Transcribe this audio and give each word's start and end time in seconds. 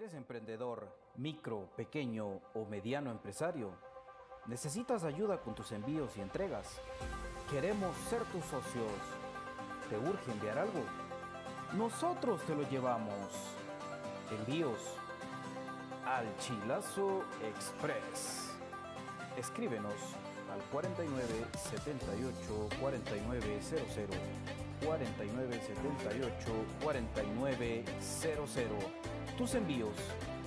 ¿Eres 0.00 0.14
emprendedor, 0.14 0.88
micro, 1.16 1.68
pequeño 1.76 2.40
o 2.54 2.64
mediano 2.64 3.10
empresario? 3.10 3.70
¿Necesitas 4.46 5.04
ayuda 5.04 5.42
con 5.42 5.54
tus 5.54 5.72
envíos 5.72 6.16
y 6.16 6.22
entregas? 6.22 6.80
Queremos 7.50 7.94
ser 8.08 8.22
tus 8.32 8.42
socios. 8.46 8.90
¿Te 9.90 9.98
urge 9.98 10.32
enviar 10.32 10.56
algo? 10.56 10.80
Nosotros 11.76 12.40
te 12.46 12.54
lo 12.54 12.66
llevamos. 12.70 13.14
Envíos 14.30 14.80
al 16.06 16.34
Chilazo 16.38 17.22
Express. 17.54 18.54
Escríbenos 19.36 19.92
al 20.50 20.62
49 20.72 21.44
78 21.58 22.68
4900 22.80 22.80
49 22.80 23.62
78 23.62 24.69
4900. 24.80 25.82
Tus 29.36 29.54
envíos 29.54 29.94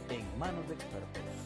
en 0.09 0.39
manos 0.39 0.67
de 0.67 0.75
expertos. 0.75 1.42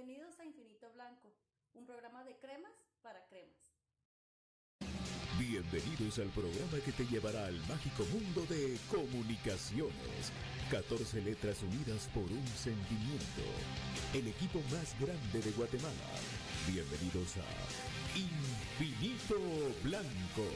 Bienvenidos 0.00 0.40
a 0.40 0.46
Infinito 0.46 0.90
Blanco, 0.94 1.30
un 1.74 1.84
programa 1.84 2.24
de 2.24 2.34
cremas 2.38 2.72
para 3.02 3.22
cremas. 3.26 3.76
Bienvenidos 5.38 6.18
al 6.18 6.30
programa 6.30 6.82
que 6.82 6.92
te 6.92 7.04
llevará 7.04 7.44
al 7.44 7.58
mágico 7.68 8.06
mundo 8.06 8.46
de 8.48 8.78
comunicaciones. 8.90 10.32
14 10.70 11.20
letras 11.20 11.62
unidas 11.62 12.08
por 12.14 12.22
un 12.22 12.46
sentimiento. 12.46 13.44
El 14.14 14.28
equipo 14.28 14.62
más 14.72 14.98
grande 14.98 15.42
de 15.42 15.50
Guatemala. 15.52 16.08
Bienvenidos 16.66 17.36
a 17.36 18.16
Infinito 18.16 19.36
Blanco. 19.84 20.48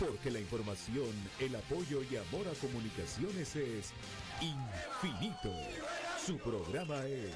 Porque 0.00 0.30
la 0.30 0.40
información, 0.40 1.12
el 1.40 1.54
apoyo 1.56 2.02
y 2.10 2.16
amor 2.16 2.48
a 2.48 2.54
comunicaciones 2.54 3.54
es 3.54 3.92
infinito. 4.40 5.52
Su 6.24 6.38
programa 6.38 7.04
es 7.04 7.34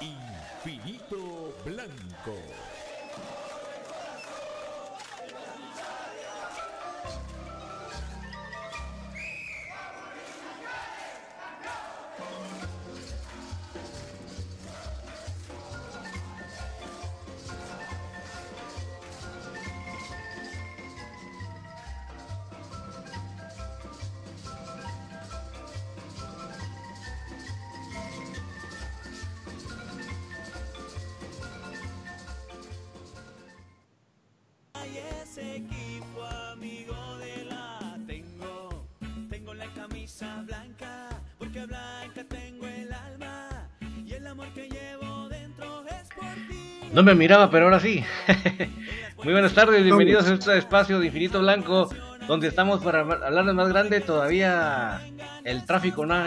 Infinito 0.00 1.52
Blanco. 1.64 2.77
No 46.98 47.04
me 47.04 47.14
miraba, 47.14 47.48
pero 47.48 47.66
ahora 47.66 47.78
sí. 47.78 48.02
Muy 49.22 49.32
buenas 49.32 49.54
tardes, 49.54 49.84
bienvenidos 49.84 50.26
a 50.26 50.34
este 50.34 50.58
espacio 50.58 50.98
de 50.98 51.06
Infinito 51.06 51.38
Blanco, 51.38 51.88
donde 52.26 52.48
estamos 52.48 52.82
para 52.82 53.02
hablar 53.02 53.46
de 53.46 53.52
más 53.52 53.68
grande. 53.68 54.00
Todavía 54.00 55.00
el 55.44 55.64
tráfico 55.64 56.04
no 56.04 56.14
ha 56.14 56.26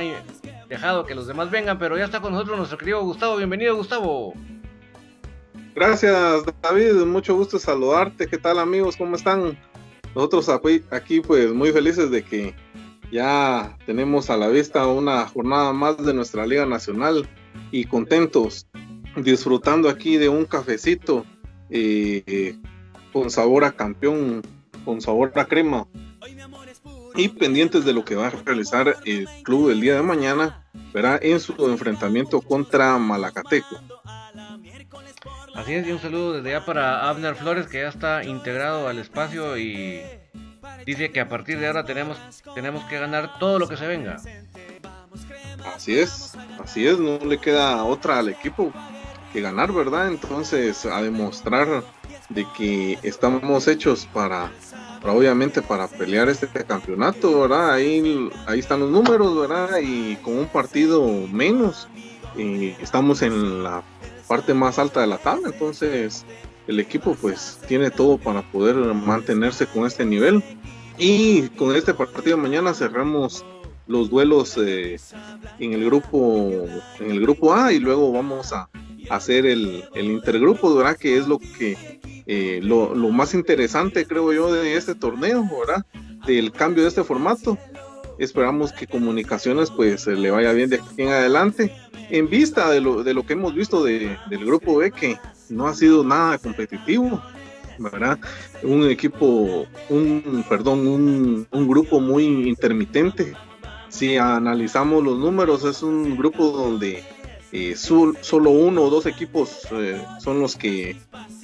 dejado 0.69 1.05
que 1.05 1.13
los 1.13 1.27
demás 1.27 1.51
vengan, 1.51 1.77
pero 1.77 1.97
ya 1.97 2.05
está 2.05 2.21
con 2.21 2.31
nosotros 2.31 2.57
nuestro 2.57 2.77
querido 2.77 3.03
Gustavo. 3.03 3.35
Bienvenido, 3.35 3.75
Gustavo. 3.75 4.33
Gracias, 5.75 6.45
David. 6.61 7.03
Mucho 7.05 7.35
gusto 7.35 7.59
saludarte. 7.59 8.27
¿Qué 8.27 8.37
tal, 8.37 8.57
amigos? 8.57 8.95
¿Cómo 8.95 9.17
están? 9.17 9.59
Nosotros 10.15 10.47
aquí, 10.47 11.19
pues, 11.19 11.51
muy 11.51 11.73
felices 11.73 12.09
de 12.09 12.23
que 12.23 12.55
ya 13.11 13.77
tenemos 13.85 14.29
a 14.29 14.37
la 14.37 14.47
vista 14.47 14.87
una 14.87 15.27
jornada 15.27 15.73
más 15.73 15.97
de 15.97 16.13
nuestra 16.13 16.47
Liga 16.47 16.65
Nacional 16.65 17.27
y 17.71 17.83
contentos, 17.83 18.67
disfrutando 19.15 19.89
aquí 19.89 20.17
de 20.17 20.29
un 20.29 20.45
cafecito 20.45 21.25
eh, 21.69 22.55
con 23.11 23.29
sabor 23.29 23.63
a 23.65 23.71
campeón, 23.71 24.41
con 24.85 25.01
sabor 25.01 25.31
a 25.35 25.45
crema 25.45 25.87
y 27.15 27.27
pendientes 27.29 27.85
de 27.85 27.93
lo 27.93 28.05
que 28.05 28.15
va 28.15 28.27
a 28.27 28.29
realizar 28.29 28.95
el 29.05 29.27
club 29.43 29.69
el 29.69 29.81
día 29.81 29.95
de 29.95 30.01
mañana, 30.01 30.65
verá 30.93 31.19
en 31.21 31.39
su 31.39 31.53
enfrentamiento 31.69 32.41
contra 32.41 32.97
Malacateco. 32.97 33.79
Así 35.55 35.73
es, 35.73 35.85
y 35.85 35.91
un 35.91 35.99
saludo 35.99 36.33
desde 36.33 36.51
ya 36.51 36.65
para 36.65 37.09
Abner 37.09 37.35
Flores 37.35 37.67
que 37.67 37.81
ya 37.81 37.89
está 37.89 38.23
integrado 38.23 38.87
al 38.87 38.99
espacio 38.99 39.57
y 39.57 40.01
dice 40.85 41.11
que 41.11 41.19
a 41.19 41.27
partir 41.27 41.59
de 41.59 41.67
ahora 41.67 41.85
tenemos, 41.85 42.17
tenemos 42.55 42.83
que 42.85 42.97
ganar 42.97 43.37
todo 43.37 43.59
lo 43.59 43.67
que 43.67 43.75
se 43.75 43.85
venga. 43.85 44.17
Así 45.75 45.99
es, 45.99 46.33
así 46.63 46.87
es, 46.87 46.97
no 46.99 47.17
le 47.19 47.37
queda 47.37 47.83
otra 47.83 48.19
al 48.19 48.29
equipo 48.29 48.71
que 49.31 49.41
ganar, 49.41 49.71
¿verdad? 49.71 50.07
Entonces, 50.07 50.85
a 50.85 51.01
demostrar 51.01 51.83
de 52.29 52.45
que 52.57 52.97
estamos 53.03 53.67
hechos 53.67 54.07
para, 54.13 54.51
obviamente 55.03 55.61
para 55.61 55.87
pelear 55.87 56.29
este 56.29 56.47
campeonato, 56.47 57.41
¿verdad? 57.41 57.73
Ahí, 57.73 58.29
ahí 58.47 58.59
están 58.59 58.81
los 58.81 58.89
números, 58.89 59.37
¿verdad? 59.37 59.79
Y 59.81 60.15
con 60.17 60.37
un 60.37 60.47
partido 60.47 61.05
menos, 61.31 61.87
eh, 62.37 62.75
estamos 62.81 63.21
en 63.21 63.63
la 63.63 63.83
parte 64.27 64.53
más 64.53 64.79
alta 64.79 65.01
de 65.01 65.07
la 65.07 65.17
tabla, 65.17 65.49
entonces 65.49 66.25
el 66.67 66.79
equipo 66.79 67.15
pues 67.15 67.59
tiene 67.67 67.91
todo 67.91 68.17
para 68.17 68.41
poder 68.51 68.75
mantenerse 68.75 69.65
con 69.67 69.85
este 69.85 70.05
nivel. 70.05 70.43
Y 70.97 71.49
con 71.49 71.75
este 71.75 71.93
partido 71.93 72.37
mañana 72.37 72.73
cerramos 72.73 73.43
los 73.87 74.09
duelos 74.09 74.57
eh, 74.57 74.99
en 75.59 75.73
el 75.73 75.85
grupo 75.85 76.67
en 76.99 77.11
el 77.11 77.21
grupo 77.21 77.53
A 77.53 77.73
y 77.73 77.79
luego 77.79 78.11
vamos 78.11 78.53
a 78.53 78.69
hacer 79.09 79.45
el, 79.45 79.83
intergrupo, 79.95 80.75
¿verdad? 80.75 80.97
Que 80.97 81.17
es 81.17 81.27
lo 81.27 81.39
que 81.39 81.99
eh, 82.25 82.59
lo, 82.63 82.93
más 83.09 83.33
interesante, 83.33 84.05
creo 84.05 84.31
yo, 84.33 84.51
de 84.51 84.75
este 84.75 84.95
torneo, 84.95 85.47
¿verdad? 85.65 85.85
Del 86.25 86.51
cambio 86.51 86.83
de 86.83 86.89
este 86.89 87.03
formato. 87.03 87.57
Esperamos 88.19 88.71
que 88.71 88.87
comunicaciones 88.87 89.71
pues 89.71 90.05
le 90.05 90.29
vaya 90.29 90.53
bien 90.53 90.69
de 90.69 90.77
aquí 90.77 91.01
en 91.01 91.09
adelante. 91.09 91.73
En 92.09 92.29
vista 92.29 92.69
de 92.69 92.81
lo, 92.81 93.03
de 93.03 93.13
lo 93.13 93.25
que 93.25 93.33
hemos 93.33 93.55
visto 93.55 93.83
de, 93.83 94.17
del 94.29 94.45
grupo 94.45 94.77
B, 94.77 94.91
que 94.91 95.17
no 95.49 95.67
ha 95.67 95.73
sido 95.73 96.03
nada 96.03 96.37
competitivo, 96.37 97.21
¿verdad? 97.79 98.19
Un 98.63 98.89
equipo, 98.89 99.65
un, 99.89 100.45
perdón, 100.47 100.87
un 101.49 101.67
grupo 101.67 101.99
muy 101.99 102.25
intermitente. 102.25 103.33
Si 103.91 104.17
analizamos 104.17 105.03
los 105.03 105.19
números, 105.19 105.65
es 105.65 105.83
un 105.83 106.15
grupo 106.15 106.47
donde 106.51 107.03
eh, 107.51 107.75
solo 107.75 108.49
uno 108.49 108.83
o 108.83 108.89
dos 108.89 109.05
equipos 109.05 109.67
eh, 109.71 110.01
son 110.19 110.39
los 110.39 110.55
que 110.55 110.97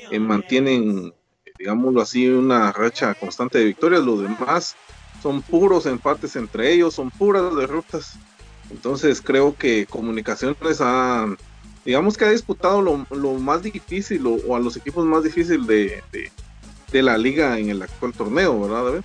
eh, 0.10 0.20
mantienen, 0.20 1.14
digámoslo 1.60 2.02
así, 2.02 2.28
una 2.30 2.72
racha 2.72 3.14
constante 3.14 3.58
de 3.58 3.66
victorias. 3.66 4.04
Los 4.04 4.22
demás 4.22 4.76
son 5.22 5.42
puros 5.42 5.86
empates 5.86 6.36
entre 6.36 6.72
ellos, 6.72 6.94
son 6.94 7.12
puras 7.12 7.54
derrotas. 7.56 8.18
Entonces 8.70 9.22
creo 9.22 9.56
que 9.56 9.86
Comunicaciones 9.86 10.80
ha, 10.80 11.26
digamos 11.86 12.18
que 12.18 12.26
ha 12.26 12.32
disputado 12.32 12.82
lo, 12.82 13.34
más 13.34 13.64
difícil 13.64 14.26
o, 14.28 14.56
a 14.56 14.60
los 14.60 14.78
equipos 14.78 15.06
más 15.06 15.24
difíciles 15.24 15.66
de, 15.68 16.04
de, 16.92 17.02
la 17.02 17.18
liga 17.18 17.60
en 17.60 17.70
el 17.70 17.82
actual 17.82 18.14
torneo, 18.14 18.60
¿verdad, 18.62 18.86
David? 18.86 19.02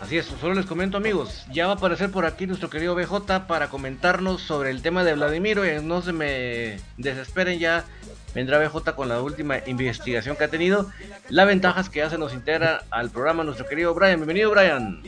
Así 0.00 0.16
es, 0.16 0.26
solo 0.26 0.54
les 0.54 0.64
comento 0.64 0.96
amigos, 0.96 1.44
ya 1.52 1.66
va 1.66 1.72
a 1.72 1.76
aparecer 1.76 2.10
por 2.10 2.24
aquí 2.24 2.46
nuestro 2.46 2.70
querido 2.70 2.94
BJ 2.94 3.46
para 3.48 3.68
comentarnos 3.68 4.40
sobre 4.40 4.70
el 4.70 4.80
tema 4.80 5.02
de 5.02 5.14
Vladimiro, 5.14 5.66
y 5.66 5.82
no 5.82 6.02
se 6.02 6.12
me 6.12 6.76
desesperen 6.96 7.58
ya, 7.58 7.84
vendrá 8.32 8.58
BJ 8.60 8.94
con 8.94 9.08
la 9.08 9.20
última 9.20 9.56
investigación 9.66 10.36
que 10.36 10.44
ha 10.44 10.48
tenido. 10.48 10.86
La 11.30 11.44
ventaja 11.44 11.80
es 11.80 11.90
que 11.90 11.98
ya 11.98 12.10
se 12.10 12.16
nos 12.16 12.32
integra 12.32 12.84
al 12.90 13.10
programa 13.10 13.42
nuestro 13.42 13.66
querido 13.66 13.92
Brian, 13.92 14.16
bienvenido 14.16 14.52
Brian. 14.52 15.02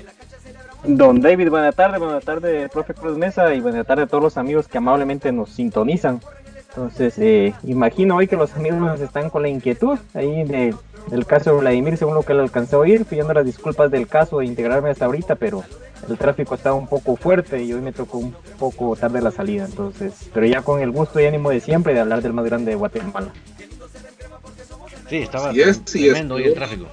Don 0.82 1.20
David, 1.20 1.50
buena 1.50 1.70
tarde, 1.70 1.98
buena 1.98 2.20
tarde, 2.20 2.68
profe 2.68 2.92
Cruz 2.92 3.16
Mesa, 3.16 3.54
y 3.54 3.60
buena 3.60 3.84
tarde 3.84 4.02
a 4.02 4.06
todos 4.08 4.24
los 4.24 4.36
amigos 4.36 4.66
que 4.66 4.78
amablemente 4.78 5.30
nos 5.30 5.50
sintonizan. 5.50 6.20
Entonces, 6.70 7.16
eh, 7.18 7.54
imagino 7.64 8.16
hoy 8.16 8.26
que 8.26 8.36
los 8.36 8.54
amigos 8.54 9.00
están 9.00 9.30
con 9.30 9.42
la 9.42 9.48
inquietud 9.48 9.98
ahí 10.14 10.44
de 10.44 10.74
el 11.10 11.26
caso 11.26 11.50
de 11.52 11.60
Vladimir, 11.60 11.96
según 11.96 12.14
lo 12.14 12.22
que 12.22 12.34
le 12.34 12.40
alcancé 12.40 12.76
a 12.76 12.80
oír, 12.80 13.04
pidiendo 13.04 13.32
las 13.34 13.44
disculpas 13.44 13.90
del 13.90 14.06
caso 14.06 14.38
de 14.38 14.46
integrarme 14.46 14.90
hasta 14.90 15.06
ahorita, 15.06 15.36
pero 15.36 15.64
el 16.08 16.16
tráfico 16.16 16.54
estaba 16.54 16.76
un 16.76 16.86
poco 16.86 17.16
fuerte 17.16 17.62
y 17.62 17.72
hoy 17.72 17.80
me 17.80 17.92
tocó 17.92 18.18
un 18.18 18.34
poco 18.58 18.96
tarde 18.96 19.20
la 19.20 19.30
salida, 19.30 19.64
entonces, 19.64 20.14
pero 20.32 20.46
ya 20.46 20.62
con 20.62 20.80
el 20.80 20.90
gusto 20.90 21.20
y 21.20 21.26
ánimo 21.26 21.50
de 21.50 21.60
siempre 21.60 21.94
de 21.94 22.00
hablar 22.00 22.22
del 22.22 22.32
más 22.32 22.44
grande 22.44 22.70
de 22.70 22.76
Guatemala. 22.76 23.32
Sí, 25.08 25.16
estaba 25.16 25.52
tremendo 25.52 26.36
hoy 26.36 26.44
el 26.44 26.54
tráfico. 26.54 26.86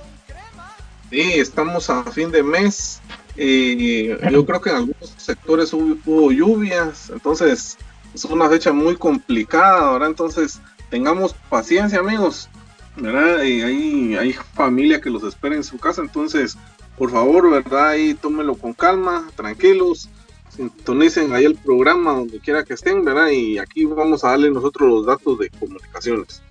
Sí, 1.09 1.33
estamos 1.36 1.89
a 1.89 2.04
fin 2.04 2.31
de 2.31 2.44
mes 2.44 3.00
y 3.38 4.07
yo 4.07 4.45
creo 4.45 4.62
que 4.62 4.71
en 4.71 4.75
algunos 4.77 5.13
sectores 5.18 5.71
hubo, 5.74 6.31
lluvias, 6.31 7.12
entonces 7.12 7.77
es 8.13 8.25
una 8.25 8.50
fecha 8.50 8.74
muy 8.74 8.95
complicada, 8.95 9.89
ahora 9.89 10.07
entonces 10.07 10.59
tengamos 10.89 11.33
paciencia 11.50 12.00
amigos, 12.00 12.50
¿verdad? 12.97 13.44
Y 13.44 13.61
hay, 13.61 14.15
hay 14.15 14.33
familia 14.33 15.01
que 15.01 15.09
los 15.09 15.23
espera 15.23 15.55
en 15.55 15.63
su 15.63 15.77
casa, 15.77 16.01
entonces, 16.01 16.57
por 16.97 17.11
favor, 17.11 17.49
¿verdad? 17.49 17.89
Ahí 17.89 18.13
tómenlo 18.13 18.55
con 18.55 18.73
calma, 18.73 19.27
tranquilos, 19.35 20.09
sintonicen 20.49 21.33
ahí 21.33 21.45
el 21.45 21.55
programa 21.55 22.13
donde 22.13 22.39
quiera 22.39 22.63
que 22.63 22.73
estén, 22.73 23.05
¿verdad? 23.05 23.29
Y 23.29 23.57
aquí 23.57 23.85
vamos 23.85 24.23
a 24.23 24.29
darle 24.29 24.51
nosotros 24.51 24.89
los 24.89 25.05
datos 25.05 25.39
de 25.39 25.49
comunicaciones. 25.51 26.42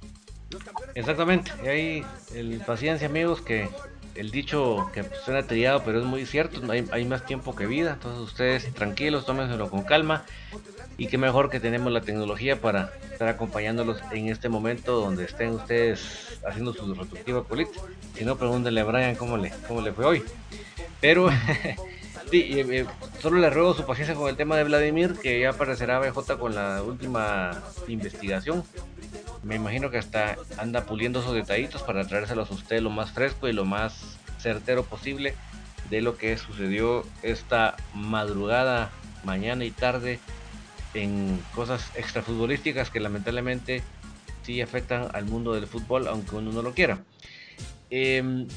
Exactamente, 0.94 1.52
y 1.64 1.66
ahí 1.66 2.06
el 2.34 2.60
paciencia, 2.60 3.08
amigos, 3.08 3.42
que 3.42 3.68
el 4.16 4.30
dicho 4.30 4.90
que 4.92 5.04
suena 5.24 5.42
trillado, 5.42 5.82
pero 5.84 6.00
es 6.00 6.04
muy 6.04 6.26
cierto, 6.26 6.60
hay, 6.70 7.04
más 7.04 7.24
tiempo 7.24 7.54
que 7.54 7.66
vida, 7.66 7.92
entonces 7.94 8.20
ustedes 8.20 8.74
tranquilos, 8.74 9.26
tómenselo 9.26 9.70
con 9.70 9.82
calma 9.82 10.24
y 10.98 11.08
qué 11.08 11.18
mejor 11.18 11.50
que 11.50 11.60
tenemos 11.60 11.92
la 11.92 12.00
tecnología 12.00 12.60
para 12.60 12.92
estar 13.12 13.28
acompañándolos 13.28 14.00
en 14.12 14.28
este 14.28 14.48
momento 14.48 15.00
donde 15.00 15.24
estén 15.24 15.50
ustedes 15.50 16.40
haciendo 16.46 16.72
su 16.72 16.86
retrospectiva 16.86 17.44
política. 17.44 17.80
Si 18.14 18.24
no, 18.24 18.36
pregúntenle 18.36 18.80
a 18.80 18.84
Brian 18.84 19.14
cómo 19.14 19.36
le, 19.36 19.52
cómo 19.68 19.82
le 19.82 19.92
fue 19.92 20.04
hoy. 20.06 20.22
Pero 21.00 21.28
sí, 22.30 22.60
eh, 22.60 22.86
solo 23.20 23.38
le 23.38 23.50
ruego 23.50 23.74
su 23.74 23.84
paciencia 23.84 24.14
con 24.14 24.28
el 24.28 24.36
tema 24.36 24.56
de 24.56 24.64
Vladimir, 24.64 25.14
que 25.22 25.40
ya 25.40 25.50
aparecerá 25.50 25.98
BJ 25.98 26.38
con 26.38 26.54
la 26.54 26.82
última 26.82 27.62
investigación. 27.88 28.64
Me 29.46 29.54
imagino 29.54 29.90
que 29.92 29.98
hasta 29.98 30.36
anda 30.58 30.86
puliendo 30.86 31.20
esos 31.20 31.32
detallitos 31.32 31.84
para 31.84 32.04
traérselos 32.04 32.50
a 32.50 32.54
usted 32.54 32.80
lo 32.80 32.90
más 32.90 33.12
fresco 33.12 33.46
y 33.46 33.52
lo 33.52 33.64
más 33.64 34.18
certero 34.40 34.82
posible 34.82 35.36
de 35.88 36.00
lo 36.00 36.16
que 36.16 36.36
sucedió 36.36 37.06
esta 37.22 37.76
madrugada, 37.94 38.90
mañana 39.22 39.64
y 39.64 39.70
tarde 39.70 40.18
en 40.94 41.40
cosas 41.54 41.92
extrafutbolísticas 41.94 42.90
que 42.90 42.98
lamentablemente 42.98 43.84
sí 44.42 44.60
afectan 44.60 45.10
al 45.12 45.26
mundo 45.26 45.54
del 45.54 45.68
fútbol, 45.68 46.08
aunque 46.08 46.34
uno 46.34 46.50
no 46.50 46.62
lo 46.62 46.74
quiera. 46.74 47.04
Em, 47.88 48.48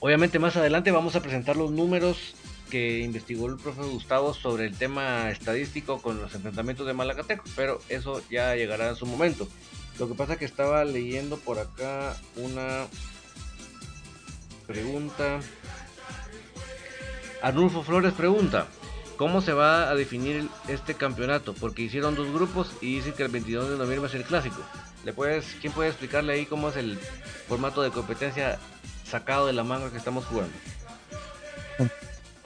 obviamente 0.00 0.38
más 0.38 0.56
adelante 0.56 0.90
vamos 0.90 1.16
a 1.16 1.20
presentar 1.20 1.56
los 1.56 1.70
números 1.70 2.34
que 2.70 3.00
investigó 3.00 3.46
el 3.46 3.58
profe 3.58 3.82
Gustavo 3.82 4.32
sobre 4.32 4.64
el 4.64 4.74
tema 4.74 5.30
estadístico 5.30 6.00
con 6.00 6.22
los 6.22 6.34
enfrentamientos 6.34 6.86
de 6.86 6.94
Malacateco, 6.94 7.44
pero 7.54 7.82
eso 7.90 8.22
ya 8.30 8.56
llegará 8.56 8.88
en 8.88 8.96
su 8.96 9.04
momento. 9.04 9.46
Lo 9.98 10.08
que 10.08 10.14
pasa 10.14 10.36
que 10.36 10.44
estaba 10.44 10.84
leyendo 10.84 11.36
por 11.38 11.58
acá 11.58 12.16
una 12.36 12.86
pregunta. 14.66 15.40
Arnulfo 17.42 17.82
Flores 17.82 18.14
pregunta, 18.14 18.66
¿Cómo 19.16 19.40
se 19.40 19.52
va 19.52 19.90
a 19.90 19.94
definir 19.94 20.48
este 20.66 20.94
campeonato? 20.94 21.54
Porque 21.54 21.82
hicieron 21.82 22.16
dos 22.16 22.32
grupos 22.32 22.74
y 22.80 22.96
dicen 22.96 23.12
que 23.12 23.22
el 23.22 23.28
22 23.28 23.70
de 23.70 23.78
noviembre 23.78 24.08
es 24.08 24.14
el 24.14 24.24
clásico. 24.24 24.56
¿Le 25.04 25.12
puedes, 25.12 25.56
¿Quién 25.60 25.72
puede 25.72 25.90
explicarle 25.90 26.32
ahí 26.32 26.46
cómo 26.46 26.70
es 26.70 26.76
el 26.76 26.98
formato 27.48 27.82
de 27.82 27.90
competencia 27.90 28.58
sacado 29.04 29.46
de 29.46 29.52
la 29.52 29.62
manga 29.62 29.90
que 29.90 29.98
estamos 29.98 30.24
jugando? 30.24 30.52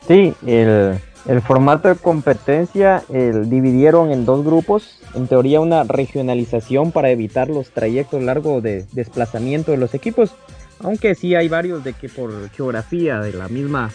Sí, 0.07 0.35
el, 0.47 1.43
formato 1.43 1.89
de 1.89 1.97
competencia 1.97 3.03
el, 3.09 3.49
dividieron 3.49 4.11
en 4.11 4.27
dos 4.27 4.45
grupos. 4.45 4.98
En 5.15 5.27
teoría 5.27 5.61
una 5.61 5.85
regionalización 5.85 6.93
para 6.93 7.11
evitar 7.11 7.49
los 7.49 7.71
trayectos 7.71 8.23
largos 8.23 8.63
de 8.63 8.87
desplazamiento 8.93 9.71
de 9.71 9.79
los 9.79 9.95
equipos. 9.95 10.33
Aunque 10.81 11.15
sí 11.15 11.35
hay 11.35 11.49
varios 11.49 11.83
de 11.83 11.95
que 11.95 12.09
por 12.09 12.51
geografía 12.51 13.21
de 13.21 13.33
la 13.33 13.49
misma 13.49 13.91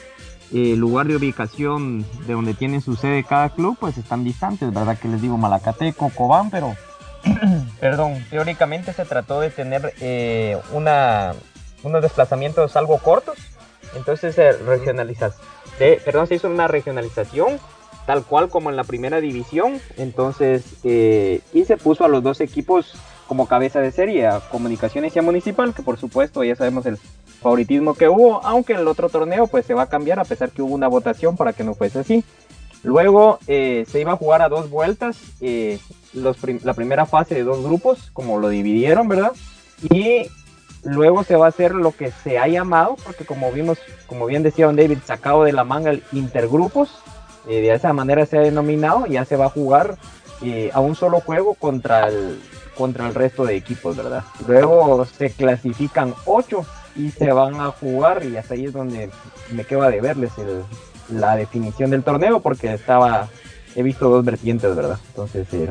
el 0.54 0.80
lugar 0.80 1.08
de 1.08 1.16
ubicación 1.16 2.06
de 2.28 2.34
donde 2.34 2.54
tiene 2.54 2.82
su 2.82 2.96
sede 2.96 3.24
cada 3.24 3.50
club, 3.50 3.78
pues 3.80 3.98
están 3.98 4.24
distantes, 4.24 4.72
¿verdad? 4.74 4.98
Que 5.00 5.08
les 5.08 5.22
digo, 5.22 5.38
Malacateco, 5.38 6.12
Cobán, 6.16 6.52
pero, 6.52 6.76
perdón, 7.80 8.24
teóricamente 8.30 8.94
se 8.94 9.06
trató 9.06 9.40
de 9.40 9.50
tener 9.50 9.94
eh, 10.00 10.58
una, 10.72 11.34
unos 11.82 12.02
desplazamientos 12.02 12.76
algo 12.76 12.98
cortos, 13.00 13.38
entonces 13.96 14.36
se 14.36 14.54
perdón, 16.06 16.28
se 16.28 16.36
hizo 16.36 16.48
una 16.50 16.68
regionalización 16.68 17.60
tal 18.06 18.24
cual 18.24 18.50
como 18.50 18.70
en 18.70 18.76
la 18.76 18.84
primera 18.84 19.22
división, 19.22 19.80
entonces, 19.98 20.64
eh, 20.84 21.42
y 21.54 21.66
se 21.66 21.78
puso 21.78 22.04
a 22.04 22.08
los 22.08 22.24
dos 22.24 22.42
equipos 22.42 22.96
como 23.28 23.48
cabeza 23.48 23.80
de 23.80 23.92
serie, 23.92 24.28
a 24.28 24.40
Comunicaciones 24.40 25.16
y 25.16 25.20
a 25.20 25.22
Municipal, 25.22 25.74
que 25.74 25.82
por 25.82 25.98
supuesto 25.98 26.44
ya 26.44 26.56
sabemos 26.56 26.86
el 26.86 26.98
favoritismo 27.42 27.94
que 27.94 28.10
hubo, 28.10 28.46
aunque 28.46 28.74
el 28.74 28.88
otro 28.88 29.10
torneo 29.10 29.48
pues 29.48 29.66
se 29.66 29.74
va 29.74 29.84
a 29.84 29.90
cambiar 29.90 30.20
a 30.20 30.26
pesar 30.26 30.52
que 30.52 30.62
hubo 30.62 30.74
una 30.74 30.88
votación 30.88 31.36
para 31.36 31.54
que 31.54 31.64
no 31.64 31.74
fuese 31.74 32.00
así. 32.00 32.24
Luego 32.84 33.40
eh, 33.48 33.86
se 33.90 34.02
iba 34.02 34.12
a 34.12 34.18
jugar 34.18 34.42
a 34.42 34.50
dos 34.50 34.70
vueltas, 34.70 35.18
eh, 35.40 35.80
la 36.14 36.74
primera 36.74 37.06
fase 37.06 37.36
de 37.36 37.44
dos 37.44 37.64
grupos, 37.64 38.12
como 38.12 38.40
lo 38.40 38.50
dividieron, 38.50 39.08
¿verdad? 39.08 39.32
Y 39.90 40.28
luego 40.84 41.24
se 41.24 41.38
va 41.38 41.46
a 41.46 41.50
hacer 41.50 41.74
lo 41.74 41.92
que 41.92 42.12
se 42.12 42.38
ha 42.38 42.48
llamado, 42.48 42.98
porque 43.04 43.26
como 43.26 43.52
vimos, 43.52 43.80
como 44.06 44.26
bien 44.26 44.44
decía 44.44 44.66
Don 44.66 44.76
David, 44.76 45.00
sacado 45.06 45.44
de 45.44 45.54
la 45.54 45.64
manga 45.64 45.92
el 45.92 46.04
intergrupos, 46.12 46.92
eh, 47.48 47.62
de 47.62 47.74
esa 47.74 47.94
manera 47.94 48.26
se 48.26 48.38
ha 48.38 48.42
denominado, 48.42 49.06
ya 49.08 49.26
se 49.26 49.36
va 49.36 49.46
a 49.46 49.50
jugar 49.50 49.98
eh, 50.42 50.70
a 50.74 50.80
un 50.80 50.96
solo 50.96 51.20
juego 51.22 51.54
contra 51.56 52.08
el, 52.08 52.40
contra 52.78 53.08
el 53.08 53.14
resto 53.16 53.46
de 53.46 53.56
equipos, 53.56 53.96
¿verdad? 53.96 54.24
Luego 54.48 55.06
se 55.06 55.30
clasifican 55.32 56.14
ocho 56.26 56.66
y 56.96 57.10
se 57.12 57.32
van 57.32 57.60
a 57.60 57.72
jugar 57.72 58.24
y 58.26 58.38
hasta 58.38 58.54
ahí 58.54 58.66
es 58.66 58.74
donde 58.74 59.10
me 59.52 59.64
queda 59.66 59.90
de 59.90 60.02
verles 60.02 60.32
el, 60.38 60.64
la 61.20 61.36
definición 61.36 61.90
del 61.92 62.04
torneo 62.04 62.40
porque 62.40 62.74
estaba, 62.74 63.28
he 63.76 63.84
visto 63.84 64.10
dos 64.10 64.24
vertientes, 64.26 64.76
¿verdad? 64.76 65.00
Entonces 65.10 65.48
eh, 65.54 65.70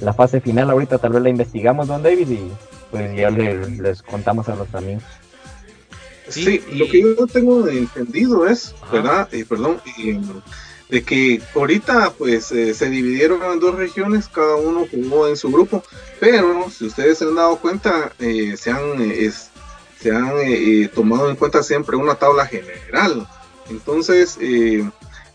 la 0.00 0.12
fase 0.12 0.40
final 0.40 0.70
ahorita 0.70 0.98
tal 0.98 1.12
vez 1.12 1.22
la 1.22 1.28
investigamos, 1.28 1.86
Don 1.88 2.02
David, 2.02 2.28
y 2.28 2.50
pues 2.90 3.14
ya 3.16 3.30
le- 3.30 3.68
les 3.80 4.02
contamos 4.02 4.48
a 4.48 4.54
los 4.56 4.72
amigos. 4.74 5.02
Sí, 6.28 6.42
Sí, 6.44 6.64
y- 6.72 6.76
lo 6.78 6.86
que 6.88 7.02
yo 7.02 7.26
tengo 7.26 7.68
entendido 7.68 8.46
es, 8.46 8.74
Ajá. 8.82 8.92
¿verdad? 8.92 9.28
Eh, 9.32 9.44
perdón, 9.48 9.76
eh, 9.98 10.20
de 10.88 11.02
que 11.02 11.40
ahorita 11.54 12.10
pues 12.16 12.52
eh, 12.52 12.74
se 12.74 12.90
dividieron 12.90 13.42
en 13.42 13.58
dos 13.60 13.74
regiones, 13.74 14.28
cada 14.28 14.56
uno 14.56 14.86
jugó 14.90 15.26
en 15.28 15.36
su 15.36 15.50
grupo, 15.50 15.82
pero 16.20 16.70
si 16.70 16.86
ustedes 16.86 17.18
se 17.18 17.24
han 17.24 17.34
dado 17.34 17.56
cuenta, 17.56 18.12
eh, 18.18 18.54
se 18.56 18.70
han, 18.70 19.00
es- 19.00 19.50
se 20.00 20.10
han 20.10 20.32
eh, 20.44 20.90
tomado 20.94 21.30
en 21.30 21.36
cuenta 21.36 21.62
siempre 21.62 21.96
una 21.96 22.14
tabla 22.14 22.44
general. 22.46 23.26
Entonces, 23.70 24.38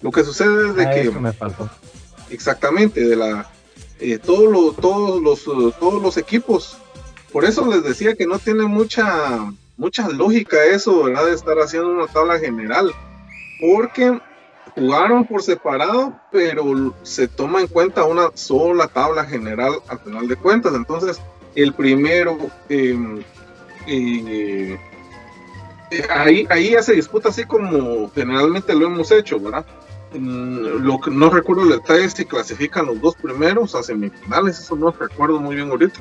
lo 0.01 0.11
que 0.11 0.23
sucede 0.23 0.69
es 0.69 0.75
de 0.75 0.85
Ah, 0.85 0.91
que 0.91 1.01
eso 1.01 1.19
me 1.19 1.33
faltó. 1.33 1.67
exactamente 2.29 3.01
de 3.03 3.15
la 3.15 3.49
todos 4.23 4.51
los 4.51 4.75
todos 4.77 5.21
los 5.21 5.43
todos 5.79 6.01
los 6.01 6.15
equipos 6.17 6.77
por 7.33 7.43
eso 7.43 7.65
les 7.65 7.83
decía 7.83 8.15
que 8.15 8.25
no 8.25 8.39
tiene 8.39 8.63
mucha 8.65 9.51
mucha 9.75 10.07
lógica 10.07 10.63
eso 10.63 11.03
verdad 11.03 11.25
de 11.25 11.33
estar 11.33 11.57
haciendo 11.59 11.89
una 11.89 12.07
tabla 12.07 12.39
general 12.39 12.93
porque 13.59 14.19
jugaron 14.75 15.25
por 15.25 15.41
separado 15.41 16.13
pero 16.31 16.93
se 17.03 17.27
toma 17.27 17.61
en 17.61 17.67
cuenta 17.67 18.03
una 18.05 18.29
sola 18.33 18.87
tabla 18.87 19.25
general 19.25 19.73
al 19.87 19.99
final 19.99 20.27
de 20.27 20.35
cuentas 20.35 20.73
entonces 20.73 21.21
el 21.55 21.73
primero 21.73 22.37
eh, 22.69 23.23
eh, 23.87 24.79
eh, 25.91 26.07
ahí 26.09 26.47
ahí 26.49 26.71
ya 26.71 26.83
se 26.83 26.93
disputa 26.93 27.29
así 27.29 27.45
como 27.45 28.09
generalmente 28.13 28.73
lo 28.75 28.85
hemos 28.87 29.11
hecho 29.11 29.39
verdad 29.39 29.65
Mm, 30.13 30.83
lo 30.83 30.99
que 30.99 31.11
no 31.11 31.29
recuerdo 31.29 31.63
el 31.63 31.69
detalle 31.69 32.09
si 32.09 32.25
clasifican 32.25 32.87
los 32.87 32.99
dos 32.99 33.15
primeros 33.15 33.75
a 33.75 33.83
semifinales, 33.83 34.59
eso 34.59 34.75
no 34.75 34.91
recuerdo 34.91 35.39
muy 35.39 35.55
bien 35.55 35.69
ahorita. 35.69 35.99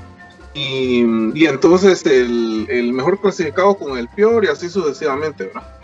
Y, 0.55 1.05
y 1.35 1.47
entonces 1.47 2.05
el, 2.07 2.67
el 2.71 2.93
mejor 2.93 3.21
clasificado 3.21 3.77
con 3.77 3.99
el 3.99 4.09
peor 4.09 4.45
y 4.45 4.49
así 4.49 4.69
sucesivamente, 4.69 5.45
¿verdad? 5.45 5.78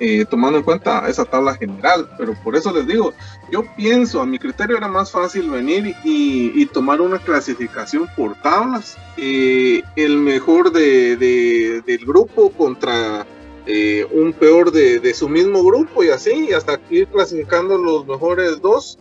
Eh, 0.00 0.24
tomando 0.30 0.56
en 0.58 0.64
cuenta 0.64 1.06
esa 1.08 1.26
tabla 1.26 1.54
general, 1.54 2.08
pero 2.16 2.32
por 2.42 2.56
eso 2.56 2.72
les 2.72 2.86
digo, 2.86 3.12
yo 3.52 3.64
pienso, 3.76 4.22
a 4.22 4.26
mi 4.26 4.38
criterio 4.38 4.78
era 4.78 4.88
más 4.88 5.10
fácil 5.10 5.50
venir 5.50 5.94
y, 6.04 6.52
y 6.62 6.64
tomar 6.66 7.02
una 7.02 7.18
clasificación 7.18 8.08
por 8.16 8.34
tablas, 8.36 8.96
eh, 9.18 9.82
el 9.94 10.16
mejor 10.16 10.72
de, 10.72 11.16
de- 11.18 11.82
del 11.84 11.98
grupo 12.06 12.50
contra 12.50 13.26
eh, 13.66 14.06
un 14.10 14.32
peor 14.32 14.72
de, 14.72 15.00
de 15.00 15.12
su 15.12 15.28
mismo 15.28 15.62
grupo 15.62 16.02
y 16.02 16.08
así, 16.08 16.48
y 16.48 16.52
hasta 16.54 16.80
ir 16.88 17.06
clasificando 17.08 17.76
los 17.76 18.06
mejores 18.06 18.62
dos 18.62 18.98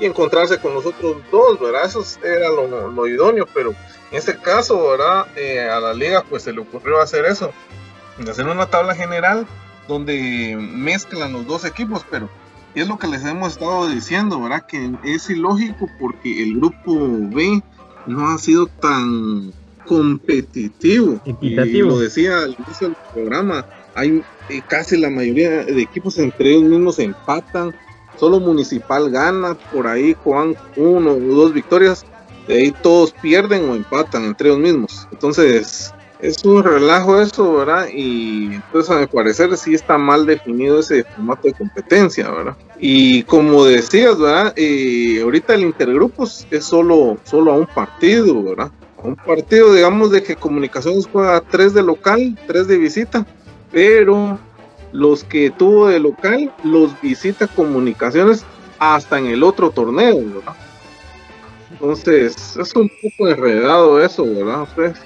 y 0.00 0.06
encontrarse 0.06 0.58
con 0.58 0.74
los 0.74 0.84
otros 0.84 1.16
dos, 1.30 1.60
¿verdad? 1.60 1.84
Eso 1.84 2.02
era 2.24 2.48
lo, 2.50 2.90
lo 2.90 3.06
idóneo, 3.06 3.46
pero 3.54 3.70
en 4.10 4.18
este 4.18 4.36
caso, 4.36 4.88
¿verdad? 4.88 5.26
Eh, 5.36 5.60
a 5.60 5.78
la 5.78 5.94
liga 5.94 6.24
pues 6.28 6.42
se 6.42 6.52
le 6.52 6.60
ocurrió 6.60 7.00
hacer 7.00 7.24
eso, 7.24 7.52
hacer 8.28 8.46
una 8.48 8.66
tabla 8.66 8.96
general 8.96 9.46
donde 9.88 10.56
mezclan 10.56 11.32
los 11.32 11.46
dos 11.46 11.64
equipos, 11.64 12.04
pero 12.08 12.28
es 12.74 12.86
lo 12.86 12.98
que 12.98 13.08
les 13.08 13.24
hemos 13.24 13.52
estado 13.52 13.88
diciendo, 13.88 14.40
¿verdad? 14.40 14.66
Que 14.66 14.92
es 15.04 15.28
ilógico 15.30 15.88
porque 15.98 16.42
el 16.42 16.56
grupo 16.56 16.94
B 16.94 17.62
no 18.06 18.28
ha 18.28 18.38
sido 18.38 18.66
tan 18.66 19.52
competitivo. 19.86 21.20
Equitativo. 21.24 21.88
Y 21.88 21.90
lo 21.90 21.98
decía 21.98 22.38
al 22.40 22.56
inicio 22.58 22.88
del 22.88 22.96
programa, 23.12 23.66
hay 23.94 24.22
eh, 24.48 24.60
casi 24.68 24.96
la 24.96 25.10
mayoría 25.10 25.64
de 25.64 25.82
equipos 25.82 26.18
entre 26.18 26.50
ellos 26.50 26.64
mismos 26.64 26.98
empatan, 26.98 27.74
solo 28.16 28.38
Municipal 28.38 29.10
gana, 29.10 29.54
por 29.72 29.86
ahí 29.86 30.14
Juan 30.22 30.54
uno 30.76 31.12
o 31.12 31.34
dos 31.34 31.52
victorias, 31.52 32.04
de 32.46 32.54
ahí 32.54 32.74
todos 32.82 33.12
pierden 33.12 33.68
o 33.68 33.74
empatan 33.74 34.24
entre 34.24 34.50
ellos 34.50 34.60
mismos. 34.60 35.08
Entonces, 35.10 35.92
es 36.20 36.44
un 36.44 36.62
relajo 36.64 37.20
eso, 37.20 37.54
¿verdad? 37.54 37.88
Y 37.92 38.54
entonces 38.54 38.90
a 38.90 38.98
mi 38.98 39.06
parecer 39.06 39.56
sí 39.56 39.74
está 39.74 39.98
mal 39.98 40.26
definido 40.26 40.80
ese 40.80 41.04
formato 41.04 41.48
de 41.48 41.54
competencia, 41.54 42.30
¿verdad? 42.30 42.56
Y 42.78 43.22
como 43.24 43.64
decías, 43.64 44.18
¿verdad? 44.18 44.52
Eh, 44.56 45.20
ahorita 45.22 45.54
el 45.54 45.62
intergrupos 45.62 46.46
es 46.50 46.64
solo, 46.64 47.18
solo 47.24 47.52
a 47.52 47.54
un 47.54 47.66
partido, 47.66 48.42
¿verdad? 48.42 48.70
A 49.02 49.06
un 49.06 49.16
partido, 49.16 49.72
digamos, 49.72 50.10
de 50.10 50.22
que 50.22 50.34
Comunicaciones 50.34 51.08
juega 51.10 51.40
tres 51.40 51.72
de 51.72 51.82
local, 51.82 52.36
tres 52.48 52.66
de 52.66 52.78
visita, 52.78 53.24
pero 53.70 54.38
los 54.92 55.22
que 55.22 55.50
tuvo 55.50 55.88
de 55.88 56.00
local 56.00 56.52
los 56.64 57.00
visita 57.00 57.46
Comunicaciones 57.46 58.44
hasta 58.80 59.18
en 59.18 59.26
el 59.26 59.44
otro 59.44 59.70
torneo, 59.70 60.16
¿verdad? 60.16 60.54
Entonces, 61.70 62.56
es 62.56 62.74
un 62.74 62.90
poco 63.02 63.28
enredado 63.28 64.02
eso, 64.02 64.24
¿verdad? 64.24 64.62
Ustedes. 64.62 64.96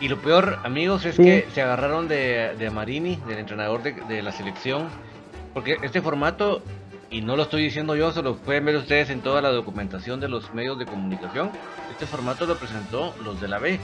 Y 0.00 0.08
lo 0.08 0.18
peor, 0.18 0.58
amigos, 0.64 1.04
es 1.04 1.16
Sí. 1.16 1.22
que 1.24 1.48
se 1.52 1.62
agarraron 1.62 2.06
de, 2.08 2.54
de 2.56 2.70
Marini, 2.70 3.16
del 3.26 3.38
entrenador 3.38 3.82
de, 3.82 3.92
de 3.92 4.22
la 4.22 4.32
selección. 4.32 4.88
Porque 5.54 5.76
este 5.82 6.00
formato, 6.02 6.62
y 7.10 7.20
no 7.22 7.36
lo 7.36 7.42
estoy 7.42 7.62
diciendo 7.62 7.96
yo, 7.96 8.12
se 8.12 8.22
lo 8.22 8.36
pueden 8.36 8.64
ver 8.64 8.76
ustedes 8.76 9.10
en 9.10 9.22
toda 9.22 9.42
la 9.42 9.50
documentación 9.50 10.20
de 10.20 10.28
los 10.28 10.54
medios 10.54 10.78
de 10.78 10.86
comunicación. 10.86 11.50
Este 11.90 12.06
formato 12.06 12.46
lo 12.46 12.56
presentó 12.56 13.14
los 13.24 13.40
de 13.40 13.48
la 13.48 13.58
B. 13.58 13.80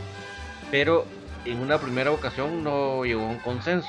Pero 0.71 1.05
en 1.45 1.59
una 1.61 1.79
primera 1.79 2.13
ocasión 2.13 2.63
no 2.63 3.05
llegó 3.05 3.23
a 3.25 3.29
un 3.31 3.39
consenso. 3.39 3.89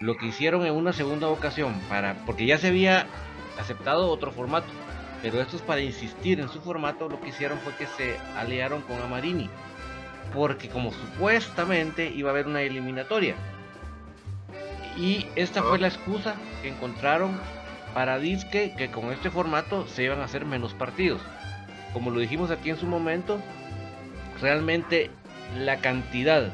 Lo 0.00 0.16
que 0.16 0.26
hicieron 0.26 0.66
en 0.66 0.74
una 0.74 0.92
segunda 0.92 1.28
ocasión, 1.28 1.80
para, 1.88 2.14
porque 2.26 2.44
ya 2.44 2.58
se 2.58 2.68
había 2.68 3.06
aceptado 3.58 4.08
otro 4.10 4.30
formato. 4.32 4.66
Pero 5.22 5.40
estos 5.40 5.62
para 5.62 5.80
insistir 5.80 6.40
en 6.40 6.48
su 6.48 6.60
formato, 6.60 7.08
lo 7.08 7.20
que 7.20 7.28
hicieron 7.28 7.58
fue 7.60 7.72
que 7.76 7.86
se 7.86 8.16
aliaron 8.36 8.82
con 8.82 9.00
Amarini 9.00 9.48
porque 10.34 10.68
como 10.68 10.92
supuestamente 10.92 12.08
iba 12.08 12.30
a 12.30 12.32
haber 12.32 12.46
una 12.46 12.62
eliminatoria. 12.62 13.34
Y 14.96 15.26
esta 15.36 15.62
fue 15.62 15.78
la 15.78 15.88
excusa 15.88 16.34
que 16.60 16.68
encontraron 16.68 17.38
para 17.94 18.18
disque 18.18 18.74
que 18.76 18.90
con 18.90 19.12
este 19.12 19.30
formato 19.30 19.86
se 19.86 20.04
iban 20.04 20.20
a 20.20 20.24
hacer 20.24 20.44
menos 20.44 20.74
partidos. 20.74 21.20
Como 21.92 22.10
lo 22.10 22.20
dijimos 22.20 22.50
aquí 22.50 22.70
en 22.70 22.78
su 22.78 22.86
momento, 22.86 23.40
realmente 24.40 25.10
la 25.56 25.78
cantidad 25.78 26.50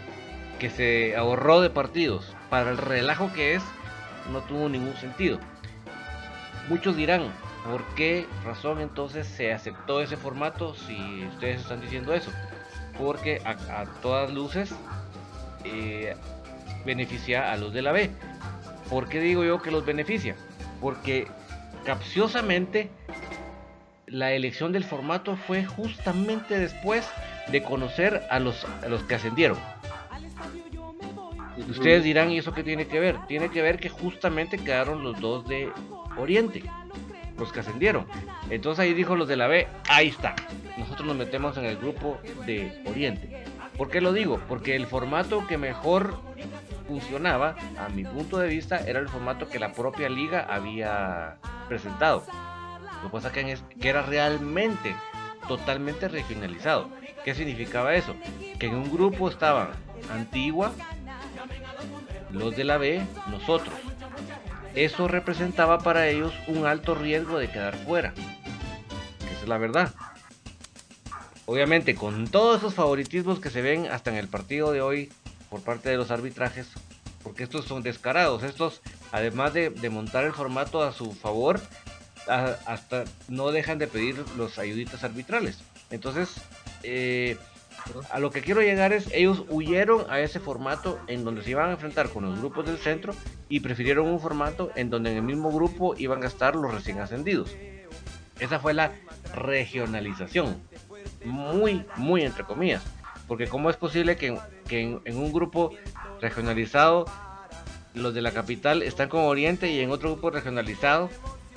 que 0.58 0.70
se 0.70 1.16
ahorró 1.16 1.60
de 1.60 1.70
partidos 1.70 2.34
para 2.50 2.70
el 2.70 2.78
relajo 2.78 3.32
que 3.32 3.54
es 3.54 3.62
no 4.32 4.40
tuvo 4.40 4.68
ningún 4.68 4.96
sentido. 4.96 5.38
Muchos 6.68 6.96
dirán, 6.96 7.32
¿por 7.64 7.82
qué 7.94 8.26
razón 8.44 8.80
entonces 8.80 9.26
se 9.26 9.52
aceptó 9.52 10.00
ese 10.00 10.16
formato 10.16 10.74
si 10.74 11.24
ustedes 11.26 11.60
están 11.60 11.80
diciendo 11.80 12.12
eso? 12.12 12.30
Porque 12.98 13.40
a, 13.44 13.80
a 13.80 13.86
todas 14.02 14.32
luces 14.32 14.74
eh, 15.64 16.14
beneficia 16.84 17.52
a 17.52 17.56
los 17.56 17.72
de 17.72 17.82
la 17.82 17.92
B. 17.92 18.10
¿Por 18.90 19.08
qué 19.08 19.20
digo 19.20 19.44
yo 19.44 19.60
que 19.60 19.70
los 19.70 19.84
beneficia? 19.84 20.36
Porque 20.80 21.26
capciosamente 21.84 22.90
la 24.06 24.32
elección 24.32 24.72
del 24.72 24.84
formato 24.84 25.36
fue 25.36 25.64
justamente 25.64 26.58
después 26.58 27.08
de 27.50 27.62
conocer 27.62 28.22
a 28.30 28.38
los, 28.38 28.64
a 28.82 28.88
los 28.88 29.02
que 29.04 29.14
ascendieron. 29.14 29.58
Ustedes 31.68 32.04
dirán, 32.04 32.30
¿y 32.30 32.38
eso 32.38 32.52
qué 32.52 32.62
tiene 32.62 32.86
que 32.86 33.00
ver? 33.00 33.16
Tiene 33.26 33.50
que 33.50 33.60
ver 33.62 33.78
que 33.78 33.88
justamente 33.88 34.58
quedaron 34.58 35.02
los 35.02 35.20
dos 35.20 35.46
de 35.48 35.70
Oriente, 36.16 36.62
los 37.38 37.52
que 37.52 37.60
ascendieron. 37.60 38.06
Entonces 38.50 38.80
ahí 38.80 38.94
dijo 38.94 39.16
los 39.16 39.28
de 39.28 39.36
la 39.36 39.46
B, 39.46 39.66
ahí 39.88 40.08
está. 40.08 40.34
Nosotros 40.76 41.06
nos 41.06 41.16
metemos 41.16 41.56
en 41.56 41.64
el 41.64 41.76
grupo 41.76 42.18
de 42.46 42.82
Oriente. 42.86 43.44
¿Por 43.76 43.90
qué 43.90 44.00
lo 44.00 44.12
digo? 44.12 44.40
Porque 44.48 44.74
el 44.74 44.86
formato 44.86 45.46
que 45.46 45.56
mejor 45.56 46.20
funcionaba, 46.88 47.56
a 47.78 47.88
mi 47.90 48.04
punto 48.04 48.38
de 48.38 48.48
vista, 48.48 48.78
era 48.78 48.98
el 48.98 49.08
formato 49.08 49.48
que 49.48 49.58
la 49.58 49.72
propia 49.72 50.08
liga 50.08 50.46
había 50.48 51.36
presentado. 51.68 52.24
Lo 53.02 53.08
que 53.08 53.12
pasa 53.12 53.30
que, 53.30 53.52
es, 53.52 53.62
que 53.80 53.88
era 53.88 54.02
realmente 54.02 54.94
totalmente 55.46 56.08
regionalizado. 56.08 56.90
¿Qué 57.24 57.34
significaba 57.34 57.94
eso? 57.94 58.14
Que 58.58 58.66
en 58.66 58.74
un 58.74 58.90
grupo 58.90 59.28
estaban 59.28 59.68
Antigua, 60.12 60.72
los 62.30 62.56
de 62.56 62.64
la 62.64 62.78
B, 62.78 63.02
nosotros. 63.30 63.74
Eso 64.74 65.08
representaba 65.08 65.78
para 65.78 66.08
ellos 66.08 66.32
un 66.46 66.66
alto 66.66 66.94
riesgo 66.94 67.38
de 67.38 67.50
quedar 67.50 67.76
fuera. 67.84 68.14
Esa 69.30 69.42
es 69.42 69.48
la 69.48 69.58
verdad. 69.58 69.94
obviamente 71.46 71.94
con 71.94 72.28
todos 72.28 72.58
esos 72.58 72.74
favoritismos 72.74 73.40
que 73.40 73.50
se 73.50 73.62
ven 73.62 73.86
hasta 73.86 74.10
en 74.10 74.16
el 74.16 74.28
partido 74.28 74.70
de 74.72 74.82
hoy 74.82 75.10
por 75.48 75.62
parte 75.62 75.88
de 75.88 75.96
los 75.96 76.10
arbitrajes, 76.10 76.68
porque 77.22 77.44
estos 77.44 77.64
son 77.64 77.82
descarados, 77.82 78.42
estos 78.42 78.82
además 79.12 79.54
de, 79.54 79.90
montar 79.90 80.24
el 80.24 80.32
formato 80.32 80.82
a 80.82 80.92
su 80.92 81.12
favor, 81.12 81.60
hasta 82.26 83.04
no 83.28 83.50
dejan 83.50 83.78
de 83.78 83.86
pedir 83.86 84.22
los 84.36 84.58
ayuditas 84.58 85.02
arbitrales. 85.04 85.58
Entonces, 85.90 86.34
eh, 86.82 87.38
a 88.10 88.18
lo 88.18 88.30
que 88.30 88.42
quiero 88.42 88.60
llegar 88.60 88.92
es, 88.92 89.08
ellos 89.12 89.44
huyeron 89.48 90.06
a 90.10 90.20
ese 90.20 90.40
formato 90.40 90.98
en 91.06 91.24
donde 91.24 91.42
se 91.42 91.50
iban 91.50 91.68
a 91.68 91.72
enfrentar 91.72 92.08
con 92.10 92.24
los 92.24 92.38
grupos 92.38 92.66
del 92.66 92.78
centro 92.78 93.14
y 93.48 93.60
prefirieron 93.60 94.06
un 94.06 94.20
formato 94.20 94.70
en 94.74 94.90
donde 94.90 95.10
en 95.10 95.16
el 95.16 95.22
mismo 95.22 95.50
grupo 95.50 95.94
iban 95.96 96.22
a 96.22 96.26
estar 96.26 96.56
los 96.56 96.72
recién 96.72 96.98
ascendidos. 97.00 97.56
Esa 98.38 98.60
fue 98.60 98.74
la 98.74 98.92
regionalización. 99.34 100.56
Muy, 101.24 101.84
muy 101.96 102.22
entre 102.22 102.44
comillas. 102.44 102.82
Porque 103.26 103.46
cómo 103.46 103.68
es 103.68 103.76
posible 103.76 104.16
que, 104.16 104.38
en, 104.70 105.16
un 105.16 105.32
grupo 105.32 105.74
regionalizado 106.20 107.06
los 107.94 108.14
de 108.14 108.22
la 108.22 108.32
capital 108.32 108.82
están 108.82 109.08
con 109.08 109.22
Oriente 109.22 109.70
y 109.70 109.80
en 109.80 109.90
otro 109.90 110.12
grupo 110.12 110.30
regionalizado 110.30 111.10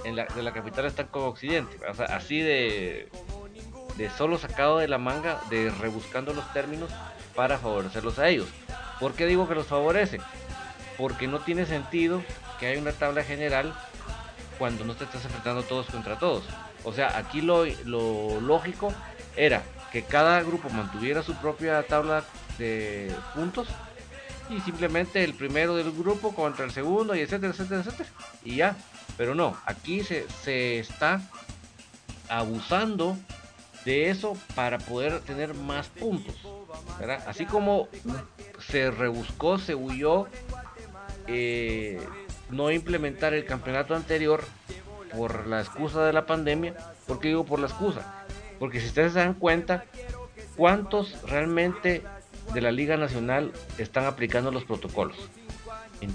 de 0.04 0.44
la 0.44 0.54
capital 0.54 0.86
están 0.86 1.08
con 1.08 1.24
Occidente. 1.24 1.78
O 1.90 1.94
sea, 1.94 2.08
así 2.08 2.40
de, 2.40 3.10
solo 4.10 4.38
sacado 4.38 4.80
de 4.80 4.88
la 4.88 4.98
manga, 4.98 5.40
de 5.50 5.70
rebuscando 5.70 6.34
los 6.34 6.52
términos 6.54 6.90
para 7.36 7.58
favorecerlos 7.58 8.20
a 8.20 8.30
ellos. 8.30 8.48
¿Por 9.00 9.14
qué 9.14 9.26
digo 9.26 9.48
que 9.48 9.56
los 9.56 9.68
favorece? 9.68 10.20
Porque 10.98 11.28
no 11.28 11.40
tiene 11.40 11.66
sentido 11.66 12.22
que 12.60 12.68
haya 12.68 12.82
una 12.82 12.92
tabla 12.92 13.24
general 13.24 13.74
cuando 14.60 14.86
no 14.86 14.96
te 14.96 15.06
estás 15.06 15.26
enfrentando 15.26 15.64
todos 15.64 15.88
contra 15.88 16.20
todos. 16.20 16.44
O 16.84 16.94
sea, 16.94 17.18
aquí 17.18 17.42
lo, 17.42 17.66
lo 17.86 18.40
lógico 18.42 18.94
era 19.36 19.64
que 19.92 20.04
cada 20.04 20.42
grupo 20.42 20.70
mantuviera 20.70 21.24
su 21.24 21.36
propia 21.36 21.82
tabla 21.84 22.24
de 22.58 23.14
puntos 23.34 23.68
y 24.50 24.60
simplemente 24.62 25.24
el 25.24 25.34
primero 25.34 25.76
del 25.76 25.92
grupo 25.92 26.34
contra 26.34 26.66
el 26.66 26.72
segundo 26.72 27.16
y 27.16 27.22
etcétera, 27.22 27.54
etcétera, 27.54 27.82
etcétera. 27.82 28.10
Y 28.44 28.56
ya. 28.58 28.76
Pero 29.18 29.36
no, 29.36 29.58
aquí 29.66 30.04
se, 30.04 30.28
se 30.44 30.80
está 30.80 31.22
abusando 32.30 33.18
de 33.86 34.10
eso 34.10 34.38
para 34.56 34.78
poder 34.78 35.20
tener 35.22 35.54
más 35.54 35.88
puntos. 35.90 36.36
Así 37.26 37.46
como 37.46 37.88
se 38.60 38.92
rebuscó, 38.92 39.58
se 39.58 39.76
huyó 39.76 40.28
eh, 41.28 42.00
no 42.50 42.72
implementar 42.72 43.34
el 43.34 43.46
campeonato 43.46 43.96
anterior 43.96 44.44
por 45.16 45.48
la 45.48 45.62
excusa 45.62 46.06
de 46.06 46.14
la 46.14 46.26
pandemia. 46.26 46.76
¿Por 47.08 47.20
qué 47.20 47.30
digo 47.30 47.46
por 47.46 47.60
la 47.60 47.68
excusa? 47.68 48.26
Porque 48.60 48.80
si 48.80 48.88
ustedes 48.88 49.14
se 49.14 49.20
dan 49.20 49.34
cuenta, 49.34 49.86
¿cuántos 50.56 51.22
realmente 51.24 52.04
de 52.54 52.62
la 52.62 52.72
Liga 52.72 52.98
Nacional 52.98 53.52
están 53.78 54.06
aplicando 54.06 54.52
los 54.52 54.64
protocolos? 54.66 55.18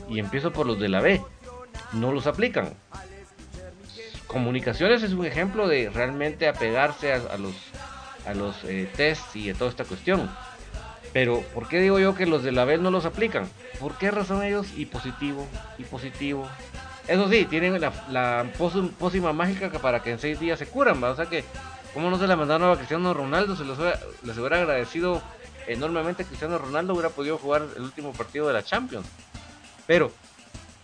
Y 0.08 0.18
empiezo 0.18 0.52
por 0.52 0.66
los 0.66 0.78
de 0.78 0.88
la 0.88 1.00
B. 1.00 1.20
No 1.92 2.12
los 2.12 2.26
aplican. 2.26 2.74
Comunicaciones 4.26 5.02
es 5.02 5.12
un 5.12 5.24
ejemplo 5.24 5.68
de 5.68 5.90
realmente 5.90 6.48
apegarse 6.48 7.12
a, 7.12 7.36
los, 7.36 7.54
a 8.26 8.34
los 8.34 8.64
eh, 8.64 8.90
tests 8.96 9.36
y 9.36 9.50
a 9.50 9.54
toda 9.54 9.70
esta 9.70 9.84
cuestión. 9.84 10.28
Pero, 11.12 11.40
¿por 11.54 11.68
qué 11.68 11.80
digo 11.80 11.98
yo 11.98 12.14
que 12.14 12.26
los 12.26 12.42
de 12.42 12.52
la 12.52 12.64
B 12.64 12.76
no 12.78 12.90
los 12.90 13.06
aplican? 13.06 13.48
¿Por 13.80 13.96
qué 13.96 14.10
razón 14.10 14.42
ellos? 14.42 14.66
Y 14.76 14.86
positivo, 14.86 15.46
y 15.78 15.84
positivo. 15.84 16.48
Eso 17.08 17.30
sí, 17.30 17.44
tienen 17.44 17.80
la, 17.80 17.92
la 18.10 18.46
pócima 18.98 19.32
mágica 19.32 19.70
para 19.78 20.02
que 20.02 20.10
en 20.10 20.18
seis 20.18 20.40
días 20.40 20.58
se 20.58 20.66
curan, 20.66 21.02
¿va? 21.02 21.10
O 21.10 21.16
sea 21.16 21.26
que, 21.26 21.44
¿cómo 21.94 22.10
no 22.10 22.18
se 22.18 22.26
la 22.26 22.36
mandaron 22.36 22.70
a 22.70 22.76
Cristiano 22.76 23.14
Ronaldo? 23.14 23.56
Se 23.56 23.64
los 23.64 23.78
les 23.78 24.36
hubiera 24.36 24.58
agradecido 24.58 25.22
enormemente 25.68 26.24
a 26.24 26.26
Cristiano 26.26 26.58
Ronaldo, 26.58 26.94
hubiera 26.94 27.10
podido 27.10 27.38
jugar 27.38 27.62
el 27.76 27.82
último 27.82 28.12
partido 28.12 28.48
de 28.48 28.54
la 28.54 28.64
Champions. 28.64 29.06
Pero, 29.86 30.12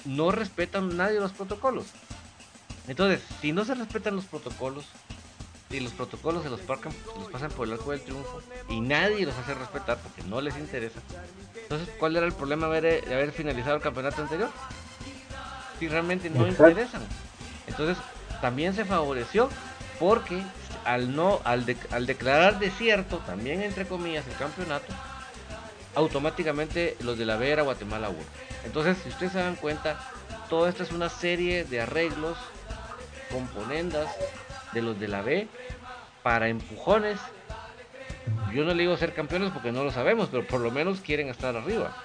no 0.05 0.31
respetan 0.31 0.97
nadie 0.97 1.21
los 1.21 1.33
protocolos. 1.33 1.87
Entonces, 2.89 3.21
si 3.41 3.53
no 3.53 3.65
se 3.65 3.75
respetan 3.75 4.17
los 4.17 4.25
protocolos, 4.27 4.87
y 5.71 5.81
los 5.81 5.93
protocolos 5.93 6.43
se 6.43 6.51
los, 6.51 6.61
parcan, 6.61 6.93
los 7.19 7.29
pasan 7.31 7.51
por 7.51 7.67
el 7.67 7.73
arco 7.75 7.93
del 7.93 8.01
triunfo, 8.03 8.41
y 8.69 8.81
nadie 8.81 9.25
los 9.25 9.35
hace 9.37 9.55
respetar 9.55 9.99
porque 9.99 10.23
no 10.29 10.41
les 10.41 10.57
interesa, 10.59 11.01
entonces, 11.63 11.89
¿cuál 11.99 12.17
era 12.17 12.27
el 12.27 12.33
problema 12.33 12.67
de 12.69 12.79
haber, 12.79 13.05
de 13.07 13.15
haber 13.15 13.33
finalizado 13.33 13.77
el 13.77 13.83
campeonato 13.83 14.21
anterior? 14.21 14.51
Si 15.79 15.89
realmente 15.89 16.29
no 16.29 16.47
Exacto. 16.47 16.69
interesan. 16.69 17.03
Entonces, 17.67 17.97
también 18.43 18.75
se 18.75 18.85
favoreció 18.85 19.49
porque 19.99 20.43
al 20.85 21.15
no 21.15 21.41
al, 21.45 21.65
de- 21.65 21.77
al 21.91 22.05
declarar 22.07 22.59
desierto, 22.59 23.19
también 23.19 23.63
entre 23.63 23.87
comillas, 23.87 24.27
el 24.27 24.35
campeonato, 24.37 24.93
automáticamente 25.95 26.97
los 27.01 27.19
de 27.19 27.25
la 27.25 27.37
B 27.37 27.51
era 27.51 27.63
Guatemala 27.63 28.09
1. 28.11 28.19
Entonces, 28.65 28.99
si 29.03 29.09
ustedes 29.09 29.33
se 29.33 29.39
dan 29.39 29.57
cuenta, 29.57 29.99
toda 30.51 30.69
esta 30.69 30.83
es 30.83 30.91
una 30.93 31.09
serie 31.09 31.65
de 31.65 31.81
arreglos, 31.81 32.37
componendas 33.33 34.09
de 34.73 34.83
los 34.83 35.01
de 35.01 35.09
la 35.09 35.23
B 35.23 35.49
para 36.23 36.49
empujones. 36.49 37.19
Yo 38.55 38.65
no 38.65 38.75
le 38.75 38.83
digo 38.83 38.97
ser 38.97 39.15
campeones 39.15 39.51
porque 39.51 39.73
no 39.73 39.83
lo 39.83 39.91
sabemos, 39.91 40.29
pero 40.31 40.47
por 40.47 40.61
lo 40.61 40.71
menos 40.71 41.01
quieren 41.01 41.29
estar 41.29 41.57
arriba. 41.57 41.97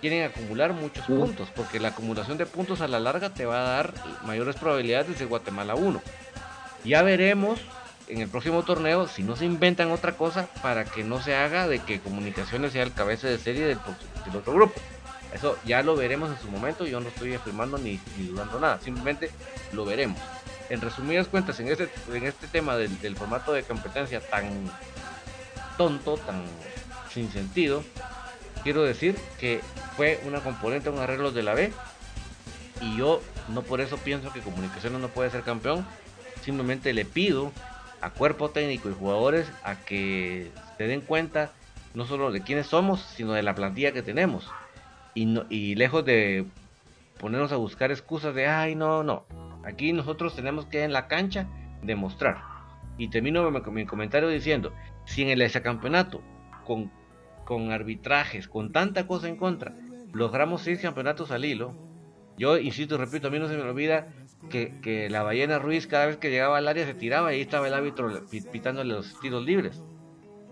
Quieren 0.00 0.24
acumular 0.24 0.72
muchos 0.72 1.04
Sí. 1.06 1.12
puntos, 1.12 1.48
porque 1.54 1.80
la 1.80 1.88
acumulación 1.88 2.38
de 2.38 2.46
puntos 2.46 2.80
a 2.80 2.88
la 2.88 3.00
larga 3.00 3.34
te 3.34 3.46
va 3.46 3.60
a 3.60 3.70
dar 3.70 3.94
mayores 4.24 4.56
probabilidades 4.56 5.08
de 5.08 5.14
ser 5.14 5.26
Guatemala 5.26 5.74
1. 5.74 6.00
Ya 6.84 7.02
veremos 7.02 7.58
en 8.06 8.20
el 8.20 8.28
próximo 8.28 8.62
torneo 8.62 9.08
si 9.08 9.22
no 9.22 9.36
se 9.36 9.44
inventan 9.44 9.90
otra 9.90 10.12
cosa 10.12 10.48
para 10.62 10.84
que 10.84 11.04
no 11.04 11.20
se 11.20 11.34
haga 11.34 11.66
de 11.66 11.80
que 11.80 12.00
comunicaciones 12.00 12.72
sea 12.72 12.84
el 12.84 12.92
cabeza 12.92 13.26
de 13.26 13.38
serie 13.38 13.66
del, 13.66 13.78
otro 14.34 14.52
grupo. 14.52 14.80
Eso 15.34 15.58
ya 15.66 15.82
lo 15.82 15.94
veremos 15.94 16.30
en 16.30 16.38
su 16.38 16.50
momento, 16.50 16.86
yo 16.86 17.00
no 17.00 17.08
estoy 17.08 17.34
afirmando 17.34 17.76
ni, 17.76 18.00
ni 18.16 18.28
dudando 18.28 18.58
nada, 18.58 18.80
simplemente 18.80 19.30
lo 19.72 19.84
veremos. 19.84 20.18
En 20.70 20.80
resumidas 20.80 21.28
cuentas, 21.28 21.58
en 21.60 21.68
este, 21.68 21.88
en 22.12 22.24
este 22.24 22.46
tema 22.46 22.76
del, 22.76 23.16
formato 23.16 23.52
de 23.52 23.62
competencia 23.62 24.20
tan 24.20 24.70
tonto, 25.76 26.16
tan 26.16 26.44
sin 27.10 27.30
sentido, 27.30 27.82
quiero 28.62 28.82
decir 28.82 29.16
que 29.38 29.60
fue 29.96 30.20
una 30.26 30.40
componente, 30.40 30.90
un 30.90 30.98
arreglo 30.98 31.30
de 31.30 31.42
la 31.42 31.54
B, 31.54 31.72
y 32.80 32.96
yo 32.98 33.22
no 33.48 33.62
por 33.62 33.80
eso 33.80 33.96
pienso 33.96 34.32
que 34.32 34.40
Comunicaciones 34.40 35.00
no 35.00 35.08
puede 35.08 35.30
ser 35.30 35.42
campeón, 35.42 35.86
simplemente 36.42 36.92
le 36.92 37.04
pido 37.04 37.50
a 38.00 38.10
cuerpo 38.10 38.50
técnico 38.50 38.88
y 38.90 38.94
jugadores 38.94 39.50
a 39.64 39.76
que 39.84 40.50
se 40.76 40.84
den 40.84 41.00
cuenta 41.00 41.50
no 41.94 42.06
solo 42.06 42.30
de 42.30 42.42
quiénes 42.42 42.66
somos, 42.66 43.00
sino 43.16 43.32
de 43.32 43.42
la 43.42 43.54
plantilla 43.54 43.92
que 43.92 44.02
tenemos. 44.02 44.46
Y, 45.14 45.24
no- 45.26 45.46
y 45.48 45.74
lejos 45.74 46.04
de 46.04 46.44
ponernos 47.18 47.50
a 47.52 47.56
buscar 47.56 47.90
excusas 47.90 48.34
de, 48.34 48.46
ay, 48.46 48.74
no, 48.74 49.02
no. 49.02 49.24
Aquí 49.68 49.92
nosotros 49.92 50.34
tenemos 50.34 50.64
que 50.64 50.82
en 50.82 50.94
la 50.94 51.08
cancha 51.08 51.46
demostrar. 51.82 52.42
Y 52.96 53.08
termino 53.08 53.50
mi, 53.50 53.84
comentario 53.84 54.28
diciendo, 54.30 54.72
si 55.04 55.22
en 55.22 55.28
el 55.28 55.62
campeonato, 55.62 56.22
con, 56.64 56.90
con 57.44 57.70
arbitrajes, 57.70 58.48
con 58.48 58.72
tanta 58.72 59.06
cosa 59.06 59.28
en 59.28 59.36
contra, 59.36 59.74
logramos 60.12 60.62
seis 60.62 60.80
campeonatos 60.80 61.30
al 61.30 61.44
hilo, 61.44 61.74
yo 62.38 62.56
insisto 62.56 62.94
y 62.94 62.98
repito, 62.98 63.28
a 63.28 63.30
mí 63.30 63.38
no 63.38 63.46
se 63.46 63.56
me 63.56 63.62
olvida 63.62 64.08
que, 64.48 65.08
la 65.10 65.22
ballena 65.22 65.58
Ruiz 65.58 65.86
cada 65.86 66.06
vez 66.06 66.16
que 66.16 66.30
llegaba 66.30 66.56
al 66.56 66.66
área 66.66 66.86
se 66.86 66.94
tiraba 66.94 67.34
y 67.34 67.42
estaba 67.42 67.68
el 67.68 67.74
árbitro 67.74 68.26
pi- 68.30 68.40
pitándole 68.40 68.94
los 68.94 69.20
tiros 69.20 69.44
libres. 69.44 69.82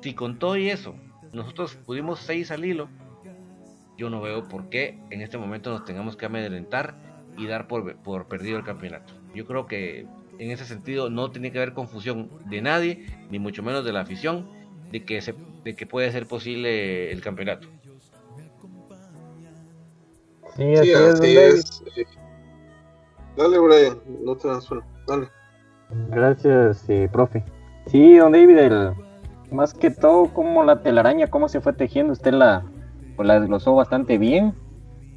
Si 0.03 0.13
con 0.13 0.39
todo 0.39 0.59
y 0.59 0.69
eso 0.69 0.95
nosotros 1.33 1.75
pudimos 1.75 2.21
seis 2.21 2.51
al 2.51 2.67
hilo, 2.67 2.91
yo 3.97 4.11
no 4.11 4.21
veo 4.21 4.47
por 4.47 4.69
qué 4.69 4.99
en 5.09 5.23
este 5.23 5.39
momento 5.39 5.71
nos 5.71 5.87
tengamos 5.87 6.17
que 6.17 6.27
amedrentar 6.27 7.06
y 7.37 7.47
dar 7.47 7.67
por, 7.69 7.97
por 7.97 8.27
perdido 8.27 8.59
el 8.59 8.65
campeonato. 8.65 9.13
Yo 9.35 9.47
creo 9.47 9.67
que 9.67 10.07
en 10.39 10.51
ese 10.51 10.65
sentido 10.65 11.11
no 11.11 11.31
tiene 11.31 11.51
que 11.53 11.59
haber 11.59 11.73
confusión 11.73 12.31
de 12.49 12.61
nadie, 12.63 13.07
ni 13.31 13.39
mucho 13.39 13.63
menos 13.63 13.85
de 13.85 13.93
la 13.93 14.01
afición, 14.01 14.49
de 14.91 15.05
que, 15.05 15.21
se, 15.21 15.35
de 15.65 15.75
que 15.75 15.87
puede 15.87 16.11
ser 16.13 16.27
posible 16.27 17.11
el 17.13 17.21
campeonato. 17.21 17.69
Sí, 20.57 20.75
así 20.75 20.87
Sí, 20.89 20.95
así 20.95 21.37
es. 21.37 21.83
eh. 21.97 22.05
Dale, 23.37 23.59
Brian, 23.59 23.99
no 24.25 24.35
te 24.37 24.49
das. 24.49 24.69
Dale. 25.07 25.29
Gracias, 26.09 26.89
eh, 26.89 27.09
profe. 27.13 27.45
Sí, 27.87 28.17
don 28.17 28.33
David, 28.33 28.57
el- 28.59 28.93
más 29.51 29.75
que 29.75 29.91
todo, 29.91 30.33
como 30.33 30.65
la 30.65 30.83
telaraña, 30.83 31.29
cómo 31.29 31.49
se 31.49 31.61
fue 31.61 31.73
tejiendo, 31.73 32.13
usted 32.15 32.33
la, 32.33 32.65
pues, 33.17 33.29
la 33.29 33.39
desglosó 33.39 33.75
bastante 33.75 34.19
bien. 34.19 34.55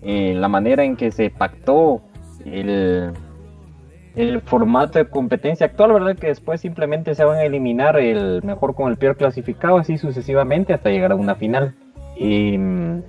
Eh, 0.02 0.34
la 0.36 0.48
manera 0.48 0.84
en 0.84 0.96
que 0.96 1.12
se 1.12 1.30
pactó 1.30 2.02
el, 2.46 3.12
el 4.16 4.42
formato 4.42 5.00
de 5.00 5.06
competencia 5.06 5.68
actual, 5.68 5.94
¿verdad? 5.94 6.16
Que 6.16 6.28
después 6.28 6.62
simplemente 6.62 7.16
se 7.16 7.24
van 7.24 7.38
a 7.38 7.44
eliminar 7.44 7.98
el 7.98 8.44
mejor 8.44 8.76
con 8.76 8.92
el 8.92 8.98
peor 8.98 9.18
clasificado, 9.18 9.78
así 9.78 9.98
sucesivamente 9.98 10.74
hasta 10.74 10.90
llegar 10.90 11.12
a 11.12 11.16
una 11.16 11.36
final. 11.36 11.76
Em, 12.18 13.02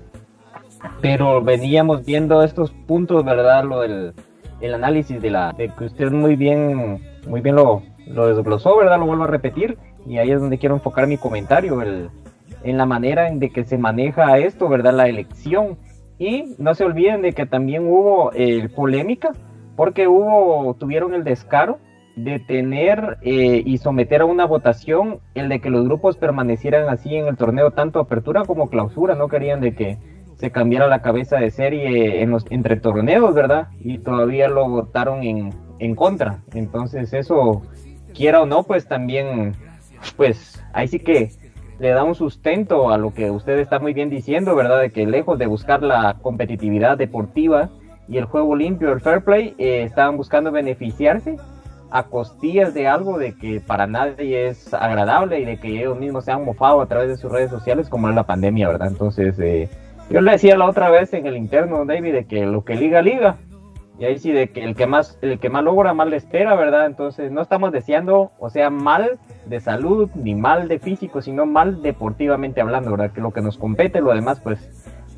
pero 1.00 1.42
veníamos 1.42 2.04
viendo 2.04 2.42
estos 2.42 2.70
puntos, 2.70 3.24
¿verdad? 3.24 3.64
Lo 3.64 3.80
del 3.80 4.14
el 4.60 4.74
análisis 4.74 5.22
de 5.22 5.30
la 5.30 5.54
que 5.56 5.84
usted 5.84 6.10
muy 6.10 6.36
bien 6.36 7.00
muy 7.26 7.40
bien 7.40 7.56
lo, 7.56 7.82
lo 8.06 8.26
desglosó, 8.26 8.76
¿verdad? 8.76 8.98
Lo 8.98 9.06
vuelvo 9.06 9.24
a 9.24 9.26
repetir 9.26 9.78
y 10.06 10.18
ahí 10.18 10.30
es 10.30 10.40
donde 10.40 10.58
quiero 10.58 10.74
enfocar 10.74 11.06
mi 11.06 11.16
comentario, 11.16 11.82
el, 11.82 12.10
en 12.62 12.76
la 12.76 12.86
manera 12.86 13.28
en 13.28 13.38
de 13.38 13.50
que 13.50 13.64
se 13.64 13.78
maneja 13.78 14.38
esto, 14.38 14.68
¿verdad? 14.68 14.94
La 14.94 15.08
elección. 15.08 15.78
Y 16.20 16.54
no 16.58 16.74
se 16.74 16.84
olviden 16.84 17.22
de 17.22 17.32
que 17.32 17.46
también 17.46 17.86
hubo 17.86 18.30
eh, 18.34 18.68
polémica, 18.68 19.32
porque 19.74 20.06
hubo, 20.06 20.74
tuvieron 20.74 21.14
el 21.14 21.24
descaro 21.24 21.78
de 22.14 22.38
tener 22.38 23.16
eh, 23.22 23.62
y 23.64 23.78
someter 23.78 24.20
a 24.20 24.26
una 24.26 24.44
votación 24.44 25.20
el 25.34 25.48
de 25.48 25.62
que 25.62 25.70
los 25.70 25.86
grupos 25.86 26.18
permanecieran 26.18 26.90
así 26.90 27.16
en 27.16 27.26
el 27.26 27.38
torneo, 27.38 27.70
tanto 27.70 28.00
apertura 28.00 28.44
como 28.44 28.68
clausura, 28.68 29.14
no 29.14 29.28
querían 29.28 29.62
de 29.62 29.74
que 29.74 29.96
se 30.34 30.50
cambiara 30.50 30.88
la 30.88 31.00
cabeza 31.00 31.38
de 31.38 31.50
serie 31.50 32.20
en 32.20 32.30
los, 32.30 32.44
entre 32.50 32.76
torneos, 32.76 33.34
¿verdad? 33.34 33.68
Y 33.80 33.96
todavía 33.96 34.48
lo 34.48 34.68
votaron 34.68 35.22
en, 35.22 35.54
en 35.78 35.94
contra. 35.94 36.40
Entonces 36.52 37.14
eso, 37.14 37.62
quiera 38.14 38.42
o 38.42 38.46
no, 38.46 38.64
pues 38.64 38.86
también, 38.86 39.54
pues 40.18 40.62
ahí 40.74 40.86
sí 40.86 40.98
que 40.98 41.30
le 41.80 41.90
da 41.90 42.04
un 42.04 42.14
sustento 42.14 42.90
a 42.90 42.98
lo 42.98 43.14
que 43.14 43.30
usted 43.30 43.58
está 43.58 43.78
muy 43.78 43.94
bien 43.94 44.10
diciendo, 44.10 44.54
¿verdad? 44.54 44.80
De 44.80 44.90
que 44.90 45.06
lejos 45.06 45.38
de 45.38 45.46
buscar 45.46 45.82
la 45.82 46.18
competitividad 46.20 46.98
deportiva 46.98 47.70
y 48.06 48.18
el 48.18 48.26
juego 48.26 48.54
limpio, 48.54 48.92
el 48.92 49.00
fair 49.00 49.24
play, 49.24 49.54
eh, 49.56 49.82
estaban 49.84 50.18
buscando 50.18 50.52
beneficiarse 50.52 51.36
a 51.90 52.02
costillas 52.04 52.74
de 52.74 52.86
algo 52.86 53.18
de 53.18 53.34
que 53.34 53.60
para 53.60 53.86
nadie 53.86 54.48
es 54.48 54.74
agradable 54.74 55.40
y 55.40 55.44
de 55.46 55.56
que 55.56 55.68
ellos 55.68 55.98
mismos 55.98 56.26
se 56.26 56.32
han 56.32 56.44
mofado 56.44 56.82
a 56.82 56.86
través 56.86 57.08
de 57.08 57.16
sus 57.16 57.32
redes 57.32 57.50
sociales 57.50 57.88
como 57.88 58.10
es 58.10 58.14
la 58.14 58.24
pandemia, 58.24 58.68
¿verdad? 58.68 58.88
Entonces, 58.88 59.38
eh, 59.40 59.68
yo 60.10 60.20
le 60.20 60.32
decía 60.32 60.58
la 60.58 60.66
otra 60.66 60.90
vez 60.90 61.14
en 61.14 61.26
el 61.26 61.36
interno, 61.36 61.86
David, 61.86 62.12
de 62.12 62.24
que 62.26 62.44
lo 62.44 62.62
que 62.62 62.74
liga, 62.74 63.00
liga. 63.00 63.38
Y 64.00 64.06
ahí 64.06 64.18
sí, 64.18 64.32
de 64.32 64.48
que 64.48 64.64
el 64.64 64.74
que 64.74 64.86
más, 64.86 65.18
el 65.20 65.38
que 65.38 65.50
más 65.50 65.62
logra, 65.62 65.92
mal 65.92 66.08
le 66.08 66.16
espera, 66.16 66.54
¿verdad? 66.54 66.86
Entonces, 66.86 67.30
no 67.30 67.42
estamos 67.42 67.70
deseando, 67.70 68.32
o 68.38 68.48
sea, 68.48 68.70
mal 68.70 69.18
de 69.44 69.60
salud, 69.60 70.08
ni 70.14 70.34
mal 70.34 70.68
de 70.68 70.78
físico, 70.78 71.20
sino 71.20 71.44
mal 71.44 71.82
deportivamente 71.82 72.62
hablando, 72.62 72.92
¿verdad? 72.92 73.12
Que 73.12 73.20
lo 73.20 73.30
que 73.30 73.42
nos 73.42 73.58
compete, 73.58 74.00
lo 74.00 74.14
demás, 74.14 74.40
pues, 74.40 74.58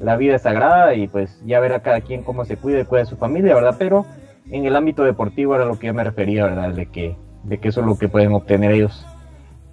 la 0.00 0.16
vida 0.16 0.34
es 0.34 0.42
sagrada 0.42 0.94
y 0.94 1.06
pues 1.06 1.40
ya 1.46 1.60
verá 1.60 1.80
cada 1.80 2.00
quien 2.00 2.24
cómo 2.24 2.44
se 2.44 2.56
cuida 2.56 2.80
y 2.80 2.84
cuida 2.84 3.04
de 3.04 3.06
su 3.06 3.16
familia, 3.16 3.54
¿verdad? 3.54 3.76
Pero 3.78 4.04
en 4.50 4.64
el 4.64 4.74
ámbito 4.74 5.04
deportivo 5.04 5.54
era 5.54 5.64
lo 5.64 5.78
que 5.78 5.86
yo 5.86 5.94
me 5.94 6.02
refería, 6.02 6.44
¿verdad? 6.44 6.70
De 6.70 6.86
que, 6.86 7.16
de 7.44 7.58
que 7.58 7.68
eso 7.68 7.82
es 7.82 7.86
lo 7.86 7.96
que 7.96 8.08
pueden 8.08 8.32
obtener 8.32 8.72
ellos. 8.72 9.06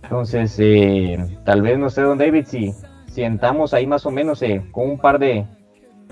Entonces, 0.04 0.56
eh, 0.60 1.18
tal 1.46 1.64
vez, 1.64 1.80
no 1.80 1.90
sé, 1.90 2.04
don 2.04 2.20
David, 2.20 2.46
si 2.46 2.74
sientamos 3.08 3.74
ahí 3.74 3.88
más 3.88 4.06
o 4.06 4.12
menos 4.12 4.42
eh, 4.44 4.62
con 4.72 4.88
un 4.88 5.00
par 5.00 5.18
de, 5.18 5.48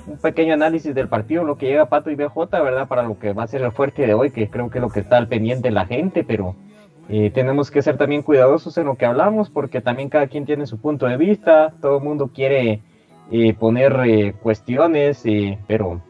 un 0.08 0.18
pequeño 0.18 0.54
análisis 0.54 0.96
del 0.96 1.10
partido, 1.10 1.44
lo 1.44 1.58
que 1.58 1.68
llega 1.68 1.90
Pato 1.90 2.10
y 2.10 2.16
BJ, 2.16 2.50
¿verdad? 2.64 2.88
Para 2.88 3.04
lo 3.04 3.20
que 3.20 3.34
va 3.34 3.44
a 3.44 3.48
ser 3.48 3.62
el 3.62 3.72
fuerte 3.72 4.08
de 4.08 4.14
hoy, 4.14 4.32
que 4.32 4.50
creo 4.50 4.70
que 4.70 4.78
es 4.78 4.82
lo 4.82 4.90
que 4.90 5.02
está 5.02 5.18
al 5.18 5.28
pendiente 5.28 5.70
la 5.70 5.86
gente, 5.86 6.24
pero 6.24 6.56
eh, 7.10 7.30
tenemos 7.32 7.72
que 7.72 7.82
ser 7.82 7.98
también 7.98 8.22
cuidadosos 8.22 8.78
en 8.78 8.86
lo 8.86 8.96
que 8.96 9.06
hablamos, 9.06 9.50
porque 9.50 9.82
también 9.82 10.10
cada 10.10 10.28
quien 10.28 10.46
tiene 10.46 10.66
su 10.66 10.80
punto 10.80 11.08
de 11.08 11.18
vista, 11.18 11.74
todo 11.82 11.98
el 11.98 12.04
mundo 12.04 12.32
quiere 12.34 12.82
eh, 13.32 13.54
poner 13.54 14.00
eh, 14.06 14.34
cuestiones, 14.42 15.24
pero 15.68 16.02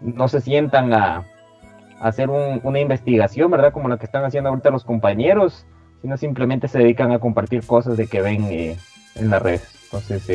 no 0.00 0.28
se 0.28 0.40
sientan 0.42 0.92
a, 0.92 1.24
hacer 2.00 2.28
una 2.28 2.78
investigación, 2.78 3.50
¿verdad? 3.50 3.72
Como 3.72 3.88
la 3.88 3.96
que 3.96 4.04
están 4.04 4.22
haciendo 4.22 4.50
ahorita 4.50 4.68
los 4.70 4.84
compañeros, 4.84 5.66
sino 6.02 6.18
simplemente 6.18 6.68
se 6.68 6.78
dedican 6.78 7.10
a 7.10 7.20
compartir 7.20 7.66
cosas 7.66 7.96
de 7.96 8.06
que 8.06 8.20
ven 8.20 8.76
en 9.14 9.30
las 9.30 9.40
redes. 9.40 9.66
Entonces, 9.84 10.28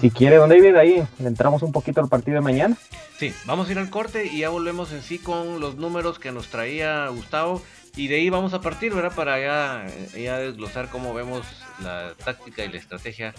si 0.00 0.10
quiere, 0.10 0.36
don 0.36 0.48
David, 0.48 0.76
ahí 0.76 1.06
le 1.18 1.28
entramos 1.28 1.62
un 1.62 1.72
poquito 1.72 2.00
al 2.00 2.08
partido 2.08 2.36
de 2.36 2.40
mañana. 2.40 2.76
Sí, 3.18 3.32
vamos 3.46 3.68
a 3.68 3.72
ir 3.72 3.78
al 3.78 3.90
corte 3.90 4.26
y 4.26 4.38
ya 4.38 4.48
volvemos 4.48 4.92
en 4.92 5.02
sí 5.02 5.18
con 5.18 5.60
los 5.60 5.76
números 5.76 6.18
que 6.18 6.32
nos 6.32 6.48
traía 6.48 7.08
Gustavo. 7.08 7.62
Y 7.96 8.06
de 8.06 8.16
ahí 8.16 8.30
vamos 8.30 8.54
a 8.54 8.60
partir, 8.60 8.94
¿verdad? 8.94 9.12
Para 9.14 9.40
ya, 9.40 9.86
ya 10.16 10.38
desglosar 10.38 10.88
cómo 10.88 11.14
vemos 11.14 11.44
la 11.82 12.14
táctica 12.24 12.64
y 12.64 12.68
la 12.68 12.78
estrategia 12.78 13.34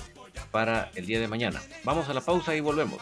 para 0.51 0.91
el 0.95 1.05
día 1.05 1.19
de 1.19 1.27
mañana. 1.27 1.61
Vamos 1.83 2.09
a 2.09 2.13
la 2.13 2.21
pausa 2.21 2.55
y 2.55 2.59
volvemos. 2.59 3.01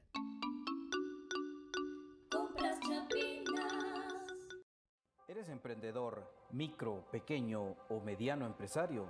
Emprendedor, 5.51 6.23
micro, 6.51 7.03
pequeño 7.11 7.75
o 7.89 7.99
mediano 7.99 8.45
empresario? 8.45 9.07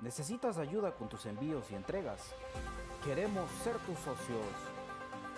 ¿Necesitas 0.00 0.58
ayuda 0.58 0.94
con 0.94 1.08
tus 1.08 1.26
envíos 1.26 1.70
y 1.70 1.74
entregas? 1.74 2.34
Queremos 3.04 3.50
ser 3.62 3.76
tus 3.78 3.98
socios. 3.98 4.44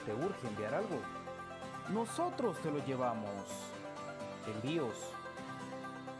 ¿Te 0.04 0.14
urge 0.14 0.48
enviar 0.48 0.74
algo? 0.74 0.98
Nosotros 1.92 2.58
te 2.60 2.70
lo 2.70 2.84
llevamos. 2.84 3.46
Envíos 4.46 4.96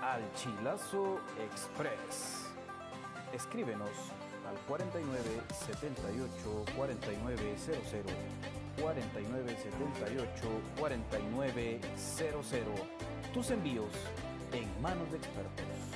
al 0.00 0.22
Chilazo 0.34 1.18
Express. 1.40 2.52
Escríbenos 3.32 3.90
al 4.48 4.56
49 4.66 5.42
78 5.52 6.64
4900 6.76 8.12
49 8.80 9.56
78 9.56 10.48
4900 10.78 13.11
tus 13.32 13.50
envíos 13.50 13.90
en 14.52 14.68
manos 14.82 15.10
de 15.10 15.16
expertos. 15.16 15.91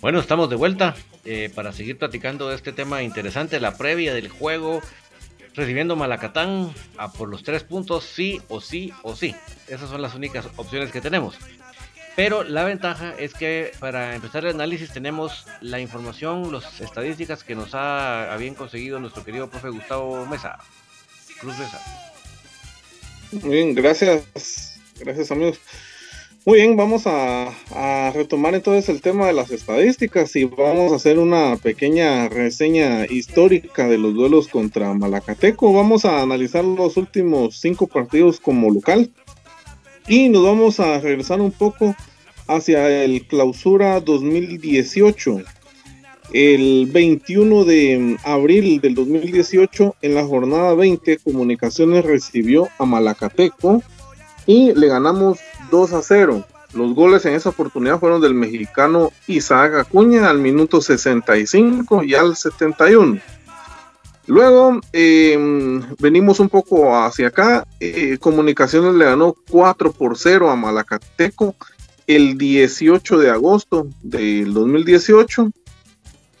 Bueno, 0.00 0.18
estamos 0.18 0.50
de 0.50 0.56
vuelta 0.56 0.96
eh, 1.24 1.50
para 1.54 1.72
seguir 1.72 1.96
platicando 1.98 2.48
de 2.48 2.56
este 2.56 2.72
tema 2.72 3.02
interesante, 3.02 3.60
la 3.60 3.76
previa 3.76 4.12
del 4.14 4.28
juego, 4.28 4.82
recibiendo 5.54 5.94
Malacatán 5.94 6.72
a 6.96 7.12
por 7.12 7.28
los 7.28 7.42
tres 7.42 7.62
puntos, 7.62 8.04
sí 8.04 8.40
o 8.48 8.60
sí 8.60 8.92
o 9.02 9.14
sí. 9.14 9.34
Esas 9.68 9.90
son 9.90 10.02
las 10.02 10.14
únicas 10.14 10.48
opciones 10.56 10.90
que 10.90 11.00
tenemos. 11.00 11.36
Pero 12.14 12.42
la 12.44 12.64
ventaja 12.64 13.14
es 13.18 13.32
que 13.32 13.72
para 13.78 14.14
empezar 14.14 14.44
el 14.44 14.54
análisis 14.54 14.92
tenemos 14.92 15.46
la 15.60 15.80
información, 15.80 16.52
las 16.52 16.80
estadísticas 16.80 17.42
que 17.42 17.54
nos 17.54 17.70
ha 17.72 18.36
bien 18.38 18.54
conseguido 18.54 19.00
nuestro 19.00 19.24
querido 19.24 19.48
profe 19.48 19.70
Gustavo 19.70 20.26
Mesa. 20.26 20.58
Cruz 21.40 21.58
Mesa. 21.58 21.80
Muy 23.32 23.54
bien, 23.54 23.74
gracias. 23.74 24.80
Gracias 24.98 25.30
amigos. 25.30 25.58
Muy 26.44 26.58
bien, 26.58 26.76
vamos 26.76 27.04
a, 27.06 27.52
retomar 28.12 28.56
entonces 28.56 28.88
el 28.88 29.00
tema 29.00 29.26
de 29.26 29.32
las 29.32 29.52
estadísticas 29.52 30.34
y 30.34 30.44
vamos 30.44 30.90
a 30.90 30.96
hacer 30.96 31.20
una 31.20 31.56
pequeña 31.56 32.28
reseña 32.28 33.06
histórica 33.06 33.86
de 33.86 33.96
los 33.96 34.12
duelos 34.12 34.48
contra 34.48 34.92
Malacateco. 34.92 35.72
Vamos 35.72 36.04
a 36.04 36.20
analizar 36.20 36.64
los 36.64 36.96
últimos 36.96 37.60
cinco 37.60 37.86
partidos 37.86 38.40
como 38.40 38.72
local 38.72 39.08
y 40.08 40.28
nos 40.30 40.44
vamos 40.44 40.80
a 40.80 40.98
regresar 40.98 41.40
un 41.40 41.52
poco 41.52 41.94
hacia 42.48 43.04
el 43.04 43.24
clausura 43.28 44.00
2018. 44.00 45.42
El 46.32 46.88
21 46.90 47.64
de 47.64 48.16
abril 48.24 48.80
del 48.80 48.96
2018, 48.96 49.94
en 50.02 50.14
la 50.16 50.24
jornada 50.24 50.74
20, 50.74 51.18
Comunicaciones 51.18 52.04
recibió 52.04 52.68
a 52.78 52.84
Malacateco 52.84 53.80
y 54.46 54.74
le 54.74 54.88
ganamos 54.88 55.38
2 55.72 55.92
a 55.94 56.02
0. 56.02 56.44
Los 56.74 56.94
goles 56.94 57.24
en 57.26 57.34
esa 57.34 57.48
oportunidad 57.48 57.98
fueron 57.98 58.20
del 58.20 58.34
mexicano 58.34 59.10
Isaac 59.26 59.74
Acuña 59.74 60.28
al 60.28 60.38
minuto 60.38 60.80
65 60.80 62.04
y 62.04 62.14
al 62.14 62.36
71. 62.36 63.18
Luego 64.26 64.80
eh, 64.92 65.36
venimos 65.98 66.40
un 66.40 66.48
poco 66.48 66.96
hacia 66.96 67.28
acá. 67.28 67.66
Eh, 67.80 68.18
Comunicaciones 68.20 68.94
le 68.94 69.06
ganó 69.06 69.34
4 69.50 69.92
por 69.92 70.16
0 70.16 70.50
a 70.50 70.56
Malacateco 70.56 71.56
el 72.06 72.36
18 72.36 73.18
de 73.18 73.30
agosto 73.30 73.88
del 74.02 74.52
2018 74.52 75.50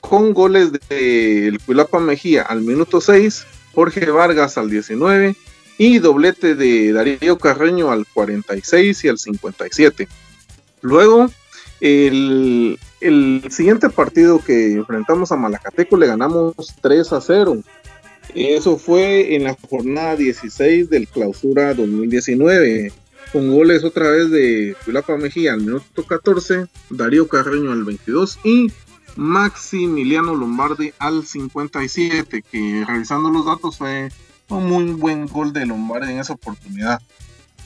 con 0.00 0.34
goles 0.34 0.72
de 0.72 1.58
Cuilapa 1.64 2.00
Mejía 2.00 2.42
al 2.42 2.60
minuto 2.60 3.00
6, 3.00 3.46
Jorge 3.74 4.10
Vargas 4.10 4.58
al 4.58 4.68
19 4.68 5.36
y 5.84 5.98
doblete 5.98 6.54
de 6.54 6.92
Darío 6.92 7.38
Carreño 7.38 7.90
al 7.90 8.06
46 8.06 9.02
y 9.02 9.08
al 9.08 9.18
57. 9.18 10.06
Luego, 10.80 11.28
el, 11.80 12.78
el 13.00 13.42
siguiente 13.50 13.90
partido 13.90 14.38
que 14.38 14.74
enfrentamos 14.74 15.32
a 15.32 15.36
Malacateco 15.36 15.96
le 15.96 16.06
ganamos 16.06 16.54
3 16.80 17.12
a 17.14 17.20
0. 17.20 17.64
Eso 18.32 18.78
fue 18.78 19.34
en 19.34 19.42
la 19.42 19.56
jornada 19.68 20.14
16 20.14 20.88
del 20.88 21.08
clausura 21.08 21.74
2019, 21.74 22.92
con 23.32 23.52
goles 23.52 23.82
otra 23.82 24.08
vez 24.08 24.30
de 24.30 24.76
Pilapa 24.86 25.16
Mejía 25.16 25.54
al 25.54 25.62
minuto 25.62 26.06
14, 26.06 26.66
Darío 26.90 27.26
Carreño 27.26 27.72
al 27.72 27.82
22 27.82 28.38
y 28.44 28.70
Maximiliano 29.16 30.36
Lombardi 30.36 30.92
al 31.00 31.26
57, 31.26 32.44
que 32.48 32.84
revisando 32.86 33.30
los 33.30 33.44
datos 33.44 33.78
fue 33.78 34.10
un 34.56 34.68
muy 34.68 34.84
buen 34.92 35.26
gol 35.26 35.52
de 35.52 35.66
Lombardi 35.66 36.12
en 36.12 36.20
esa 36.20 36.34
oportunidad. 36.34 37.00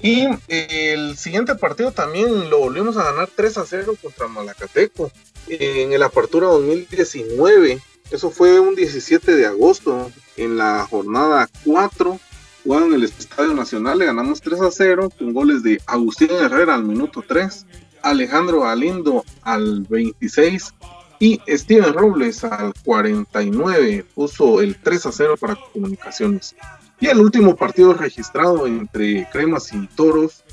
Y 0.02 0.26
el 0.48 1.16
siguiente 1.16 1.54
partido 1.54 1.90
también 1.90 2.50
lo 2.50 2.58
volvimos 2.58 2.96
a 2.96 3.04
ganar 3.04 3.28
3 3.34 3.58
a 3.58 3.66
0 3.66 3.94
contra 4.00 4.28
Malacateco 4.28 5.10
en 5.48 5.92
el 5.92 6.02
Apertura 6.02 6.48
2019. 6.48 7.80
Eso 8.10 8.30
fue 8.30 8.60
un 8.60 8.74
17 8.74 9.34
de 9.34 9.46
agosto 9.46 10.10
en 10.36 10.58
la 10.58 10.86
jornada 10.88 11.48
4. 11.64 12.20
Jugando 12.62 12.86
en 12.88 12.94
el 12.94 13.04
Estadio 13.04 13.54
Nacional 13.54 13.98
le 13.98 14.06
ganamos 14.06 14.40
3 14.40 14.60
a 14.60 14.70
0 14.70 15.10
con 15.16 15.32
goles 15.32 15.62
de 15.62 15.80
Agustín 15.86 16.30
Herrera 16.30 16.74
al 16.74 16.84
minuto 16.84 17.24
3, 17.26 17.64
Alejandro 18.02 18.62
Galindo 18.62 19.24
al 19.42 19.86
26 19.88 20.74
y 21.18 21.40
Steven 21.48 21.92
Robles 21.92 22.44
al 22.44 22.72
49 22.84 24.04
puso 24.14 24.60
el 24.60 24.76
3 24.76 25.06
a 25.06 25.12
0 25.12 25.34
para 25.38 25.56
comunicaciones. 25.72 26.54
Y 27.00 27.08
el 27.08 27.20
último 27.20 27.56
partido 27.56 27.92
registrado 27.94 28.66
entre 28.66 29.28
Cremas 29.30 29.72
y 29.72 29.86
Toros 29.88 30.44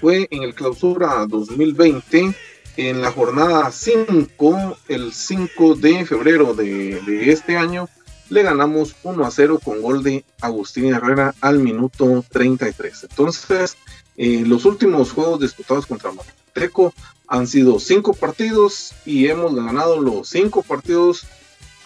fue 0.00 0.26
en 0.30 0.42
el 0.42 0.54
clausura 0.54 1.26
2020 1.26 2.34
en 2.76 3.02
la 3.02 3.12
jornada 3.12 3.70
5, 3.70 4.78
el 4.88 5.12
5 5.12 5.74
de 5.76 6.06
febrero 6.06 6.54
de, 6.54 7.00
de, 7.02 7.30
este 7.30 7.56
año, 7.56 7.88
le 8.30 8.42
ganamos 8.42 8.96
1 9.02 9.24
a 9.24 9.30
0 9.30 9.60
con 9.62 9.82
gol 9.82 10.02
de 10.02 10.24
Agustín 10.40 10.86
Herrera 10.86 11.34
al 11.40 11.58
minuto 11.58 12.24
33. 12.30 13.08
Entonces, 13.10 13.76
eh, 14.16 14.44
los 14.46 14.64
últimos 14.64 15.12
juegos 15.12 15.40
disputados 15.40 15.86
contra 15.86 16.12
Mateco 16.12 16.92
han 17.28 17.46
sido 17.46 17.78
5 17.78 18.14
partidos 18.14 18.92
y 19.06 19.28
hemos 19.28 19.54
ganado 19.54 20.00
los 20.00 20.28
5 20.28 20.62
partidos 20.62 21.26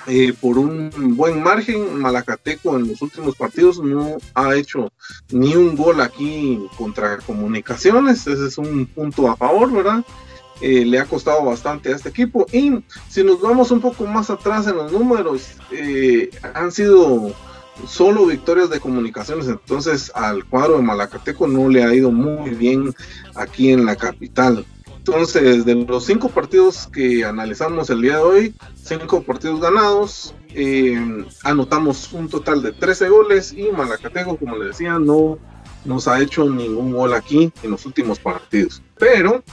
eh, 0.09 0.33
por 0.41 0.59
un 0.59 1.17
buen 1.17 1.43
margen. 1.43 1.99
Malacateco 1.99 2.77
en 2.77 2.89
los 2.89 3.03
últimos 3.03 3.35
partidos 3.37 3.81
no 3.81 4.19
ha 4.35 4.55
hecho 4.55 4.93
ni 5.31 5.55
un 5.57 5.77
gol 5.77 6.01
aquí 6.01 6.61
contra 6.77 7.19
comunicaciones. 7.19 8.27
Ese 8.27 8.47
es 8.47 8.59
un 8.59 8.87
punto 8.87 9.29
a 9.29 9.37
favor, 9.37 9.73
¿verdad? 9.73 10.05
Eh, 10.61 10.85
le 10.85 10.99
ha 10.99 11.05
costado 11.05 11.45
bastante 11.45 11.93
a 11.93 11.97
este 11.97 12.09
equipo. 12.09 12.47
Y 12.53 12.83
si 13.09 13.25
nos 13.25 13.41
vamos 13.41 13.71
un 13.73 13.81
poco 13.81 14.07
más 14.07 14.31
atrás 14.31 14.67
en 14.69 14.77
los 14.77 14.93
números, 14.93 15.49
eh, 15.73 16.31
han 16.55 16.71
sido 16.71 17.33
solo 17.87 18.27
victorias 18.27 18.71
de 18.71 18.81
comunicaciones. 18.81 19.49
Entonces 19.49 20.11
al 20.15 20.45
cuadro 20.45 20.77
de 20.77 20.83
Malacateco 20.83 21.47
no 21.47 21.69
le 21.69 21.85
ha 21.85 21.95
ido 21.95 22.11
muy 22.11 22.51
bien 22.51 22.95
aquí 23.35 23.71
en 23.71 23.85
la 23.85 23.97
capital. 23.97 24.65
Entonces, 25.09 25.65
de 25.65 25.77
los 25.77 26.05
cinco 26.05 26.29
partidos 26.31 26.89
que 26.93 27.25
analizamos 27.25 27.91
el 27.91 28.03
día 28.03 28.17
de 28.17 28.23
hoy, 28.23 28.55
cinco 28.83 29.23
partidos 29.23 29.61
ganados, 29.61 30.35
eh, 30.49 30.99
anotamos 31.45 32.12
un 32.12 32.29
total 32.29 32.61
de 32.61 32.73
13 32.73 33.09
goles 33.09 33.53
y 33.53 33.71
Malacateco, 33.71 34.37
como 34.37 34.57
les 34.57 34.71
decía, 34.71 34.99
no 34.99 35.39
nos 35.85 36.09
ha 36.09 36.21
hecho 36.21 36.51
ningún 36.51 36.93
gol 36.93 37.15
aquí 37.15 37.53
en 37.62 37.71
los 37.71 37.87
últimos 37.87 38.19
partidos. 38.19 38.83
Pero 38.99 39.45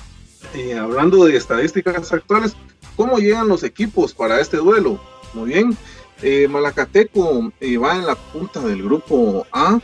eh, 0.56 0.74
hablando 0.76 1.24
de 1.26 1.38
estadísticas 1.38 2.12
actuales, 2.12 2.56
¿cómo 2.96 3.20
llegan 3.20 3.48
los 3.48 3.64
equipos 3.64 4.14
para 4.14 4.40
este 4.40 4.58
duelo? 4.58 5.00
Muy 5.36 5.50
bien, 5.50 5.78
eh, 6.22 6.48
Malacateco 6.48 7.52
eh, 7.60 7.78
va 7.78 7.96
en 7.96 8.06
la 8.06 8.16
punta 8.16 8.60
del 8.62 8.84
grupo 8.84 9.46
A 9.52 9.80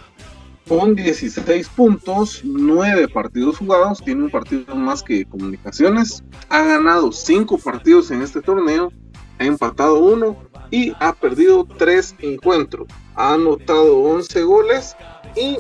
con 0.68 0.96
16 0.96 1.68
puntos, 1.70 2.42
9 2.44 3.08
partidos 3.08 3.58
jugados, 3.58 4.04
tiene 4.04 4.24
un 4.24 4.30
partido 4.30 4.76
más 4.76 5.02
que 5.02 5.26
Comunicaciones, 5.26 6.24
ha 6.48 6.62
ganado 6.64 7.12
5 7.12 7.58
partidos 7.58 8.12
en 8.12 8.22
este 8.22 8.42
torneo, 8.42 8.92
ha 9.40 9.46
empatado 9.46 10.00
1 10.00 10.38
y 10.70 10.94
ha 11.00 11.14
perdido 11.14 11.66
3 11.66 12.16
encuentros, 12.20 12.88
ha 13.16 13.34
anotado 13.34 13.98
11 13.98 14.44
goles 14.44 14.96
y 15.36 15.58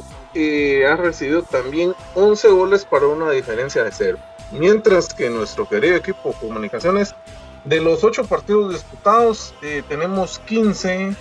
ha 0.83 0.95
recibido 0.95 1.41
también 1.41 1.93
11 2.13 2.49
goles 2.49 2.85
para 2.85 3.07
una 3.07 3.31
diferencia 3.31 3.83
de 3.83 3.91
0 3.91 4.19
mientras 4.51 5.13
que 5.13 5.29
nuestro 5.29 5.67
querido 5.67 5.95
equipo 5.95 6.33
Comunicaciones, 6.33 7.13
de 7.65 7.81
los 7.81 8.03
8 8.03 8.25
partidos 8.25 8.73
disputados, 8.73 9.53
eh, 9.61 9.83
tenemos 9.87 10.39
15 10.39 11.15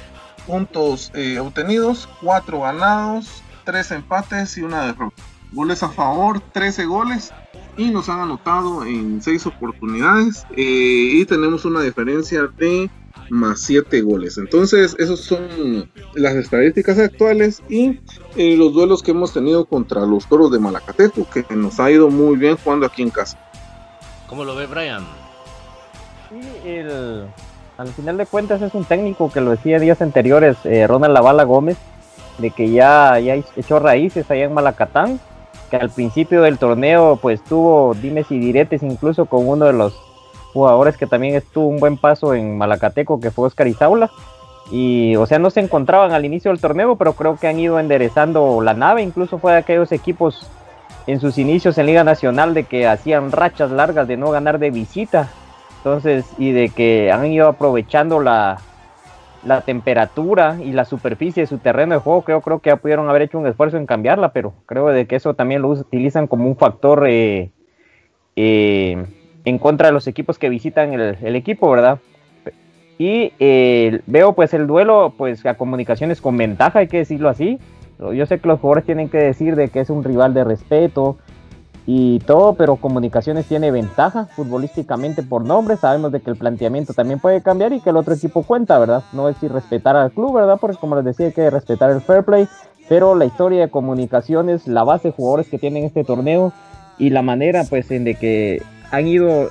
puntos 0.46 1.10
eh, 1.14 1.38
obtenidos, 1.38 2.08
4 2.22 2.60
ganados, 2.60 3.42
3 3.64 3.90
empates 3.92 4.56
y 4.56 4.62
una 4.62 4.86
derrota. 4.86 5.22
Goles 5.52 5.82
a 5.82 5.88
favor, 5.88 6.40
13 6.52 6.84
goles 6.86 7.32
y 7.76 7.90
nos 7.90 8.08
han 8.08 8.20
anotado 8.20 8.84
en 8.84 9.22
6 9.22 9.46
oportunidades 9.46 10.44
eh, 10.56 11.10
y 11.14 11.24
tenemos 11.24 11.64
una 11.64 11.80
diferencia 11.80 12.48
de 12.58 12.90
más 13.30 13.60
7 13.60 14.00
goles. 14.02 14.38
Entonces, 14.38 14.96
esos 14.98 15.20
son 15.20 15.90
las 16.14 16.34
estadísticas 16.34 16.98
actuales 16.98 17.62
y 17.68 18.00
eh, 18.36 18.56
los 18.56 18.72
duelos 18.72 19.02
que 19.02 19.12
hemos 19.12 19.32
tenido 19.32 19.64
contra 19.64 20.04
los 20.06 20.28
toros 20.28 20.50
de 20.50 20.58
Malacateco, 20.58 21.26
que 21.30 21.44
nos 21.54 21.78
ha 21.80 21.90
ido 21.90 22.10
muy 22.10 22.36
bien 22.36 22.56
jugando 22.56 22.86
aquí 22.86 23.02
en 23.02 23.10
casa. 23.10 23.38
¿Cómo 24.28 24.44
lo 24.44 24.54
ve 24.54 24.66
Brian? 24.66 25.04
Sí, 26.30 26.40
el, 26.64 27.26
al 27.78 27.88
final 27.88 28.16
de 28.18 28.26
cuentas 28.26 28.60
es 28.62 28.74
un 28.74 28.84
técnico 28.84 29.30
que 29.30 29.40
lo 29.40 29.50
decía 29.50 29.78
días 29.78 30.02
anteriores, 30.02 30.56
eh, 30.64 30.86
Ronald 30.86 31.14
Lavala 31.14 31.44
Gómez, 31.44 31.78
de 32.38 32.50
que 32.50 32.70
ya, 32.70 33.18
ya 33.18 33.34
echó 33.34 33.78
raíces 33.78 34.30
allá 34.30 34.44
en 34.44 34.54
Malacatán, 34.54 35.20
que 35.70 35.76
al 35.76 35.90
principio 35.90 36.42
del 36.42 36.58
torneo 36.58 37.18
pues 37.20 37.42
tuvo 37.42 37.94
dimes 37.94 38.30
y 38.30 38.38
diretes 38.38 38.82
incluso 38.82 39.26
con 39.26 39.46
uno 39.48 39.66
de 39.66 39.72
los 39.72 39.94
jugadores 40.52 40.96
que 40.96 41.06
también 41.06 41.34
estuvo 41.34 41.66
un 41.66 41.78
buen 41.78 41.96
paso 41.96 42.34
en 42.34 42.58
Malacateco, 42.58 43.20
que 43.20 43.30
fue 43.30 43.46
Oscar 43.46 43.66
Izaula. 43.66 44.10
Y, 44.70 45.16
o 45.16 45.24
sea, 45.24 45.38
no 45.38 45.50
se 45.50 45.60
encontraban 45.60 46.12
al 46.12 46.24
inicio 46.24 46.50
del 46.50 46.60
torneo, 46.60 46.96
pero 46.96 47.14
creo 47.14 47.36
que 47.36 47.48
han 47.48 47.58
ido 47.58 47.80
enderezando 47.80 48.60
la 48.60 48.74
nave. 48.74 49.02
Incluso 49.02 49.38
fue 49.38 49.52
de 49.52 49.58
aquellos 49.58 49.92
equipos 49.92 50.46
en 51.06 51.20
sus 51.20 51.38
inicios 51.38 51.78
en 51.78 51.86
Liga 51.86 52.04
Nacional 52.04 52.52
de 52.52 52.64
que 52.64 52.86
hacían 52.86 53.32
rachas 53.32 53.70
largas 53.70 54.06
de 54.08 54.18
no 54.18 54.30
ganar 54.30 54.58
de 54.58 54.70
visita. 54.70 55.30
Entonces, 55.88 56.26
y 56.36 56.52
de 56.52 56.68
que 56.68 57.10
han 57.10 57.24
ido 57.24 57.48
aprovechando 57.48 58.20
la, 58.20 58.58
la 59.42 59.62
temperatura 59.62 60.58
y 60.62 60.72
la 60.72 60.84
superficie 60.84 61.42
de 61.42 61.46
su 61.46 61.56
terreno 61.56 61.94
de 61.94 62.00
juego, 62.00 62.20
creo, 62.22 62.42
creo 62.42 62.58
que 62.58 62.68
ya 62.68 62.76
pudieron 62.76 63.08
haber 63.08 63.22
hecho 63.22 63.38
un 63.38 63.46
esfuerzo 63.46 63.78
en 63.78 63.86
cambiarla, 63.86 64.34
pero 64.34 64.52
creo 64.66 64.88
de 64.88 65.06
que 65.06 65.16
eso 65.16 65.32
también 65.32 65.62
lo 65.62 65.70
utilizan 65.70 66.26
como 66.26 66.46
un 66.46 66.56
factor 66.56 67.06
eh, 67.08 67.52
eh, 68.36 69.02
en 69.46 69.58
contra 69.58 69.88
de 69.88 69.94
los 69.94 70.06
equipos 70.06 70.38
que 70.38 70.50
visitan 70.50 70.92
el, 70.92 71.36
equipo, 71.36 71.70
¿verdad? 71.70 72.00
Y 72.98 73.32
eh, 73.38 74.02
veo 74.06 74.34
pues 74.34 74.52
el 74.52 74.66
duelo 74.66 75.14
pues 75.16 75.46
a 75.46 75.54
comunicaciones 75.54 76.20
con 76.20 76.36
ventaja, 76.36 76.80
hay 76.80 76.88
que 76.88 76.98
decirlo 76.98 77.30
así. 77.30 77.58
Yo 77.98 78.26
sé 78.26 78.38
que 78.38 78.46
los 78.46 78.60
jugadores 78.60 78.84
tienen 78.84 79.08
que 79.08 79.18
decir 79.18 79.56
de 79.56 79.68
que 79.70 79.80
es 79.80 79.88
un 79.88 80.04
rival 80.04 80.34
de 80.34 80.44
respeto 80.44 81.16
y 81.90 82.18
todo, 82.18 82.52
pero 82.52 82.76
comunicaciones 82.76 83.46
tiene 83.46 83.70
ventaja 83.70 84.26
futbolísticamente 84.26 85.22
por 85.22 85.46
nombre. 85.46 85.78
Sabemos 85.78 86.12
de 86.12 86.20
que 86.20 86.28
el 86.28 86.36
planteamiento 86.36 86.92
también 86.92 87.18
puede 87.18 87.40
cambiar 87.40 87.72
y 87.72 87.80
que 87.80 87.88
el 87.88 87.96
otro 87.96 88.12
equipo 88.12 88.42
cuenta, 88.42 88.78
¿verdad? 88.78 89.02
No 89.14 89.26
es 89.30 89.38
si 89.38 89.48
respetar 89.48 89.96
al 89.96 90.12
club, 90.12 90.34
¿verdad? 90.34 90.58
Porque 90.60 90.76
como 90.76 90.96
les 90.96 91.04
decía 91.06 91.28
hay 91.28 91.32
que 91.32 91.48
respetar 91.48 91.90
el 91.90 92.02
fair 92.02 92.24
play, 92.24 92.46
pero 92.90 93.14
la 93.14 93.24
historia 93.24 93.62
de 93.62 93.70
comunicaciones, 93.70 94.68
la 94.68 94.84
base 94.84 95.08
de 95.08 95.14
jugadores 95.14 95.48
que 95.48 95.58
tienen 95.58 95.84
este 95.84 96.04
torneo 96.04 96.52
y 96.98 97.08
la 97.08 97.22
manera 97.22 97.64
pues 97.64 97.90
en 97.90 98.04
de 98.04 98.16
que 98.16 98.62
han 98.90 99.08
ido 99.08 99.48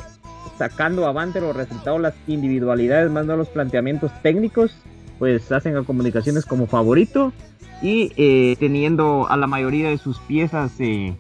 sacando 0.60 1.08
avante 1.08 1.42
los 1.42 1.56
resultados, 1.56 2.00
las 2.00 2.14
individualidades, 2.28 3.10
más 3.10 3.26
no 3.26 3.36
los 3.36 3.48
planteamientos 3.48 4.12
técnicos, 4.22 4.78
pues 5.18 5.52
hacen 5.52 5.76
a 5.76 5.82
comunicaciones 5.82 6.46
como 6.46 6.68
favorito 6.68 7.34
y 7.82 8.12
eh, 8.16 8.56
teniendo 8.60 9.28
a 9.28 9.38
la 9.38 9.48
mayoría 9.48 9.90
de 9.90 9.98
sus 9.98 10.20
piezas 10.20 10.74
eh, 10.80 11.16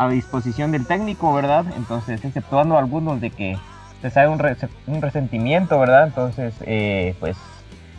a 0.00 0.08
disposición 0.08 0.72
del 0.72 0.86
técnico, 0.86 1.34
¿verdad? 1.34 1.66
Entonces, 1.76 2.24
exceptuando 2.24 2.78
algunos 2.78 3.20
de 3.20 3.28
que 3.28 3.58
se 4.00 4.08
sabe 4.08 4.28
un, 4.28 4.38
resentimiento, 5.02 5.78
¿verdad? 5.78 6.06
Entonces, 6.06 6.54
eh, 6.62 7.14
pues 7.20 7.36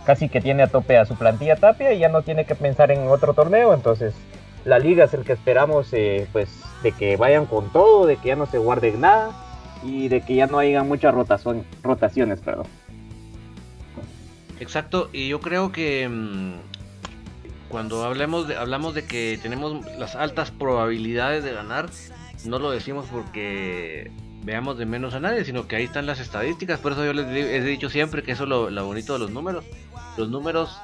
casi 0.03 0.27
que 0.27 0.41
tiene 0.41 0.63
a 0.63 0.67
tope 0.67 0.97
a 0.97 1.05
su 1.05 1.13
plantilla 1.13 1.57
Tapia 1.57 1.93
y 1.93 1.99
ya 1.99 2.09
no 2.09 2.23
tiene 2.23 2.45
que 2.45 2.55
pensar 2.55 2.89
en 2.89 3.07
otro 3.07 3.35
torneo, 3.35 3.75
entonces 3.75 4.15
la 4.65 4.79
liga 4.79 5.03
es 5.03 5.13
el 5.13 5.23
que 5.23 5.33
esperamos, 5.33 5.93
pues, 6.31 6.49
de 6.81 6.91
que 6.91 7.17
vayan 7.17 7.45
con 7.45 7.71
todo, 7.71 8.07
de 8.07 8.17
que 8.17 8.29
ya 8.29 8.35
no 8.35 8.47
se 8.47 8.57
guarden 8.57 9.01
nada 9.01 9.29
y 9.83 10.07
de 10.07 10.21
que 10.21 10.33
ya 10.33 10.47
no 10.47 10.57
haya 10.57 10.81
muchas 10.81 11.13
rotación, 11.13 11.63
rotaciones, 11.83 12.39
perdón. 12.39 12.65
Exacto, 14.59 15.11
y 15.13 15.27
yo 15.27 15.39
creo 15.39 15.71
que 15.71 16.09
mmm, 16.09 16.80
cuando 17.71 18.03
hablemos 18.03 18.47
de, 18.47 18.57
hablamos 18.57 18.93
de 18.93 19.05
que 19.05 19.39
tenemos 19.41 19.85
las 19.97 20.15
altas 20.15 20.51
probabilidades 20.51 21.43
de 21.43 21.53
ganar, 21.53 21.89
no 22.45 22.59
lo 22.59 22.69
decimos 22.69 23.07
porque 23.11 24.11
veamos 24.43 24.77
de 24.77 24.85
menos 24.85 25.13
a 25.13 25.19
nadie, 25.19 25.45
sino 25.45 25.67
que 25.67 25.77
ahí 25.77 25.85
están 25.85 26.05
las 26.05 26.19
estadísticas, 26.19 26.79
por 26.79 26.91
eso 26.91 27.05
yo 27.05 27.13
les 27.13 27.27
he 27.27 27.61
dicho 27.61 27.89
siempre 27.89 28.23
que 28.23 28.33
eso 28.33 28.43
es 28.43 28.49
lo, 28.49 28.69
lo 28.69 28.85
bonito 28.85 29.13
de 29.13 29.19
los 29.19 29.31
números. 29.31 29.63
Los 30.17 30.29
números, 30.29 30.77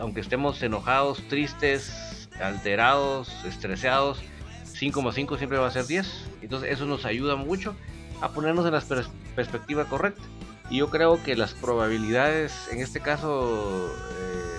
aunque 0.00 0.20
estemos 0.20 0.62
enojados, 0.62 1.22
tristes, 1.28 2.28
alterados, 2.40 3.44
estresados, 3.44 4.22
5,5 4.74 5.38
siempre 5.38 5.58
va 5.58 5.68
a 5.68 5.70
ser 5.70 5.86
10. 5.86 6.30
Entonces 6.42 6.72
eso 6.72 6.86
nos 6.86 7.04
ayuda 7.04 7.36
mucho 7.36 7.74
a 8.20 8.30
ponernos 8.30 8.66
en 8.66 8.72
la 8.72 8.80
pers 8.80 9.08
perspectiva 9.36 9.84
correcta. 9.84 10.22
Y 10.70 10.78
yo 10.78 10.90
creo 10.90 11.22
que 11.22 11.36
las 11.36 11.52
probabilidades, 11.52 12.68
en 12.72 12.80
este 12.80 13.00
caso, 13.00 13.94
eh, 14.10 14.53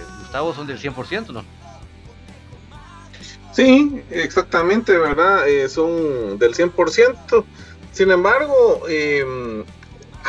Son 0.54 0.68
del 0.68 0.80
100%, 0.80 1.30
¿no? 1.30 1.44
Sí, 3.54 4.02
exactamente, 4.12 4.98
¿verdad? 4.98 5.48
Eh, 5.48 5.70
son 5.70 6.38
del 6.38 6.54
100%. 6.54 7.46
Sin 7.92 8.12
embargo, 8.12 8.82
eh, 8.90 9.64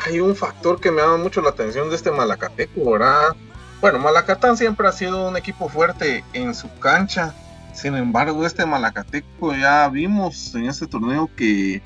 hay 0.04 0.20
un 0.20 0.36
factor 0.36 0.80
que 0.80 0.92
me 0.92 1.02
llama 1.02 1.16
mucho 1.16 1.42
la 1.42 1.50
atención 1.50 1.90
de 1.90 1.96
este 1.96 2.12
Malacateco, 2.12 2.92
¿verdad? 2.92 3.34
Bueno, 3.80 3.98
Malacatán 3.98 4.56
siempre 4.56 4.86
ha 4.86 4.92
sido 4.92 5.28
un 5.28 5.36
equipo 5.36 5.68
fuerte 5.68 6.24
en 6.32 6.54
su 6.54 6.72
cancha. 6.78 7.34
Sin 7.74 7.96
embargo, 7.96 8.46
este 8.46 8.64
Malacateco 8.64 9.54
ya 9.54 9.88
vimos 9.88 10.54
en 10.54 10.66
este 10.66 10.86
torneo 10.86 11.28
que 11.36 11.82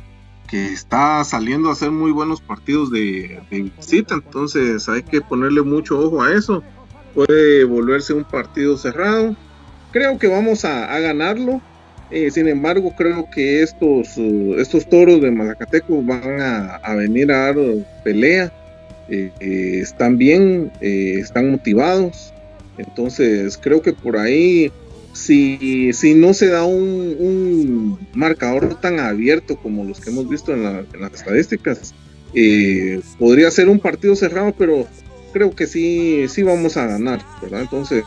que 0.50 0.72
está 0.72 1.22
saliendo 1.22 1.68
a 1.68 1.72
hacer 1.72 1.92
muy 1.92 2.10
buenos 2.10 2.40
partidos 2.40 2.90
de, 2.90 3.40
de, 3.50 3.62
visita, 3.62 4.14
entonces 4.14 4.88
hay 4.88 5.04
que 5.04 5.20
ponerle 5.20 5.62
mucho 5.62 5.96
ojo 5.96 6.24
a 6.24 6.32
eso. 6.32 6.64
Puede 7.14 7.64
volverse 7.64 8.12
un 8.12 8.24
partido 8.24 8.76
cerrado. 8.76 9.36
Creo 9.92 10.18
que 10.18 10.28
vamos 10.28 10.64
a, 10.64 10.98
ganarlo. 11.00 11.60
Eh, 12.10 12.30
sin 12.30 12.48
embargo, 12.48 12.92
creo 12.96 13.28
que 13.30 13.62
estos, 13.62 14.16
uh, 14.16 14.56
estos 14.58 14.88
toros 14.88 15.20
de 15.20 15.30
Malacateco 15.30 16.02
van 16.02 16.40
a, 16.40 16.94
venir 16.96 17.30
a 17.30 17.46
dar 17.46 17.56
pelea. 18.04 18.52
Eh, 19.08 19.30
eh, 19.40 19.78
están 19.80 20.18
bien, 20.18 20.72
están 20.80 21.50
motivados. 21.50 22.32
Entonces, 22.78 23.58
creo 23.58 23.82
que 23.82 23.92
por 23.92 24.16
ahí 24.16 24.72
si, 25.12 25.92
si 25.92 26.14
no 26.14 26.34
se 26.34 26.48
da 26.48 26.64
un, 26.64 27.98
marcador 28.14 28.80
tan 28.80 29.00
abierto 29.00 29.56
como 29.56 29.84
los 29.84 30.00
que 30.00 30.10
hemos 30.10 30.28
visto 30.28 30.52
en, 30.52 30.62
la, 30.62 30.84
en 30.92 31.00
las 31.00 31.12
estadísticas, 31.14 31.94
eh, 32.34 33.00
podría 33.18 33.50
ser 33.50 33.68
un 33.68 33.78
partido 33.78 34.14
cerrado, 34.14 34.54
pero 34.56 34.86
creo 35.32 35.54
que 35.54 35.66
sí, 35.66 36.28
sí 36.28 36.42
vamos 36.42 36.76
a 36.76 36.86
ganar, 36.86 37.20
¿verdad? 37.42 37.62
Entonces, 37.62 38.04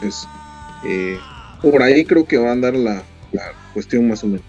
eh, 0.85 1.17
por 1.61 1.81
ahí 1.81 2.05
creo 2.05 2.25
que 2.25 2.37
va 2.37 2.49
a 2.49 2.51
andar 2.51 2.75
la, 2.75 3.03
cuestión 3.73 4.07
más 4.07 4.23
o 4.23 4.27
menos. 4.27 4.43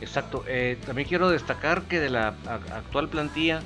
Exacto, 0.00 0.44
eh, 0.46 0.76
también 0.86 1.08
quiero 1.08 1.30
destacar 1.30 1.82
que 1.82 2.00
de 2.00 2.10
la 2.10 2.28
actual 2.74 3.08
plantilla, 3.08 3.60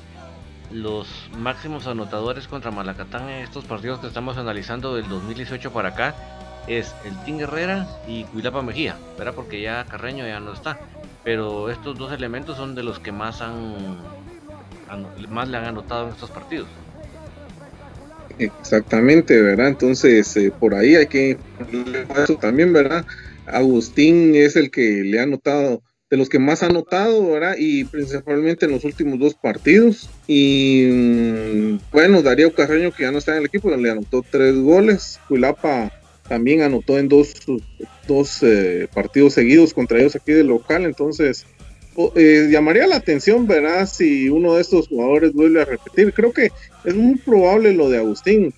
los 0.71 1.07
máximos 1.37 1.87
anotadores 1.87 2.47
contra 2.47 2.71
Malacatán 2.71 3.29
en 3.29 3.43
estos 3.43 3.65
partidos 3.65 3.99
que 3.99 4.07
estamos 4.07 4.37
analizando 4.37 4.95
del 4.95 5.07
2018 5.07 5.71
para 5.71 5.89
acá 5.89 6.15
es 6.67 6.95
el 7.05 7.15
Team 7.25 7.41
Herrera 7.41 7.87
y 8.07 8.23
Cuilapa 8.25 8.61
Mejía, 8.61 8.95
¿verdad? 9.17 9.33
Porque 9.35 9.61
ya 9.61 9.85
Carreño 9.85 10.25
ya 10.25 10.39
no 10.39 10.53
está. 10.53 10.79
Pero 11.23 11.69
estos 11.69 11.97
dos 11.97 12.11
elementos 12.11 12.57
son 12.57 12.75
de 12.75 12.83
los 12.83 12.99
que 12.99 13.11
más 13.11 13.41
han 13.41 13.97
más 15.29 15.47
le 15.47 15.57
han 15.57 15.65
anotado 15.65 16.05
en 16.07 16.13
estos 16.13 16.29
partidos. 16.29 16.67
Exactamente, 18.39 19.41
¿verdad? 19.41 19.67
Entonces, 19.67 20.35
eh, 20.37 20.51
por 20.59 20.73
ahí 20.73 20.95
hay 20.95 21.07
que 21.07 21.37
eso 22.23 22.35
también, 22.35 22.73
¿verdad? 22.73 23.05
Agustín 23.45 24.35
es 24.35 24.55
el 24.55 24.71
que 24.71 25.03
le 25.03 25.19
ha 25.19 25.23
anotado, 25.23 25.83
de 26.09 26.17
los 26.17 26.29
que 26.29 26.39
más 26.39 26.63
ha 26.63 26.67
anotado, 26.67 27.31
¿verdad? 27.31 27.55
Y 27.57 27.85
principalmente 27.85 28.65
en 28.65 28.71
los 28.71 28.85
últimos 28.85 29.19
dos 29.19 29.35
partidos. 29.35 30.09
Y 30.27 30.87
mmm, 30.91 31.79
bueno, 31.91 32.21
Darío 32.21 32.53
Carreño, 32.53 32.91
que 32.91 33.03
ya 33.03 33.11
no 33.11 33.19
está 33.19 33.33
en 33.33 33.39
el 33.39 33.45
equipo, 33.45 33.69
le 33.75 33.89
anotó 33.89 34.23
tres 34.29 34.55
goles. 34.55 35.19
Cuilapa 35.27 35.91
también 36.27 36.61
anotó 36.61 36.97
en 36.97 37.09
dos, 37.09 37.33
dos 38.07 38.39
eh, 38.41 38.87
partidos 38.93 39.33
seguidos 39.33 39.73
contra 39.73 39.99
ellos 39.99 40.15
aquí 40.15 40.31
del 40.31 40.47
local, 40.47 40.85
entonces 40.85 41.45
eh, 42.15 42.47
llamaría 42.51 42.87
la 42.87 42.97
atención, 42.97 43.47
¿verdad? 43.47 43.87
Si 43.87 44.29
uno 44.29 44.55
de 44.55 44.61
estos 44.61 44.87
jugadores 44.87 45.33
vuelve 45.33 45.61
a 45.61 45.65
repetir. 45.65 46.13
Creo 46.13 46.31
que 46.31 46.51
es 46.83 46.95
muy 46.95 47.15
probable 47.15 47.73
lo 47.73 47.89
de 47.89 47.97
Agustín, 47.97 48.53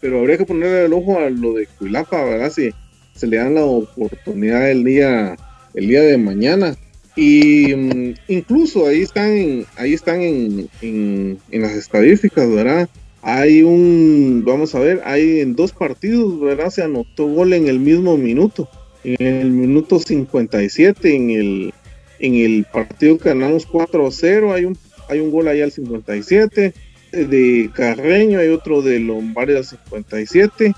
pero 0.00 0.20
habría 0.20 0.38
que 0.38 0.46
ponerle 0.46 0.86
el 0.86 0.92
ojo 0.92 1.18
a 1.18 1.30
lo 1.30 1.54
de 1.54 1.66
Cuilapa, 1.66 2.24
¿verdad? 2.24 2.50
Si 2.50 2.70
se 3.14 3.26
le 3.26 3.36
dan 3.36 3.54
la 3.54 3.64
oportunidad 3.64 4.70
el 4.70 4.84
día, 4.84 5.36
el 5.74 5.88
día 5.88 6.02
de 6.02 6.18
mañana. 6.18 6.76
Y 7.16 7.72
um, 7.74 8.14
incluso 8.28 8.86
ahí 8.86 9.02
están, 9.02 9.66
ahí 9.76 9.94
están 9.94 10.20
en, 10.20 10.68
en, 10.80 11.38
en 11.50 11.62
las 11.62 11.72
estadísticas, 11.72 12.48
¿verdad? 12.48 12.88
hay 13.22 13.62
un, 13.62 14.42
vamos 14.46 14.74
a 14.74 14.80
ver, 14.80 15.02
hay 15.04 15.40
en 15.40 15.54
dos 15.54 15.72
partidos, 15.72 16.40
¿verdad? 16.40 16.70
Se 16.70 16.82
anotó 16.82 17.26
gol 17.26 17.52
en 17.52 17.68
el 17.68 17.78
mismo 17.78 18.16
minuto, 18.16 18.68
en 19.04 19.26
el 19.26 19.50
minuto 19.50 19.98
57, 19.98 21.14
en 21.14 21.30
el, 21.30 21.74
en 22.20 22.34
el 22.34 22.66
partido 22.70 23.18
que 23.18 23.30
ganamos 23.30 23.66
4 23.66 24.06
a 24.06 24.10
0, 24.10 24.52
hay 24.52 24.64
un, 24.66 24.76
hay 25.08 25.20
un 25.20 25.30
gol 25.30 25.48
ahí 25.48 25.60
al 25.62 25.72
57, 25.72 26.72
de 27.12 27.70
Carreño, 27.74 28.38
hay 28.38 28.48
otro 28.48 28.82
de 28.82 29.00
Lombardi 29.00 29.56
al 29.56 29.64
57, 29.64 30.72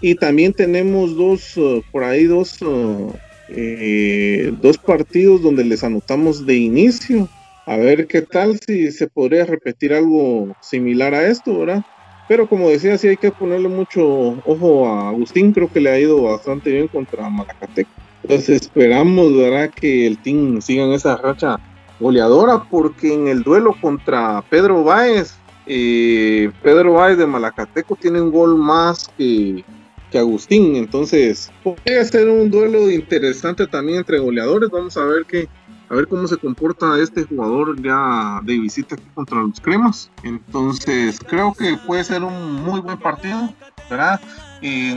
y 0.00 0.14
también 0.16 0.52
tenemos 0.52 1.16
dos, 1.16 1.56
uh, 1.56 1.82
por 1.90 2.04
ahí 2.04 2.24
dos, 2.24 2.60
uh, 2.62 3.12
eh, 3.48 4.52
dos 4.60 4.78
partidos 4.78 5.42
donde 5.42 5.64
les 5.64 5.82
anotamos 5.82 6.44
de 6.44 6.56
inicio, 6.56 7.28
a 7.66 7.76
ver 7.76 8.06
qué 8.06 8.22
tal 8.22 8.58
si 8.60 8.90
se 8.92 9.08
podría 9.08 9.44
repetir 9.44 9.92
algo 9.92 10.54
similar 10.60 11.14
a 11.14 11.26
esto, 11.28 11.58
¿verdad? 11.60 11.84
Pero 12.28 12.48
como 12.48 12.68
decía, 12.68 12.98
sí 12.98 13.08
hay 13.08 13.16
que 13.16 13.30
ponerle 13.30 13.68
mucho 13.68 14.06
ojo 14.44 14.86
a 14.86 15.08
Agustín, 15.08 15.52
creo 15.52 15.72
que 15.72 15.80
le 15.80 15.90
ha 15.90 15.98
ido 15.98 16.22
bastante 16.22 16.70
bien 16.70 16.88
contra 16.88 17.28
Malacateco. 17.28 17.90
Entonces 18.28 18.60
esperamos, 18.60 19.34
¿verdad? 19.34 19.70
Que 19.70 20.06
el 20.06 20.18
team 20.18 20.60
siga 20.60 20.84
en 20.84 20.92
esa 20.92 21.16
racha 21.16 21.58
goleadora, 21.98 22.62
porque 22.70 23.14
en 23.14 23.26
el 23.26 23.42
duelo 23.42 23.74
contra 23.80 24.44
Pedro 24.50 24.84
Báez, 24.84 25.34
eh, 25.66 26.52
Pedro 26.62 26.92
Báez 26.92 27.16
de 27.16 27.26
Malacateco 27.26 27.96
tiene 27.96 28.20
un 28.20 28.30
gol 28.30 28.58
más 28.58 29.10
que, 29.16 29.64
que 30.10 30.18
Agustín, 30.18 30.76
entonces 30.76 31.50
podría 31.64 32.04
ser 32.04 32.28
un 32.28 32.50
duelo 32.50 32.90
interesante 32.90 33.66
también 33.66 34.00
entre 34.00 34.18
goleadores, 34.18 34.68
vamos 34.68 34.98
a 34.98 35.04
ver 35.04 35.24
qué, 35.26 35.48
a 35.88 35.94
ver 35.94 36.06
cómo 36.06 36.26
se 36.26 36.36
comporta 36.36 37.00
este 37.00 37.24
jugador 37.24 37.80
ya 37.82 38.40
de 38.44 38.58
visita 38.58 38.94
aquí 38.94 39.06
contra 39.14 39.38
los 39.38 39.58
cremas. 39.58 40.10
Entonces, 40.22 41.18
creo 41.18 41.54
que 41.54 41.78
puede 41.86 42.04
ser 42.04 42.22
un 42.22 42.62
muy 42.62 42.80
buen 42.80 42.98
partido, 42.98 43.54
¿verdad? 43.88 44.20
Y 44.60 44.92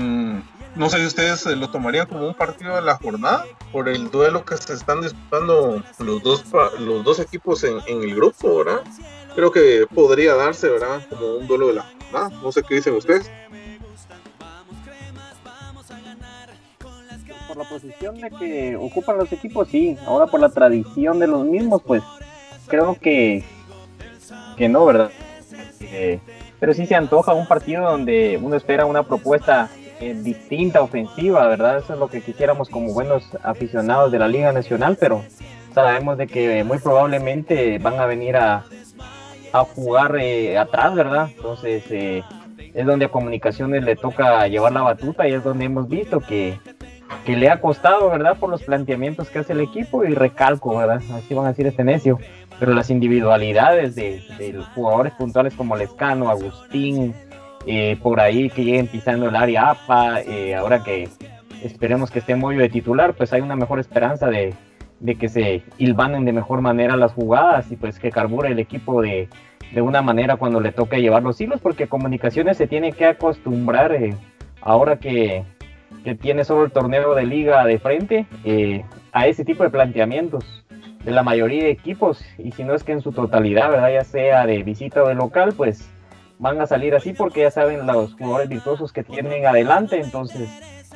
no 0.76 0.90
sé 0.90 1.00
si 1.00 1.06
ustedes 1.06 1.46
lo 1.46 1.70
tomarían 1.70 2.08
como 2.08 2.28
un 2.28 2.34
partido 2.34 2.76
de 2.76 2.82
la 2.82 2.98
jornada 2.98 3.46
por 3.72 3.90
el 3.90 4.10
duelo 4.10 4.46
que 4.46 4.58
se 4.58 4.74
están 4.74 5.02
disputando 5.02 5.84
los 6.00 6.24
dos, 6.24 6.46
los 6.80 7.04
dos 7.04 7.20
equipos 7.20 7.64
en, 7.64 7.80
en 7.88 8.04
el 8.04 8.16
grupo, 8.16 8.58
¿verdad? 8.58 8.82
Creo 9.36 9.52
que 9.52 9.86
podría 9.94 10.36
darse, 10.36 10.70
¿verdad? 10.70 11.02
Como 11.10 11.36
un 11.38 11.48
duelo 11.48 11.68
de 11.68 11.74
la 11.76 11.84
jornada. 11.84 12.30
No 12.42 12.52
sé 12.52 12.64
qué 12.64 12.76
dicen 12.76 12.96
ustedes. 12.96 13.30
por 17.48 17.58
la 17.58 17.70
posición 17.70 18.18
de 18.18 18.30
que 18.32 18.78
ocupan 18.78 19.18
los 19.18 19.32
equipos, 19.34 19.68
sí. 19.68 19.98
Ahora 20.06 20.28
por 20.28 20.40
la 20.40 20.50
tradición 20.50 21.20
de 21.20 21.28
los 21.28 21.46
mismos, 21.46 21.82
pues 21.86 22.02
creo 22.68 22.96
que, 22.96 23.44
que 24.56 24.70
no, 24.70 24.86
¿verdad? 24.86 25.12
Eh, 25.82 26.22
pero 26.62 26.74
sí 26.74 26.86
se 26.86 26.96
antoja 26.96 27.34
un 27.34 27.48
partido 27.48 27.84
donde 27.84 28.40
uno 28.42 28.56
espera 28.56 28.86
una 28.86 29.04
propuesta 29.04 29.70
eh, 30.02 30.16
distinta, 30.16 30.82
ofensiva, 30.82 31.48
¿verdad? 31.48 31.78
Eso 31.78 31.94
es 31.94 32.00
lo 32.00 32.08
que 32.08 32.22
quisiéramos 32.22 32.70
como 32.70 32.94
buenos 32.94 33.38
aficionados 33.44 34.12
de 34.12 34.20
la 34.20 34.28
Liga 34.28 34.52
Nacional, 34.52 34.98
pero 35.00 35.24
sabemos 35.74 36.18
de 36.18 36.28
que 36.28 36.64
muy 36.64 36.80
probablemente 36.80 37.78
van 37.80 38.00
a 38.00 38.06
venir 38.06 38.36
a, 38.38 38.64
jugar 39.76 40.16
eh, 40.18 40.58
atrás, 40.58 40.96
¿verdad? 40.96 41.30
Entonces 41.36 41.84
es 41.90 42.86
donde 42.86 43.06
a 43.06 43.10
comunicaciones 43.10 43.84
le 43.84 43.98
toca 43.98 44.48
llevar 44.48 44.72
la 44.72 44.82
batuta 44.82 45.28
y 45.28 45.34
es 45.34 45.44
donde 45.44 45.66
hemos 45.66 45.90
visto 45.90 46.22
que 46.22 46.58
que 47.26 47.36
le 47.36 47.50
ha 47.50 47.60
costado, 47.60 48.10
¿verdad? 48.10 48.38
Por 48.38 48.50
los 48.50 48.64
planteamientos 48.64 49.30
que 49.30 49.40
hace 49.40 49.54
el 49.54 49.62
equipo 49.62 50.04
y 50.04 50.14
recalco, 50.14 50.78
¿verdad? 50.78 51.02
Así 51.14 51.34
van 51.34 51.46
a 51.46 51.50
decir 51.50 51.68
este 51.68 51.84
necio. 51.84 52.20
Pero 52.60 52.74
las 52.74 52.90
individualidades 52.90 53.96
de, 53.96 54.22
los 54.54 54.68
jugadores 54.70 55.14
puntuales 55.14 55.54
como 55.56 55.76
Lescano, 55.76 56.30
Agustín, 56.30 57.14
eh, 57.66 57.98
por 58.02 58.20
ahí 58.20 58.50
que 58.50 58.64
lleguen 58.64 58.88
pisando 58.88 59.30
el 59.30 59.36
área 59.36 59.72
APA, 59.72 60.22
eh, 60.22 60.56
ahora 60.56 60.84
que 60.84 61.08
esperemos 61.64 62.10
que 62.10 62.20
esté 62.20 62.36
Moyo 62.36 62.60
de 62.60 62.70
titular, 62.70 63.14
pues 63.14 63.34
hay 63.34 63.42
una 63.42 63.56
mejor 63.56 63.80
esperanza 63.80 64.28
de, 64.28 64.54
de, 65.00 65.16
que 65.16 65.30
se 65.30 65.64
hilvanen 65.78 66.26
de 66.26 66.34
mejor 66.34 66.62
manera 66.62 66.96
las 66.96 67.14
jugadas 67.14 67.72
y 67.72 67.76
pues 67.76 68.00
que 68.00 68.10
carbure 68.10 68.50
el 68.50 68.60
equipo 68.60 69.02
de, 69.02 69.30
de 69.72 69.82
una 69.82 70.02
manera 70.02 70.38
cuando 70.38 70.60
le 70.60 70.72
toque 70.72 71.02
llevar 71.02 71.22
los 71.22 71.40
hilos, 71.40 71.62
porque 71.62 71.88
comunicaciones 71.88 72.58
se 72.58 72.68
tiene 72.68 72.94
que 72.94 73.06
acostumbrar 73.06 73.94
eh, 73.94 74.16
ahora 74.62 74.98
que, 74.98 75.44
que 76.04 76.16
tiene 76.16 76.44
solo 76.44 76.66
el 76.66 76.72
torneo 76.72 77.14
de 77.14 77.26
liga 77.26 77.64
de 77.66 77.78
frente 77.78 78.26
a 79.12 79.28
ese 79.28 79.46
tipo 79.46 79.64
de 79.64 79.70
planteamientos 79.70 80.64
de 81.04 81.12
la 81.12 81.24
mayoría 81.24 81.64
de 81.64 81.72
equipos 81.72 82.24
y 82.38 82.52
si 82.52 82.64
no 82.64 82.74
es 82.74 82.84
que 82.84 82.92
en 82.92 83.02
su 83.02 83.12
totalidad, 83.12 83.70
¿verdad? 83.70 83.92
ya 83.92 84.04
sea 84.04 84.46
de 84.46 84.64
visita 84.64 85.04
o 85.04 85.08
de 85.08 85.16
local, 85.16 85.54
pues 85.56 85.90
van 86.42 86.60
a 86.60 86.66
salir 86.66 86.96
así 86.96 87.14
porque 87.14 87.42
ya 87.42 87.52
saben 87.52 87.86
los 87.86 88.14
jugadores 88.16 88.50
virtuosos 88.50 88.92
que 88.92 89.04
tienen 89.04 89.46
adelante, 89.46 90.02
entonces 90.02 90.50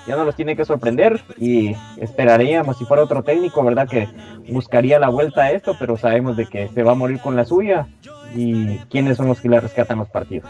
ya 0.07 0.15
no 0.15 0.25
los 0.25 0.35
tiene 0.35 0.55
que 0.55 0.65
sorprender 0.65 1.21
y 1.37 1.75
esperaríamos 1.97 2.77
si 2.77 2.85
fuera 2.85 3.03
otro 3.03 3.21
técnico, 3.21 3.63
¿verdad? 3.63 3.87
Que 3.87 4.09
buscaría 4.49 4.97
la 4.97 5.09
vuelta 5.09 5.43
a 5.43 5.51
esto, 5.51 5.75
pero 5.79 5.97
sabemos 5.97 6.35
de 6.35 6.47
que 6.47 6.67
se 6.69 6.81
va 6.81 6.93
a 6.93 6.95
morir 6.95 7.19
con 7.21 7.35
la 7.35 7.45
suya 7.45 7.87
y 8.35 8.79
quiénes 8.89 9.17
son 9.17 9.27
los 9.27 9.39
que 9.39 9.49
le 9.49 9.59
rescatan 9.59 9.99
los 9.99 10.09
partidos. 10.09 10.49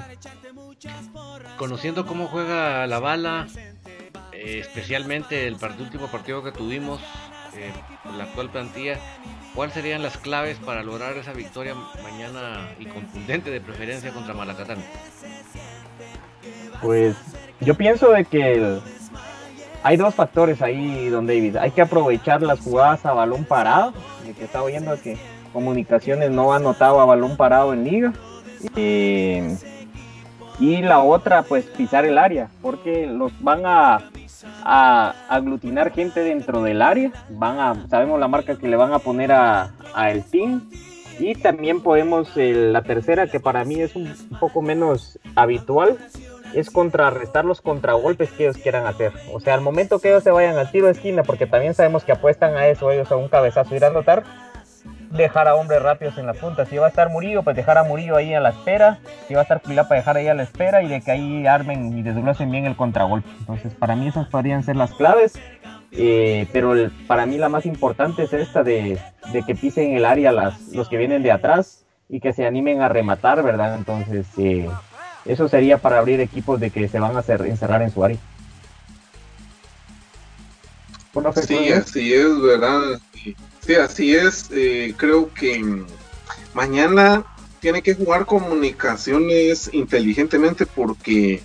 Conociendo 1.58 2.06
cómo 2.06 2.28
juega 2.28 2.88
la 2.88 3.00
bala, 3.00 3.48
eh, 4.32 4.60
especialmente 4.60 5.46
el 5.46 5.58
último 5.80 6.08
partido 6.08 6.42
que 6.42 6.54
tuvimos, 6.54 7.02
eh, 7.58 7.72
la 8.18 8.26
actual 8.26 8.50
plantilla, 8.50 8.98
¿cuáles 9.54 9.74
serían 9.74 10.04
las 10.04 10.18
claves 10.18 10.58
para 10.58 10.84
lograr 10.84 11.18
esa 11.18 11.34
victoria 11.34 11.76
mañana 12.04 12.70
y 12.80 12.86
contundente 12.86 13.50
de 13.52 13.62
preferencia 13.62 14.12
contra 14.12 14.34
Malacatán? 14.34 14.78
Pues 16.82 17.16
yo 17.62 17.76
pienso 17.76 18.12
de 18.12 18.26
que 18.26 18.80
hay 19.84 19.98
dos 19.98 20.14
factores 20.16 20.62
ahí, 20.62 21.10
don 21.10 21.28
David. 21.28 21.58
Hay 21.58 21.72
que 21.72 21.82
aprovechar 21.82 22.42
las 22.42 22.60
jugadas 22.60 23.06
a 23.06 23.14
balón 23.14 23.46
parado, 23.46 23.94
de 24.26 24.34
que 24.34 24.44
está 24.44 24.62
oyendo 24.62 25.00
que 25.02 25.18
Comunicaciones 25.56 26.32
no 26.32 26.52
ha 26.52 26.58
anotado 26.58 27.00
a 27.00 27.06
balón 27.06 27.38
parado 27.38 27.72
en 27.72 27.86
liga. 27.86 28.12
Y 30.60 30.82
la 30.82 31.00
otra, 31.00 31.44
pues 31.44 31.64
pisar 31.64 32.04
el 32.04 32.18
área, 32.18 32.50
porque 32.62 33.08
los 33.08 33.32
van 33.42 33.66
a 33.66 34.02
a 34.64 35.14
aglutinar 35.30 35.92
gente 35.92 36.22
dentro 36.22 36.62
del 36.64 36.82
área. 36.82 37.12
Van 37.30 37.60
a, 37.60 37.88
sabemos 37.90 38.20
la 38.20 38.28
marca 38.28 38.58
que 38.58 38.68
le 38.68 38.76
van 38.76 38.94
a 38.94 39.00
poner 39.00 39.32
a, 39.32 39.72
el 40.10 40.24
team. 40.24 40.70
Y 41.20 41.36
también 41.36 41.82
podemos, 41.82 42.32
la 42.36 42.82
tercera 42.82 43.28
que 43.28 43.40
para 43.40 43.64
mí 43.64 43.80
es 43.80 43.96
un, 43.96 44.14
poco 44.40 44.62
menos 44.62 45.18
habitual, 45.36 45.98
es 46.54 46.70
contrarrestar 46.70 47.46
los 47.46 47.62
contragolpes 47.62 48.32
que 48.32 48.44
ellos 48.44 48.58
quieran 48.58 48.86
hacer. 48.86 49.14
O 49.34 49.40
sea, 49.40 49.54
al 49.54 49.62
momento 49.62 50.00
que 50.00 50.10
ellos 50.10 50.24
se 50.24 50.32
vayan 50.32 50.58
al 50.58 50.72
tiro 50.72 50.88
de 50.88 50.94
esquina, 50.94 51.24
porque 51.24 51.48
también 51.48 51.74
sabemos 51.74 52.04
que 52.04 52.12
apuestan 52.12 52.58
a 52.58 52.68
eso, 52.68 52.92
ellos 52.92 53.12
a 53.12 53.16
un 53.16 53.30
cabezazo 53.30 53.76
ir 53.76 53.86
a 53.86 53.88
anotar, 53.88 54.24
dejar 55.16 55.48
a 55.48 55.56
hombres 55.56 55.82
rápidos 55.82 56.18
en 56.18 56.26
la 56.26 56.34
punta. 56.34 56.66
Si 56.66 56.78
va 56.78 56.88
a 56.88 56.90
estar 56.90 57.10
Murillo, 57.10 57.44
pues 57.44 57.56
dejar 57.56 57.78
a 57.78 57.84
Murillo 57.84 58.16
ahí 58.16 58.34
a 58.34 58.40
la 58.40 58.50
espera. 58.50 59.00
Si 59.28 59.34
va 59.34 59.42
a 59.42 59.44
estar 59.44 59.62
Pilapa, 59.62 59.96
dejar 59.96 60.18
ahí 60.18 60.28
a 60.28 60.34
la 60.34 60.44
espera 60.44 60.84
y 60.84 60.88
de 60.88 61.02
que 61.02 61.12
ahí 61.12 61.48
armen 61.48 61.98
y 61.98 62.02
desglosen 62.02 62.52
bien 62.52 62.66
el 62.66 62.76
contragolpe. 62.76 63.30
Entonces, 63.40 63.74
para 63.74 63.96
mí 63.96 64.08
esas 64.08 64.28
podrían 64.28 64.64
ser 64.64 64.76
las 64.76 64.94
claves. 64.94 65.34
Eh, 65.92 66.48
pero 66.52 66.74
para 67.08 67.26
mí 67.26 67.38
la 67.38 67.48
más 67.48 67.66
importante 67.66 68.24
es 68.24 68.34
esta 68.34 68.64
de, 68.64 69.00
que 69.46 69.56
pisen 69.56 69.94
el 69.94 70.06
área 70.06 70.32
las, 70.32 70.70
los 70.70 70.90
que 70.90 70.98
vienen 70.98 71.24
de 71.24 71.32
atrás 71.32 71.86
y 72.10 72.20
que 72.20 72.34
se 72.34 72.46
animen 72.46 72.82
a 72.82 72.90
rematar, 72.90 73.42
¿verdad? 73.44 73.76
Entonces, 73.76 74.28
eh, 74.38 74.70
eso 75.26 75.48
sería 75.48 75.78
para 75.78 76.00
abrir 76.00 76.20
equipos 76.20 76.60
de 76.60 76.70
que 76.70 76.88
se 76.88 77.00
van 77.00 77.16
a 77.16 77.20
hacer, 77.20 77.42
encerrar 77.46 77.82
en 77.82 77.92
su 77.92 78.04
área. 78.04 78.18
sí, 81.48 81.72
así 81.72 82.14
es, 82.14 82.42
¿verdad? 82.42 83.00
Sí, 83.14 83.36
así 83.74 84.16
es. 84.16 84.46
Eh, 84.52 84.94
creo 84.96 85.34
que 85.34 85.84
mañana 86.54 87.26
tiene 87.60 87.82
que 87.82 87.96
jugar 87.96 88.26
comunicaciones 88.26 89.70
inteligentemente 89.74 90.66
porque 90.66 91.42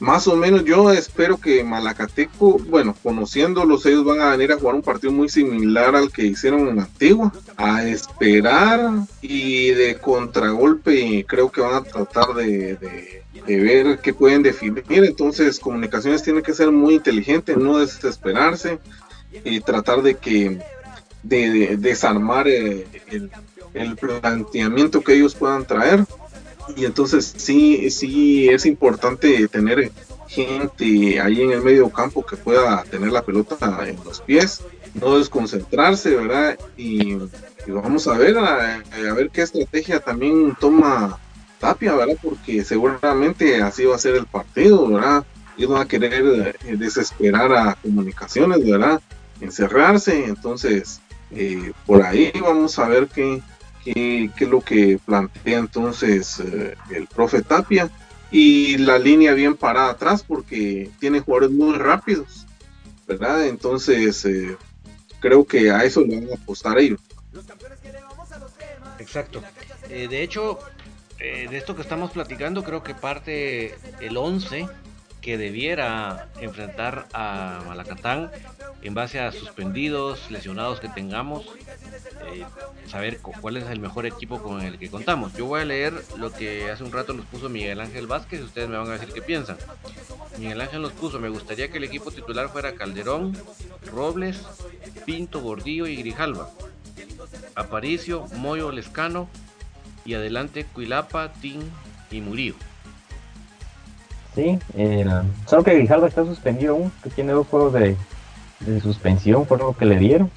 más 0.00 0.26
o 0.26 0.34
menos 0.34 0.64
yo 0.64 0.90
espero 0.90 1.36
que 1.36 1.62
Malacateco, 1.62 2.58
bueno, 2.58 2.96
conociéndolos, 3.00 3.86
ellos 3.86 4.04
van 4.04 4.20
a 4.20 4.30
venir 4.30 4.50
a 4.50 4.58
jugar 4.58 4.74
un 4.74 4.82
partido 4.82 5.12
muy 5.12 5.28
similar 5.28 5.94
al 5.94 6.10
que 6.10 6.24
hicieron 6.24 6.66
en 6.66 6.80
Antigua, 6.80 7.32
a 7.56 7.86
esperar 7.86 8.90
y 9.20 9.70
de 9.70 9.94
contragolpe 9.98 11.24
creo 11.28 11.52
que 11.52 11.60
van 11.60 11.74
a 11.74 11.84
tratar 11.84 12.34
de, 12.34 13.22
de 13.46 13.60
ver 13.60 14.00
qué 14.00 14.12
pueden 14.12 14.42
definir. 14.42 14.84
Entonces, 14.88 15.60
comunicaciones 15.60 16.24
tiene 16.24 16.42
que 16.42 16.54
ser 16.54 16.72
muy 16.72 16.94
inteligente, 16.94 17.54
no 17.56 17.78
desesperarse 17.78 18.80
y 19.44 19.60
tratar 19.60 20.02
de 20.02 20.16
que 20.16 20.58
de, 21.22 21.76
desarmar 21.78 22.48
eh, 22.48 22.86
el, 23.74 23.96
planteamiento 23.96 25.00
que 25.00 25.14
ellos 25.14 25.34
puedan 25.34 25.64
traer. 25.66 26.04
Y 26.76 26.84
entonces 26.84 27.32
sí, 27.36 27.90
sí 27.90 28.48
es 28.48 28.66
importante 28.66 29.48
tener 29.48 29.90
gente 30.28 31.20
ahí 31.20 31.42
en 31.42 31.52
el 31.52 31.62
medio 31.62 31.90
campo 31.90 32.24
que 32.24 32.36
pueda 32.36 32.82
tener 32.84 33.12
la 33.12 33.22
pelota 33.22 33.56
en 33.86 33.96
los 34.04 34.20
pies, 34.20 34.62
no 34.94 35.18
desconcentrarse, 35.18 36.16
¿verdad? 36.16 36.58
Y, 36.76 37.18
vamos 37.66 38.08
a 38.08 38.16
ver, 38.16 38.38
a, 38.38 38.82
ver 39.14 39.30
qué 39.30 39.42
estrategia 39.42 40.00
también 40.00 40.56
toma 40.58 41.18
Tapia, 41.58 41.94
¿verdad? 41.94 42.16
Porque 42.22 42.64
seguramente 42.64 43.62
así 43.62 43.84
va 43.84 43.94
a 43.96 43.98
ser 43.98 44.16
el 44.16 44.26
partido, 44.26 44.88
¿verdad? 44.88 45.24
Ellos 45.56 45.70
van 45.70 45.82
a 45.82 45.88
querer 45.88 46.56
eh, 46.64 46.76
desesperar 46.76 47.52
a 47.52 47.74
comunicaciones, 47.74 48.64
¿verdad? 48.64 49.00
Encerrarse, 49.40 50.24
entonces 50.24 51.00
eh, 51.34 51.72
por 51.86 52.02
ahí 52.02 52.32
vamos 52.40 52.78
a 52.78 52.88
ver 52.88 53.08
qué, 53.08 53.42
qué, 53.84 54.30
es 54.38 54.48
lo 54.48 54.60
que 54.60 54.98
plantea 55.04 55.58
entonces 55.58 56.40
eh, 56.40 56.74
el 56.90 57.06
profe 57.06 57.42
Tapia. 57.42 57.90
Y 58.30 58.78
la 58.78 58.98
línea 58.98 59.34
bien 59.34 59.56
parada 59.56 59.90
atrás 59.90 60.24
porque 60.26 60.90
tiene 60.98 61.20
jugadores 61.20 61.50
muy 61.50 61.76
rápidos, 61.76 62.46
¿verdad? 63.06 63.46
Entonces 63.46 64.24
eh, 64.24 64.56
creo 65.20 65.44
que 65.44 65.70
a 65.70 65.84
eso 65.84 66.00
le 66.00 66.18
van 66.18 66.30
a 66.30 66.42
apostar 66.42 66.78
ellos. 66.78 67.00
Exacto. 68.98 69.42
de 69.88 70.22
hecho, 70.22 70.58
de 71.18 71.56
esto 71.56 71.76
que 71.76 71.82
estamos 71.82 72.12
platicando, 72.12 72.64
creo 72.64 72.82
que 72.82 72.94
parte 72.94 73.74
el 74.00 74.16
11 74.16 74.66
que 75.22 75.38
debiera 75.38 76.28
enfrentar 76.40 77.06
a 77.14 77.62
Malacatán 77.66 78.30
en 78.82 78.92
base 78.92 79.20
a 79.20 79.30
suspendidos, 79.30 80.30
lesionados 80.30 80.80
que 80.80 80.88
tengamos, 80.88 81.46
eh, 82.34 82.44
saber 82.88 83.20
cuál 83.20 83.56
es 83.56 83.70
el 83.70 83.78
mejor 83.78 84.04
equipo 84.04 84.42
con 84.42 84.60
el 84.60 84.78
que 84.78 84.90
contamos. 84.90 85.32
Yo 85.34 85.46
voy 85.46 85.60
a 85.60 85.64
leer 85.64 85.94
lo 86.18 86.32
que 86.32 86.70
hace 86.70 86.82
un 86.82 86.90
rato 86.90 87.12
nos 87.12 87.24
puso 87.26 87.48
Miguel 87.48 87.80
Ángel 87.80 88.08
Vázquez 88.08 88.40
y 88.40 88.42
ustedes 88.42 88.68
me 88.68 88.76
van 88.76 88.88
a 88.88 88.94
decir 88.94 89.12
qué 89.14 89.22
piensan. 89.22 89.56
Miguel 90.38 90.60
Ángel 90.60 90.82
nos 90.82 90.92
puso, 90.92 91.20
me 91.20 91.28
gustaría 91.28 91.70
que 91.70 91.78
el 91.78 91.84
equipo 91.84 92.10
titular 92.10 92.48
fuera 92.48 92.74
Calderón, 92.74 93.38
Robles, 93.86 94.42
Pinto, 95.06 95.40
Gordillo 95.40 95.86
y 95.86 95.96
Grijalva. 95.96 96.50
Aparicio, 97.54 98.26
Moyo, 98.36 98.72
Lescano 98.72 99.28
y 100.04 100.14
adelante 100.14 100.64
Cuilapa, 100.64 101.32
Tin 101.34 101.62
y 102.10 102.20
Murillo. 102.20 102.56
Sí, 104.34 104.58
el- 104.76 105.22
solo 105.46 105.62
que 105.62 105.74
Grijalva 105.74 106.08
está 106.08 106.24
suspendido 106.24 106.74
aún, 106.74 106.92
que 107.02 107.10
tiene 107.10 107.32
dos 107.32 107.46
juegos 107.46 107.74
de, 107.74 107.96
de 108.60 108.80
suspensión, 108.80 109.46
fue 109.46 109.58
lo 109.58 109.76
que 109.76 109.84
le 109.84 109.98
dieron. 109.98 110.30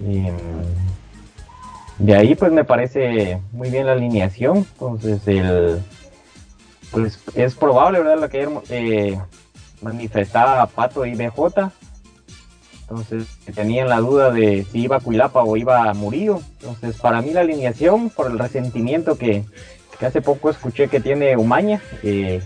Y, 0.00 0.26
de 1.98 2.14
ahí 2.14 2.34
pues 2.34 2.50
me 2.50 2.64
parece 2.64 3.40
muy 3.52 3.68
bien 3.68 3.86
la 3.86 3.92
alineación, 3.92 4.58
entonces 4.58 5.20
el 5.28 5.82
pues 6.90 7.20
es 7.34 7.54
probable, 7.54 7.98
¿verdad? 8.00 8.20
Lo 8.20 8.28
que 8.28 8.48
eh, 8.70 9.18
manifestaba 9.82 10.66
Pato 10.66 11.04
y 11.04 11.14
BJ. 11.14 11.70
Entonces 12.82 13.26
tenían 13.54 13.88
la 13.88 14.00
duda 14.00 14.30
de 14.32 14.66
si 14.72 14.80
iba 14.80 14.98
Cuilapa 14.98 15.44
o 15.44 15.56
iba 15.56 15.92
Murillo. 15.94 16.40
Entonces 16.60 16.96
para 16.96 17.20
mí 17.22 17.32
la 17.32 17.42
alineación, 17.42 18.10
por 18.10 18.30
el 18.30 18.38
resentimiento 18.38 19.16
que, 19.16 19.44
que 19.98 20.06
hace 20.06 20.20
poco 20.22 20.50
escuché 20.50 20.88
que 20.88 21.00
tiene 21.00 21.36
Umaña, 21.36 21.80
eh, 22.02 22.42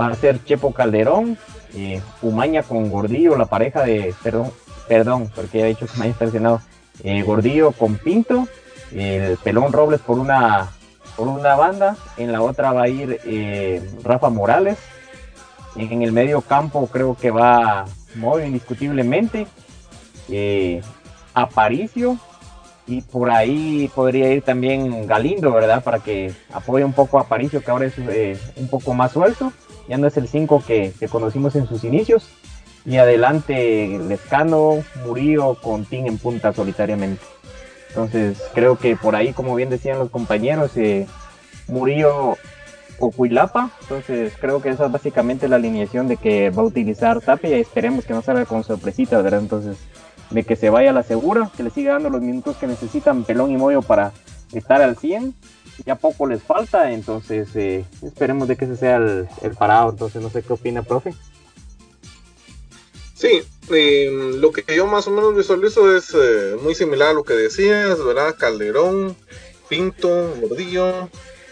va 0.00 0.08
a 0.08 0.14
ser 0.14 0.42
Chepo 0.44 0.72
Calderón, 0.72 1.38
eh, 1.74 2.00
Umaña 2.22 2.62
con 2.62 2.90
Gordillo, 2.90 3.36
la 3.36 3.46
pareja 3.46 3.82
de, 3.82 4.14
perdón, 4.22 4.50
perdón, 4.88 5.30
porque 5.34 5.60
he 5.60 5.66
dicho 5.66 5.86
que 5.86 5.94
Umaña 5.96 6.12
está 6.12 6.24
lesionado, 6.24 6.62
eh, 7.02 7.22
Gordillo 7.22 7.72
con 7.72 7.96
Pinto, 7.96 8.48
el 8.92 9.36
Pelón 9.38 9.72
Robles 9.72 10.00
por 10.00 10.18
una, 10.18 10.70
por 11.16 11.28
una 11.28 11.54
banda, 11.54 11.96
en 12.16 12.32
la 12.32 12.42
otra 12.42 12.72
va 12.72 12.82
a 12.82 12.88
ir 12.88 13.20
eh, 13.24 13.82
Rafa 14.02 14.28
Morales, 14.28 14.78
en 15.76 16.02
el 16.02 16.12
medio 16.12 16.42
campo 16.42 16.86
creo 16.86 17.16
que 17.16 17.30
va 17.30 17.86
muy 18.14 18.42
indiscutiblemente, 18.42 19.46
eh, 20.28 20.82
Aparicio, 21.34 22.18
y 22.86 23.00
por 23.00 23.30
ahí 23.30 23.90
podría 23.94 24.32
ir 24.32 24.42
también 24.42 25.06
Galindo, 25.06 25.52
¿verdad? 25.52 25.82
Para 25.82 26.00
que 26.00 26.34
apoye 26.52 26.84
un 26.84 26.92
poco 26.92 27.18
a 27.18 27.22
Aparicio, 27.22 27.62
que 27.62 27.70
ahora 27.70 27.86
es 27.86 27.94
eh, 27.98 28.38
un 28.56 28.68
poco 28.68 28.92
más 28.92 29.12
suelto. 29.12 29.52
Ya 29.92 29.98
no 29.98 30.06
es 30.06 30.16
el 30.16 30.26
5 30.26 30.64
que, 30.66 30.94
conocimos 31.10 31.54
en 31.54 31.66
sus 31.66 31.84
inicios. 31.84 32.30
Y 32.86 32.96
adelante 32.96 34.00
Lescano, 34.08 34.82
Murillo 35.04 35.54
con 35.56 35.84
Tim 35.84 36.06
en 36.06 36.16
punta 36.16 36.54
solitariamente. 36.54 37.22
Entonces 37.88 38.42
creo 38.54 38.78
que 38.78 38.96
por 38.96 39.14
ahí, 39.14 39.34
como 39.34 39.54
bien 39.54 39.68
decían 39.68 39.98
los 39.98 40.08
compañeros, 40.08 40.78
eh, 40.78 41.06
Murillo 41.68 42.38
o 43.00 43.10
Cuilapa. 43.10 43.70
Entonces 43.82 44.32
creo 44.40 44.62
que 44.62 44.70
esa 44.70 44.86
es 44.86 44.92
básicamente 44.92 45.46
la 45.46 45.56
alineación 45.56 46.08
de 46.08 46.16
que 46.16 46.48
va 46.48 46.62
a 46.62 46.64
utilizar 46.64 47.20
Tapia 47.20 47.58
y 47.58 47.60
esperemos 47.60 48.06
que 48.06 48.14
no 48.14 48.22
salga 48.22 48.46
con 48.46 48.64
sorpresita, 48.64 49.20
¿verdad? 49.20 49.40
Entonces 49.40 49.76
de 50.30 50.42
que 50.42 50.56
se 50.56 50.70
vaya 50.70 50.88
a 50.88 50.94
la 50.94 51.02
segura, 51.02 51.50
que 51.54 51.64
le 51.64 51.68
siga 51.68 51.92
dando 51.92 52.08
los 52.08 52.22
minutos 52.22 52.56
que 52.56 52.66
necesitan 52.66 53.24
Pelón 53.24 53.50
y 53.50 53.58
Moyo 53.58 53.82
para 53.82 54.12
estar 54.54 54.80
al 54.80 54.96
100. 54.96 55.34
Ya 55.84 55.96
poco 55.96 56.26
les 56.26 56.42
falta, 56.42 56.92
entonces 56.92 57.48
eh, 57.54 57.84
esperemos 58.02 58.48
de 58.48 58.56
que 58.56 58.66
ese 58.66 58.76
sea 58.76 58.96
el, 58.96 59.28
parado. 59.58 59.90
Entonces 59.90 60.22
no 60.22 60.30
sé 60.30 60.42
qué 60.42 60.52
opina, 60.52 60.82
profe. 60.82 61.14
Sí, 63.14 63.42
eh, 63.70 64.36
lo 64.38 64.52
que 64.52 64.64
yo 64.74 64.86
más 64.86 65.06
o 65.06 65.10
menos 65.10 65.36
visualizo 65.36 65.96
es 65.96 66.12
eh, 66.14 66.56
muy 66.62 66.74
similar 66.74 67.10
a 67.10 67.12
lo 67.14 67.24
que 67.24 67.34
decías, 67.34 68.02
¿verdad? 68.04 68.34
Calderón, 68.36 69.16
Pinto, 69.68 70.34
Gordillo, 70.40 71.08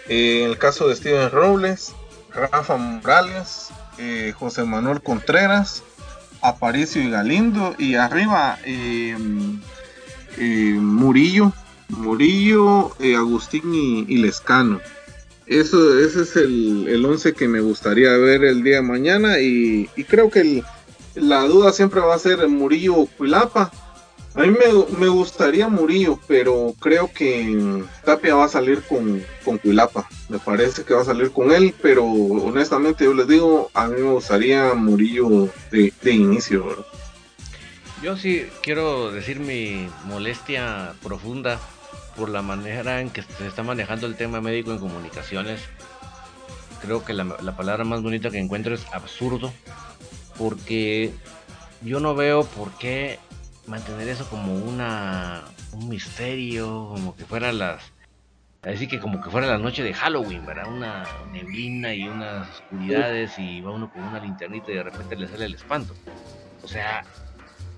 eh, 0.09 0.43
en 0.43 0.51
el 0.51 0.59
caso 0.59 0.89
de 0.89 0.97
Steven 0.97 1.31
Robles, 1.31 1.93
Rafa 2.35 2.77
Morales, 2.77 3.69
eh, 3.99 4.33
José 4.39 4.65
Manuel 4.65 5.03
Contreras, 5.03 5.83
Aparicio 6.41 7.03
y 7.03 7.11
Galindo, 7.11 7.75
y 7.79 7.97
arriba 7.97 8.59
eh, 8.65 9.17
eh, 10.39 10.75
Murillo, 10.79 11.53
Murillo, 11.91 12.93
eh, 12.99 13.17
Agustín 13.17 14.07
y, 14.09 14.17
Lescano. 14.19 14.81
Eso, 15.47 15.99
ese 15.99 16.23
es 16.23 16.37
el, 16.37 16.87
el 16.89 17.05
once 17.05 17.33
que 17.33 17.49
me 17.49 17.61
gustaría 17.61 18.17
ver 18.17 18.45
el 18.45 18.63
día 18.63 18.77
de 18.77 18.83
mañana 18.83 19.41
y, 19.41 19.91
y 19.97 20.05
creo 20.05 20.31
que 20.31 20.63
la 21.15 21.43
duda 21.43 21.73
siempre 21.73 22.01
va 22.01 22.15
a 22.15 22.19
ser 22.19 22.47
Murillo 22.49 22.97
o 22.97 23.07
Cuilapa. 23.07 23.73
A 24.35 24.43
mí 24.43 24.51
me, 24.51 24.97
me 24.99 25.09
gustaría 25.09 25.69
Murillo, 25.69 26.21
pero 26.29 26.73
creo 26.79 27.11
que 27.13 27.83
Tapia 28.05 28.37
va 28.37 28.45
a 28.45 28.49
salir 28.49 28.81
con, 28.83 29.25
con 29.45 29.59
Cuilapa. 29.59 30.09
Me 30.29 30.39
parece 30.39 30.85
que 30.85 30.95
va 30.95 31.03
a 31.03 31.05
salir 31.05 31.33
con 31.33 31.51
él, 31.51 31.75
pero 31.83 32.05
honestamente 32.05 33.05
yo 33.05 33.13
les 33.13 33.27
digo, 33.27 33.71
a 33.75 33.89
mí 33.89 34.01
me 34.01 34.13
gustaría 34.13 34.73
Murillo 34.75 35.49
de, 35.73 35.93
de 36.01 36.13
inicio. 36.13 36.65
¿verdad? 36.65 36.85
Yo 38.03 38.17
sí 38.17 38.47
quiero 38.63 39.11
decir 39.11 39.41
mi 39.41 39.89
molestia 40.05 40.95
profunda 41.03 41.61
por 42.21 42.29
la 42.29 42.43
manera 42.43 43.01
en 43.01 43.09
que 43.09 43.23
se 43.23 43.47
está 43.47 43.63
manejando 43.63 44.07
el 44.07 44.15
tema 44.15 44.43
médico 44.43 44.73
en 44.73 44.79
comunicaciones. 44.79 45.63
Creo 46.83 47.03
que 47.03 47.15
la, 47.15 47.25
la 47.25 47.57
palabra 47.57 47.85
más 47.85 48.03
bonita 48.03 48.31
que 48.31 48.39
encuentro 48.39 48.75
es 48.75 48.87
absurdo, 48.93 49.51
porque 50.37 51.15
yo 51.81 51.99
no 51.99 52.15
veo 52.15 52.45
por 52.45 52.73
qué 52.73 53.19
mantener 53.67 54.09
eso 54.09 54.29
como 54.29 54.55
una 54.55 55.45
un 55.73 55.89
misterio, 55.89 56.91
como 56.91 57.17
que 57.17 57.25
fuera 57.25 57.53
las 57.53 57.91
así 58.63 58.87
que 58.87 59.01
como 59.01 59.23
que 59.23 59.31
fuera 59.31 59.47
la 59.47 59.57
noche 59.57 59.83
de 59.83 59.95
Halloween, 59.95 60.45
¿verdad? 60.45 60.69
Una 60.69 61.05
neblina 61.33 61.95
y 61.95 62.07
unas 62.07 62.51
oscuridades 62.51 63.39
y 63.39 63.63
va 63.63 63.71
uno 63.71 63.91
con 63.91 64.03
una 64.03 64.21
linternita 64.21 64.71
y 64.73 64.75
de 64.75 64.83
repente 64.83 65.17
le 65.17 65.27
sale 65.27 65.47
el 65.47 65.55
espanto. 65.55 65.95
O 66.63 66.69
sea, 66.69 67.03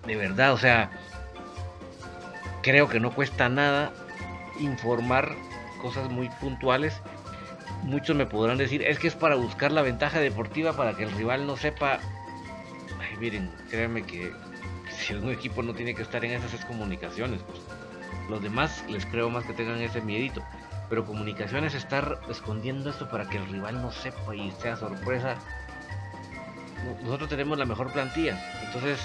de 0.04 0.16
verdad, 0.16 0.52
o 0.52 0.58
sea, 0.58 0.90
creo 2.62 2.88
que 2.88 2.98
no 2.98 3.12
cuesta 3.12 3.48
nada 3.48 3.92
informar 4.60 5.34
cosas 5.80 6.10
muy 6.10 6.28
puntuales. 6.40 7.00
Muchos 7.82 8.14
me 8.16 8.26
podrán 8.26 8.58
decir, 8.58 8.82
es 8.82 8.98
que 8.98 9.08
es 9.08 9.14
para 9.14 9.34
buscar 9.34 9.72
la 9.72 9.82
ventaja 9.82 10.20
deportiva 10.20 10.72
para 10.74 10.94
que 10.94 11.04
el 11.04 11.10
rival 11.12 11.46
no 11.46 11.56
sepa. 11.56 11.98
Ay, 13.00 13.16
miren, 13.18 13.50
créanme 13.70 14.04
que 14.04 14.32
si 14.90 15.12
algún 15.12 15.30
equipo 15.30 15.62
no 15.62 15.74
tiene 15.74 15.94
que 15.94 16.02
estar 16.02 16.24
en 16.24 16.32
esas 16.32 16.54
es 16.54 16.64
comunicaciones. 16.64 17.42
Pues. 17.42 17.60
Los 18.28 18.42
demás 18.42 18.84
les 18.88 19.04
creo 19.06 19.30
más 19.30 19.44
que 19.44 19.52
tengan 19.52 19.80
ese 19.80 20.00
miedito. 20.00 20.42
Pero 20.88 21.04
comunicaciones 21.04 21.74
estar 21.74 22.20
escondiendo 22.28 22.90
esto 22.90 23.08
para 23.08 23.28
que 23.28 23.38
el 23.38 23.46
rival 23.48 23.80
no 23.80 23.90
sepa 23.90 24.36
y 24.36 24.50
sea 24.52 24.76
sorpresa. 24.76 25.36
Nosotros 27.02 27.28
tenemos 27.28 27.58
la 27.58 27.64
mejor 27.64 27.92
plantilla. 27.92 28.38
Entonces, 28.64 29.00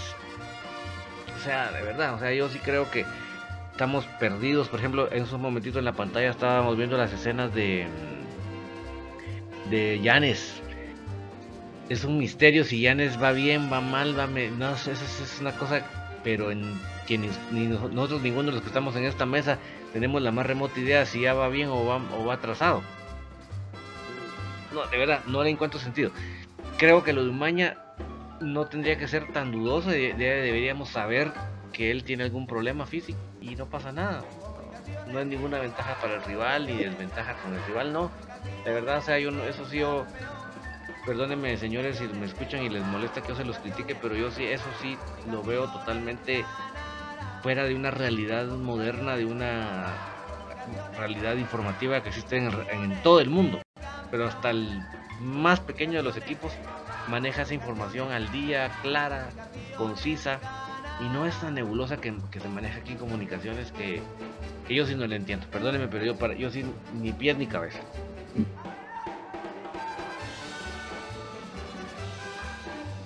o 1.35 1.39
sea, 1.39 1.71
de 1.71 1.81
verdad, 1.81 2.13
o 2.13 2.19
sea, 2.19 2.33
yo 2.33 2.49
sí 2.49 2.59
creo 2.59 2.91
que 2.91 3.05
estamos 3.77 4.05
perdidos. 4.19 4.69
Por 4.69 4.79
ejemplo, 4.79 5.07
en 5.11 5.21
esos 5.21 5.39
momentitos 5.39 5.77
en 5.77 5.85
la 5.85 5.93
pantalla 5.93 6.31
estábamos 6.31 6.75
viendo 6.77 6.97
las 6.97 7.13
escenas 7.13 7.53
de 7.53 7.85
de 9.69 9.99
Yanes. 10.01 10.61
Es 11.87 12.03
un 12.03 12.17
misterio 12.17 12.63
si 12.63 12.81
Yanes 12.81 13.21
va 13.21 13.33
bien, 13.33 13.69
va 13.71 13.79
mal, 13.79 14.17
va 14.17 14.25
me... 14.25 14.49
no 14.49 14.71
eso 14.73 14.91
es 14.91 15.37
una 15.39 15.51
cosa, 15.51 15.85
pero 16.23 16.49
en 16.49 16.63
quienes 17.05 17.39
ni 17.51 17.67
nos- 17.67 17.91
nosotros 17.93 18.23
ninguno 18.23 18.47
de 18.47 18.53
los 18.53 18.61
que 18.61 18.67
estamos 18.69 18.95
en 18.95 19.03
esta 19.03 19.27
mesa 19.27 19.59
tenemos 19.93 20.21
la 20.23 20.31
más 20.31 20.47
remota 20.47 20.79
idea 20.79 21.05
si 21.05 21.21
ya 21.21 21.33
va 21.35 21.47
bien 21.47 21.69
o 21.69 21.85
va 21.85 21.97
o 22.17 22.25
va 22.25 22.33
atrasado. 22.33 22.81
No, 24.73 24.87
de 24.87 24.97
verdad, 24.97 25.21
no 25.27 25.43
le 25.43 25.51
encuentro 25.51 25.79
sentido. 25.79 26.09
Creo 26.79 27.03
que 27.03 27.13
lo 27.13 27.23
de 27.23 27.29
Umaña 27.29 27.77
no 28.41 28.65
tendría 28.65 28.97
que 28.97 29.07
ser 29.07 29.31
tan 29.33 29.51
dudoso, 29.51 29.91
de- 29.91 30.13
de- 30.13 30.41
deberíamos 30.41 30.89
saber 30.89 31.31
que 31.73 31.91
él 31.91 32.03
tiene 32.03 32.23
algún 32.23 32.47
problema 32.47 32.87
físico 32.87 33.19
y 33.47 33.55
no 33.55 33.65
pasa 33.65 33.91
nada. 33.91 34.23
No 35.07 35.19
hay 35.19 35.25
ninguna 35.25 35.59
ventaja 35.59 35.95
para 35.95 36.15
el 36.15 36.23
rival 36.23 36.67
ni 36.67 36.77
desventaja 36.77 37.35
con 37.35 37.53
el 37.55 37.63
rival, 37.63 37.93
no. 37.93 38.11
De 38.65 38.73
verdad, 38.73 38.97
o 38.97 39.01
sea, 39.01 39.19
yo 39.19 39.31
no- 39.31 39.43
eso 39.45 39.65
sí 39.65 39.79
yo 39.79 40.05
perdónenme 41.05 41.55
señores 41.55 41.97
si 41.97 42.07
me 42.07 42.25
escuchan 42.25 42.61
y 42.63 42.69
les 42.69 42.83
molesta 42.83 43.21
que 43.21 43.29
yo 43.29 43.35
se 43.35 43.45
los 43.45 43.57
critique, 43.59 43.95
pero 44.01 44.15
yo 44.15 44.29
sí, 44.29 44.43
eso 44.45 44.69
sí 44.81 44.97
lo 45.29 45.41
veo 45.41 45.67
totalmente 45.67 46.43
fuera 47.41 47.63
de 47.63 47.75
una 47.75 47.91
realidad 47.91 48.45
moderna, 48.47 49.15
de 49.15 49.25
una 49.25 49.95
realidad 50.97 51.37
informativa 51.37 52.01
que 52.01 52.09
existe 52.09 52.37
en 52.37 53.01
todo 53.03 53.21
el 53.21 53.29
mundo. 53.29 53.61
Pero 54.11 54.25
hasta 54.27 54.49
el 54.49 54.81
más 55.21 55.61
pequeño 55.61 55.97
de 55.97 56.03
los 56.03 56.17
equipos 56.17 56.51
maneja 57.07 57.43
esa 57.43 57.53
información 57.53 58.11
al 58.11 58.29
día, 58.31 58.69
clara, 58.81 59.29
concisa, 59.77 60.39
y 60.99 61.09
no 61.09 61.25
es 61.25 61.39
tan 61.39 61.53
nebulosa 61.53 61.97
que, 61.97 62.13
que 62.31 62.39
se 62.39 62.49
maneja 62.49 62.79
aquí 62.79 62.93
en 62.93 62.97
comunicaciones 62.97 63.71
que, 63.71 64.01
que 64.67 64.75
yo 64.75 64.85
sí 64.85 64.95
no 64.95 65.05
le 65.05 65.15
entiendo. 65.15 65.45
Perdónenme, 65.51 65.87
pero 65.87 66.05
yo, 66.05 66.15
para, 66.15 66.35
yo 66.35 66.49
sí 66.49 66.63
ni 66.99 67.11
pies 67.11 67.37
ni 67.37 67.47
cabeza. 67.47 67.79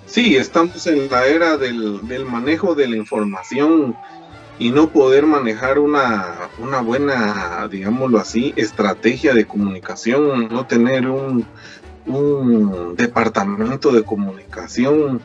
Sí, 0.05 0.35
estamos 0.35 0.85
en 0.87 1.09
la 1.09 1.25
era 1.25 1.57
del, 1.57 2.05
del 2.07 2.25
manejo 2.25 2.75
de 2.75 2.87
la 2.87 2.97
información 2.97 3.95
y 4.59 4.69
no 4.69 4.89
poder 4.89 5.25
manejar 5.25 5.79
una, 5.79 6.49
una 6.59 6.81
buena, 6.81 7.67
digámoslo 7.69 8.19
así, 8.19 8.53
estrategia 8.57 9.33
de 9.33 9.45
comunicación, 9.45 10.49
no 10.49 10.67
tener 10.67 11.07
un, 11.07 11.45
un 12.05 12.95
departamento 12.95 13.91
de 13.91 14.03
comunicación, 14.03 15.21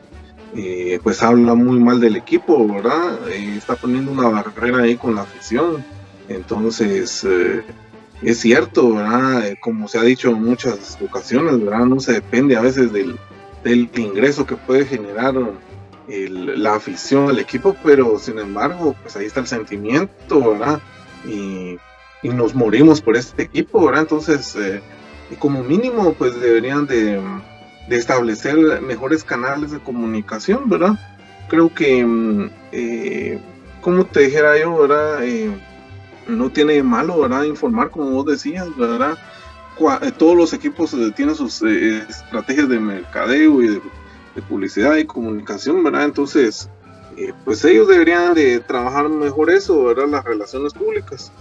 eh, 0.54 1.00
pues 1.02 1.22
habla 1.22 1.54
muy 1.54 1.78
mal 1.78 2.00
del 2.00 2.16
equipo, 2.16 2.66
¿verdad? 2.66 3.28
Eh, 3.28 3.54
está 3.56 3.76
poniendo 3.76 4.12
una 4.12 4.28
barrera 4.28 4.82
ahí 4.82 4.96
con 4.96 5.14
la 5.14 5.22
afición. 5.22 5.84
Entonces, 6.28 7.24
eh, 7.24 7.62
es 8.22 8.38
cierto, 8.40 8.94
¿verdad? 8.94 9.46
Eh, 9.46 9.56
Como 9.60 9.88
se 9.88 9.98
ha 9.98 10.02
dicho 10.02 10.30
en 10.30 10.42
muchas 10.42 10.98
ocasiones, 11.04 11.62
¿verdad? 11.62 11.86
No 11.86 12.00
se 12.00 12.12
depende 12.14 12.56
a 12.56 12.60
veces 12.62 12.92
del, 12.92 13.18
del 13.64 13.90
ingreso 13.96 14.46
que 14.46 14.56
puede 14.56 14.84
generar 14.86 15.34
el- 16.08 16.62
la 16.62 16.74
afición 16.74 17.28
al 17.28 17.38
equipo, 17.38 17.76
pero 17.84 18.18
sin 18.18 18.38
embargo, 18.38 18.94
pues 19.02 19.16
ahí 19.16 19.26
está 19.26 19.40
el 19.40 19.46
sentimiento, 19.46 20.52
¿verdad? 20.52 20.80
Y, 21.26 21.76
y 22.22 22.28
nos 22.28 22.54
morimos 22.54 23.00
por 23.00 23.16
este 23.16 23.42
equipo, 23.42 23.84
¿verdad? 23.84 24.02
Entonces, 24.02 24.54
eh, 24.56 24.80
como 25.38 25.62
mínimo, 25.64 26.12
pues 26.14 26.40
deberían 26.40 26.86
de, 26.86 27.20
de 27.88 27.96
establecer 27.96 28.80
mejores 28.80 29.24
canales 29.24 29.70
de 29.70 29.78
comunicación, 29.78 30.68
¿verdad? 30.68 30.98
Creo 31.48 31.72
que, 31.72 32.04
mm, 32.04 32.50
eh, 32.72 33.40
como 33.80 34.04
te 34.04 34.20
dijera 34.20 34.58
yo, 34.58 34.76
¿verdad? 34.76 35.24
Eh, 35.24 35.50
no 36.26 36.50
tiene 36.50 36.82
malo, 36.82 37.20
¿verdad? 37.20 37.44
Informar, 37.44 37.90
como 37.90 38.10
vos 38.10 38.26
decías, 38.26 38.66
¿verdad? 38.76 39.16
Eh, 40.02 40.12
todos 40.16 40.36
los 40.36 40.52
equipos 40.52 40.96
tienen 41.14 41.34
sus 41.34 41.62
estrategias 41.62 42.68
de 42.68 42.80
mercadeo 42.80 43.62
y 43.62 43.68
de, 43.68 43.82
publicidad 44.48 44.96
y 44.96 45.06
comunicación, 45.06 45.82
¿verdad? 45.82 46.04
Entonces, 46.04 46.68
pues 47.46 47.64
ellos 47.64 47.88
deberían 47.88 48.34
de 48.34 48.60
trabajar 48.60 49.08
mejor 49.08 49.50
eso, 49.50 49.84
¿verdad? 49.84 50.08
Las 50.08 50.24
relaciones 50.24 50.74
públicas, 50.74 51.32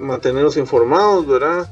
mantenernos 0.00 0.56
informados, 0.56 1.26
¿verdad? 1.26 1.68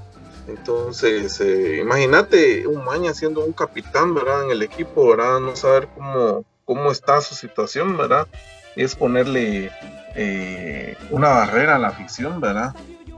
Entonces, 0.46 1.40
eh, 1.40 1.80
imagínate 1.82 2.66
un 2.66 2.84
Maña 2.84 3.12
siendo 3.14 3.44
un 3.44 3.52
capitán, 3.52 4.14
¿verdad? 4.14 4.44
En 4.44 4.52
el 4.52 4.62
equipo, 4.62 5.08
¿verdad? 5.08 5.40
No 5.40 5.56
saber 5.56 5.88
cómo, 5.94 6.44
cómo 6.64 6.92
está 6.92 7.20
su 7.20 7.34
situación, 7.34 7.96
¿verdad? 7.96 8.28
Es 8.76 8.94
ponerle 8.94 9.70
eh, 10.14 10.96
una 11.10 11.28
barrera 11.28 11.76
a 11.76 11.78
la 11.78 11.88
afición, 11.88 12.40
¿verdad? 12.40 12.74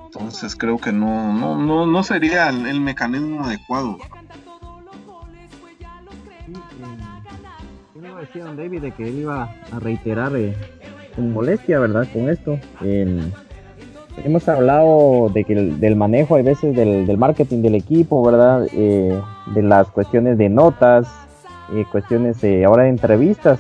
Entonces 0.07 0.57
creo 0.57 0.79
que 0.79 0.91
no, 0.91 1.35
no, 1.35 1.59
no, 1.59 1.87
no 1.87 2.03
sería 2.03 2.49
el, 2.49 2.81
mecanismo 2.81 3.45
adecuado. 3.45 3.99
Yo 7.95 8.01
le 8.01 8.09
iba 8.09 8.17
a 8.17 8.21
decir 8.23 8.43
a 8.43 8.45
don 8.47 8.57
David 8.57 8.81
de 8.81 8.93
que 8.93 9.09
él 9.09 9.19
iba 9.19 9.43
a 9.71 9.79
reiterar 9.81 10.35
eh, 10.35 10.57
molestia, 11.19 11.79
¿verdad? 11.79 12.09
Con 12.11 12.31
esto. 12.31 12.59
En- 12.81 13.33
hemos 14.25 14.49
hablado 14.49 15.29
de 15.33 15.45
que 15.45 15.53
el- 15.55 15.81
del 15.81 15.97
manejo, 15.97 16.37
a 16.37 16.43
veces, 16.43 16.75
del, 16.75 17.17
marketing 17.19 17.63
del 17.63 17.75
equipo, 17.75 18.23
¿verdad? 18.23 18.67
Eh, 18.73 19.19
de 19.55 19.63
las 19.63 19.89
cuestiones 19.89 20.39
de 20.39 20.49
notas, 20.49 21.07
eh, 21.75 21.85
cuestiones 21.91 22.39
ahora 22.67 22.85
de 22.85 22.91
entrevistas. 22.91 23.59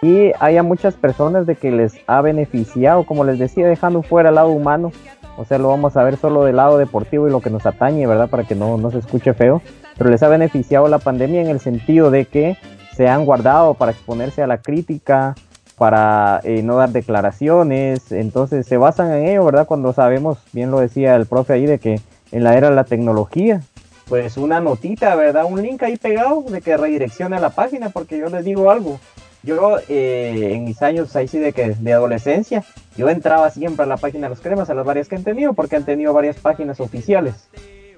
Y 0.00 0.32
hay 0.40 0.56
a 0.56 0.62
muchas 0.62 0.94
personas 0.94 1.46
de 1.46 1.54
que 1.56 1.70
les 1.70 1.94
ha 2.06 2.20
beneficiado, 2.22 3.04
como 3.04 3.24
les 3.24 3.38
decía, 3.38 3.66
dejando 3.68 4.02
fuera 4.02 4.30
el 4.30 4.36
lado 4.36 4.48
humano. 4.50 4.90
O 5.36 5.44
sea, 5.44 5.58
lo 5.58 5.68
vamos 5.68 5.96
a 5.96 6.02
ver 6.04 6.16
solo 6.16 6.44
del 6.44 6.56
lado 6.56 6.78
deportivo 6.78 7.26
y 7.26 7.30
lo 7.30 7.40
que 7.40 7.50
nos 7.50 7.66
atañe, 7.66 8.06
¿verdad? 8.06 8.28
Para 8.28 8.44
que 8.44 8.54
no, 8.54 8.76
no 8.78 8.90
se 8.90 8.98
escuche 8.98 9.32
feo. 9.34 9.60
Pero 9.98 10.10
les 10.10 10.22
ha 10.22 10.28
beneficiado 10.28 10.88
la 10.88 10.98
pandemia 10.98 11.40
en 11.42 11.48
el 11.48 11.60
sentido 11.60 12.10
de 12.10 12.24
que 12.26 12.56
se 12.96 13.08
han 13.08 13.24
guardado 13.24 13.74
para 13.74 13.92
exponerse 13.92 14.42
a 14.42 14.46
la 14.46 14.58
crítica, 14.58 15.34
para 15.76 16.40
eh, 16.44 16.62
no 16.62 16.76
dar 16.76 16.90
declaraciones, 16.90 18.12
entonces 18.12 18.66
se 18.66 18.76
basan 18.76 19.12
en 19.12 19.26
ello, 19.28 19.44
¿verdad? 19.44 19.66
Cuando 19.66 19.92
sabemos, 19.92 20.38
bien 20.52 20.70
lo 20.70 20.80
decía 20.80 21.16
el 21.16 21.26
profe 21.26 21.54
ahí, 21.54 21.66
de 21.66 21.78
que 21.78 22.00
en 22.30 22.44
la 22.44 22.56
era 22.56 22.70
de 22.70 22.76
la 22.76 22.84
tecnología, 22.84 23.62
pues 24.08 24.36
una 24.36 24.60
notita, 24.60 25.14
¿verdad? 25.14 25.44
Un 25.48 25.62
link 25.62 25.82
ahí 25.82 25.96
pegado 25.96 26.42
de 26.42 26.60
que 26.60 26.76
redireccione 26.76 27.36
a 27.36 27.40
la 27.40 27.50
página, 27.50 27.90
porque 27.90 28.18
yo 28.18 28.28
les 28.28 28.44
digo 28.44 28.70
algo, 28.70 29.00
yo 29.42 29.78
eh, 29.88 30.52
en 30.52 30.64
mis 30.64 30.82
años 30.82 31.16
ahí 31.16 31.28
sí 31.28 31.38
de 31.38 31.52
que 31.52 31.70
de 31.70 31.92
adolescencia, 31.92 32.64
yo 32.96 33.08
entraba 33.08 33.50
siempre 33.50 33.84
a 33.84 33.88
la 33.88 33.96
página 33.96 34.26
de 34.26 34.30
los 34.30 34.40
cremas, 34.40 34.70
a 34.70 34.74
las 34.74 34.84
varias 34.84 35.08
que 35.08 35.16
han 35.16 35.24
tenido, 35.24 35.52
porque 35.54 35.76
han 35.76 35.84
tenido 35.84 36.12
varias 36.12 36.36
páginas 36.36 36.78
oficiales. 36.80 37.48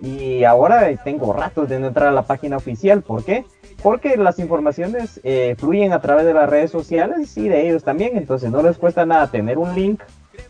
Y 0.00 0.44
ahora 0.44 0.88
tengo 1.02 1.32
ratos 1.32 1.68
de 1.68 1.78
no 1.78 1.88
entrar 1.88 2.08
a 2.08 2.12
la 2.12 2.22
página 2.22 2.56
oficial. 2.56 3.02
¿Por 3.02 3.24
qué? 3.24 3.44
Porque 3.85 4.16
las 4.16 4.39
informaciones 4.39 5.20
eh, 5.24 5.57
fluyen 5.59 5.93
a 5.93 6.01
través 6.01 6.24
de 6.24 6.32
las 6.32 6.49
redes 6.49 6.70
sociales 6.70 7.37
y 7.37 7.51
de 7.51 7.68
ellos 7.68 7.85
también. 7.85 8.16
Entonces 8.16 8.51
no 8.51 8.62
les 8.62 8.78
cuesta 8.78 9.05
nada 9.05 9.30
tener 9.30 9.59
un 9.59 9.74
link 9.74 10.01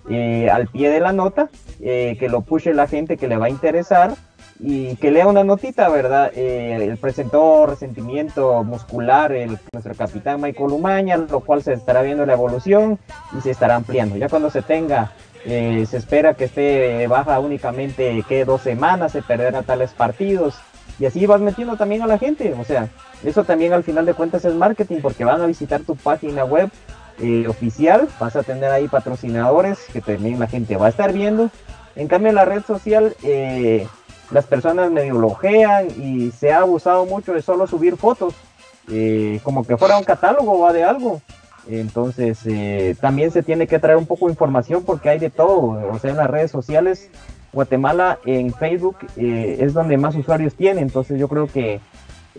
eh, 0.08 0.48
al 0.48 0.68
pie 0.68 0.88
de 0.88 1.00
la 1.00 1.12
nota, 1.12 1.50
eh, 1.80 2.16
que 2.20 2.28
lo 2.28 2.42
pushe 2.42 2.72
la 2.74 2.86
gente 2.86 3.16
que 3.16 3.26
le 3.26 3.36
va 3.36 3.46
a 3.46 3.50
interesar 3.50 4.14
y 4.60 4.94
que 4.98 5.10
lea 5.10 5.26
una 5.26 5.42
notita, 5.42 5.88
¿verdad? 5.88 6.30
Eh, 6.36 6.76
él 6.80 6.96
presentó 6.96 7.66
resentimiento 7.66 8.62
muscular 8.62 9.32
el, 9.32 9.58
nuestro 9.72 9.96
capitán 9.96 10.40
Michael 10.40 10.70
Umaña, 10.70 11.16
lo 11.16 11.40
cual 11.40 11.60
se 11.60 11.72
estará 11.72 12.02
viendo 12.02 12.24
la 12.24 12.34
evolución 12.34 13.00
y 13.36 13.40
se 13.40 13.50
estará 13.50 13.74
ampliando. 13.74 14.16
Ya 14.16 14.28
cuando 14.28 14.48
se 14.48 14.62
tenga 14.62 15.10
eh, 15.44 15.84
se 15.90 15.96
espera 15.96 16.34
que 16.34 16.44
esté 16.44 17.06
baja 17.08 17.40
únicamente 17.40 18.24
que 18.28 18.44
dos 18.44 18.62
semanas, 18.62 19.10
se 19.10 19.22
perderán 19.22 19.64
tales 19.64 19.92
partidos. 19.92 20.54
Y 20.98 21.06
así 21.06 21.26
vas 21.26 21.40
metiendo 21.40 21.76
también 21.76 22.02
a 22.02 22.06
la 22.06 22.18
gente. 22.18 22.54
O 22.58 22.64
sea, 22.64 22.88
eso 23.24 23.44
también 23.44 23.72
al 23.72 23.82
final 23.82 24.06
de 24.06 24.14
cuentas 24.14 24.44
es 24.44 24.54
marketing 24.54 25.00
porque 25.02 25.24
van 25.24 25.40
a 25.40 25.46
visitar 25.46 25.80
tu 25.82 25.96
página 25.96 26.44
web 26.44 26.70
eh, 27.20 27.46
oficial. 27.48 28.08
Vas 28.20 28.36
a 28.36 28.42
tener 28.42 28.70
ahí 28.70 28.88
patrocinadores 28.88 29.78
que 29.92 30.00
también 30.00 30.38
la 30.38 30.46
gente 30.46 30.76
va 30.76 30.86
a 30.86 30.90
estar 30.90 31.12
viendo. 31.12 31.50
En 31.96 32.08
cambio, 32.08 32.30
en 32.30 32.36
la 32.36 32.44
red 32.44 32.62
social, 32.64 33.14
eh, 33.22 33.86
las 34.30 34.46
personas 34.46 34.90
medio 34.90 35.14
lojean 35.14 35.88
y 35.96 36.30
se 36.30 36.52
ha 36.52 36.58
abusado 36.58 37.06
mucho 37.06 37.32
de 37.32 37.42
solo 37.42 37.66
subir 37.66 37.96
fotos. 37.96 38.34
eh, 38.90 39.40
como 39.42 39.64
que 39.64 39.78
fuera 39.78 39.96
un 39.96 40.04
catálogo 40.04 40.62
o 40.62 40.72
de 40.72 40.84
algo. 40.84 41.22
Entonces, 41.66 42.40
también 43.00 43.30
se 43.30 43.42
tiene 43.42 43.66
que 43.66 43.78
traer 43.78 43.96
un 43.96 44.04
poco 44.04 44.26
de 44.26 44.32
información 44.32 44.84
porque 44.84 45.08
hay 45.08 45.18
de 45.18 45.30
todo. 45.30 45.80
O 45.90 45.98
sea, 45.98 46.10
en 46.10 46.18
las 46.18 46.28
redes 46.28 46.50
sociales, 46.50 47.08
Guatemala 47.54 48.18
en 48.26 48.52
Facebook 48.52 48.96
eh, 49.16 49.56
es 49.60 49.72
donde 49.72 49.96
más 49.96 50.14
usuarios 50.16 50.54
tiene. 50.54 50.80
Entonces, 50.80 51.18
yo 51.18 51.28
creo 51.28 51.46
que 51.46 51.80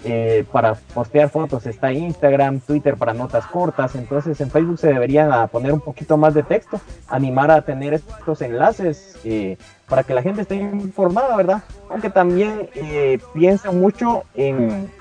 eh, 0.03 0.43
para 0.51 0.73
postear 0.93 1.29
fotos 1.29 1.65
está 1.65 1.93
Instagram, 1.93 2.59
Twitter 2.59 2.97
para 2.97 3.13
notas 3.13 3.45
cortas. 3.45 3.95
Entonces, 3.95 4.39
en 4.41 4.51
Facebook 4.51 4.77
se 4.77 4.87
deberían 4.87 5.47
poner 5.47 5.71
un 5.71 5.79
poquito 5.79 6.17
más 6.17 6.33
de 6.33 6.43
texto, 6.43 6.81
animar 7.07 7.49
a 7.49 7.61
tener 7.61 7.93
estos 7.93 8.41
enlaces 8.41 9.17
eh, 9.23 9.57
para 9.87 10.03
que 10.03 10.13
la 10.13 10.21
gente 10.21 10.41
esté 10.41 10.55
informada, 10.55 11.37
¿verdad? 11.37 11.63
Aunque 11.89 12.09
también 12.09 12.69
eh, 12.75 13.19
piensen 13.33 13.79
mucho 13.79 14.23
en, 14.35 14.91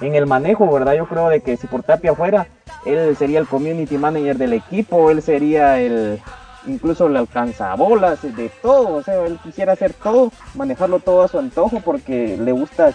en 0.00 0.14
el 0.14 0.26
manejo, 0.26 0.70
¿verdad? 0.72 0.94
Yo 0.94 1.06
creo 1.06 1.28
de 1.28 1.40
que 1.40 1.58
si 1.58 1.66
por 1.66 1.82
Tapia 1.82 2.14
fuera, 2.14 2.46
él 2.86 3.14
sería 3.16 3.38
el 3.38 3.46
community 3.46 3.98
manager 3.98 4.38
del 4.38 4.54
equipo, 4.54 5.10
él 5.10 5.20
sería 5.20 5.78
el 5.78 6.20
incluso 6.66 7.06
el 7.06 7.16
alcanzabolas, 7.16 8.22
de 8.22 8.50
todo, 8.60 8.96
o 8.96 9.02
sea, 9.02 9.24
él 9.26 9.38
quisiera 9.42 9.72
hacer 9.72 9.92
todo, 9.92 10.32
manejarlo 10.54 11.00
todo 11.00 11.22
a 11.22 11.28
su 11.28 11.38
antojo 11.38 11.80
porque 11.84 12.36
le 12.36 12.52
gusta 12.52 12.92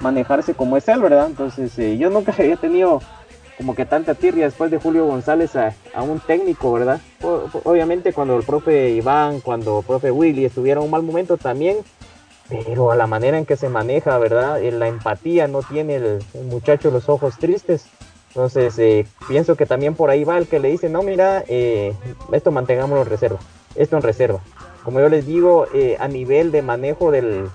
manejarse 0.00 0.54
como 0.54 0.76
es 0.76 0.88
él, 0.88 1.00
¿verdad? 1.00 1.26
Entonces 1.26 1.78
eh, 1.78 1.96
yo 1.96 2.10
nunca 2.10 2.32
había 2.38 2.56
tenido 2.56 3.00
como 3.56 3.74
que 3.74 3.86
tanta 3.86 4.14
tirria 4.14 4.44
después 4.44 4.70
de 4.70 4.78
Julio 4.78 5.06
González 5.06 5.56
a, 5.56 5.72
un 6.02 6.20
técnico, 6.20 6.72
¿verdad? 6.74 7.00
Obviamente 7.64 8.12
cuando 8.12 8.36
el 8.36 8.42
profe 8.42 8.90
Iván, 8.90 9.40
cuando 9.40 9.78
el 9.78 9.84
profe 9.84 10.10
Willy 10.10 10.44
estuvieron 10.44 10.84
un 10.84 10.90
mal 10.90 11.02
momento 11.02 11.38
también, 11.38 11.78
pero 12.50 12.90
a 12.90 12.96
la 12.96 13.06
manera 13.06 13.38
en 13.38 13.46
que 13.46 13.56
se 13.56 13.70
maneja, 13.70 14.18
¿verdad? 14.18 14.62
En 14.62 14.78
la 14.78 14.88
empatía 14.88 15.48
no 15.48 15.62
tiene 15.62 15.96
el 15.96 16.20
muchacho 16.50 16.90
los 16.90 17.08
ojos 17.08 17.38
tristes. 17.38 17.86
Entonces, 18.36 18.78
eh, 18.78 19.06
pienso 19.28 19.56
que 19.56 19.64
también 19.64 19.94
por 19.94 20.10
ahí 20.10 20.22
va 20.22 20.36
el 20.36 20.46
que 20.46 20.60
le 20.60 20.68
dice, 20.68 20.90
no, 20.90 21.02
mira, 21.02 21.42
eh, 21.48 21.94
esto 22.32 22.50
mantengámoslo 22.50 23.04
en 23.04 23.08
reserva, 23.08 23.38
esto 23.74 23.96
en 23.96 24.02
reserva. 24.02 24.40
Como 24.84 25.00
yo 25.00 25.08
les 25.08 25.24
digo, 25.24 25.66
eh, 25.72 25.96
a 25.98 26.06
nivel 26.06 26.52
de 26.52 26.60
manejo 26.60 27.10
del, 27.10 27.48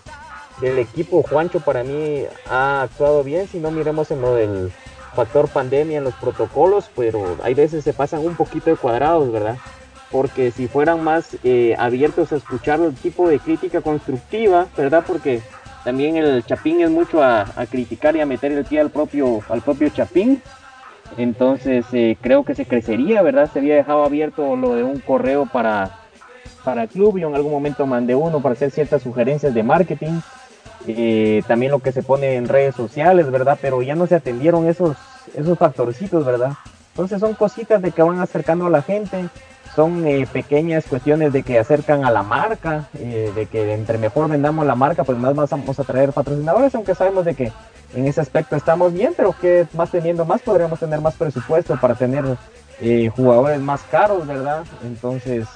del 0.60 0.80
equipo, 0.80 1.22
Juancho 1.22 1.60
para 1.60 1.84
mí 1.84 2.24
ha 2.50 2.82
actuado 2.82 3.24
bien, 3.24 3.48
si 3.48 3.60
no 3.60 3.70
miremos 3.70 4.10
en 4.10 4.22
lo 4.22 4.34
del 4.34 4.72
factor 5.16 5.50
pandemia, 5.50 6.00
en 6.00 6.04
los 6.04 6.16
protocolos, 6.16 6.90
pero 6.96 7.38
hay 7.44 7.54
veces 7.54 7.84
se 7.84 7.94
pasan 7.94 8.26
un 8.26 8.36
poquito 8.36 8.72
de 8.72 8.76
cuadrados, 8.76 9.32
¿verdad? 9.32 9.58
Porque 10.10 10.50
si 10.50 10.68
fueran 10.68 11.04
más 11.04 11.38
eh, 11.44 11.76
abiertos 11.78 12.32
a 12.32 12.38
escuchar 12.38 12.80
el 12.80 12.96
tipo 12.96 13.30
de 13.30 13.38
crítica 13.38 13.82
constructiva, 13.82 14.66
¿verdad? 14.76 15.04
Porque 15.06 15.44
también 15.84 16.18
el 16.18 16.44
Chapín 16.44 16.82
es 16.82 16.90
mucho 16.90 17.22
a, 17.22 17.42
a 17.56 17.68
criticar 17.68 18.16
y 18.16 18.22
a 18.22 18.26
meter 18.26 18.52
el 18.52 18.66
pie 18.66 18.80
al 18.80 18.90
propio, 18.90 19.42
al 19.48 19.62
propio 19.62 19.88
Chapín. 19.90 20.42
Entonces 21.18 21.86
eh, 21.94 22.18
creo 22.22 22.44
que 22.44 22.56
se 22.56 22.66
crecería, 22.66 23.22
¿verdad? 23.22 23.50
Se 23.52 23.60
había 23.60 23.76
dejado 23.76 24.04
abierto 24.04 24.56
lo 24.56 24.76
de 24.76 24.84
un 24.84 25.00
correo 25.00 25.46
para, 25.46 26.00
para 26.64 26.84
el 26.84 26.90
club. 26.90 27.18
Yo 27.20 27.28
en 27.28 27.36
algún 27.36 27.52
momento 27.52 27.86
mandé 27.86 28.16
uno 28.16 28.42
para 28.42 28.54
hacer 28.54 28.72
ciertas 28.72 29.02
sugerencias 29.02 29.54
de 29.54 29.64
marketing. 29.64 30.20
Eh, 30.88 31.44
también 31.48 31.72
lo 31.72 31.80
que 31.80 31.92
se 31.92 32.02
pone 32.02 32.36
en 32.36 32.48
redes 32.48 32.76
sociales, 32.76 33.30
¿verdad? 33.30 33.60
Pero 33.62 33.82
ya 33.82 33.96
no 33.96 34.08
se 34.08 34.16
atendieron 34.16 34.68
esos, 34.68 34.98
esos 35.36 35.58
factorcitos, 35.58 36.26
¿verdad? 36.26 36.54
Entonces 36.94 37.20
son 37.20 37.36
cositas 37.36 37.82
de 37.82 37.92
que 37.92 38.02
van 38.02 38.20
acercando 38.20 38.66
a 38.66 38.70
la 38.70 38.82
gente. 38.82 39.28
Son 39.76 40.06
eh, 40.06 40.28
pequeñas 40.32 40.86
cuestiones 40.86 41.32
de 41.32 41.44
que 41.44 41.58
acercan 41.58 42.04
a 42.04 42.12
la 42.12 42.24
marca, 42.24 42.90
eh, 43.00 43.32
de 43.34 43.46
que 43.46 43.74
entre 43.74 43.98
mejor 43.98 44.30
vendamos 44.30 44.66
la 44.66 44.76
marca, 44.76 45.04
pues 45.04 45.18
más 45.18 45.34
vamos 45.34 45.80
a 45.80 45.84
traer 45.84 46.12
patrocinadores, 46.12 46.76
aunque 46.76 46.94
sabemos 46.94 47.24
de 47.24 47.36
que 47.36 47.52
en 47.96 48.06
ese 48.06 48.22
aspecto 48.22 48.56
estamos 48.56 48.94
bien, 48.94 49.14
pero 49.16 49.34
que 49.40 49.68
más 49.74 49.92
teniendo 49.92 50.26
más 50.26 50.42
podríamos 50.42 50.80
tener 50.80 51.00
más 51.00 51.16
presupuesto 51.16 51.78
para 51.80 51.96
tener 51.96 52.26
eh, 52.82 53.10
jugadores 53.16 53.60
más 53.60 53.82
caros, 53.84 54.28
¿verdad? 54.28 54.64
Entonces 54.84 55.48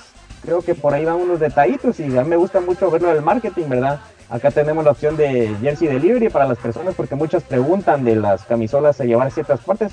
creo 0.42 0.62
que 0.62 0.76
por 0.76 0.94
ahí 0.94 1.04
van 1.04 1.16
unos 1.16 1.40
detallitos 1.40 2.00
y 2.00 2.18
a 2.18 2.24
mí 2.24 2.30
me 2.30 2.36
gusta 2.36 2.62
mucho 2.62 2.90
verlo 2.92 3.10
del 3.10 3.22
marketing, 3.22 3.68
¿verdad? 3.68 4.00
Acá 4.30 4.52
tenemos 4.52 4.84
la 4.84 4.92
opción 4.92 5.18
de 5.18 5.56
Jersey 5.62 5.88
Delivery 5.88 6.30
para 6.30 6.48
las 6.48 6.58
personas 6.58 6.96
porque 6.96 7.16
muchas 7.16 7.44
preguntan 7.44 8.04
de 8.04 8.16
las 8.16 8.44
camisolas 8.46 9.00
a 9.00 9.06
llevar 9.06 9.32
ciertas 9.32 9.60
partes. 9.60 9.92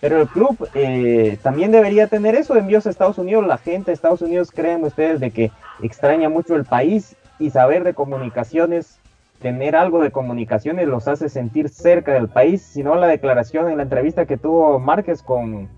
Pero 0.00 0.20
el 0.20 0.28
club 0.28 0.68
eh, 0.74 1.38
también 1.42 1.72
debería 1.72 2.06
tener 2.06 2.34
eso 2.34 2.56
envíos 2.56 2.86
a 2.86 2.90
Estados 2.90 3.18
Unidos. 3.18 3.46
La 3.46 3.58
gente 3.58 3.90
de 3.90 3.94
Estados 3.94 4.22
Unidos, 4.22 4.50
creen 4.50 4.82
ustedes, 4.82 5.20
de 5.20 5.30
que 5.30 5.50
extraña 5.82 6.28
mucho 6.28 6.56
el 6.56 6.64
país 6.64 7.16
y 7.38 7.50
saber 7.50 7.84
de 7.84 7.92
comunicaciones, 7.92 8.98
tener 9.40 9.76
algo 9.76 10.02
de 10.02 10.10
comunicaciones 10.10 10.88
los 10.88 11.06
hace 11.06 11.28
sentir 11.28 11.68
cerca 11.68 12.12
del 12.12 12.28
país. 12.28 12.62
Si 12.62 12.82
no, 12.82 12.94
la 12.94 13.08
declaración 13.08 13.68
en 13.70 13.76
la 13.76 13.82
entrevista 13.82 14.24
que 14.24 14.38
tuvo 14.38 14.78
Márquez 14.78 15.22
con, 15.22 15.68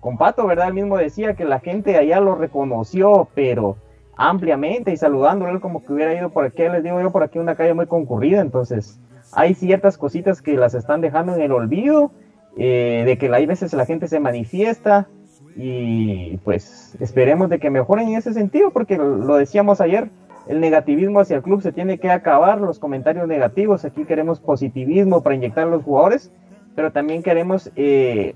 con 0.00 0.18
Pato, 0.18 0.46
¿verdad? 0.46 0.68
Él 0.68 0.74
mismo 0.74 0.96
decía 0.96 1.34
que 1.34 1.44
la 1.44 1.60
gente 1.60 1.96
allá 1.96 2.18
lo 2.20 2.34
reconoció, 2.34 3.28
pero 3.34 3.76
ampliamente 4.16 4.92
y 4.92 4.96
saludándole 4.96 5.60
como 5.60 5.84
que 5.84 5.92
hubiera 5.92 6.14
ido 6.14 6.30
por 6.30 6.44
aquí, 6.44 6.62
les 6.62 6.82
digo 6.82 7.00
yo, 7.00 7.10
por 7.10 7.22
aquí 7.22 7.38
una 7.38 7.54
calle 7.54 7.74
muy 7.74 7.86
concurrida. 7.86 8.40
Entonces, 8.40 9.00
hay 9.32 9.54
ciertas 9.54 9.96
cositas 9.96 10.42
que 10.42 10.56
las 10.56 10.74
están 10.74 11.00
dejando 11.00 11.34
en 11.34 11.40
el 11.40 11.52
olvido 11.52 12.10
eh, 12.56 13.04
de 13.06 13.18
que 13.18 13.32
hay 13.32 13.46
veces 13.46 13.72
la 13.72 13.86
gente 13.86 14.08
se 14.08 14.20
manifiesta 14.20 15.08
y 15.56 16.36
pues 16.38 16.96
esperemos 17.00 17.50
de 17.50 17.58
que 17.58 17.70
mejoren 17.70 18.08
en 18.08 18.16
ese 18.16 18.32
sentido, 18.32 18.70
porque 18.70 18.96
lo 18.96 19.36
decíamos 19.36 19.80
ayer, 19.80 20.10
el 20.48 20.60
negativismo 20.60 21.20
hacia 21.20 21.36
el 21.36 21.42
club 21.42 21.60
se 21.62 21.72
tiene 21.72 21.98
que 21.98 22.10
acabar, 22.10 22.60
los 22.60 22.78
comentarios 22.78 23.28
negativos, 23.28 23.84
aquí 23.84 24.04
queremos 24.04 24.40
positivismo 24.40 25.22
para 25.22 25.36
inyectar 25.36 25.66
a 25.66 25.70
los 25.70 25.82
jugadores, 25.82 26.32
pero 26.74 26.92
también 26.92 27.22
queremos 27.22 27.70
eh, 27.76 28.34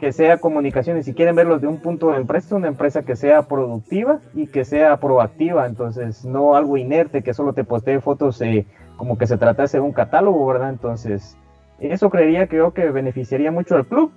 que 0.00 0.12
sea 0.12 0.38
comunicaciones, 0.38 1.04
si 1.04 1.14
quieren 1.14 1.36
verlos 1.36 1.60
de 1.60 1.68
un 1.68 1.78
punto 1.78 2.10
de 2.10 2.18
empresa, 2.18 2.56
una 2.56 2.68
empresa 2.68 3.02
que 3.02 3.16
sea 3.16 3.42
productiva 3.42 4.20
y 4.34 4.46
que 4.46 4.64
sea 4.64 4.96
proactiva, 4.98 5.66
entonces 5.66 6.24
no 6.24 6.54
algo 6.54 6.76
inerte 6.76 7.22
que 7.22 7.34
solo 7.34 7.52
te 7.52 7.64
postee 7.64 8.00
fotos 8.00 8.40
eh, 8.42 8.66
como 8.96 9.16
que 9.16 9.26
se 9.26 9.36
tratase 9.38 9.78
de 9.78 9.82
un 9.82 9.92
catálogo, 9.92 10.46
¿verdad? 10.46 10.70
Entonces 10.70 11.36
eso 11.78 12.10
creería 12.10 12.46
creo 12.46 12.72
que 12.72 12.90
beneficiaría 12.90 13.50
mucho 13.50 13.76
al 13.76 13.86
club 13.86 14.12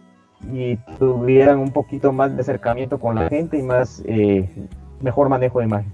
y 0.51 0.75
tuvieran 0.99 1.59
un 1.59 1.71
poquito 1.71 2.11
más 2.11 2.35
de 2.35 2.41
acercamiento 2.41 2.99
con 2.99 3.15
la 3.15 3.29
gente 3.29 3.57
y 3.57 3.63
más 3.63 4.03
eh, 4.05 4.49
mejor 5.01 5.29
manejo 5.29 5.59
de 5.59 5.65
imagen. 5.65 5.91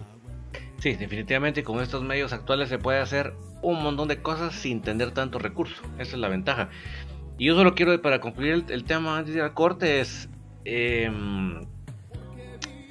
Sí, 0.80 0.96
definitivamente 0.96 1.64
con 1.64 1.80
estos 1.80 2.04
medios 2.04 2.34
actuales 2.34 2.68
se 2.68 2.80
puede 2.80 3.00
hacer 3.00 3.34
un 3.62 3.84
montón 3.84 4.08
de 4.08 4.22
cosas 4.22 4.56
sin 4.56 4.82
tener 4.82 5.12
tanto 5.12 5.38
recurso. 5.38 5.82
Esa 6.00 6.16
es 6.16 6.18
la 6.18 6.28
ventaja. 6.28 6.70
Y 7.38 7.46
yo 7.46 7.56
solo 7.56 7.76
quiero, 7.76 8.02
para 8.02 8.20
concluir 8.20 8.66
el, 8.68 8.84
tema 8.84 9.18
antes 9.18 9.34
de 9.34 9.42
al 9.42 9.54
corte, 9.54 10.02
es... 10.02 10.30
Em, 10.66 11.66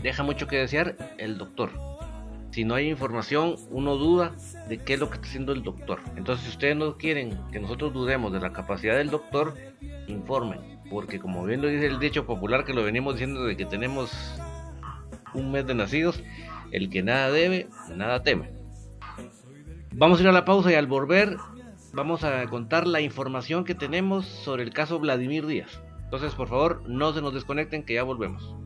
deja 0.02 0.22
mucho 0.22 0.46
que 0.46 0.56
desear 0.56 0.96
el 1.18 1.36
doctor. 1.36 1.70
Si 2.50 2.64
no 2.64 2.74
hay 2.74 2.88
información, 2.88 3.56
uno 3.70 3.96
duda 3.96 4.32
de 4.68 4.78
qué 4.78 4.94
es 4.94 5.00
lo 5.00 5.08
que 5.08 5.16
está 5.16 5.28
haciendo 5.28 5.52
el 5.52 5.62
doctor. 5.62 6.00
Entonces, 6.16 6.44
si 6.44 6.50
ustedes 6.50 6.76
no 6.76 6.96
quieren 6.96 7.38
que 7.52 7.60
nosotros 7.60 7.92
dudemos 7.92 8.32
de 8.32 8.40
la 8.40 8.52
capacidad 8.52 8.96
del 8.96 9.10
doctor, 9.10 9.54
informen. 10.08 10.80
Porque 10.90 11.20
como 11.20 11.44
bien 11.44 11.62
lo 11.62 11.68
dice 11.68 11.86
el 11.86 12.00
dicho 12.00 12.26
popular 12.26 12.64
que 12.64 12.74
lo 12.74 12.82
venimos 12.82 13.14
diciendo 13.14 13.44
de 13.44 13.56
que 13.56 13.66
tenemos 13.66 14.10
un 15.34 15.52
mes 15.52 15.64
de 15.66 15.74
nacidos, 15.74 16.22
el 16.72 16.90
que 16.90 17.02
nada 17.02 17.30
debe, 17.30 17.68
nada 17.94 18.22
teme. 18.24 18.50
Vamos 19.92 20.18
a 20.18 20.22
ir 20.22 20.28
a 20.28 20.32
la 20.32 20.44
pausa 20.44 20.72
y 20.72 20.74
al 20.74 20.86
volver 20.86 21.36
vamos 21.92 22.24
a 22.24 22.44
contar 22.46 22.86
la 22.86 23.00
información 23.00 23.64
que 23.64 23.74
tenemos 23.74 24.26
sobre 24.26 24.64
el 24.64 24.72
caso 24.72 24.98
Vladimir 24.98 25.46
Díaz. 25.46 25.80
Entonces, 26.04 26.34
por 26.34 26.48
favor, 26.48 26.82
no 26.88 27.12
se 27.12 27.22
nos 27.22 27.32
desconecten 27.32 27.84
que 27.84 27.94
ya 27.94 28.02
volvemos. 28.02 28.56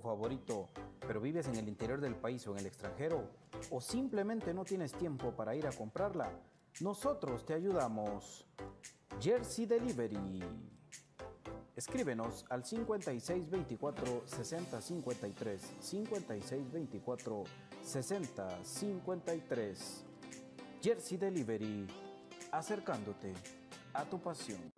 Favorito, 0.00 0.68
pero 1.06 1.20
vives 1.20 1.46
en 1.48 1.56
el 1.56 1.68
interior 1.68 2.00
del 2.00 2.14
país 2.14 2.46
o 2.46 2.52
en 2.52 2.58
el 2.58 2.66
extranjero, 2.66 3.28
o 3.70 3.80
simplemente 3.80 4.54
no 4.54 4.64
tienes 4.64 4.92
tiempo 4.92 5.32
para 5.32 5.54
ir 5.54 5.66
a 5.66 5.72
comprarla, 5.72 6.30
nosotros 6.80 7.44
te 7.44 7.54
ayudamos. 7.54 8.46
Jersey 9.20 9.66
Delivery. 9.66 10.42
Escríbenos 11.74 12.44
al 12.50 12.64
5624 12.64 14.22
6053 14.26 15.60
5624 15.80 17.44
6053. 17.82 20.04
Jersey 20.82 21.18
Delivery, 21.18 21.86
acercándote 22.52 23.34
a 23.92 24.04
tu 24.04 24.20
pasión. 24.20 24.72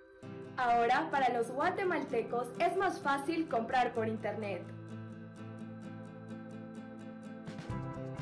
Ahora, 0.56 1.10
para 1.10 1.28
los 1.30 1.50
guatemaltecos 1.50 2.48
es 2.58 2.76
más 2.76 3.00
fácil 3.00 3.48
comprar 3.48 3.94
por 3.94 4.08
internet. 4.08 4.62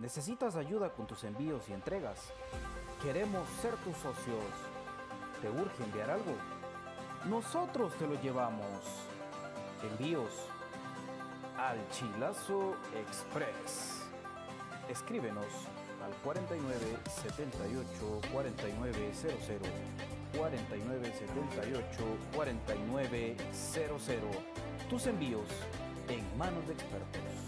¿Necesitas 0.00 0.56
ayuda 0.56 0.90
con 0.94 1.06
tus 1.06 1.22
envíos 1.24 1.68
y 1.68 1.74
entregas? 1.74 2.32
Queremos 3.02 3.46
ser 3.60 3.74
tus 3.84 3.94
socios. 3.98 4.42
¿Te 5.42 5.50
urge 5.50 5.84
enviar 5.84 6.10
algo? 6.10 6.32
Nosotros 7.26 7.92
te 7.98 8.06
lo 8.06 8.18
llevamos. 8.22 8.64
Envíos 9.82 10.32
al 11.58 11.76
Chilazo 11.90 12.76
Express. 12.96 14.06
Escríbenos 14.88 15.44
al 16.02 16.14
49 16.24 16.80
78 17.22 18.20
4900 18.32 19.68
4978 20.34 22.04
4900. 22.34 24.34
Tus 24.88 25.06
envíos 25.06 25.46
en 26.08 26.38
manos 26.38 26.66
de 26.66 26.72
expertos. 26.72 27.39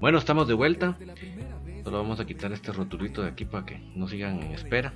Bueno, 0.00 0.18
estamos 0.18 0.46
de 0.46 0.54
vuelta. 0.54 0.96
Solo 1.82 1.98
vamos 1.98 2.20
a 2.20 2.26
quitar 2.26 2.52
este 2.52 2.70
rotulito 2.72 3.22
de 3.22 3.28
aquí 3.28 3.44
para 3.46 3.64
que 3.64 3.78
no 3.94 4.06
sigan 4.08 4.42
en 4.42 4.52
espera. 4.52 4.92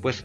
Pues 0.00 0.24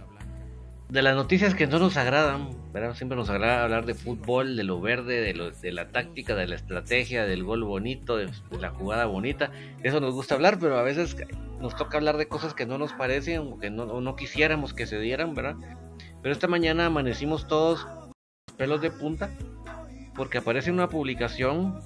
de 0.90 1.02
las 1.02 1.16
noticias 1.16 1.56
que 1.56 1.66
no 1.66 1.80
nos 1.80 1.98
agradan, 1.98 2.50
¿verdad? 2.72 2.94
siempre 2.94 3.16
nos 3.16 3.32
agrada 3.32 3.64
hablar 3.64 3.88
de 3.88 3.96
fútbol, 3.96 4.56
de 4.56 4.64
lo 4.64 4.80
verde, 4.80 5.22
de, 5.22 5.34
lo, 5.34 5.50
de 5.50 5.72
la 5.72 5.88
táctica, 5.88 6.36
de 6.36 6.48
la 6.48 6.54
estrategia, 6.54 7.26
del 7.26 7.44
gol 7.44 7.64
bonito, 7.64 8.18
de, 8.18 8.30
la 8.60 8.70
jugada 8.70 9.06
bonita. 9.06 9.50
Eso 9.82 10.00
nos 10.00 10.14
gusta 10.14 10.36
hablar, 10.36 10.60
pero 10.60 10.78
a 10.78 10.84
veces 10.84 11.18
nos 11.60 11.76
toca 11.76 11.98
hablar 11.98 12.18
de 12.18 12.28
cosas 12.28 12.54
que 12.54 12.68
no 12.68 12.78
nos 12.78 12.94
parecen 12.94 13.40
o 13.40 13.58
que 13.58 13.72
no, 13.72 13.86
o 13.86 14.16
quisiéramos 14.16 14.76
que 14.76 14.86
se 14.86 15.00
dieran, 15.00 15.34
¿verdad? 15.34 15.56
Pero 16.22 16.32
esta 16.32 16.48
mañana 16.48 16.86
amanecimos 16.86 17.48
todos 17.48 17.88
pelos 18.56 18.82
de 18.82 18.92
punta 18.92 19.32
porque 20.14 20.38
aparece 20.38 20.72
una 20.72 20.90
publicación 20.90 21.80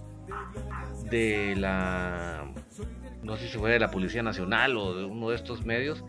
de 1.09 1.55
la 1.55 2.45
no 3.23 3.37
sé 3.37 3.47
si 3.47 3.57
fue 3.57 3.71
de 3.71 3.79
la 3.79 3.91
Policía 3.91 4.23
Nacional 4.23 4.77
o 4.77 4.95
de 4.95 5.05
uno 5.05 5.29
de 5.29 5.35
estos 5.35 5.65
medios 5.65 6.03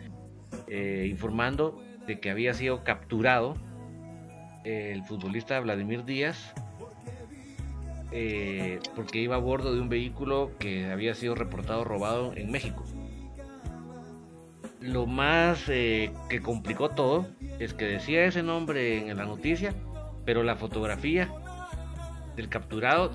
eh, 0.69 1.07
informando 1.11 1.83
de 2.07 2.21
que 2.21 2.31
había 2.31 2.55
sido 2.55 2.85
capturado 2.85 3.57
el 4.65 5.03
futbolista 5.05 5.59
Vladimir 5.61 6.05
Díaz 6.05 6.55
eh, 8.11 8.81
porque 8.95 9.21
iba 9.21 9.37
a 9.37 9.39
bordo 9.39 9.75
de 9.75 9.81
un 9.81 9.89
vehículo 9.89 10.53
que 10.59 10.87
había 10.91 11.15
sido 11.15 11.35
reportado 11.35 11.85
robado 11.85 12.33
en 12.35 12.51
México. 12.51 12.85
Lo 14.81 15.07
más 15.07 15.69
eh, 15.69 16.13
que 16.31 16.41
complicó 16.41 16.91
todo 16.91 17.27
es 17.59 17.75
que 17.75 17.85
decía 17.85 18.25
ese 18.25 18.43
nombre 18.43 19.09
en 19.09 19.17
la 19.17 19.27
noticia, 19.27 19.75
pero 20.25 20.43
la 20.43 20.57
fotografía 20.57 21.29
del 22.37 22.49
capturado, 22.49 23.11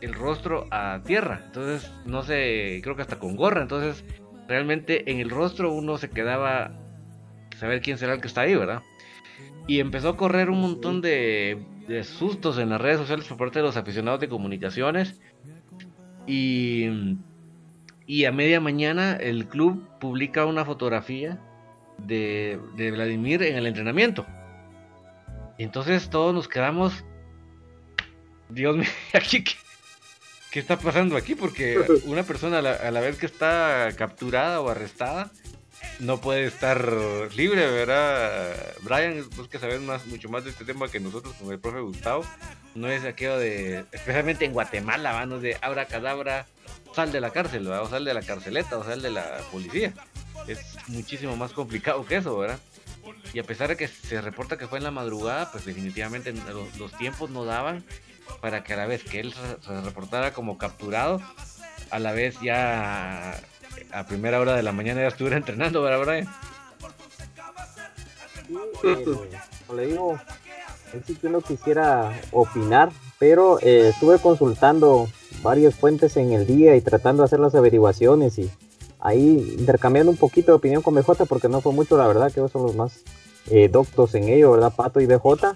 el 0.00 0.14
rostro 0.14 0.66
a 0.70 1.00
tierra. 1.04 1.42
Entonces, 1.46 1.90
no 2.04 2.22
sé, 2.22 2.80
creo 2.82 2.96
que 2.96 3.02
hasta 3.02 3.18
con 3.18 3.36
gorra. 3.36 3.62
Entonces, 3.62 4.04
realmente 4.48 5.10
en 5.10 5.20
el 5.20 5.30
rostro 5.30 5.72
uno 5.72 5.98
se 5.98 6.10
quedaba 6.10 6.72
saber 7.56 7.80
quién 7.82 7.98
será 7.98 8.14
el 8.14 8.20
que 8.20 8.28
está 8.28 8.42
ahí, 8.42 8.54
¿verdad? 8.54 8.82
Y 9.66 9.80
empezó 9.80 10.10
a 10.10 10.16
correr 10.16 10.50
un 10.50 10.60
montón 10.60 11.00
de, 11.00 11.62
sustos 12.02 12.58
en 12.58 12.70
las 12.70 12.80
redes 12.80 12.98
sociales 12.98 13.26
por 13.26 13.36
parte 13.36 13.58
de 13.60 13.64
los 13.64 13.76
aficionados 13.76 14.20
de 14.20 14.28
comunicaciones. 14.28 15.20
Y, 16.26 16.88
a 18.26 18.32
media 18.32 18.60
mañana 18.60 19.12
el 19.14 19.46
club 19.46 19.88
publica 20.00 20.44
una 20.46 20.64
fotografía 20.64 21.38
de, 21.98 22.58
Vladimir 22.76 23.42
en 23.42 23.56
el 23.56 23.66
entrenamiento. 23.66 24.26
Entonces 25.58 26.08
todos 26.08 26.34
nos 26.34 26.48
quedamos, 26.48 27.04
Dios 28.48 28.76
mío, 28.76 28.88
aquí 29.12 29.44
qué, 29.44 29.52
qué 30.50 30.60
está 30.60 30.78
pasando 30.78 31.16
aquí, 31.16 31.34
porque 31.34 31.78
una 32.04 32.22
persona 32.22 32.58
a 32.58 32.62
la, 32.62 32.72
a 32.72 32.90
la, 32.90 33.00
vez 33.00 33.16
que 33.16 33.26
está 33.26 33.90
capturada 33.96 34.60
o 34.60 34.68
arrestada 34.68 35.30
no 35.98 36.20
puede 36.20 36.46
estar 36.46 36.92
libre, 37.34 37.70
¿verdad? 37.70 38.54
Brian, 38.82 39.24
vos 39.36 39.48
que 39.48 39.58
sabes 39.58 39.80
más, 39.80 40.06
mucho 40.06 40.28
más 40.28 40.44
de 40.44 40.50
este 40.50 40.64
tema 40.64 40.88
que 40.88 41.00
nosotros 41.00 41.34
con 41.34 41.52
el 41.52 41.58
profe 41.58 41.80
Gustavo, 41.80 42.24
no 42.74 42.88
es 42.88 43.04
aquello 43.04 43.38
de, 43.38 43.84
especialmente 43.92 44.44
en 44.44 44.52
Guatemala, 44.52 45.12
¿va? 45.12 45.26
no 45.26 45.36
es 45.36 45.42
de 45.42 45.56
abra 45.60 45.86
cadabra, 45.86 46.46
sal 46.94 47.12
de 47.12 47.20
la 47.20 47.30
cárcel, 47.30 47.64
¿verdad? 47.64 47.82
o 47.82 47.88
sal 47.88 48.04
de 48.04 48.14
la 48.14 48.22
carceleta, 48.22 48.78
o 48.78 48.84
sal 48.84 49.02
de 49.02 49.10
la 49.10 49.38
policía. 49.50 49.92
Es 50.46 50.60
muchísimo 50.88 51.36
más 51.36 51.52
complicado 51.52 52.04
que 52.04 52.16
eso, 52.16 52.36
¿verdad? 52.38 52.58
Y 53.32 53.38
a 53.38 53.44
pesar 53.44 53.68
de 53.68 53.76
que 53.76 53.88
se 53.88 54.20
reporta 54.20 54.56
que 54.56 54.66
fue 54.66 54.78
en 54.78 54.84
la 54.84 54.90
madrugada, 54.90 55.50
pues 55.52 55.64
definitivamente 55.64 56.32
los, 56.32 56.76
los 56.78 56.92
tiempos 56.92 57.30
no 57.30 57.44
daban 57.44 57.84
para 58.40 58.64
que 58.64 58.72
a 58.74 58.76
la 58.76 58.86
vez 58.86 59.04
que 59.04 59.20
él 59.20 59.34
se 59.60 59.80
reportara 59.82 60.32
como 60.32 60.58
capturado, 60.58 61.20
a 61.90 61.98
la 61.98 62.12
vez 62.12 62.38
ya 62.40 63.40
a 63.92 64.06
primera 64.06 64.40
hora 64.40 64.54
de 64.54 64.62
la 64.62 64.72
mañana 64.72 65.02
ya 65.02 65.08
estuviera 65.08 65.36
entrenando, 65.38 65.82
¿verdad, 65.82 66.04
Brian? 66.04 66.28
Sí, 68.82 68.88
eh, 68.88 69.04
como 69.66 69.80
le 69.80 69.86
digo, 69.86 70.18
en 70.92 71.04
sí 71.04 71.14
que 71.14 71.28
no 71.28 71.40
quisiera 71.40 72.20
opinar, 72.32 72.90
pero 73.18 73.60
eh, 73.60 73.90
estuve 73.90 74.18
consultando 74.18 75.08
varias 75.42 75.74
fuentes 75.74 76.16
en 76.16 76.32
el 76.32 76.46
día 76.46 76.74
y 76.76 76.80
tratando 76.80 77.22
de 77.22 77.26
hacer 77.26 77.40
las 77.40 77.54
averiguaciones 77.54 78.38
y 78.38 78.50
ahí 78.98 79.54
intercambiando 79.58 80.10
un 80.10 80.18
poquito 80.18 80.52
de 80.52 80.56
opinión 80.56 80.82
con 80.82 80.94
BJ 80.94 81.26
porque 81.26 81.48
no 81.48 81.60
fue 81.60 81.72
mucho, 81.72 81.96
la 81.96 82.06
verdad, 82.06 82.32
que 82.32 82.40
ellos 82.40 82.52
son 82.52 82.62
los 82.62 82.74
más 82.74 83.02
eh, 83.50 83.68
doctos 83.68 84.14
en 84.14 84.28
ello, 84.28 84.52
¿verdad? 84.52 84.72
Pato 84.74 85.00
y 85.00 85.06
BJ. 85.06 85.54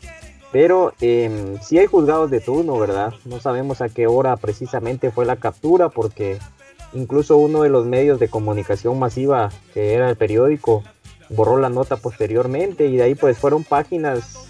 Pero 0.55 0.93
eh, 1.01 1.59
sí 1.63 1.81
hay 1.81 1.87
juzgados 1.87 2.31
de 2.31 2.39
turno, 2.39 2.79
¿verdad? 2.79 3.13
No 3.25 3.41
sabemos 3.41 3.81
a 3.81 3.89
qué 3.89 4.07
hora 4.07 4.37
precisamente 4.37 5.11
fue 5.11 5.27
la 5.27 5.35
captura 5.35 5.89
porque 5.89 6.39
incluso 6.93 7.37
uno 7.39 7.63
de 7.63 7.71
los 7.71 7.87
medios 7.87 8.21
de 8.21 8.29
comunicación 8.29 8.97
masiva, 9.01 9.51
que 9.73 9.95
era 9.95 10.09
el 10.09 10.15
periódico, 10.15 10.85
borró 11.29 11.59
la 11.59 11.71
nota 11.71 11.97
posteriormente 11.97 12.87
y 12.87 12.99
de 12.99 13.03
ahí 13.03 13.15
pues 13.17 13.37
fueron 13.37 13.65
páginas 13.65 14.47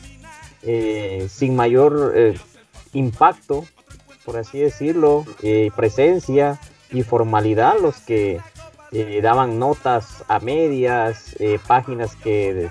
eh, 0.61 1.27
sin 1.31 1.57
mayor 1.57 2.13
eh, 2.15 2.39
impacto, 2.93 3.65
por 4.27 4.37
así 4.37 4.59
decirlo, 4.59 5.25
eh, 5.43 5.71
presencia 5.75 6.61
y 6.91 7.03
formalidad 7.03 7.77
los 7.81 7.97
que 8.01 8.41
daban 9.23 9.59
notas 9.59 10.23
a 10.29 10.39
medias, 10.39 11.35
páginas 11.67 12.15
que 12.15 12.69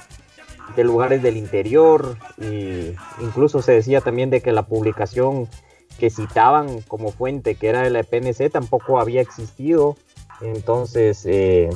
de, 0.76 0.84
lugares 0.84 1.22
del 1.22 1.38
interior, 1.38 2.18
y 2.38 2.96
incluso 3.22 3.62
se 3.62 3.74
decía 3.74 4.02
también 4.02 4.30
de 4.30 4.42
que 4.42 4.52
la 4.52 4.64
publicación 4.64 5.48
que 6.00 6.10
citaban 6.10 6.82
como 6.82 7.12
fuente, 7.12 7.56
que 7.56 7.68
era 7.70 7.82
de 7.82 7.90
la 7.90 8.04
PNC, 8.04 8.50
tampoco 8.52 9.00
había 9.00 9.22
existido. 9.22 9.96
Entonces, 10.42 11.26
eh, 11.26 11.70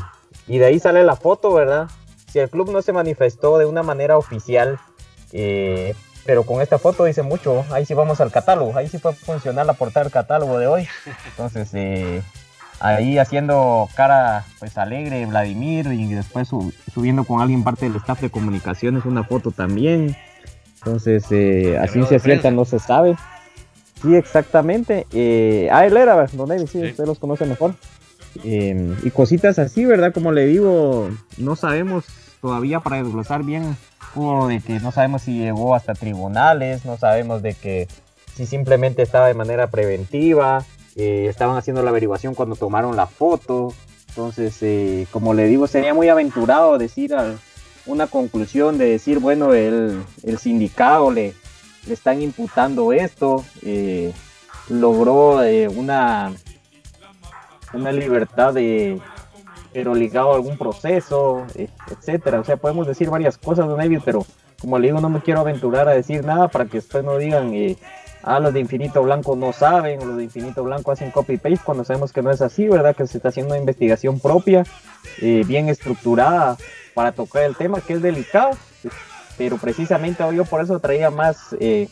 y 0.48 0.58
de 0.58 0.66
ahí 0.66 0.80
sale 0.80 1.04
la 1.04 1.16
foto, 1.16 1.54
¿verdad? 1.54 1.88
Si 2.32 2.40
el 2.40 2.50
club 2.50 2.72
no 2.72 2.82
se 2.82 2.94
manifestó 2.94 3.58
de 3.58 3.66
una 3.66 3.84
manera 3.84 4.18
oficial, 4.18 4.80
eh, 5.32 5.94
pero 6.26 6.44
con 6.44 6.62
esta 6.62 6.78
foto 6.78 7.06
dice 7.06 7.24
mucho, 7.24 7.66
ahí 7.72 7.86
sí 7.86 7.94
vamos 7.94 8.20
al 8.20 8.32
catálogo, 8.32 8.76
ahí 8.78 8.90
sí 8.90 9.00
fue 9.00 9.14
funcionar 9.14 9.66
la 9.66 9.74
portada 9.74 10.04
del 10.04 10.12
catálogo 10.12 10.60
de 10.60 10.68
hoy. 10.68 10.88
Entonces, 11.30 11.70
eh, 11.74 12.22
ahí 12.80 13.18
haciendo 13.18 13.90
cara 13.96 14.46
pues 14.60 14.78
alegre 14.78 15.26
Vladimir 15.26 15.88
y 15.88 16.14
después 16.14 16.48
sub, 16.48 16.74
subiendo 16.94 17.24
con 17.24 17.42
alguien 17.42 17.64
parte 17.64 17.88
del 17.88 17.98
staff 17.98 18.22
de 18.22 18.30
comunicaciones 18.30 19.06
una 19.06 19.24
foto 19.24 19.52
también. 19.52 20.16
Entonces, 20.78 21.26
eh, 21.32 21.78
así 21.80 22.04
se 22.04 22.20
cierta 22.20 22.52
no 22.52 22.66
se 22.66 22.80
sabe. 22.80 23.16
Sí, 24.02 24.16
exactamente. 24.16 25.08
Eh, 25.12 25.70
ah, 25.72 25.86
él 25.86 25.98
era, 25.98 26.28
Don 26.34 26.48
David, 26.48 26.68
sí, 26.68 26.82
sí, 26.82 26.86
usted 26.92 27.06
los 27.06 27.20
conoce 27.20 27.46
mejor. 27.46 27.74
Eh, 28.44 28.96
y 29.04 29.10
cositas 29.10 29.58
así, 29.58 29.86
¿verdad? 29.86 30.14
Como 30.14 30.32
le 30.32 30.46
digo, 30.46 31.10
no 31.38 31.56
sabemos 31.56 32.06
todavía 32.42 32.80
para 32.80 33.02
desglosar 33.02 33.44
bien, 33.44 33.76
o 34.16 34.48
de 34.48 34.60
que 34.62 34.80
no 34.80 34.92
sabemos 34.92 35.24
si 35.24 35.40
llegó 35.40 35.76
hasta 35.76 35.94
tribunales, 35.94 36.86
no 36.86 36.98
sabemos 36.98 37.42
de 37.42 37.54
que 37.56 37.88
si 38.36 38.46
simplemente 38.46 39.02
estaba 39.02 39.28
de 39.28 39.34
manera 39.34 39.68
preventiva, 39.68 40.64
eh, 40.98 41.28
estaban 41.30 41.56
haciendo 41.56 41.84
la 41.84 41.92
averiguación 41.92 42.36
cuando 42.36 42.56
tomaron 42.56 42.96
la 42.96 43.08
foto. 43.08 43.74
Entonces, 44.10 44.58
eh, 44.62 45.06
como 45.12 45.34
le 45.34 45.46
digo, 45.46 45.68
sería 45.68 45.94
muy 45.94 46.10
aventurado 46.10 46.78
decir 46.80 47.16
una 47.86 48.08
conclusión 48.08 48.78
de 48.80 48.90
decir, 48.90 49.20
bueno, 49.20 49.54
el, 49.54 50.04
el 50.24 50.38
sindicato 50.40 51.12
le, 51.12 51.34
le 51.86 51.94
están 51.94 52.22
imputando 52.22 52.92
esto, 52.94 53.46
eh, 53.64 54.12
logró 54.70 55.44
eh, 55.44 55.68
una, 55.68 56.34
una 57.74 57.92
libertad 57.92 58.54
de 58.54 59.00
pero 59.74 59.94
ligado 59.94 60.32
a 60.32 60.36
algún 60.36 60.58
proceso, 60.58 61.46
etcétera. 61.56 62.40
O 62.40 62.44
sea, 62.44 62.58
podemos 62.58 62.88
decir 62.88 63.12
varias 63.12 63.38
cosas, 63.38 63.68
don 63.68 63.78
David, 63.78 64.00
pero 64.04 64.26
como 64.60 64.80
le 64.80 64.88
digo, 64.88 65.00
no 65.00 65.10
me 65.10 65.22
quiero 65.22 65.42
aventurar 65.42 65.88
a 65.88 65.94
decir 65.94 66.26
nada 66.26 66.48
para 66.48 66.66
que 66.66 66.78
después 66.78 67.04
no 67.04 67.20
digan, 67.20 67.54
ah, 68.36 68.40
los 68.40 68.54
de 68.54 68.60
Infinito 68.60 69.02
Blanco 69.04 69.36
no 69.36 69.54
saben, 69.54 70.06
los 70.06 70.18
de 70.18 70.24
Infinito 70.24 70.64
Blanco 70.64 70.92
hacen 70.92 71.12
copy-paste, 71.12 71.62
cuando 71.64 71.84
sabemos 71.84 72.12
que 72.12 72.22
no 72.22 72.32
es 72.32 72.42
así, 72.42 72.68
¿verdad? 72.68 72.96
Que 72.96 73.08
se 73.08 73.18
está 73.18 73.30
haciendo 73.30 73.54
una 73.54 73.60
investigación 73.60 74.20
propia, 74.20 74.64
eh, 75.22 75.44
bien 75.48 75.70
estructurada 75.70 76.58
para 76.94 77.12
tocar 77.12 77.44
el 77.44 77.56
tema, 77.56 77.82
que 77.82 77.94
es 77.94 78.02
delicado 78.02 78.52
pero 79.38 79.58
precisamente 79.58 80.24
hoy 80.24 80.38
yo 80.38 80.46
por 80.46 80.62
eso 80.62 80.80
traía 80.80 81.12
más, 81.12 81.56
eh, 81.60 81.88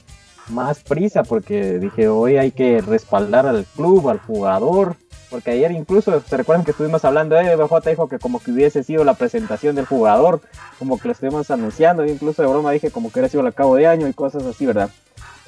más 0.50 0.84
prisa, 0.84 1.24
porque 1.24 1.80
dije, 1.80 2.08
hoy 2.08 2.38
hay 2.38 2.52
que 2.52 2.82
respaldar 2.82 3.46
al 3.46 3.66
club, 3.66 4.10
al 4.10 4.20
jugador, 4.20 4.96
porque 5.30 5.52
ayer 5.52 5.72
incluso, 5.72 6.20
se 6.22 6.38
recuerdan 6.38 6.66
que 6.66 6.72
estuvimos 6.72 7.06
hablando, 7.06 7.38
eh, 7.38 7.56
BJ 7.56 7.90
dijo 7.90 8.08
que 8.08 8.20
como 8.20 8.40
que 8.40 8.52
hubiese 8.52 8.84
sido 8.84 9.04
la 9.04 9.14
presentación 9.14 9.76
del 9.76 9.86
jugador, 9.86 10.42
como 10.80 11.00
que 11.00 11.08
lo 11.08 11.12
estuvimos 11.12 11.52
anunciando, 11.52 12.06
incluso 12.06 12.42
de 12.42 12.48
broma 12.48 12.72
dije 12.72 12.92
como 12.92 13.10
que 13.10 13.20
hubiera 13.20 13.30
sido 13.30 13.46
el 13.46 13.54
cabo 13.54 13.76
de 13.76 13.88
año 13.88 14.08
y 14.08 14.14
cosas 14.14 14.44
así, 14.44 14.66
¿verdad? 14.66 14.90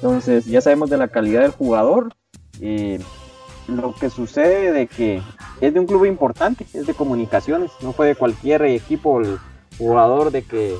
Entonces 0.00 0.46
ya 0.46 0.60
sabemos 0.60 0.90
de 0.90 0.96
la 0.96 1.08
calidad 1.08 1.42
del 1.42 1.50
jugador, 1.50 2.14
y 2.60 2.98
lo 3.66 3.94
que 3.94 4.10
sucede 4.10 4.72
de 4.72 4.86
que 4.86 5.22
es 5.60 5.74
de 5.74 5.80
un 5.80 5.86
club 5.86 6.04
importante, 6.04 6.66
es 6.72 6.86
de 6.86 6.94
comunicaciones, 6.94 7.70
no 7.82 7.92
fue 7.92 8.06
de 8.06 8.14
cualquier 8.14 8.62
equipo 8.62 9.20
el 9.20 9.38
jugador 9.76 10.30
de 10.30 10.42
que 10.42 10.74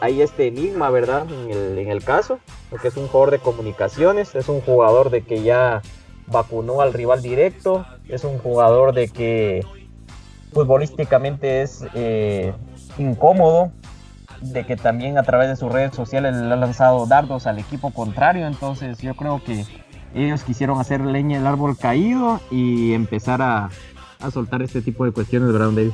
hay 0.00 0.20
este 0.20 0.48
enigma, 0.48 0.90
¿verdad? 0.90 1.26
En 1.30 1.50
el, 1.50 1.78
en 1.78 1.88
el, 1.88 2.02
caso, 2.02 2.40
porque 2.70 2.88
es 2.88 2.96
un 2.96 3.06
jugador 3.06 3.30
de 3.30 3.38
comunicaciones, 3.38 4.34
es 4.34 4.48
un 4.48 4.60
jugador 4.60 5.10
de 5.10 5.22
que 5.22 5.42
ya 5.42 5.80
vacunó 6.26 6.80
al 6.80 6.92
rival 6.92 7.22
directo, 7.22 7.86
es 8.08 8.24
un 8.24 8.38
jugador 8.38 8.94
de 8.94 9.08
que 9.08 9.64
futbolísticamente 10.52 11.62
es 11.62 11.84
eh, 11.94 12.52
incómodo, 12.98 13.70
de 14.42 14.64
que 14.64 14.76
también 14.76 15.18
a 15.18 15.22
través 15.22 15.48
de 15.48 15.56
sus 15.56 15.70
redes 15.70 15.94
sociales 15.94 16.34
le 16.34 16.52
ha 16.52 16.56
lanzado 16.56 17.06
dardos 17.06 17.46
al 17.46 17.58
equipo 17.58 17.92
contrario, 17.92 18.46
entonces 18.46 18.98
yo 18.98 19.14
creo 19.14 19.42
que 19.42 19.64
ellos 20.14 20.42
quisieron 20.44 20.78
hacer 20.80 21.00
leña 21.00 21.38
del 21.38 21.46
árbol 21.46 21.76
caído 21.78 22.40
y 22.50 22.92
empezar 22.92 23.40
a, 23.40 23.70
a 24.18 24.30
soltar 24.30 24.62
este 24.62 24.82
tipo 24.82 25.04
de 25.04 25.12
cuestiones, 25.12 25.52
¿verdad, 25.52 25.70
David? 25.70 25.92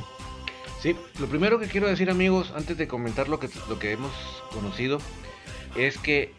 Sí, 0.81 0.95
lo 1.19 1.27
primero 1.27 1.59
que 1.59 1.67
quiero 1.67 1.87
decir 1.87 2.09
amigos, 2.09 2.53
antes 2.55 2.77
de 2.77 2.87
comentar 2.87 3.27
lo 3.27 3.39
que, 3.39 3.49
lo 3.67 3.79
que 3.79 3.91
hemos 3.91 4.11
conocido, 4.53 4.99
es 5.75 5.97
que 5.97 6.33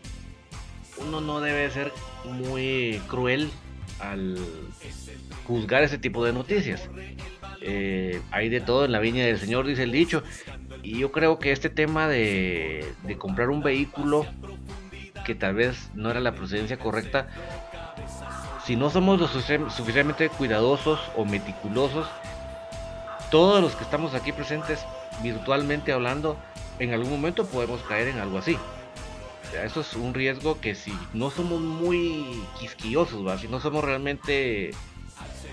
uno 1.07 1.21
no 1.21 1.41
debe 1.41 1.71
ser 1.71 1.93
muy 2.25 3.01
cruel 3.09 3.51
al 4.01 4.39
juzgar 5.47 5.83
ese 5.83 5.99
tipo 5.99 6.25
de 6.25 6.33
noticias. 6.33 6.89
Eh, 7.61 8.21
hay 8.31 8.49
de 8.49 8.61
todo 8.61 8.87
en 8.87 8.93
la 8.93 9.01
viña 9.01 9.25
del 9.27 9.39
Señor, 9.39 9.67
dice 9.67 9.83
el 9.83 9.93
dicho. 9.93 10.23
Y 10.83 10.99
yo 10.99 11.12
creo 11.12 11.39
que 11.39 11.53
este 11.53 11.70
tema 11.70 12.09
de, 12.09 12.95
de 13.05 13.18
comprar 13.18 13.51
un 13.51 13.62
vehículo 13.62 14.26
que 15.24 15.35
tal 15.35 15.55
vez 15.55 15.91
no 15.95 16.11
era 16.11 16.20
la 16.20 16.33
procedencia 16.33 16.78
correcta, 16.78 17.28
si 18.64 18.76
no 18.76 18.91
somos 18.91 19.18
lo 19.18 19.26
suficientemente 19.26 20.28
cuidadosos 20.28 21.01
o 21.16 21.24
meticulosos, 21.24 22.07
todos 23.31 23.61
los 23.62 23.74
que 23.74 23.85
estamos 23.85 24.14
aquí 24.14 24.33
presentes 24.33 24.85
virtualmente 25.22 25.93
hablando, 25.93 26.37
en 26.78 26.93
algún 26.93 27.11
momento 27.11 27.47
podemos 27.47 27.81
caer 27.83 28.09
en 28.09 28.18
algo 28.18 28.39
así. 28.39 28.57
eso 29.64 29.81
es 29.81 29.95
un 29.95 30.14
riesgo 30.14 30.61
que 30.61 30.74
si 30.74 30.93
no 31.12 31.31
somos 31.31 31.61
muy 31.61 32.43
quisquillosos, 32.59 33.41
si 33.41 33.49
no 33.49 33.61
somos 33.61 33.85
realmente 33.85 34.70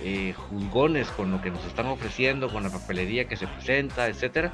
eh, 0.03 0.33
juzgones 0.35 1.07
con 1.09 1.31
lo 1.31 1.41
que 1.41 1.49
nos 1.49 1.65
están 1.65 1.87
ofreciendo, 1.87 2.49
con 2.49 2.63
la 2.63 2.69
papelería 2.69 3.27
que 3.27 3.35
se 3.35 3.47
presenta, 3.47 4.07
etcétera, 4.07 4.53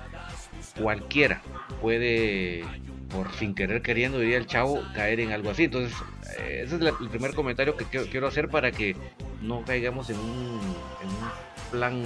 cualquiera 0.80 1.42
puede, 1.82 2.64
por 3.10 3.32
sin 3.34 3.54
querer 3.56 3.82
queriendo, 3.82 4.20
diría 4.20 4.38
el 4.38 4.48
chavo, 4.48 4.82
caer 4.94 5.20
en 5.20 5.32
algo 5.32 5.50
así. 5.50 5.66
Entonces, 5.66 5.96
eh, 6.38 6.64
ese 6.66 6.76
es 6.76 6.82
el 6.82 7.10
primer 7.10 7.34
comentario 7.34 7.76
que 7.78 7.86
quiero, 7.86 8.28
hacer 8.28 8.50
para 8.50 8.72
que 8.72 8.96
no 9.42 9.64
caigamos 9.64 10.10
en 10.10 10.20
un, 10.20 10.60
en 11.02 11.10
un 11.10 11.70
plan 11.72 12.04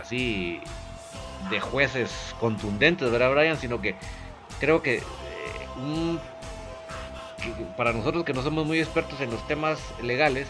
así 0.00 0.60
de 1.50 1.60
jueces 1.60 2.34
contundentes, 2.38 3.10
¿verdad, 3.10 3.32
Brian? 3.32 3.56
Sino 3.56 3.80
que 3.80 3.94
creo 4.58 4.82
que, 4.82 4.96
eh, 4.96 5.02
que 7.42 7.50
para 7.76 7.92
nosotros 7.92 8.24
que 8.24 8.34
no 8.34 8.42
somos 8.42 8.66
muy 8.66 8.78
expertos 8.78 9.20
en 9.20 9.30
los 9.30 9.46
temas 9.46 9.78
legales, 10.02 10.48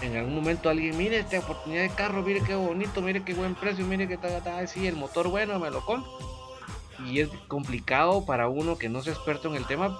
en 0.00 0.16
algún 0.16 0.34
momento 0.34 0.68
alguien, 0.68 0.96
mire 0.96 1.18
esta 1.18 1.38
oportunidad 1.38 1.82
de 1.82 1.90
carro, 1.90 2.22
mire 2.22 2.42
qué 2.42 2.54
bonito, 2.54 3.00
mire 3.00 3.22
qué 3.22 3.34
buen 3.34 3.54
precio, 3.54 3.84
mire 3.84 4.06
que 4.06 4.14
está, 4.14 4.58
así, 4.58 4.86
el 4.86 4.96
motor 4.96 5.28
bueno, 5.28 5.58
me 5.58 5.70
lo 5.70 5.84
compro. 5.84 6.33
Y 7.06 7.20
es 7.20 7.28
complicado 7.48 8.24
para 8.24 8.48
uno 8.48 8.78
que 8.78 8.88
no 8.88 9.02
sea 9.02 9.12
experto 9.12 9.48
en 9.48 9.56
el 9.56 9.66
tema 9.66 9.98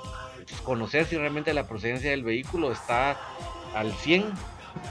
pues, 0.49 0.61
conocer 0.61 1.07
si 1.07 1.17
realmente 1.17 1.55
la 1.55 1.67
procedencia 1.67 2.11
del 2.11 2.23
vehículo 2.23 2.73
está 2.73 3.17
al 3.75 3.93
100 3.93 4.33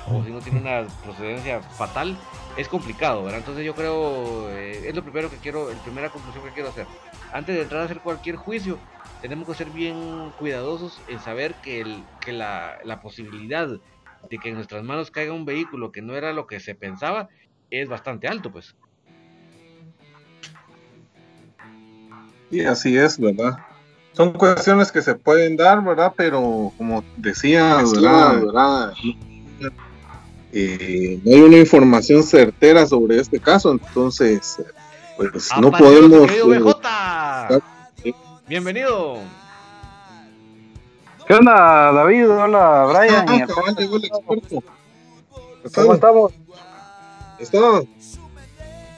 o 0.08 0.24
si 0.24 0.32
no 0.32 0.40
tiene 0.40 0.60
una 0.60 0.88
procedencia 1.04 1.62
fatal, 1.62 2.18
es 2.58 2.68
complicado, 2.68 3.24
¿verdad? 3.24 3.40
Entonces 3.40 3.66
yo 3.66 3.76
creo, 3.76 4.50
eh, 4.50 4.88
es 4.88 4.96
lo 4.96 5.04
primero 5.04 5.30
que 5.30 5.38
quiero, 5.38 5.72
la 5.72 5.82
primera 5.82 6.10
conclusión 6.10 6.44
que 6.46 6.52
quiero 6.52 6.70
hacer. 6.70 6.88
Antes 7.34 7.56
de 7.56 7.64
entrar 7.64 7.82
a 7.82 7.86
hacer 7.86 8.00
cualquier 8.00 8.36
juicio, 8.36 8.78
tenemos 9.22 9.48
que 9.48 9.56
ser 9.56 9.70
bien 9.70 10.32
cuidadosos 10.38 11.02
en 11.08 11.20
saber 11.20 11.56
que, 11.56 11.82
el, 11.82 12.04
que 12.22 12.32
la, 12.32 12.78
la 12.84 13.02
posibilidad 13.02 13.68
de 14.30 14.38
que 14.38 14.50
en 14.50 14.56
nuestras 14.56 14.84
manos 14.84 15.12
caiga 15.12 15.34
un 15.34 15.46
vehículo 15.46 15.92
que 15.92 16.02
no 16.02 16.16
era 16.16 16.34
lo 16.34 16.48
que 16.48 16.60
se 16.60 16.76
pensaba 16.76 17.30
es 17.70 17.90
bastante 17.90 18.28
alto, 18.28 18.52
pues. 18.52 18.76
Y 22.52 22.62
así 22.62 22.98
es, 22.98 23.20
¿verdad? 23.20 23.58
Son 24.14 24.32
cuestiones 24.34 24.92
que 24.92 25.02
se 25.02 25.16
pueden 25.16 25.58
dar, 25.58 25.84
¿verdad? 25.84 26.14
Pero 26.16 26.72
como 26.78 27.04
decía, 27.18 27.78
¿verdad? 27.84 28.94
Eh, 30.52 31.20
no 31.26 31.36
hay 31.36 31.42
una 31.42 31.58
información 31.58 32.22
certera 32.22 32.86
sobre 32.86 33.20
este 33.20 33.40
caso, 33.40 33.72
entonces, 33.72 34.62
pues 35.18 35.50
no 35.60 35.72
podemos... 35.72 36.30
Eh, 38.04 38.14
Bienvenido. 38.48 39.18
¿Qué 41.28 41.34
onda, 41.34 41.92
David? 41.92 42.30
Hola, 42.30 42.86
Brian. 42.86 43.48
Ah, 45.66 45.70
¿Cómo 45.74 45.94
estamos? 45.94 46.34
¿Está? 47.40 47.58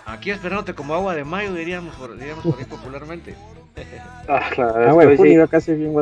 Aquí 0.06 0.30
esperándote 0.30 0.76
como 0.76 0.93
agua 0.93 1.16
de 1.16 1.24
mayo, 1.24 1.53
diríamos 1.53 1.95
por, 1.95 2.16
diríamos 2.18 2.45
por 2.45 2.60
ahí 2.60 2.66
popularmente. 2.66 3.36
ah, 4.28 4.49
claro, 4.51 4.89
ah, 4.89 4.93
bueno, 4.93 5.22
sí. 5.22 5.36
casi 5.49 5.74
bien 5.74 5.93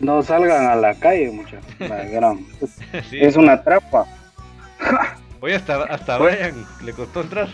No 0.00 0.22
salgan 0.22 0.66
a 0.66 0.76
la 0.76 0.94
calle, 0.94 1.30
muchachos. 1.30 1.64
es 3.12 3.36
una 3.36 3.62
trampa. 3.62 4.06
Oye, 5.40 5.54
hasta, 5.54 5.84
hasta 5.84 6.18
Brian 6.18 6.66
le 6.82 6.92
costó 6.92 7.20
entrar. 7.20 7.48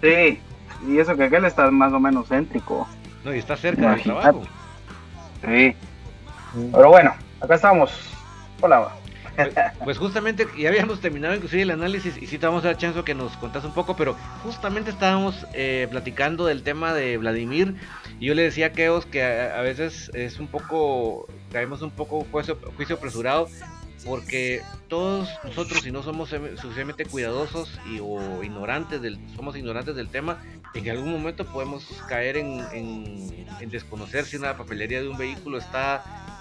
Sí, 0.00 0.40
y 0.88 0.98
eso 0.98 1.16
que 1.16 1.24
aquel 1.24 1.44
está 1.44 1.70
más 1.70 1.92
o 1.92 2.00
menos 2.00 2.28
céntrico. 2.28 2.88
No, 3.24 3.34
y 3.34 3.38
está 3.38 3.56
cerca 3.56 3.90
del 3.90 4.02
trabajo. 4.02 4.42
Sí. 5.44 5.74
Pero 6.72 6.88
bueno, 6.88 7.14
acá 7.40 7.54
estamos. 7.56 7.92
Hola. 8.60 8.88
Pues, 9.36 9.54
pues, 9.84 9.98
justamente, 9.98 10.46
ya 10.58 10.68
habíamos 10.68 11.00
terminado 11.00 11.34
inclusive 11.34 11.62
el 11.62 11.70
análisis 11.70 12.16
y 12.20 12.26
sí 12.26 12.38
te 12.38 12.46
vamos 12.46 12.64
a 12.64 12.68
dar 12.68 12.76
chance 12.76 13.02
que 13.04 13.14
nos 13.14 13.36
contas 13.36 13.64
un 13.64 13.72
poco, 13.72 13.96
pero 13.96 14.16
justamente 14.42 14.90
estábamos 14.90 15.46
eh, 15.52 15.86
platicando 15.90 16.46
del 16.46 16.62
tema 16.62 16.94
de 16.94 17.18
Vladimir 17.18 17.74
y 18.18 18.26
yo 18.26 18.34
le 18.34 18.42
decía 18.42 18.66
a 18.66 18.72
Keos 18.72 19.04
que 19.06 19.22
a, 19.22 19.60
veces 19.60 20.10
es 20.14 20.38
un 20.38 20.48
poco, 20.48 21.28
caemos 21.52 21.82
un 21.82 21.90
poco 21.90 22.26
juicio, 22.30 22.58
juicio 22.76 22.96
apresurado 22.96 23.48
porque 24.04 24.62
todos 24.88 25.28
nosotros 25.42 25.80
si 25.82 25.90
no 25.90 26.02
somos 26.02 26.30
suficientemente 26.30 27.04
cuidadosos 27.04 27.78
y, 27.90 27.98
o 28.00 28.42
ignorantes 28.42 29.02
del, 29.02 29.18
somos 29.34 29.56
ignorantes 29.56 29.96
del 29.96 30.08
tema, 30.08 30.42
en 30.74 30.88
algún 30.90 31.10
momento 31.10 31.44
podemos 31.44 31.84
caer 32.08 32.36
en, 32.36 32.64
en 32.72 33.70
desconocer 33.70 34.24
si 34.24 34.36
una 34.36 34.56
papelería 34.56 35.02
de 35.02 35.08
un 35.08 35.18
vehículo 35.18 35.58
está 35.58 36.35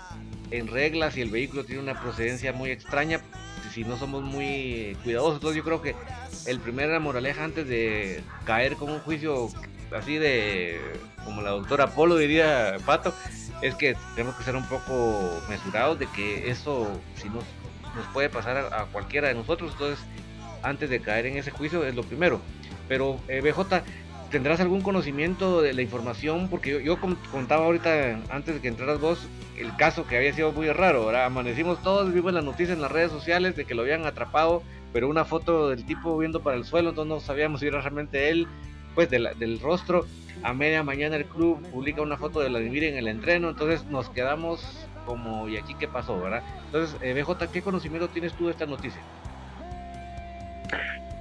en 0.52 0.68
reglas 0.68 1.18
y 1.18 1.22
el 1.22 1.30
vehículo 1.30 1.64
tiene 1.64 1.82
una 1.82 2.00
procedencia 2.00 2.54
muy 2.54 2.72
extraña 2.72 3.22
si 3.74 3.84
no 3.84 3.98
somos 3.98 4.24
muy 4.24 4.98
cuidadosos. 5.04 5.36
Entonces 5.36 5.58
yo 5.58 5.64
creo 5.64 5.82
que 5.82 5.96
el 6.46 6.60
primer 6.60 6.98
moraleja 7.00 7.44
antes 7.44 7.68
de 7.68 8.24
caer 8.46 8.76
con 8.76 8.90
un 8.90 9.00
juicio 9.00 9.50
así 9.96 10.18
de 10.18 10.80
como 11.26 11.42
la 11.42 11.52
doctora 11.52 11.88
Polo 11.88 12.18
diría 12.18 12.78
Pato, 12.86 13.14
es 13.62 13.76
que 13.76 13.96
tenemos 14.16 14.36
que 14.36 14.44
ser 14.44 14.56
un 14.56 14.66
poco 14.66 15.42
mesurados 15.50 16.00
de 16.00 16.08
que 16.08 16.50
eso 16.50 16.88
si 17.16 17.28
nos, 17.28 17.44
nos 17.96 18.06
puede 18.14 18.30
pasar 18.30 18.58
a, 18.58 18.86
cualquiera 18.86 19.28
de 19.28 19.34
nosotros. 19.34 19.74
Entonces 19.74 20.00
antes 20.64 20.90
de 20.90 21.00
caer 21.02 21.26
en 21.26 21.38
ese 21.38 21.52
juicio 21.52 21.86
es 21.86 21.96
lo 21.96 22.04
primero. 22.04 22.40
Pero 22.88 23.20
eh, 23.28 23.42
BJ, 23.42 23.84
¿tendrás 24.32 24.60
algún 24.60 24.82
conocimiento 24.82 25.62
de 25.62 25.74
la 25.74 25.82
información? 25.82 26.50
Porque 26.50 26.72
yo, 26.72 26.80
yo 26.80 26.98
contaba 27.32 27.66
ahorita, 27.66 28.20
antes 28.30 28.56
de 28.56 28.62
que 28.62 28.68
entraras 28.68 29.00
vos, 29.00 29.28
el 29.58 29.76
caso 29.76 30.06
que 30.06 30.18
había 30.18 30.34
sido 30.34 30.52
muy 30.52 30.70
raro, 30.72 31.06
¿verdad? 31.06 31.26
Amanecimos 31.26 31.82
todos, 31.82 32.14
vimos 32.14 32.34
las 32.34 32.44
noticias 32.44 32.76
en 32.76 32.82
las 32.82 32.92
redes 32.92 33.12
sociales 33.12 33.56
de 33.56 33.66
que 33.66 33.76
lo 33.76 33.84
habían 33.84 34.06
atrapado, 34.06 34.64
pero 34.94 35.10
una 35.10 35.26
foto 35.26 35.70
del 35.70 35.86
tipo 35.86 36.18
viendo 36.18 36.42
para 36.42 36.58
el 36.58 36.66
suelo, 36.66 36.90
entonces 36.90 37.10
no 37.10 37.20
sabíamos 37.20 37.60
si 37.60 37.68
era 37.68 37.82
realmente 37.82 38.30
él, 38.30 38.48
pues 38.94 39.10
del 39.10 39.60
rostro. 39.60 40.06
A 40.44 40.54
media 40.54 40.84
mañana 40.84 41.16
el 41.16 41.26
club 41.26 41.66
publica 41.72 42.02
una 42.02 42.18
foto 42.18 42.40
de 42.40 42.50
Vladimir 42.50 42.84
en 42.84 42.98
el 42.98 43.08
entreno, 43.08 43.50
entonces 43.50 43.86
nos 43.86 44.10
quedamos 44.10 44.88
como, 45.06 45.48
¿y 45.48 45.58
aquí 45.58 45.76
qué 45.76 45.88
pasó, 45.88 46.20
verdad? 46.20 46.44
Entonces, 46.66 46.98
eh, 47.02 47.14
BJ, 47.14 47.48
¿qué 47.52 47.62
conocimiento 47.62 48.10
tienes 48.10 48.34
tú 48.34 48.46
de 48.46 48.52
esta 48.52 48.66
noticia? 48.66 49.02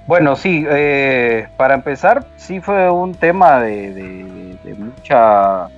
Bueno, 0.07 0.35
sí, 0.35 0.63
eh, 0.69 1.47
para 1.57 1.73
empezar, 1.73 2.27
sí 2.37 2.59
fue 2.61 2.91
un 2.91 3.15
tema 3.15 3.59
de 3.61 4.55
mucha 4.77 5.69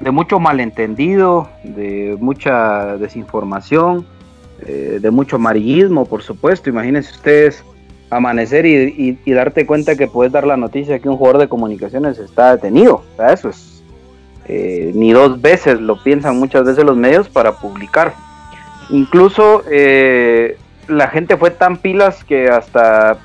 de 0.00 0.10
mucho 0.10 0.38
malentendido, 0.38 1.48
de 1.62 2.16
mucha 2.20 2.96
desinformación, 2.98 4.06
eh, 4.66 4.98
de 5.00 5.10
mucho 5.10 5.36
amarillismo, 5.36 6.04
por 6.04 6.22
supuesto. 6.22 6.68
Imagínense 6.68 7.12
ustedes 7.12 7.64
amanecer 8.10 8.66
y, 8.66 9.18
darte 9.26 9.66
cuenta 9.66 9.96
que 9.96 10.06
puedes 10.06 10.32
dar 10.32 10.46
la 10.46 10.56
noticia 10.56 10.98
que 10.98 11.08
un 11.08 11.16
jugador 11.16 11.40
de 11.40 11.48
comunicaciones 11.48 12.18
está 12.18 12.54
detenido. 12.54 13.02
eso 13.18 13.48
es, 13.48 13.82
eh, 14.46 14.92
ni 14.94 15.12
dos 15.12 15.40
veces 15.40 15.80
lo 15.80 16.02
piensan 16.02 16.38
muchas 16.38 16.64
veces 16.64 16.84
los 16.84 16.96
medios 16.96 17.28
para 17.28 17.52
publicar. 17.52 18.12
Incluso 18.90 19.62
la 20.86 21.08
gente 21.08 21.38
fue 21.38 21.50
tan 21.50 21.78
pilas 21.78 22.22
que 22.24 22.48
hasta 22.48 23.16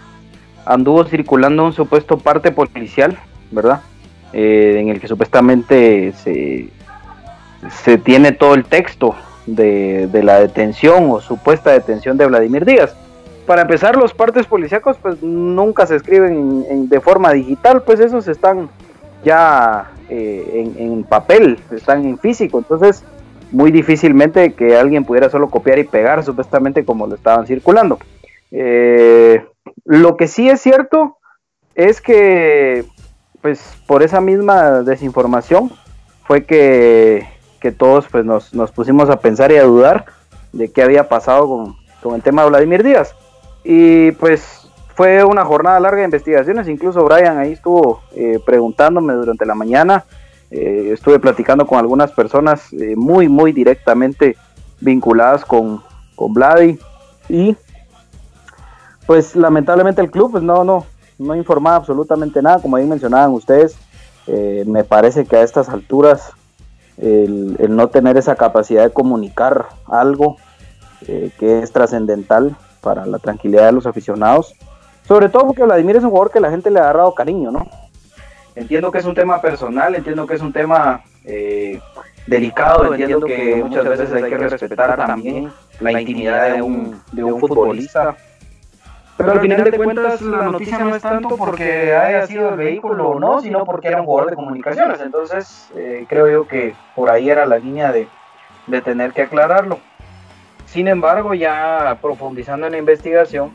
anduvo 0.70 1.03
circulando 1.03 1.65
un 1.65 1.74
supuesto 1.74 2.20
parte 2.20 2.51
policial, 2.51 3.17
¿verdad? 3.49 3.82
Eh, 4.34 4.78
en 4.80 4.89
el 4.89 4.99
que 5.01 5.07
supuestamente 5.07 6.13
se, 6.13 6.70
se 7.84 7.97
tiene 7.97 8.34
todo 8.34 8.53
el 8.53 8.65
texto 8.65 9.15
de, 9.47 10.07
la 10.24 10.39
detención 10.39 11.09
o 11.09 11.22
supuesta 11.22 11.72
detención 11.72 12.17
de 12.17 12.28
Vladimir 12.28 12.65
Díaz. 12.65 12.95
para 13.47 13.63
empezar, 13.63 13.95
los 13.95 14.13
partes 14.13 14.45
policíacos 14.45 14.97
pues 15.01 15.24
nunca 15.24 15.88
se 15.88 15.95
escriben 15.95 16.88
de 16.88 17.01
forma 17.01 17.34
digital, 17.34 17.82
pues 17.82 17.99
esos 17.99 18.28
están 18.28 18.70
ya 19.26 19.89
eh, 20.07 20.72
en, 20.78 21.03
papel, 21.03 21.57
están 21.72 22.05
en 22.05 22.20
físico, 22.20 22.59
entonces 22.59 23.03
muy 23.51 23.72
difícilmente 23.72 24.53
que 24.53 24.78
alguien 24.78 25.03
pudiera 25.03 25.32
solo 25.32 25.49
copiar 25.49 25.80
y 25.80 25.84
pegar 25.84 26.24
supuestamente 26.24 26.86
como 26.86 27.07
lo 27.07 27.15
estaban 27.15 27.47
circulando. 27.47 27.97
Eh, 28.52 29.45
lo 29.86 30.18
que 30.18 30.28
sí 30.28 30.50
es 30.50 30.62
cierto 30.62 31.18
es 31.76 32.02
que 32.02 32.86
pues 33.41 33.62
por 33.88 34.04
esa 34.04 34.20
misma 34.20 34.82
desinformación 34.82 35.72
fue 36.26 36.43
que, 36.45 37.26
todos 37.78 38.08
pues 38.08 38.26
nos, 38.26 38.54
nos, 38.54 38.72
pusimos 38.72 39.10
a 39.10 39.20
pensar 39.20 39.52
y 39.52 39.58
a 39.58 39.64
dudar 39.64 40.06
de 40.52 40.72
qué 40.72 40.82
había 40.82 41.08
pasado 41.08 41.47
con, 41.47 41.76
con 42.02 42.16
el 42.16 42.22
tema 42.22 42.43
de 42.43 42.50
Vladimir 42.50 42.84
Díaz. 42.84 43.16
Y 43.64 44.12
pues 44.14 44.70
fue 44.95 45.24
una 45.24 45.45
jornada 45.45 45.80
larga 45.80 46.00
de 46.00 46.06
investigaciones, 46.06 46.68
incluso 46.68 47.06
Brian 47.06 47.38
ahí 47.38 47.54
estuvo 47.54 48.02
eh, 48.16 48.39
preguntándome 48.45 49.14
durante 49.14 49.45
la 49.45 49.56
mañana, 49.56 50.04
eh, 50.52 50.91
estuve 50.93 51.20
platicando 51.20 51.66
con 51.66 51.80
algunas 51.80 52.12
personas 52.12 52.70
muy, 52.95 53.30
muy 53.30 53.54
directamente 53.54 54.36
vinculadas 54.82 55.45
con, 55.45 55.82
con 56.16 56.34
Vladi. 56.34 56.80
Y 57.30 57.56
pues 59.10 59.36
lamentablemente 59.36 60.03
el 60.03 60.12
club 60.12 60.34
pues 60.34 60.43
no, 60.43 60.64
no, 60.64 60.86
no 61.18 61.34
informaba 61.34 61.78
absolutamente 61.78 62.43
nada, 62.43 62.62
como 62.62 62.78
bien 62.78 62.88
mencionaban 62.88 63.32
ustedes, 63.32 63.76
me 64.68 64.84
parece 64.84 65.26
que 65.26 65.36
a 65.36 65.41
estas 65.41 65.68
alturas 65.68 66.32
el, 66.99 67.55
el, 67.57 67.76
no 67.76 67.88
tener 67.88 68.18
esa 68.18 68.36
capacidad 68.36 68.84
de 68.84 68.91
comunicar 68.91 69.66
algo 69.88 70.38
que 71.07 71.60
es 71.64 71.72
trascendental 71.72 72.55
para 72.82 73.07
la 73.07 73.18
tranquilidad 73.18 73.66
de 73.66 73.72
los 73.72 73.88
aficionados. 73.88 74.53
Sobre 75.07 75.28
todo 75.28 75.47
porque 75.47 75.64
Vladimir 75.64 75.95
es 75.95 76.03
un 76.03 76.12
jugador 76.12 76.32
que 76.32 76.39
la 76.39 76.51
gente 76.51 76.70
le 76.70 76.78
ha 76.78 76.84
agarrado 76.84 77.16
cariño, 77.16 77.49
¿no? 77.49 77.68
Entiendo 78.53 78.91
que 78.91 78.99
es 78.99 79.05
un 79.05 79.16
tema 79.16 79.41
personal, 79.41 79.95
entiendo 79.95 80.28
que 80.28 80.36
es 80.36 80.41
un 80.41 80.53
tema 80.53 81.01
eh, 81.26 81.80
delicado, 82.28 82.93
entiendo 82.93 83.26
que 83.26 83.55
muchas 83.55 83.86
veces 83.89 84.14
hay 84.14 84.30
que 84.30 84.38
respetar 84.38 84.95
también 84.97 85.51
la 85.80 85.99
intimidad 85.99 86.53
de 86.53 86.62
un, 86.62 87.01
de 87.12 87.24
un 87.24 87.39
futbolista. 87.39 88.16
Pero 89.20 89.34
al 89.34 89.41
final 89.41 89.63
de 89.65 89.72
cuentas 89.74 90.22
la 90.22 90.43
noticia 90.43 90.80
no 90.80 90.95
es 90.95 91.01
tanto 91.01 91.36
porque 91.36 91.93
haya 91.93 92.26
sido 92.26 92.51
el 92.51 92.55
vehículo 92.55 93.09
o 93.09 93.20
no, 93.20 93.41
sino 93.41 93.65
porque 93.65 93.89
era 93.89 94.00
un 94.00 94.05
jugador 94.05 94.29
de 94.29 94.37
comunicaciones. 94.37 95.01
Entonces 95.01 95.70
eh, 95.75 96.05
creo 96.08 96.29
yo 96.29 96.47
que 96.47 96.74
por 96.96 97.09
ahí 97.12 97.29
era 97.29 97.46
la 97.46 97.59
línea 97.59 97.91
de, 97.91 98.08
de 98.67 98.82
tener 98.82 99.12
que 99.12 99.24
aclararlo. 99.24 99.79
Sin 100.67 100.87
embargo, 100.87 101.33
ya 101.33 101.97
profundizando 102.01 102.67
en 102.67 102.71
la 102.71 102.78
investigación, 102.78 103.51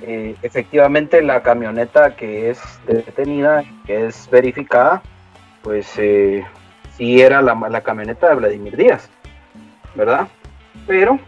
eh, 0.00 0.34
efectivamente 0.40 1.20
la 1.20 1.42
camioneta 1.42 2.16
que 2.16 2.48
es 2.48 2.58
detenida, 2.86 3.64
que 3.84 4.06
es 4.06 4.30
verificada, 4.30 5.02
pues 5.62 5.92
eh, 5.98 6.42
sí 6.96 7.20
era 7.20 7.42
la, 7.42 7.54
la 7.68 7.82
camioneta 7.82 8.30
de 8.30 8.36
Vladimir 8.36 8.78
Díaz, 8.78 9.10
¿verdad? 9.94 10.26
Pero 10.86 11.18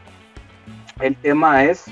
el 1.00 1.14
tema 1.16 1.64
es 1.64 1.84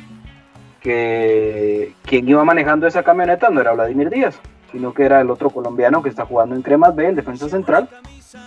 que 0.84 1.94
quien 2.04 2.28
iba 2.28 2.44
manejando 2.44 2.86
esa 2.86 3.02
camioneta 3.02 3.48
no 3.48 3.60
era 3.60 3.72
Vladimir 3.72 4.10
Díaz, 4.10 4.38
sino 4.70 4.92
que 4.92 5.04
era 5.04 5.22
el 5.22 5.30
otro 5.30 5.48
colombiano 5.48 6.02
que 6.02 6.10
está 6.10 6.26
jugando 6.26 6.54
en 6.54 6.60
Cremas 6.62 6.94
B, 6.94 7.08
el 7.08 7.16
defensa 7.16 7.48
central, 7.48 7.88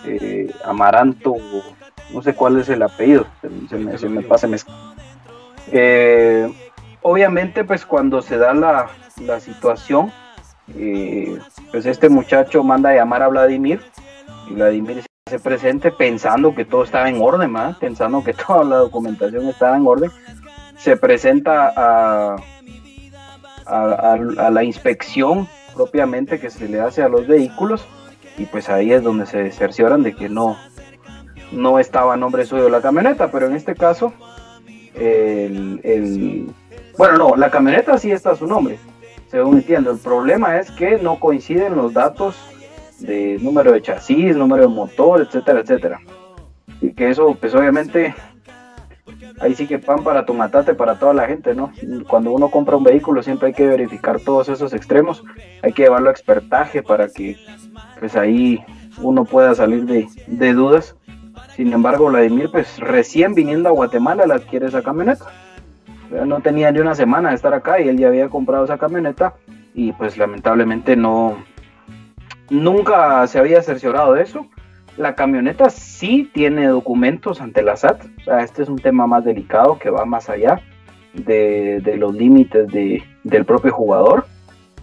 eh, 0.06 0.54
Amaranto 0.64 1.36
no 2.14 2.22
sé 2.22 2.36
cuál 2.36 2.60
es 2.60 2.70
el 2.70 2.84
apellido, 2.84 3.26
se, 3.42 3.78
me, 3.78 3.98
se 3.98 4.08
me, 4.08 4.22
pasa. 4.22 4.48
Eh, 5.72 6.50
obviamente, 7.02 7.64
pues 7.64 7.86
cuando 7.86 8.22
se 8.22 8.38
da 8.38 8.54
la, 8.54 8.88
situación, 9.40 10.12
eh, 10.76 11.38
pues 11.72 11.86
este 11.88 12.08
muchacho 12.08 12.64
manda 12.64 12.92
a 12.92 12.96
llamar 12.96 13.24
a 13.24 13.28
Vladimir 13.28 13.82
y 14.50 14.54
Vladimir 14.54 15.02
se 15.02 15.36
hace 15.36 15.40
presente 15.40 15.92
pensando 15.92 16.56
que 16.56 16.66
todo 16.66 16.84
estaba 16.84 17.10
en 17.10 17.20
orden, 17.20 17.54
pensando 17.80 18.24
que 18.24 18.34
toda 18.48 18.64
la 18.64 18.78
documentación 18.78 19.50
estaba 19.50 19.76
en 19.76 19.88
orden. 19.88 20.12
Se 20.78 20.96
presenta 20.98 21.74
a, 21.76 22.36
a 23.66 24.50
la 24.52 24.64
inspección 24.64 25.48
propiamente 25.76 26.40
que 26.40 26.50
se 26.50 26.68
le 26.68 26.80
hace 26.80 27.04
a 27.04 27.10
los 27.10 27.28
vehículos 27.28 27.86
y 28.38 28.46
pues 28.46 28.70
ahí 28.70 28.92
es 28.92 29.04
donde 29.04 29.26
se 29.26 29.52
cercioran 29.52 30.04
de 30.04 30.16
que 30.16 30.30
no, 30.30 30.58
no 31.52 31.80
estaba 31.80 32.18
nombre 32.18 32.46
suyo 32.46 32.70
la 32.70 32.82
camioneta, 32.82 33.32
pero 33.32 33.48
en 33.48 33.56
este 33.56 33.76
caso, 33.76 34.14
el, 34.94 36.52
bueno, 36.98 37.18
no, 37.18 37.36
la 37.36 37.50
camioneta 37.50 37.98
sí 37.98 38.12
está 38.12 38.36
su 38.36 38.48
nombre, 38.48 38.80
según 39.30 39.58
entiendo. 39.58 39.92
El 39.92 39.98
problema 39.98 40.58
es 40.60 40.72
que 40.72 40.98
no 40.98 41.20
coinciden 41.20 41.76
los 41.76 41.94
datos 41.94 42.36
de 43.00 43.38
número 43.42 43.72
de 43.72 43.82
chasis, 43.82 44.36
número 44.36 44.64
de 44.64 44.70
motor, 44.70 45.22
etcétera, 45.22 45.62
etcétera. 45.62 46.00
Y 46.82 46.94
que 46.94 47.10
eso, 47.10 47.36
pues 47.40 47.56
obviamente, 47.56 48.14
ahí 49.40 49.56
sí 49.56 49.68
que 49.68 49.80
pan 49.80 50.04
para 50.04 50.26
tu 50.26 50.34
matate 50.34 50.74
para 50.74 51.00
toda 51.00 51.14
la 51.14 51.28
gente, 51.28 51.54
¿no? 51.56 51.72
Cuando 52.08 52.32
uno 52.32 52.50
compra 52.50 52.78
un 52.78 52.84
vehículo 52.84 53.24
siempre 53.24 53.48
hay 53.48 53.54
que 53.54 53.68
verificar 53.68 54.20
todos 54.20 54.50
esos 54.50 54.74
extremos, 54.74 55.24
hay 55.62 55.74
que 55.74 55.84
llevarlo 55.84 56.10
a 56.10 56.12
expertaje 56.12 56.84
para 56.84 57.08
que, 57.10 57.38
pues 58.00 58.16
ahí 58.16 58.60
uno 59.02 59.26
pueda 59.26 59.54
salir 59.56 59.86
de, 59.86 60.08
de 60.28 60.54
dudas 60.54 60.96
sin 61.58 61.74
embargo, 61.74 62.06
Vladimir, 62.06 62.50
pues 62.52 62.80
recién 62.80 63.34
viniendo 63.34 63.68
a 63.70 63.72
Guatemala, 63.72 64.28
le 64.28 64.36
adquiere 64.36 64.68
esa 64.68 64.84
camioneta. 64.84 65.26
No 66.26 66.40
tenía 66.40 66.72
ni 66.72 66.80
una 66.80 66.94
semana 66.94 67.30
de 67.30 67.36
estar 67.36 67.52
acá 67.54 67.82
y 67.82 67.90
él 67.90 67.98
ya 67.98 68.10
había 68.10 68.30
comprado 68.30 68.66
esa 68.66 68.78
camioneta 68.78 69.34
y 69.74 69.92
pues 69.94 70.18
lamentablemente 70.18 70.96
no, 70.96 71.36
nunca 72.52 73.26
se 73.26 73.40
había 73.40 73.64
cerciorado 73.64 74.14
de 74.14 74.22
eso. 74.22 74.46
La 74.98 75.16
camioneta 75.16 75.70
sí 75.70 76.30
tiene 76.34 76.68
documentos 76.68 77.40
ante 77.40 77.62
la 77.62 77.78
SAT. 77.78 78.04
O 78.20 78.24
sea, 78.24 78.42
este 78.42 78.64
es 78.64 78.70
un 78.70 78.80
tema 78.80 79.08
más 79.08 79.24
delicado 79.24 79.78
que 79.78 79.90
va 79.90 80.06
más 80.06 80.30
allá 80.30 80.60
de, 81.14 81.82
los 81.98 82.14
límites 82.14 82.68
del 83.24 83.46
propio 83.46 83.72
jugador. 83.72 84.26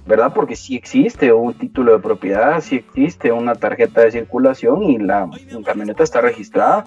¿verdad? 0.07 0.33
Porque 0.35 0.55
si 0.55 0.77
existe 0.77 1.33
un 1.33 1.55
título 1.55 1.93
de 1.93 1.99
propiedad, 1.99 2.61
si 2.61 2.77
existe 2.77 3.33
una 3.33 3.55
tarjeta 3.55 4.03
de 4.03 4.11
circulación 4.11 4.83
y 4.83 4.99
la, 4.99 5.29
camioneta 5.65 6.03
está 6.03 6.21
registrada, 6.21 6.85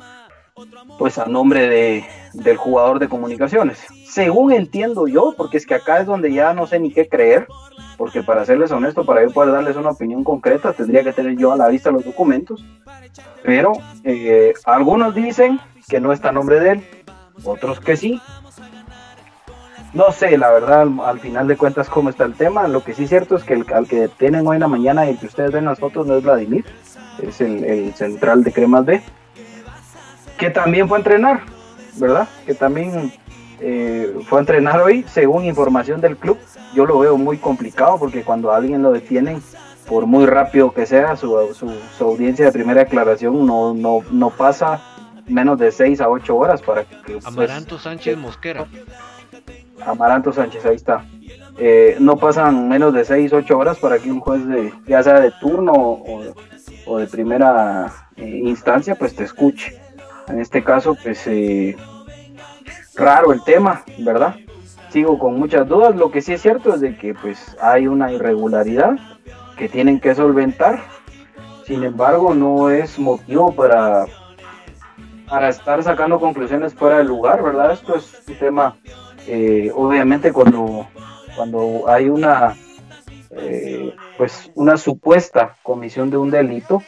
pues 0.98 1.18
a 1.18 1.26
nombre 1.26 1.68
de, 1.68 2.06
del 2.34 2.58
jugador 2.58 3.00
de 3.00 3.10
comunicaciones. 3.10 3.80
Según 4.06 4.52
entiendo 4.52 5.08
yo, 5.08 5.34
porque 5.38 5.58
es 5.58 5.66
que 5.66 5.76
acá 5.76 6.00
es 6.00 6.08
donde 6.08 6.34
ya 6.34 6.54
no 6.54 6.68
sé 6.68 6.80
ni 6.80 6.92
qué 6.92 7.08
creer, 7.08 7.48
porque 7.98 8.24
para 8.24 8.46
serles 8.46 8.72
honesto, 8.72 9.06
para 9.06 9.24
yo 9.24 9.32
poder 9.32 9.54
darles 9.54 9.76
una 9.76 9.92
opinión 9.92 10.24
concreta, 10.24 10.74
tendría 10.74 11.04
que 11.04 11.14
tener 11.14 11.38
yo 11.38 11.52
a 11.52 11.58
la 11.58 11.68
vista 11.68 11.92
los 11.92 12.06
documentos, 12.06 12.64
pero 13.44 13.74
eh, 14.04 14.54
algunos 14.66 15.14
dicen 15.14 15.60
que 15.88 16.00
no 16.00 16.12
está 16.12 16.30
a 16.30 16.34
nombre 16.34 16.60
de 16.60 16.72
él, 16.72 16.84
otros 17.44 17.80
que 17.80 17.96
sí, 17.96 18.22
no 19.94 20.12
sé, 20.12 20.38
la 20.38 20.52
verdad, 20.52 20.88
al, 21.06 21.20
final 21.20 21.48
de 21.48 21.58
cuentas, 21.58 21.90
cómo 21.90 22.10
está 22.10 22.26
el 22.26 22.34
tema. 22.34 22.68
Lo 22.68 22.84
que 22.84 22.94
sí 22.94 23.04
es 23.04 23.10
cierto 23.10 23.36
es 23.36 23.44
que 23.44 23.54
el 23.54 23.66
al 23.74 23.88
que 23.88 24.10
tienen 24.10 24.46
hoy 24.46 24.56
en 24.56 24.62
la 24.62 24.68
mañana 24.68 25.06
y 25.06 25.10
el 25.10 25.18
que 25.18 25.28
ustedes 25.28 25.52
ven 25.52 25.66
las 25.66 25.80
fotos 25.80 26.06
no 26.06 26.18
es 26.18 26.24
Vladimir, 26.24 26.66
es 27.22 27.42
el, 27.42 27.94
central 27.96 28.44
de 28.44 28.52
Cremas 28.52 28.86
B, 28.86 29.02
que 30.38 30.50
también 30.50 30.88
fue 30.88 30.98
a 30.98 31.00
entrenar, 31.00 31.42
¿verdad? 31.96 32.28
Que 32.46 32.54
también 32.54 33.12
eh, 33.60 34.14
fue 34.28 34.40
a 34.40 34.42
entrenar 34.42 34.82
hoy, 34.82 35.04
según 35.08 35.46
información 35.46 36.02
del 36.02 36.18
club. 36.18 36.38
Yo 36.74 36.86
lo 36.86 37.00
veo 37.00 37.18
muy 37.18 37.38
complicado 37.38 37.98
porque 37.98 38.24
cuando 38.24 38.52
alguien 38.52 38.82
lo 38.82 38.92
detienen, 38.92 39.42
por 39.88 40.06
muy 40.06 40.26
rápido 40.26 40.72
que 40.72 40.86
sea, 40.86 41.16
su, 41.16 41.36
su, 41.54 42.04
audiencia 42.04 42.46
de 42.46 42.52
primera 42.52 42.84
declaración 42.84 43.46
no, 43.46 43.74
no, 43.74 44.02
no 44.12 44.30
pasa 44.30 44.82
menos 45.28 45.58
de 45.58 45.72
6 45.72 46.02
a 46.02 46.10
8 46.10 46.36
horas 46.36 46.62
para 46.62 46.84
que... 46.84 46.96
Pues, 47.06 47.26
Amaranto 47.26 47.80
Sánchez 47.80 48.18
Mosquera. 48.18 48.66
Amaranto 49.86 50.34
Sánchez, 50.34 50.66
ahí 50.66 50.76
está. 50.76 51.06
Eh, 51.58 51.96
no 52.00 52.18
pasan 52.18 52.68
menos 52.68 52.94
de 52.94 53.06
6, 53.06 53.34
8 53.34 53.58
horas 53.58 53.80
para 53.80 53.98
que 54.00 54.12
un 54.12 54.20
juez, 54.20 54.46
de, 54.48 54.74
ya 54.86 55.02
sea 55.02 55.20
de 55.20 55.32
turno 55.40 55.74
o, 55.74 56.98
de 56.98 57.08
primera 57.08 57.92
eh, 58.16 58.42
instancia, 58.44 58.96
pues 58.96 59.16
te 59.16 59.24
escuche. 59.24 59.87
En 60.28 60.40
este 60.40 60.64
caso, 60.64 60.96
pues 61.02 61.26
eh, 61.28 61.76
raro 62.96 63.32
el 63.32 63.44
tema, 63.44 63.84
¿verdad? 64.00 64.36
Sigo 64.90 65.18
con 65.20 65.40
muchas 65.40 65.68
dudas. 65.68 65.96
Lo 65.96 66.12
que 66.12 66.22
sí 66.22 66.34
es 66.34 66.42
cierto 66.42 66.74
es 66.74 66.82
de 66.82 66.98
que 66.98 67.14
pues 67.14 67.56
hay 67.62 67.88
una 67.88 68.12
irregularidad 68.12 68.98
que 69.58 69.70
tienen 69.70 70.00
que 70.00 70.16
solventar. 70.16 70.84
Sin 71.66 71.84
embargo, 71.84 72.34
no 72.34 72.70
es 72.70 72.98
motivo 72.98 73.54
para, 73.54 74.06
para 75.30 75.50
estar 75.50 75.84
sacando 75.84 76.20
conclusiones 76.20 76.74
fuera 76.74 77.00
del 77.00 77.08
lugar, 77.08 77.44
¿verdad? 77.44 77.72
Esto 77.72 77.96
es 77.96 78.24
un 78.28 78.36
tema 78.36 78.76
eh, 79.28 79.72
obviamente 79.76 80.32
cuando, 80.32 80.88
cuando 81.36 81.84
hay 81.88 82.08
una, 82.08 82.56
eh, 83.32 83.94
pues 84.18 84.50
una 84.56 84.78
supuesta 84.78 85.58
comisión 85.64 86.10
de 86.10 86.16
un 86.16 86.32
delito, 86.32 86.82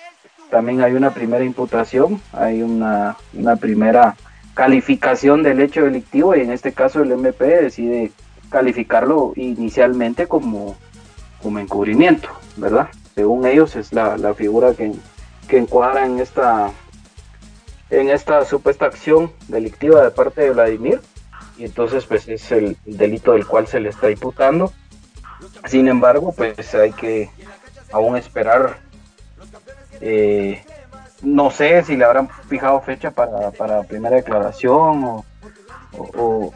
también 0.49 0.81
hay 0.81 0.93
una 0.93 1.11
primera 1.11 1.43
imputación, 1.43 2.21
hay 2.33 2.61
una, 2.61 3.15
primera 3.59 4.15
calificación 4.53 5.43
del 5.43 5.61
hecho 5.61 5.83
delictivo 5.83 6.35
y 6.35 6.41
en 6.41 6.51
este 6.51 6.73
caso 6.73 7.01
el 7.01 7.11
MP 7.11 7.45
decide 7.45 8.11
calificarlo 8.49 9.33
inicialmente 9.35 10.27
como, 10.27 10.75
como 11.41 11.59
encubrimiento, 11.59 12.29
¿verdad? 12.57 12.89
Según 13.15 13.45
ellos 13.45 13.75
es 13.75 13.93
la, 13.93 14.17
la 14.17 14.33
figura 14.33 14.73
que, 14.73 14.91
que 15.47 15.57
encuadra 15.57 16.05
en 16.05 16.19
esta, 16.19 16.71
en 17.89 18.09
esta 18.09 18.43
supuesta 18.45 18.85
acción 18.85 19.31
delictiva 19.47 20.03
de 20.03 20.11
parte 20.11 20.41
de 20.41 20.51
Vladimir 20.51 20.99
y 21.57 21.65
entonces 21.65 22.05
pues 22.05 22.27
es 22.27 22.51
el 22.51 22.77
delito 22.85 23.33
del 23.33 23.45
cual 23.45 23.67
se 23.67 23.79
le 23.79 23.89
está 23.89 24.09
imputando. 24.09 24.71
Sin 25.65 25.87
embargo, 25.87 26.33
pues 26.35 26.73
hay 26.73 26.91
que 26.93 27.29
aún 27.91 28.15
esperar. 28.15 28.88
Eh, 30.01 30.63
no 31.21 31.51
sé 31.51 31.83
si 31.83 31.97
le 31.97 32.05
habrán 32.05 32.29
fijado 32.47 32.79
fecha 32.81 33.11
para, 33.11 33.51
primera 33.83 34.15
declaración 34.15 35.23
o, 35.97 36.53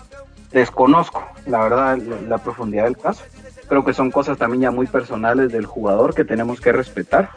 desconozco 0.52 1.24
la 1.48 1.64
verdad 1.64 1.98
la, 2.28 2.38
profundidad 2.38 2.84
del 2.86 2.98
caso. 2.98 3.24
Creo 3.68 3.84
que 3.84 3.94
son 3.94 4.11
cosas 4.11 4.38
también 4.38 4.61
ya 4.61 4.72
muy 4.72 4.86
personales 4.88 5.52
del 5.52 5.65
jugador 5.65 6.14
que 6.14 6.24
tenemos 6.24 6.61
que 6.61 6.72
respetar. 6.72 7.30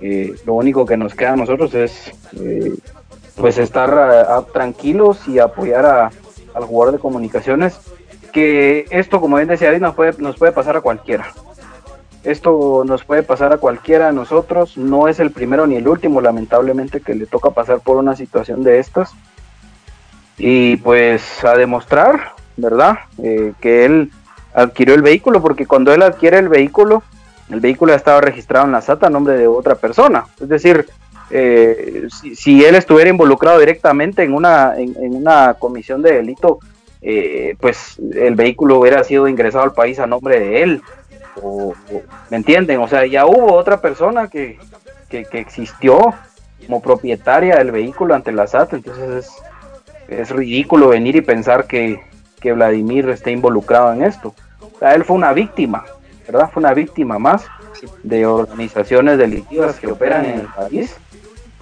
Eh, 0.00 0.36
lo 0.44 0.54
único 0.54 0.84
que 0.84 0.96
nos 0.96 1.14
queda 1.14 1.32
a 1.32 1.36
nosotros 1.36 1.74
es 1.74 2.12
eh, 2.38 2.74
pues 3.34 3.58
estar 3.58 4.44
tranquilos 4.52 5.26
y 5.26 5.38
apoyar 5.38 5.86
a- 5.86 6.10
al 6.54 6.64
jugador 6.64 6.94
de 6.94 7.00
comunicaciones 7.00 7.80
que 8.32 8.86
esto 8.90 9.20
como 9.20 9.36
bien 9.36 9.48
decía 9.48 9.76
nos 9.78 9.94
puede, 9.94 10.14
nos 10.18 10.36
puede 10.36 10.52
pasar 10.52 10.76
a 10.76 10.80
cualquiera 10.80 11.32
esto 12.24 12.82
nos 12.84 13.04
puede 13.04 13.22
pasar 13.22 13.52
a 13.52 13.58
cualquiera 13.58 14.06
de 14.06 14.12
nosotros. 14.12 14.76
No 14.76 15.08
es 15.08 15.20
el 15.20 15.30
primero 15.30 15.66
ni 15.66 15.76
el 15.76 15.88
último 15.88 16.20
lamentablemente 16.20 17.00
que 17.00 17.14
le 17.14 17.26
toca 17.26 17.50
pasar 17.50 17.80
por 17.80 17.96
una 17.96 18.16
situación 18.16 18.62
de 18.62 18.78
estas. 18.78 19.12
Y 20.36 20.76
pues 20.76 21.44
a 21.44 21.54
demostrar 21.54 22.32
verdad 22.56 22.98
Eh, 23.22 23.52
que 23.60 23.84
él 23.84 24.10
adquirió 24.52 24.94
el 24.94 25.02
vehículo 25.02 25.40
porque 25.40 25.66
cuando 25.66 25.92
él 25.92 26.02
adquiere 26.02 26.38
el 26.38 26.48
vehículo 26.48 27.02
el 27.50 27.60
vehículo 27.60 27.92
ya 27.92 27.96
estaba 27.96 28.20
registrado 28.20 28.66
en 28.66 28.72
la 28.72 28.82
SATA 28.82 29.06
a 29.06 29.10
nombre 29.10 29.38
de 29.38 29.46
otra 29.46 29.74
persona. 29.74 30.26
Es 30.40 30.48
decir 30.48 30.86
eh, 31.30 32.08
si, 32.34 32.64
él 32.64 32.74
estuviera 32.74 33.10
involucrado 33.10 33.58
directamente 33.58 34.22
en 34.22 34.34
una, 34.34 34.74
en 34.76 35.14
una 35.14 35.54
comisión 35.54 36.02
de 36.02 36.14
delito, 36.14 36.58
eh, 37.00 37.54
pues 37.60 37.98
el 38.12 38.34
vehículo 38.34 38.78
hubiera 38.78 39.04
sido 39.04 39.28
ingresado 39.28 39.64
al 39.64 39.72
país 39.72 39.98
a 39.98 40.06
nombre 40.06 40.40
de 40.40 40.62
él. 40.62 40.82
O, 41.42 41.68
o- 41.70 42.02
¿Me 42.30 42.36
entienden? 42.36 42.80
O 42.80 42.88
sea, 42.88 43.06
ya 43.06 43.26
hubo 43.26 43.52
otra 43.54 43.80
persona 43.80 44.28
que, 44.28 44.58
que, 45.08 45.24
que 45.24 45.38
existió 45.38 46.14
como 46.66 46.82
propietaria 46.82 47.56
del 47.56 47.70
vehículo 47.70 48.14
ante 48.14 48.32
la 48.32 48.46
SAT, 48.46 48.74
entonces 48.74 49.26
es, 50.08 50.18
es 50.20 50.30
ridículo 50.30 50.88
venir 50.88 51.16
y 51.16 51.20
pensar 51.20 51.66
que, 51.66 52.00
que 52.40 52.52
Vladimir 52.52 53.08
esté 53.08 53.30
involucrado 53.30 53.92
en 53.92 54.02
esto. 54.02 54.34
O 54.60 54.78
sea, 54.78 54.94
él 54.94 55.04
fue 55.04 55.16
una 55.16 55.32
víctima, 55.32 55.84
¿verdad? 56.26 56.50
Fue 56.52 56.60
una 56.60 56.74
víctima 56.74 57.18
más 57.18 57.44
de 58.02 58.26
organizaciones 58.26 59.18
delictivas 59.18 59.78
que 59.78 59.86
operan 59.86 60.24
en 60.24 60.40
el 60.40 60.46
país 60.48 60.96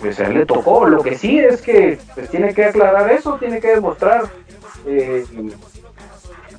pues 0.00 0.20
a 0.20 0.26
él 0.26 0.34
le 0.34 0.46
tocó. 0.46 0.86
Lo 0.86 1.02
que 1.02 1.16
sí 1.16 1.38
es 1.38 1.62
que 1.62 1.98
pues, 2.14 2.28
tiene 2.30 2.52
que 2.52 2.66
aclarar 2.66 3.10
eso, 3.10 3.36
tiene 3.38 3.60
que 3.60 3.68
demostrar. 3.68 4.24
eh, 4.86 5.24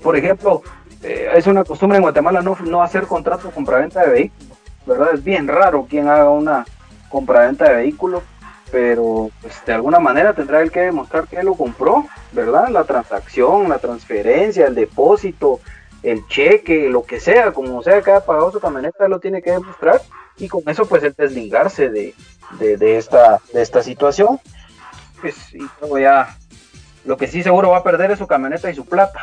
por 0.02 0.15
ejemplo, 0.15 0.61
eh, 1.03 1.30
es 1.36 1.48
una 1.48 1.64
costumbre 1.64 1.98
en 1.98 2.03
Guatemala 2.03 2.41
no, 2.41 2.57
no 2.65 2.82
hacer 2.82 3.07
contrato 3.07 3.48
de 3.48 3.53
compraventa 3.53 4.02
de 4.02 4.11
vehículos, 4.11 4.57
¿verdad? 4.86 5.14
Es 5.14 5.24
bien 5.24 5.48
raro 5.48 5.86
quien 5.90 6.07
haga 6.07 6.30
una 6.30 6.65
compraventa 7.10 7.69
de 7.69 7.76
vehículos, 7.76 8.24
pero 8.72 9.30
pues, 9.41 9.53
de 9.65 9.74
alguna 9.74 9.99
manera 9.99 10.34
tendrá 10.34 10.61
él 10.61 10.72
que 10.72 10.82
demostrar 10.82 11.28
que 11.28 11.41
lo 11.44 11.56
compró, 11.56 12.06
¿verdad? 12.32 12.69
La 12.69 12.84
transacción, 12.84 13.69
la 13.69 13.80
transferencia, 13.80 14.68
el 14.68 14.76
depósito, 14.76 15.60
el 16.03 16.28
cheque, 16.28 16.90
lo 16.90 17.03
que 17.03 17.19
sea, 17.19 17.52
como 17.52 17.82
sea 17.84 18.02
que 18.02 18.11
haya 18.11 18.26
pagado 18.26 18.52
su 18.52 18.60
camioneta, 18.60 19.07
lo 19.07 19.19
tiene 19.19 19.41
que 19.41 19.52
demostrar 19.52 20.02
y 20.38 20.48
con 20.48 20.61
eso 20.68 20.86
pues 20.86 21.03
el 21.03 21.14
desligarse 21.14 21.90
de, 21.90 22.14
de, 22.60 22.78
de 22.78 22.98
esta, 22.98 23.40
de 23.53 23.61
esta 23.61 23.82
situación. 23.82 24.40
Pues, 25.22 25.53
y 25.53 25.65
luego 25.82 25.98
ya, 25.98 26.38
lo 27.06 27.18
que 27.18 27.28
sí 27.28 27.41
seguro 27.41 27.69
va 27.69 27.78
a 27.78 27.84
perder 27.84 28.11
es 28.11 28.19
su 28.19 28.28
camioneta 28.28 28.69
y 28.69 28.76
su 28.76 28.86
plata. 28.86 29.19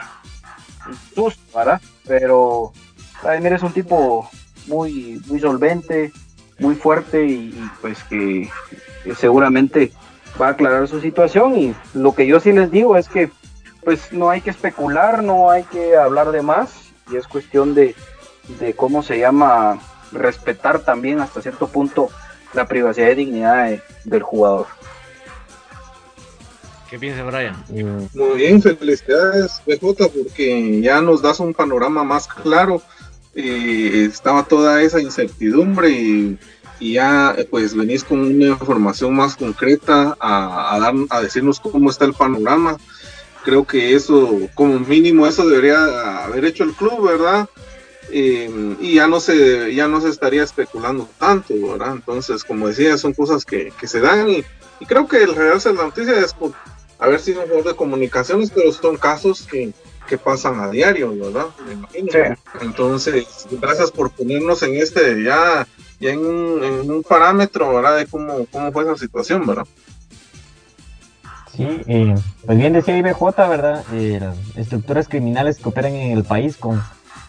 Susto, 1.14 1.40
¿verdad? 1.58 1.80
Pero 2.06 2.72
Vladimir 3.22 3.54
es 3.54 3.62
un 3.62 3.72
tipo 3.72 4.28
muy, 4.66 5.20
muy 5.26 5.40
solvente, 5.40 6.12
muy 6.58 6.74
fuerte 6.74 7.24
y, 7.26 7.70
pues 7.80 8.02
que, 8.04 8.48
seguramente 9.18 9.92
va 10.40 10.48
a 10.48 10.50
aclarar 10.50 10.88
su 10.88 11.00
situación. 11.00 11.56
Y 11.56 11.74
lo 11.94 12.14
que 12.14 12.26
yo 12.26 12.40
sí 12.40 12.52
les 12.52 12.70
digo 12.70 12.96
es 12.96 13.08
que 13.08 13.30
pues 13.84 14.12
no 14.12 14.30
hay 14.30 14.40
que 14.40 14.48
especular, 14.50 15.22
no 15.22 15.50
hay 15.50 15.64
que 15.64 15.94
hablar 15.96 16.30
de 16.32 16.40
más 16.40 16.70
y 17.10 17.16
es 17.16 17.28
cuestión 17.28 17.74
de, 17.74 17.94
de 18.58 18.74
cómo 18.74 19.02
se 19.02 19.18
llama 19.18 19.78
respetar 20.10 20.78
también 20.80 21.20
hasta 21.20 21.42
cierto 21.42 21.68
punto 21.68 22.08
la 22.54 22.66
privacidad 22.66 23.10
y 23.10 23.14
dignidad 23.16 23.66
de- 23.66 23.82
del 24.04 24.22
jugador. 24.22 24.66
¿Qué 26.94 27.00
piensa 27.00 27.24
Brian? 27.24 27.56
Muy 28.14 28.36
bien, 28.36 28.62
felicidades, 28.62 29.60
BJ, 29.66 30.10
porque 30.10 30.80
ya 30.80 31.00
nos 31.00 31.20
das 31.20 31.40
un 31.40 31.52
panorama 31.52 32.04
más 32.04 32.28
claro. 32.28 32.80
Eh, 33.34 34.06
estaba 34.08 34.44
toda 34.44 34.80
esa 34.80 35.00
incertidumbre 35.00 35.90
y, 35.90 36.38
ya 36.78 37.34
pues 37.50 37.74
venís 37.74 38.04
con 38.04 38.20
una 38.20 38.46
información 38.46 39.12
más 39.12 39.34
concreta 39.34 40.16
a, 40.20 40.76
a 40.76 40.78
dar, 40.78 40.94
a 41.10 41.20
decirnos 41.20 41.58
cómo 41.58 41.90
está 41.90 42.04
el 42.04 42.14
panorama. 42.14 42.76
Creo 43.44 43.64
que 43.64 43.96
eso, 43.96 44.42
como 44.54 44.78
mínimo, 44.78 45.26
eso 45.26 45.48
debería 45.48 46.22
haber 46.22 46.44
hecho 46.44 46.62
el 46.62 46.74
club, 46.74 47.08
¿verdad? 47.08 47.48
Eh, 48.12 48.76
y 48.80 48.94
ya 48.94 49.08
no 49.08 49.18
se 49.18 49.74
ya 49.74 49.88
no 49.88 50.00
se 50.00 50.10
estaría 50.10 50.44
especulando 50.44 51.08
tanto, 51.18 51.54
¿verdad? 51.54 51.94
Entonces, 51.94 52.44
como 52.44 52.68
decía, 52.68 52.96
son 52.98 53.14
cosas 53.14 53.44
que, 53.44 53.72
se 53.82 53.98
dan 53.98 54.30
y, 54.30 54.44
creo 54.86 55.08
que 55.08 55.24
el 55.24 55.34
real 55.34 55.58
de 55.58 55.72
la 55.74 55.82
noticia 55.82 56.20
es 56.20 56.32
haber 57.04 57.20
sido 57.20 57.40
un 57.40 57.46
jugador 57.46 57.72
de 57.72 57.76
comunicaciones, 57.76 58.50
pero 58.50 58.72
son 58.72 58.96
casos 58.96 59.42
que, 59.42 59.72
que 60.08 60.18
pasan 60.18 60.60
a 60.60 60.68
diario, 60.70 61.10
¿verdad? 61.16 61.46
Me 61.66 61.74
imagino. 61.74 62.36
Entonces, 62.60 63.46
gracias 63.50 63.90
por 63.90 64.10
ponernos 64.10 64.62
en 64.62 64.74
este 64.74 65.22
ya, 65.22 65.66
ya 66.00 66.10
en, 66.10 66.24
un, 66.24 66.64
en 66.64 66.90
un 66.90 67.02
parámetro, 67.02 67.74
¿verdad? 67.74 67.96
De 67.96 68.06
cómo, 68.06 68.46
cómo 68.50 68.72
fue 68.72 68.84
esa 68.84 68.96
situación, 68.96 69.46
¿verdad? 69.46 69.66
Sí, 71.56 71.66
eh, 71.86 72.14
pues 72.44 72.58
bien 72.58 72.72
decía 72.72 72.98
IBJ, 72.98 73.36
¿verdad? 73.48 73.84
Eh, 73.92 74.20
estructuras 74.56 75.08
criminales 75.08 75.58
que 75.58 75.68
operan 75.68 75.94
en 75.94 76.16
el 76.16 76.24
país 76.24 76.56
con 76.56 76.82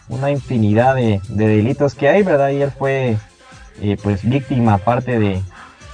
una 0.08 0.30
infinidad 0.30 0.96
de, 0.96 1.20
de 1.28 1.46
delitos 1.46 1.94
que 1.94 2.08
hay, 2.08 2.22
¿verdad? 2.22 2.50
Y 2.50 2.62
él 2.62 2.72
fue 2.76 3.18
eh, 3.80 3.96
pues 4.02 4.28
víctima 4.28 4.78
parte 4.78 5.18
de, 5.18 5.42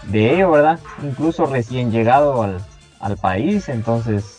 de 0.04 0.34
ello, 0.34 0.50
¿verdad? 0.50 0.80
Incluso 1.02 1.44
recién 1.46 1.90
llegado 1.90 2.42
al, 2.42 2.64
al 3.02 3.18
país, 3.18 3.68
entonces, 3.68 4.38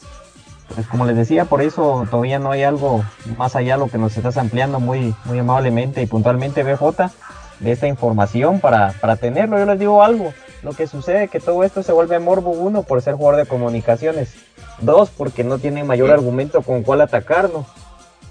pues 0.74 0.88
como 0.88 1.06
les 1.06 1.16
decía, 1.16 1.46
por 1.46 1.62
eso 1.62 2.08
todavía 2.10 2.40
no 2.40 2.52
hay 2.52 2.64
algo 2.64 3.04
más 3.38 3.56
allá 3.56 3.74
de 3.74 3.80
lo 3.82 3.90
que 3.90 4.00
nos 4.00 4.18
estás 4.18 4.38
ampliando 4.38 4.80
muy, 4.80 5.14
muy 5.26 5.38
amablemente 5.38 6.02
y 6.02 6.08
puntualmente 6.08 6.64
BJ 6.64 7.12
de 7.60 7.72
esta 7.72 7.88
información 7.88 8.60
para, 8.60 8.94
para 9.00 9.18
tenerlo. 9.18 9.60
Yo 9.60 9.66
les 9.66 9.78
digo 9.80 10.02
algo, 10.02 10.34
lo 10.64 10.72
que 10.72 10.88
sucede 10.88 11.26
es 11.26 11.30
que 11.30 11.40
todo 11.40 11.64
esto 11.64 11.84
se 11.84 11.92
vuelve 11.92 12.18
morbo 12.20 12.50
uno 12.52 12.84
por 12.84 13.02
ser 13.02 13.14
jugador 13.16 13.40
de 13.42 13.46
comunicaciones, 13.48 14.34
dos 14.82 15.10
porque 15.12 15.44
no 15.44 15.60
tiene 15.60 15.84
mayor 15.84 16.10
argumento 16.10 16.62
con 16.62 16.82
cuál 16.84 17.02
atacarnos 17.02 17.66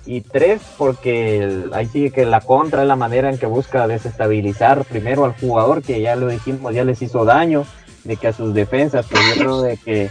y 0.05 0.21
tres 0.23 0.61
porque 0.79 1.39
el- 1.45 1.71
ahí 1.75 1.87
sigue 1.87 2.11
que 2.11 2.27
la 2.27 2.41
contra 2.41 2.83
es 2.83 2.89
la 2.89 2.97
manera 2.97 3.29
en 3.31 3.39
que 3.39 3.47
busca 3.47 3.87
desestabilizar 3.87 4.85
primero 4.85 5.25
al 5.25 5.35
jugador 5.39 5.83
que 5.83 6.01
ya 6.01 6.17
lo 6.17 6.27
dijimos 6.27 6.75
ya 6.75 6.83
les 6.85 7.01
hizo 7.03 7.25
daño 7.25 7.65
de 8.03 8.17
que 8.17 8.27
a 8.27 8.33
sus 8.33 8.53
defensas 8.53 9.07
pues 9.09 9.23
yo 9.29 9.35
creo 9.41 9.63
de 9.63 9.77
que 9.77 10.11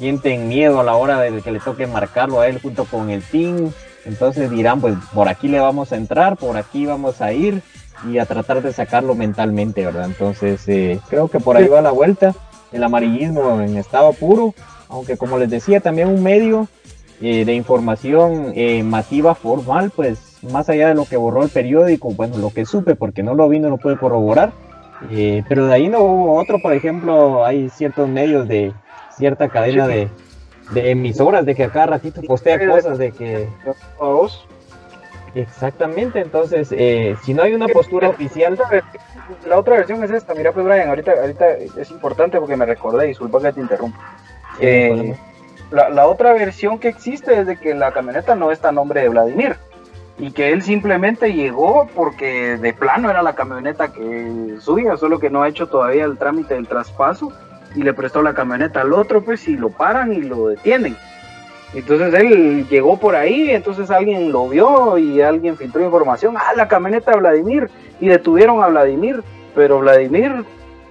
sienten 0.00 0.48
miedo 0.48 0.80
a 0.80 0.82
la 0.82 0.96
hora 0.96 1.20
de 1.20 1.40
que 1.40 1.52
le 1.52 1.60
toque 1.60 1.86
marcarlo 1.86 2.40
a 2.40 2.48
él 2.48 2.60
junto 2.60 2.86
con 2.86 3.10
el 3.10 3.22
team. 3.22 3.70
Entonces 4.04 4.50
dirán 4.50 4.80
pues 4.80 4.96
por 5.14 5.28
aquí 5.28 5.46
le 5.46 5.60
vamos 5.60 5.92
a 5.92 5.96
entrar 5.96 6.36
por 6.36 6.56
aquí 6.56 6.86
vamos 6.86 7.20
a 7.20 7.32
ir 7.32 7.62
y 8.10 8.18
a 8.18 8.26
tratar 8.26 8.62
de 8.62 8.72
sacarlo 8.72 9.14
mentalmente 9.14 9.84
verdad 9.84 10.06
entonces 10.06 10.66
eh, 10.68 10.98
creo 11.10 11.28
que 11.28 11.38
por 11.38 11.56
ahí 11.56 11.68
va 11.68 11.80
la 11.80 11.92
vuelta. 11.92 12.34
El 12.72 12.82
amarillismo 12.82 13.60
en 13.60 13.76
estado 13.76 14.12
puro 14.14 14.54
aunque 14.88 15.16
como 15.16 15.38
les 15.38 15.48
decía 15.48 15.80
también 15.80 16.08
un 16.08 16.22
medio 16.22 16.68
eh, 17.22 17.44
de 17.44 17.52
información 17.52 18.54
eh, 18.56 18.82
masiva 18.82 19.34
formal, 19.34 19.92
pues 19.94 20.38
más 20.50 20.70
allá 20.70 20.88
de 20.88 20.94
lo 20.94 21.04
que 21.04 21.18
borró 21.18 21.42
el 21.42 21.50
periódico, 21.50 22.10
bueno, 22.12 22.38
lo 22.38 22.48
que 22.48 22.64
supe, 22.64 22.94
porque 22.94 23.22
no 23.22 23.34
lo 23.34 23.46
vi, 23.46 23.60
no 23.60 23.68
lo 23.68 23.76
pude 23.76 23.98
corroborar, 23.98 24.52
eh, 25.10 25.42
pero 25.46 25.66
de 25.66 25.74
ahí 25.74 25.88
no 25.88 26.00
hubo 26.00 26.40
otro, 26.40 26.60
por 26.62 26.72
ejemplo, 26.72 27.44
hay 27.44 27.68
ciertos 27.68 28.08
medios 28.08 28.48
de 28.48 28.72
cierta 29.20 29.48
cadena 29.48 29.86
de, 29.86 30.08
de 30.72 30.90
emisoras 30.90 31.46
de 31.46 31.54
que 31.54 31.64
a 31.64 31.70
cada 31.70 31.86
ratito 31.86 32.20
postea 32.22 32.68
cosas 32.68 32.98
de 32.98 33.12
que... 33.12 33.48
Exactamente, 35.34 36.20
entonces, 36.20 36.68
eh, 36.72 37.14
si 37.22 37.34
no 37.34 37.44
hay 37.44 37.54
una 37.54 37.68
postura 37.68 38.08
oficial... 38.08 38.58
La 39.46 39.56
otra 39.56 39.76
versión 39.76 40.02
es 40.02 40.10
esta, 40.10 40.34
mira 40.34 40.50
pues 40.50 40.66
Brian, 40.66 40.88
ahorita, 40.88 41.12
ahorita 41.12 41.50
es 41.52 41.88
importante 41.92 42.40
porque 42.40 42.56
me 42.56 42.66
recordé, 42.66 43.06
disculpa 43.06 43.40
que 43.40 43.52
te 43.52 43.60
interrumpa. 43.60 43.98
Eh, 44.58 45.14
la, 45.70 45.88
la 45.88 46.08
otra 46.08 46.32
versión 46.32 46.80
que 46.80 46.88
existe 46.88 47.38
es 47.38 47.46
de 47.46 47.56
que 47.56 47.74
la 47.74 47.92
camioneta 47.92 48.34
no 48.34 48.50
está 48.50 48.70
a 48.70 48.72
nombre 48.72 49.02
de 49.02 49.08
Vladimir 49.08 49.56
y 50.18 50.32
que 50.32 50.52
él 50.52 50.62
simplemente 50.62 51.32
llegó 51.32 51.88
porque 51.94 52.58
de 52.58 52.72
plano 52.72 53.08
era 53.08 53.22
la 53.22 53.34
camioneta 53.34 53.92
que 53.92 54.56
suya, 54.58 54.96
solo 54.96 55.20
que 55.20 55.30
no 55.30 55.42
ha 55.42 55.48
hecho 55.48 55.68
todavía 55.68 56.04
el 56.04 56.18
trámite 56.18 56.54
del 56.54 56.66
traspaso 56.66 57.32
y 57.74 57.82
le 57.82 57.94
prestó 57.94 58.22
la 58.22 58.34
camioneta 58.34 58.80
al 58.80 58.92
otro, 58.92 59.22
pues 59.22 59.46
y 59.48 59.56
lo 59.56 59.70
paran 59.70 60.12
y 60.12 60.22
lo 60.22 60.48
detienen. 60.48 60.96
Entonces 61.72 62.12
él 62.14 62.66
llegó 62.68 62.98
por 62.98 63.14
ahí, 63.14 63.50
entonces 63.50 63.90
alguien 63.90 64.32
lo 64.32 64.48
vio 64.48 64.98
y 64.98 65.20
alguien 65.22 65.56
filtró 65.56 65.84
información, 65.84 66.34
ah, 66.36 66.52
la 66.56 66.66
camioneta 66.66 67.12
de 67.12 67.18
Vladimir, 67.18 67.70
y 68.00 68.08
detuvieron 68.08 68.60
a 68.62 68.66
Vladimir, 68.66 69.22
pero 69.54 69.78
Vladimir 69.78 70.44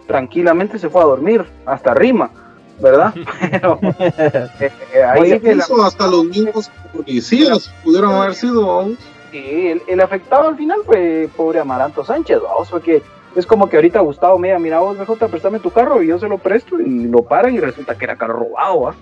tranquilamente 0.07 0.79
se 0.79 0.89
fue 0.89 1.01
a 1.01 1.05
dormir, 1.05 1.43
hasta 1.65 1.93
Rima, 1.93 2.31
¿verdad? 2.79 3.13
Pero, 3.51 3.79
eh, 3.81 4.49
eh, 4.93 5.03
ahí 5.03 5.21
Oye, 5.21 5.35
es 5.35 5.41
que 5.41 5.55
la- 5.55 5.63
eso 5.65 5.83
hasta 5.83 6.07
los 6.07 6.23
mismos 6.25 6.71
policías 6.95 7.71
pudieron 7.83 8.13
haber 8.13 8.33
sido. 8.33 8.87
Sí, 9.31 9.67
el, 9.67 9.81
el 9.87 10.01
afectado 10.01 10.47
al 10.47 10.55
final 10.55 10.79
fue 10.85 11.29
pobre 11.35 11.59
Amaranto 11.59 12.03
Sánchez, 12.05 12.39
vamos, 12.41 12.69
porque 12.71 13.03
es 13.39 13.47
como 13.47 13.67
que 13.69 13.77
ahorita 13.77 13.99
Gustavo 14.01 14.37
me 14.37 14.49
diga, 14.49 14.59
mira 14.59 14.79
vos, 14.79 14.97
BJ, 14.97 15.27
préstame 15.29 15.59
tu 15.59 15.71
carro 15.71 16.01
y 16.03 16.07
yo 16.07 16.19
se 16.19 16.27
lo 16.27 16.37
presto 16.37 16.79
y 16.79 17.07
lo 17.07 17.23
paran 17.23 17.53
y 17.55 17.59
resulta 17.59 17.95
que 17.97 18.05
era 18.05 18.15
carro 18.15 18.33
robado, 18.39 18.81
¿va? 18.81 18.95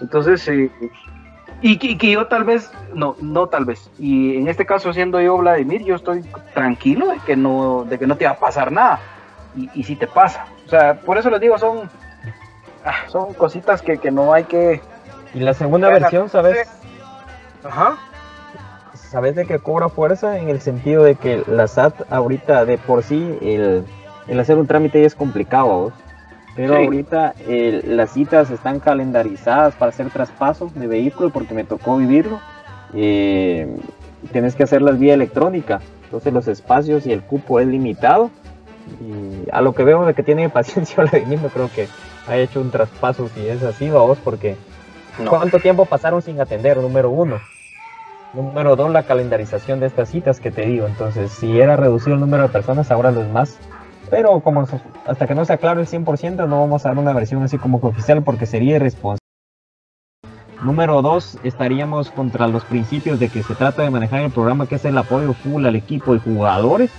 Entonces, 0.00 0.46
eh, 0.48 0.70
y, 1.62 1.78
que- 1.78 1.86
y 1.92 1.96
que 1.96 2.10
yo 2.10 2.26
tal 2.26 2.44
vez, 2.44 2.70
no, 2.92 3.16
no 3.20 3.46
tal 3.48 3.64
vez, 3.64 3.90
y 3.98 4.36
en 4.36 4.48
este 4.48 4.66
caso 4.66 4.92
siendo 4.92 5.20
yo 5.20 5.36
Vladimir, 5.38 5.82
yo 5.84 5.94
estoy 5.94 6.22
tranquilo 6.52 7.08
de 7.08 7.18
que 7.20 7.36
no, 7.36 7.84
de 7.88 7.98
que 7.98 8.06
no 8.06 8.16
te 8.16 8.24
va 8.26 8.32
a 8.32 8.38
pasar 8.38 8.70
nada, 8.72 9.00
y, 9.56 9.70
y 9.74 9.84
si 9.84 9.96
te 9.96 10.06
pasa, 10.06 10.46
o 10.66 10.68
sea, 10.68 10.94
por 11.00 11.16
eso 11.16 11.30
les 11.30 11.40
digo, 11.40 11.56
son, 11.58 11.88
ah, 12.84 12.94
son 13.08 13.32
cositas 13.34 13.80
que, 13.82 13.98
que 13.98 14.10
no 14.10 14.32
hay 14.34 14.44
que... 14.44 14.80
Y 15.32 15.40
la 15.40 15.54
segunda 15.54 15.88
versión, 16.00 16.28
¿sabes? 16.28 16.68
Ajá. 17.64 17.96
¿Sabes 19.14 19.36
de 19.36 19.46
que 19.46 19.60
cobra 19.60 19.88
fuerza? 19.88 20.40
En 20.40 20.48
el 20.48 20.60
sentido 20.60 21.04
de 21.04 21.14
que 21.14 21.44
la 21.46 21.68
SAT 21.68 22.10
ahorita 22.10 22.64
de 22.64 22.78
por 22.78 23.04
sí 23.04 23.38
el, 23.42 23.84
el 24.26 24.40
hacer 24.40 24.58
un 24.58 24.66
trámite 24.66 25.00
ya 25.00 25.06
es 25.06 25.14
complicado, 25.14 25.66
¿vos? 25.68 25.92
Pero 26.56 26.74
Sí. 26.74 26.82
ahorita 26.84 27.34
las 27.84 28.10
citas 28.10 28.50
están 28.50 28.80
calendarizadas 28.80 29.76
para 29.76 29.90
hacer 29.90 30.10
traspaso 30.10 30.68
de 30.74 30.88
vehículo 30.88 31.30
porque 31.30 31.54
me 31.54 31.62
tocó 31.62 31.96
vivirlo. 31.96 32.40
Eh, 32.92 33.76
tienes 34.32 34.56
que 34.56 34.64
hacerlas 34.64 34.98
vía 34.98 35.14
electrónica, 35.14 35.80
entonces 36.06 36.32
los 36.32 36.48
espacios 36.48 37.06
y 37.06 37.12
el 37.12 37.22
cupo 37.22 37.60
es 37.60 37.68
limitado. 37.68 38.32
Y 39.00 39.48
a 39.52 39.60
lo 39.60 39.76
que 39.76 39.84
veo 39.84 40.04
de 40.06 40.14
que 40.14 40.24
tiene 40.24 40.48
paciencia 40.50 41.04
Vladimir, 41.04 41.38
creo 41.54 41.70
que 41.72 41.86
haya 42.26 42.42
hecho 42.42 42.60
un 42.60 42.72
traspaso 42.72 43.28
si 43.28 43.46
es 43.46 43.62
así, 43.62 43.88
vos, 43.90 44.18
porque 44.24 44.56
No. 45.22 45.30
¿cuánto 45.30 45.60
tiempo 45.60 45.84
pasaron 45.86 46.20
sin 46.20 46.40
atender? 46.40 46.78
Número 46.78 47.10
uno. 47.10 47.38
Número 48.34 48.74
dos, 48.74 48.90
la 48.90 49.04
calendarización 49.04 49.78
de 49.78 49.86
estas 49.86 50.08
citas 50.08 50.40
que 50.40 50.50
te 50.50 50.62
digo. 50.66 50.86
Entonces, 50.86 51.30
si 51.30 51.60
era 51.60 51.76
reducido 51.76 52.14
el 52.14 52.20
número 52.20 52.42
de 52.44 52.48
personas, 52.48 52.90
ahora 52.90 53.12
lo 53.12 53.22
es 53.22 53.28
más. 53.28 53.58
Pero 54.10 54.40
como 54.40 54.66
hasta 55.06 55.26
que 55.26 55.34
no 55.34 55.44
sea 55.44 55.56
claro 55.56 55.80
el 55.80 55.86
100%, 55.86 56.48
no 56.48 56.60
vamos 56.60 56.84
a 56.84 56.88
dar 56.90 56.98
una 56.98 57.12
versión 57.12 57.42
así 57.42 57.58
como 57.58 57.80
que 57.80 57.86
oficial 57.86 58.22
porque 58.22 58.46
sería 58.46 58.76
irresponsable. 58.76 59.18
Número 60.62 61.02
dos, 61.02 61.38
estaríamos 61.44 62.10
contra 62.10 62.48
los 62.48 62.64
principios 62.64 63.20
de 63.20 63.28
que 63.28 63.42
se 63.42 63.54
trata 63.54 63.82
de 63.82 63.90
manejar 63.90 64.20
el 64.20 64.30
programa 64.30 64.66
que 64.66 64.76
es 64.76 64.84
el 64.84 64.96
apoyo 64.96 65.32
full 65.32 65.66
al 65.66 65.76
equipo 65.76 66.14
y 66.14 66.18
jugadores 66.18 66.90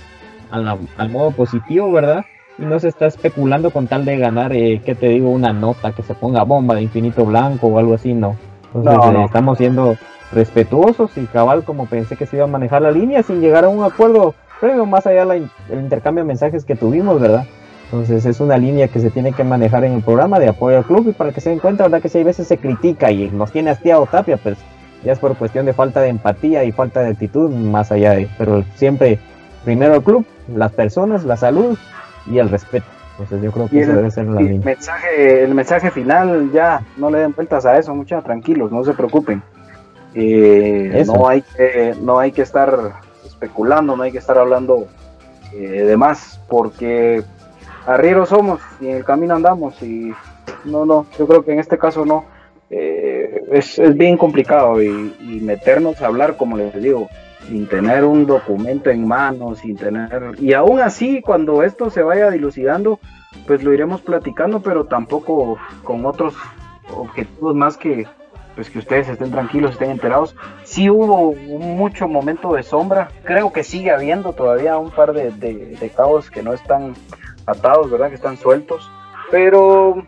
al 0.50 1.10
modo 1.10 1.32
positivo, 1.32 1.90
¿verdad? 1.90 2.24
Y 2.58 2.62
no 2.62 2.78
se 2.78 2.88
está 2.88 3.06
especulando 3.06 3.70
con 3.70 3.86
tal 3.86 4.04
de 4.04 4.16
ganar, 4.16 4.52
eh, 4.52 4.80
¿qué 4.84 4.94
te 4.94 5.08
digo? 5.08 5.30
Una 5.30 5.52
nota 5.52 5.92
que 5.92 6.02
se 6.02 6.14
ponga 6.14 6.44
bomba 6.44 6.74
de 6.74 6.82
infinito 6.82 7.24
blanco 7.24 7.66
o 7.66 7.78
algo 7.78 7.94
así, 7.94 8.14
no. 8.14 8.36
Entonces, 8.74 9.12
No, 9.12 9.20
eh, 9.20 9.24
estamos 9.24 9.58
siendo 9.58 9.96
respetuosos 10.32 11.16
y 11.16 11.26
cabal 11.26 11.64
como 11.64 11.86
pensé 11.86 12.16
que 12.16 12.26
se 12.26 12.36
iba 12.36 12.44
a 12.44 12.48
manejar 12.48 12.82
la 12.82 12.90
línea 12.90 13.22
sin 13.22 13.40
llegar 13.40 13.64
a 13.64 13.68
un 13.68 13.84
acuerdo 13.84 14.34
previo, 14.60 14.86
más 14.86 15.06
allá 15.06 15.24
del 15.26 15.48
intercambio 15.70 16.24
de 16.24 16.28
mensajes 16.28 16.64
que 16.64 16.74
tuvimos, 16.76 17.20
¿verdad? 17.20 17.44
Entonces 17.84 18.26
es 18.26 18.40
una 18.40 18.56
línea 18.56 18.88
que 18.88 18.98
se 19.00 19.10
tiene 19.10 19.32
que 19.32 19.44
manejar 19.44 19.84
en 19.84 19.92
el 19.92 20.02
programa 20.02 20.38
de 20.40 20.48
apoyo 20.48 20.78
al 20.78 20.84
club 20.84 21.08
y 21.08 21.12
para 21.12 21.30
que 21.32 21.40
se 21.40 21.50
den 21.50 21.60
cuenta, 21.60 21.84
¿verdad? 21.84 22.02
Que 22.02 22.08
si 22.08 22.18
hay 22.18 22.24
veces 22.24 22.48
se 22.48 22.58
critica 22.58 23.10
y 23.12 23.30
nos 23.30 23.52
tiene 23.52 23.70
hastiado 23.70 24.06
Tapia, 24.06 24.36
pues 24.38 24.58
ya 25.04 25.12
es 25.12 25.18
por 25.20 25.36
cuestión 25.36 25.66
de 25.66 25.72
falta 25.72 26.00
de 26.00 26.08
empatía 26.08 26.64
y 26.64 26.72
falta 26.72 27.00
de 27.00 27.10
actitud, 27.10 27.48
más 27.50 27.92
allá 27.92 28.12
de, 28.12 28.28
pero 28.38 28.64
siempre 28.74 29.18
primero 29.64 29.94
el 29.94 30.02
club, 30.02 30.24
las 30.52 30.72
personas, 30.72 31.24
la 31.24 31.36
salud 31.36 31.78
y 32.26 32.38
el 32.38 32.48
respeto. 32.48 32.86
Entonces 33.12 33.42
yo 33.42 33.52
creo 33.52 33.68
que 33.68 33.80
el- 33.82 33.94
debe 33.94 34.10
ser 34.10 34.26
la 34.26 34.40
línea. 34.40 34.60
mensaje, 34.64 35.44
el 35.44 35.54
mensaje 35.54 35.90
final, 35.92 36.50
ya, 36.52 36.82
no 36.96 37.08
le 37.10 37.18
den 37.18 37.32
vueltas 37.34 37.64
a 37.66 37.78
eso, 37.78 37.94
muchachos, 37.94 38.24
tranquilos, 38.24 38.72
no 38.72 38.82
se 38.84 38.94
preocupen. 38.94 39.42
Eh, 40.18 41.04
no, 41.06 41.28
hay 41.28 41.42
que, 41.42 41.94
no 42.00 42.18
hay 42.18 42.32
que 42.32 42.40
estar 42.40 43.00
especulando, 43.26 43.96
no 43.96 44.02
hay 44.02 44.12
que 44.12 44.18
estar 44.18 44.38
hablando 44.38 44.86
eh, 45.52 45.58
de 45.58 45.96
más, 45.98 46.40
porque 46.48 47.22
arrieros 47.86 48.30
somos 48.30 48.60
y 48.80 48.88
en 48.88 48.96
el 48.96 49.04
camino 49.04 49.34
andamos 49.34 49.80
y 49.82 50.12
no, 50.64 50.86
no, 50.86 51.06
yo 51.18 51.26
creo 51.26 51.44
que 51.44 51.52
en 51.52 51.58
este 51.58 51.76
caso 51.76 52.06
no. 52.06 52.24
Eh, 52.70 53.42
es, 53.52 53.78
es 53.78 53.94
bien 53.94 54.16
complicado 54.16 54.82
y, 54.82 55.14
y 55.20 55.40
meternos 55.40 56.00
a 56.00 56.06
hablar, 56.06 56.36
como 56.38 56.56
les 56.56 56.74
digo, 56.82 57.08
sin 57.46 57.68
tener 57.68 58.04
un 58.04 58.26
documento 58.26 58.90
en 58.90 59.06
mano, 59.06 59.54
sin 59.54 59.76
tener... 59.76 60.32
Y 60.40 60.52
aún 60.54 60.80
así, 60.80 61.20
cuando 61.20 61.62
esto 61.62 61.90
se 61.90 62.02
vaya 62.02 62.30
dilucidando, 62.30 62.98
pues 63.46 63.62
lo 63.62 63.72
iremos 63.72 64.00
platicando, 64.00 64.60
pero 64.60 64.86
tampoco 64.86 65.58
con 65.84 66.04
otros 66.06 66.34
objetivos 66.92 67.54
más 67.54 67.76
que 67.76 68.06
pues 68.56 68.68
que 68.70 68.78
ustedes 68.80 69.08
estén 69.08 69.30
tranquilos, 69.30 69.72
estén 69.72 69.90
enterados. 69.90 70.34
Sí 70.64 70.90
hubo 70.90 71.34
mucho 71.34 72.08
momento 72.08 72.54
de 72.54 72.62
sombra, 72.64 73.10
creo 73.22 73.52
que 73.52 73.62
sigue 73.62 73.90
habiendo 73.92 74.32
todavía 74.32 74.76
un 74.78 74.90
par 74.90 75.12
de, 75.12 75.30
de- 75.30 75.76
de 75.78 75.90
cabos 75.90 76.30
que 76.30 76.42
no 76.42 76.52
están 76.54 76.94
atados, 77.46 77.90
¿verdad? 77.90 78.08
Que 78.08 78.14
están 78.16 78.36
sueltos, 78.38 78.90
pero 79.30 80.02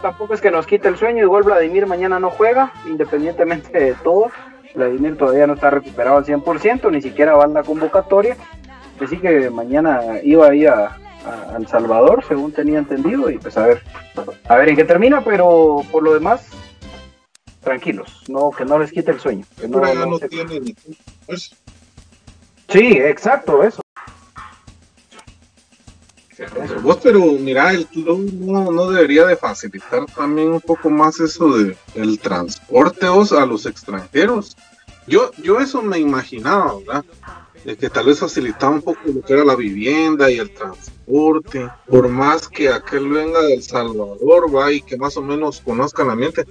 tampoco 0.00 0.34
es 0.34 0.40
que 0.40 0.50
nos 0.50 0.66
quite 0.66 0.88
el 0.88 0.96
sueño, 0.96 1.22
igual 1.24 1.42
Vladimir 1.42 1.86
mañana 1.86 2.18
no 2.18 2.30
juega, 2.30 2.72
independientemente 2.86 3.78
de 3.78 3.94
todo. 3.94 4.30
Vladimir 4.74 5.18
todavía 5.18 5.46
no 5.46 5.54
está 5.54 5.68
recuperado 5.70 6.16
al 6.16 6.24
100%, 6.24 6.90
ni 6.90 7.02
siquiera 7.02 7.34
va 7.36 7.44
en 7.44 7.54
la 7.54 7.62
convocatoria. 7.62 8.36
Así 9.04 9.18
que 9.18 9.50
mañana 9.50 10.00
iba 10.22 10.46
a 10.46 10.54
ir 10.54 10.68
a- 10.68 10.96
a 11.52 11.56
El 11.58 11.66
Salvador, 11.66 12.24
según 12.26 12.52
tenía 12.52 12.78
entendido, 12.78 13.28
y 13.30 13.38
pues 13.38 13.56
a 13.58 13.66
ver, 13.66 13.82
a 14.48 14.56
ver 14.56 14.68
en 14.70 14.76
qué 14.76 14.84
termina, 14.84 15.20
pero 15.24 15.82
por 15.92 16.02
lo 16.02 16.14
demás, 16.14 16.48
tranquilos, 17.62 18.22
no 18.28 18.50
que 18.50 18.64
no 18.64 18.78
les 18.78 18.90
quite 18.92 19.10
el 19.12 19.20
sueño. 19.20 19.44
que 19.58 19.68
no- 19.68 19.82
ya 19.86 19.94
no 19.94 20.06
no 20.06 20.18
se- 20.18 20.28
tiene 20.28 20.60
ni 20.60 20.74
pues, 21.26 21.50
Sí, 22.68 22.86
exacto, 22.98 23.62
eso. 23.62 23.80
Vos, 26.82 26.98
pero 27.02 27.20
mira, 27.32 27.70
el 27.72 27.86
club 27.86 28.32
no, 28.32 28.72
no 28.72 28.90
debería 28.90 29.26
de 29.26 29.36
facilitar 29.36 30.06
también 30.06 30.48
un 30.48 30.60
poco 30.60 30.88
más 30.90 31.20
eso 31.20 31.56
de 31.56 31.76
el 31.94 32.18
transporte 32.18 33.06
vos, 33.08 33.32
a 33.32 33.44
los 33.46 33.66
extranjeros. 33.66 34.56
Yo, 35.06 35.30
yo 35.42 35.60
eso 35.60 35.82
me 35.82 35.98
imaginaba, 35.98 36.78
¿verdad? 36.78 37.04
De 37.64 37.76
que 37.76 37.90
tal 37.90 38.06
vez 38.06 38.18
facilitaba 38.18 38.72
un 38.74 38.82
poco 38.82 38.98
lo 39.04 39.20
que 39.20 39.34
era 39.34 39.44
la 39.44 39.54
vivienda 39.54 40.30
y 40.30 40.38
el 40.38 40.52
transporte. 40.52 41.68
Por 41.86 42.08
más 42.08 42.48
que 42.48 42.70
aquel 42.70 43.08
venga 43.10 43.40
de 43.42 43.54
El 43.54 43.62
Salvador, 43.62 44.52
va, 44.54 44.72
y 44.72 44.80
que 44.80 44.96
más 44.96 45.16
o 45.16 45.22
menos 45.22 45.60
conozca 45.60 46.02
el 46.02 46.10
ambiente, 46.10 46.44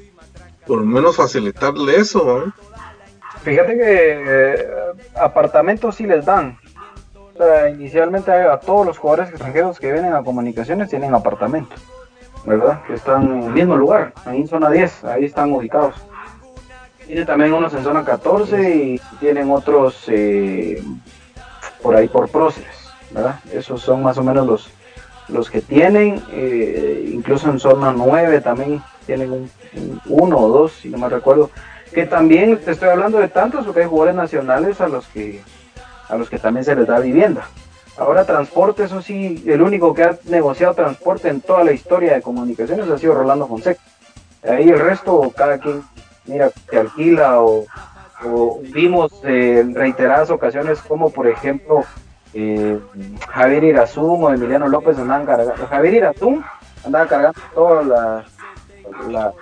por 0.72 0.80
lo 0.80 0.85
menos 0.85 1.18
facilitarle 1.18 1.98
eso. 1.98 2.45
Fíjate 3.43 3.76
que 3.76 4.23
eh, 4.26 4.68
apartamentos 5.19 5.95
sí 5.95 6.06
les 6.06 6.23
dan. 6.23 6.57
Inicialmente 7.73 8.31
a, 8.31 8.57
todos 8.57 8.85
los 8.85 8.98
jugadores 8.98 9.31
extranjeros 9.31 9.81
que 9.81 9.91
vienen 9.91 10.14
a 10.14 10.23
comunicaciones 10.23 10.89
tienen 10.89 11.14
apartamento, 11.14 11.76
¿verdad? 12.45 12.84
Que 12.85 12.93
están 12.93 13.23
en 13.23 13.43
el 13.43 13.52
mismo 13.52 13.76
lugar, 13.76 14.14
ahí 14.23 14.39
en 14.39 14.48
zona 14.48 14.69
10, 14.69 15.03
ahí 15.03 15.26
están 15.26 15.52
ubicados. 15.52 15.95
Tienen 17.06 17.26
también 17.26 17.52
unos 17.52 17.73
en 17.73 17.84
zona 17.84 18.06
14 18.06 18.73
y 18.73 19.02
tienen 19.19 19.52
otros 19.52 20.06
eh, 20.07 20.81
por 21.81 21.98
ahí 21.98 22.07
por 22.07 22.30
próceres, 22.30 22.93
¿verdad? 23.10 23.41
Esos 23.52 23.81
son 23.81 24.03
más 24.03 24.18
o 24.18 24.23
menos 24.23 24.48
los, 24.48 24.69
los 25.27 25.49
que 25.49 25.60
tienen, 25.60 26.23
eh, 26.31 27.11
incluso 27.14 27.49
en 27.49 27.60
zona 27.60 27.91
9 27.91 28.39
también 28.39 28.81
tienen 29.06 29.32
un, 29.32 29.52
un- 29.76 30.02
uno 30.06 30.38
o 30.38 30.48
dos, 30.49 30.72
si 30.73 30.90
no 30.90 30.98
me 30.98 31.10
recuerdo, 31.10 31.49
que 31.94 32.06
también 32.06 32.57
te 32.57 32.72
estoy 32.72 32.90
hablando 32.90 33.19
de 33.19 33.28
tantos 33.28 33.65
porque 33.65 33.82
hay 33.82 33.88
jugadores 33.88 34.15
nacionales 34.15 34.80
a 34.82 34.88
los 34.88 35.06
que 35.07 35.41
a 36.10 36.15
los 36.18 36.30
que 36.30 36.40
también 36.40 36.65
se 36.65 36.76
les 36.76 36.86
da 36.88 36.99
vivienda. 36.99 37.44
Ahora 37.98 38.26
transporte, 38.26 38.84
eso 38.84 39.02
sí, 39.02 39.44
el 39.48 39.61
único 39.61 39.94
que 39.94 40.03
ha 40.03 40.18
negociado 40.26 40.73
transporte 40.73 41.30
en 41.30 41.40
toda 41.41 41.64
la 41.64 41.72
historia 41.72 42.14
de 42.15 42.22
comunicaciones 42.22 42.90
ha 42.90 42.98
sido 42.98 43.14
Rolando 43.14 43.48
Fonseca. 43.48 43.82
Ahí 44.44 44.69
el 44.69 44.80
resto, 44.80 45.32
cada 45.36 45.57
quien, 45.57 45.82
mira, 46.26 46.49
te 46.69 46.80
alquila 46.80 47.41
o, 47.41 47.65
vimos 48.73 49.11
eh, 49.23 49.60
en 49.61 49.73
reiteradas 49.73 50.30
ocasiones 50.30 50.80
como 50.82 51.10
por 51.10 51.28
ejemplo 51.28 51.84
eh, 52.34 52.78
Javier 53.30 53.64
Irazum 53.64 54.23
o 54.23 54.32
Emiliano 54.34 54.68
López 54.68 54.98
andaban 54.99 55.26
cargando, 55.26 55.65
Javier 55.68 55.94
Irazum 55.95 56.44
andaba 56.86 57.07
cargando 57.07 57.40
toda 57.53 57.84
la, 57.84 58.26
la, 59.09 59.34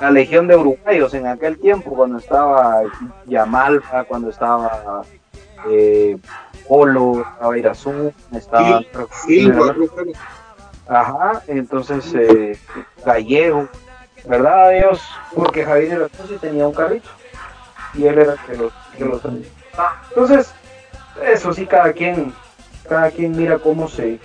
la 0.00 0.10
legión 0.10 0.46
de 0.46 0.56
uruguayos 0.56 1.14
en 1.14 1.26
aquel 1.26 1.58
tiempo, 1.58 1.94
cuando 1.94 2.18
estaba 2.18 2.82
Yamalpa, 3.26 4.04
cuando 4.04 4.30
estaba 4.30 5.02
eh, 5.68 6.16
Polo, 6.68 7.24
estaba 7.32 7.58
Irazú, 7.58 8.12
estaba... 8.32 8.80
Ajá, 10.88 11.42
entonces 11.48 12.14
eh, 12.14 12.58
Gallego, 13.04 13.68
¿verdad? 14.26 14.70
Dios, 14.70 15.02
porque 15.34 15.64
Javier 15.64 16.10
sí 16.26 16.38
tenía 16.40 16.66
un 16.66 16.72
carrito 16.72 17.10
y 17.94 18.06
él 18.06 18.18
era 18.18 18.32
el 18.32 18.38
que 18.40 18.56
los, 18.56 18.72
que 18.96 19.04
los 19.04 19.22
Entonces, 20.10 20.54
eso 21.22 21.52
sí, 21.52 21.66
cada 21.66 21.92
quien, 21.92 22.32
cada 22.88 23.10
quien 23.10 23.36
mira 23.36 23.58
cómo 23.58 23.88
se, 23.88 24.18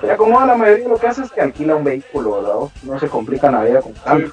se 0.00 0.10
acomoda. 0.10 0.46
La 0.46 0.56
mayoría 0.56 0.88
lo 0.88 0.98
que 0.98 1.06
hace 1.06 1.22
es 1.22 1.30
que 1.30 1.40
alquila 1.40 1.76
un 1.76 1.84
vehículo, 1.84 2.42
¿verdad? 2.42 2.72
No 2.82 2.98
se 2.98 3.08
complica 3.08 3.50
la 3.50 3.62
vida 3.62 3.82
con 3.82 3.92
cambio. 3.92 4.32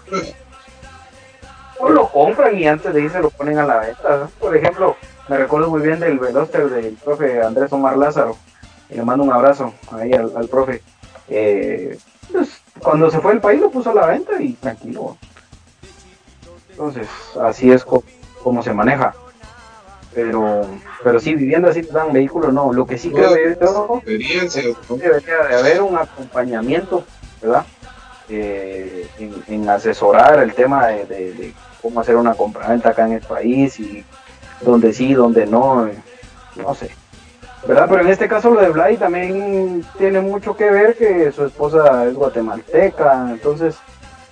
O 1.79 1.89
lo 1.89 2.07
compran 2.09 2.57
y 2.57 2.67
antes 2.67 2.93
de 2.93 3.01
irse 3.01 3.19
lo 3.19 3.29
ponen 3.29 3.59
a 3.59 3.65
la 3.65 3.79
venta. 3.79 4.29
Por 4.39 4.55
ejemplo, 4.55 4.95
me 5.27 5.37
recuerdo 5.37 5.69
muy 5.69 5.81
bien 5.81 5.99
del 5.99 6.19
Veloster 6.19 6.69
del 6.69 6.95
profe 6.95 7.41
Andrés 7.41 7.71
Omar 7.71 7.97
Lázaro. 7.97 8.35
Y 8.89 8.95
le 8.95 9.03
mando 9.03 9.23
un 9.23 9.33
abrazo 9.33 9.73
ahí 9.91 10.13
al 10.13 10.47
profe 10.49 10.81
eh, 11.29 11.97
pues, 12.31 12.61
cuando 12.79 13.09
se 13.09 13.19
fue 13.19 13.33
el 13.33 13.41
país 13.41 13.59
lo 13.59 13.69
puso 13.69 13.91
a 13.91 13.95
la 13.95 14.07
venta 14.07 14.41
y 14.41 14.53
tranquilo. 14.53 15.17
Entonces, 16.69 17.07
así 17.41 17.71
es 17.71 17.85
como 17.85 18.63
se 18.63 18.73
maneja. 18.73 19.13
Pero, 20.13 20.65
pero 21.03 21.19
sí, 21.19 21.35
viviendo 21.35 21.69
así 21.69 21.83
te 21.83 21.93
dan 21.93 22.11
vehículo, 22.11 22.51
no. 22.51 22.73
Lo 22.73 22.85
que 22.85 22.97
sí 22.97 23.11
creo 23.11 23.35
yo 23.35 24.97
debería 24.97 25.43
de 25.47 25.55
haber 25.55 25.81
un 25.81 25.97
acompañamiento, 25.97 27.03
¿verdad? 27.41 27.65
Eh, 28.29 29.07
en, 29.47 29.69
asesorar 29.69 30.39
el 30.39 30.53
tema 30.53 30.87
de, 30.87 31.53
cómo 31.81 32.01
hacer 32.01 32.15
una 32.15 32.33
compra-venta 32.33 32.89
acá 32.89 33.05
en 33.05 33.13
el 33.13 33.21
país 33.21 33.79
y 33.79 34.03
donde 34.61 34.91
sí, 34.91 35.13
donde 35.13 35.45
no, 35.45 35.87
eh, 35.87 35.93
no 36.55 36.73
sé. 36.73 36.91
¿verdad? 37.65 37.87
Pero 37.89 38.01
en 38.01 38.09
este 38.09 38.27
caso 38.27 38.49
lo 38.49 38.61
de 38.61 38.69
Blay 38.69 38.97
también 38.97 39.85
tiene 39.97 40.19
mucho 40.19 40.55
que 40.55 40.69
ver 40.69 40.95
que 40.95 41.31
su 41.31 41.45
esposa 41.45 42.05
es 42.05 42.15
guatemalteca, 42.15 43.29
entonces 43.31 43.77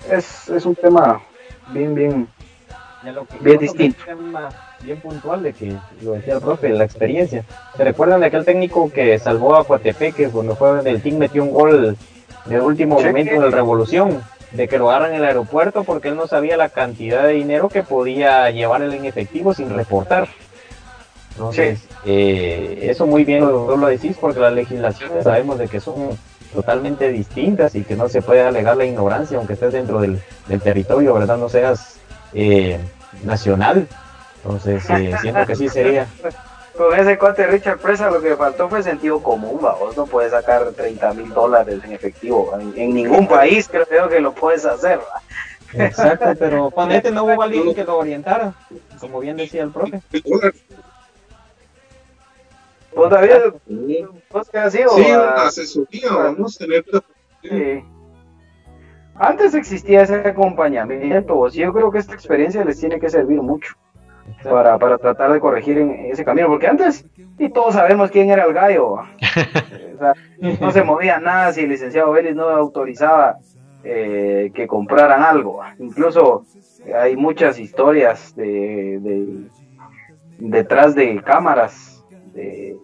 es, 0.09 0.49
es 0.49 0.65
un 0.65 0.75
tema 0.75 1.21
bien, 1.69 1.95
bien, 1.95 2.27
bien 3.41 3.59
distinto. 3.59 4.03
Bien 4.81 4.99
puntual 4.99 5.43
de 5.43 5.53
que 5.53 5.75
lo 6.01 6.11
decía 6.13 6.35
el 6.35 6.41
profe, 6.41 6.69
la 6.69 6.83
experiencia. 6.83 7.43
¿Se 7.75 7.83
recuerdan 7.83 8.21
de 8.21 8.27
aquel 8.27 8.45
técnico 8.45 8.91
que 8.91 9.17
salvó 9.19 9.55
a 9.55 9.63
Coatepeque 9.63 10.29
cuando 10.29 10.55
fue 10.55 10.83
del 10.83 11.01
team 11.01 11.17
metió 11.17 11.43
un 11.43 11.51
gol 11.51 11.97
de 12.45 12.61
último 12.61 12.99
momento 12.99 13.33
en 13.33 13.41
la 13.41 13.49
Revolución? 13.49 14.21
De 14.51 14.67
que 14.67 14.77
lo 14.77 14.89
agarran 14.89 15.11
en 15.11 15.17
el 15.17 15.25
aeropuerto 15.25 15.83
porque 15.83 16.09
él 16.09 16.15
no 16.15 16.27
sabía 16.27 16.55
la 16.55 16.69
cantidad 16.69 17.23
de 17.23 17.33
dinero 17.33 17.67
que 17.67 17.83
podía 17.83 18.49
llevar 18.51 18.83
en 18.83 19.05
efectivo 19.05 19.53
sin 19.53 19.69
reportar. 19.69 20.29
Entonces, 21.31 21.85
eh, 22.05 22.79
eso 22.83 23.05
muy 23.05 23.25
bien 23.25 23.41
lo, 23.41 23.75
lo 23.75 23.87
decís 23.87 24.15
porque 24.19 24.39
las 24.39 24.53
legislaciones 24.53 25.25
sabemos 25.25 25.57
de 25.57 25.67
que 25.67 25.81
son 25.81 26.17
totalmente 26.55 27.11
distintas 27.11 27.75
y 27.75 27.83
que 27.83 27.95
no 27.95 28.09
se 28.09 28.21
puede 28.21 28.41
alegar 28.41 28.77
la 28.77 28.85
ignorancia 28.85 29.37
aunque 29.37 29.53
estés 29.53 29.73
dentro 29.73 29.99
del, 29.99 30.21
territorio, 30.63 31.13
¿verdad? 31.13 31.37
No 31.37 31.49
seas 31.49 31.97
eh, 32.33 32.79
nacional. 33.23 33.87
Entonces, 34.45 34.87
eh, 34.91 35.15
siento 35.21 35.45
que 35.45 35.55
sí 35.55 35.69
sería. 35.69 36.07
Con 36.77 36.93
ese 36.93 37.17
cuate 37.17 37.47
Richard 37.47 37.79
Presa 37.79 38.11
lo 38.11 38.21
que 38.21 38.35
faltó 38.35 38.67
fue 38.67 38.83
sentido 38.83 39.23
común, 39.23 39.61
vos 39.61 39.95
no 39.95 40.05
puedes 40.05 40.31
sacar 40.31 40.73
30 40.73 41.13
mil 41.13 41.29
dólares 41.33 41.79
en 41.85 41.93
efectivo. 41.93 42.51
En, 42.59 42.93
ningún 42.93 43.29
país 43.29 43.69
creo 43.69 44.09
que 44.09 44.19
lo 44.19 44.33
puedes 44.33 44.65
hacer. 44.65 44.99
Exacto, 45.71 46.25
pero 46.37 46.69
ponete 46.75 47.11
no 47.11 47.23
hubo 47.23 47.41
alguien 47.41 47.73
que 47.73 47.85
lo 47.85 47.97
orientara, 47.97 48.53
como 48.99 49.21
bien 49.21 49.37
decía 49.37 49.63
el 49.63 49.71
profe. 49.71 50.01
Todavía, 52.93 53.53
pues 54.27 54.49
que 54.49 54.57
así, 54.57 54.79
sí, 54.95 55.05
asesoría, 55.37 56.11
vamos 56.11 56.61
a 56.61 56.65
tener. 56.65 56.83
Antes 59.15 59.55
existía 59.55 60.01
ese 60.01 60.15
acompañamiento, 60.15 61.47
yo 61.47 61.73
creo 61.73 61.89
que 61.89 61.99
esta 61.99 62.13
experiencia 62.13 62.65
les 62.65 62.81
tiene 62.81 62.99
que 62.99 63.09
servir 63.09 63.41
mucho 63.41 63.75
para, 64.43 64.77
para 64.77 64.97
tratar 64.97 65.33
de 65.33 65.39
corregir 65.39 65.77
en 65.77 65.91
ese 66.11 66.23
camino, 66.23 66.47
porque 66.47 66.67
antes, 66.67 67.05
y 67.37 67.49
todos 67.49 67.73
sabemos 67.73 68.11
quién 68.11 68.29
era 68.29 68.45
el 68.45 68.53
gallo, 68.53 68.97
no 70.61 70.71
se 70.71 70.83
movía 70.83 71.19
nada 71.19 71.51
si 71.53 71.61
el 71.61 71.69
licenciado 71.69 72.11
Vélez 72.11 72.35
no 72.35 72.49
autorizaba 72.49 73.37
eh, 73.83 74.51
que 74.53 74.67
compraran 74.67 75.21
algo, 75.23 75.61
incluso 75.79 76.45
hay 76.93 77.15
muchas 77.15 77.59
historias 77.59 78.35
de, 78.35 78.99
de 78.99 79.49
detrás 80.39 80.95
de 80.95 81.21
cámaras 81.21 82.03
de, 82.33 82.77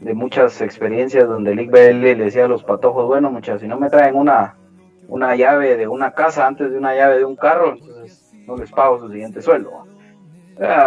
de 0.00 0.14
muchas 0.14 0.60
experiencias 0.60 1.28
donde 1.28 1.52
el 1.52 1.60
ICBL 1.60 2.00
le 2.00 2.14
decía 2.16 2.44
a 2.44 2.48
los 2.48 2.64
patojos, 2.64 3.06
bueno 3.06 3.30
muchachos, 3.30 3.62
si 3.62 3.68
no 3.68 3.78
me 3.78 3.90
traen 3.90 4.16
una, 4.16 4.56
una 5.08 5.34
llave 5.36 5.76
de 5.76 5.88
una 5.88 6.12
casa 6.12 6.46
antes 6.46 6.70
de 6.70 6.78
una 6.78 6.94
llave 6.94 7.18
de 7.18 7.24
un 7.24 7.36
carro, 7.36 7.72
entonces 7.72 8.32
no 8.46 8.56
les 8.56 8.70
pago 8.70 8.98
su 8.98 9.10
siguiente 9.10 9.42
sueldo. 9.42 9.87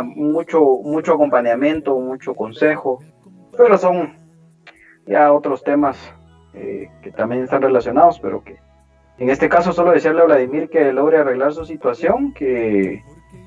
Mucho, 0.03 0.61
mucho 0.83 1.13
acompañamiento, 1.13 1.97
mucho 1.99 2.33
consejo, 2.35 2.99
pero 3.57 3.77
son 3.77 4.13
ya 5.05 5.31
otros 5.31 5.63
temas 5.63 6.13
eh, 6.53 6.89
que 7.01 7.11
también 7.11 7.43
están 7.43 7.61
relacionados, 7.61 8.19
pero 8.19 8.43
que 8.43 8.57
en 9.17 9.29
este 9.29 9.49
caso 9.49 9.71
solo 9.71 9.91
decirle 9.91 10.21
a 10.21 10.25
Vladimir 10.25 10.69
que 10.69 10.91
logre 10.91 11.17
arreglar 11.17 11.53
su 11.53 11.65
situación, 11.65 12.33
que 12.33 13.01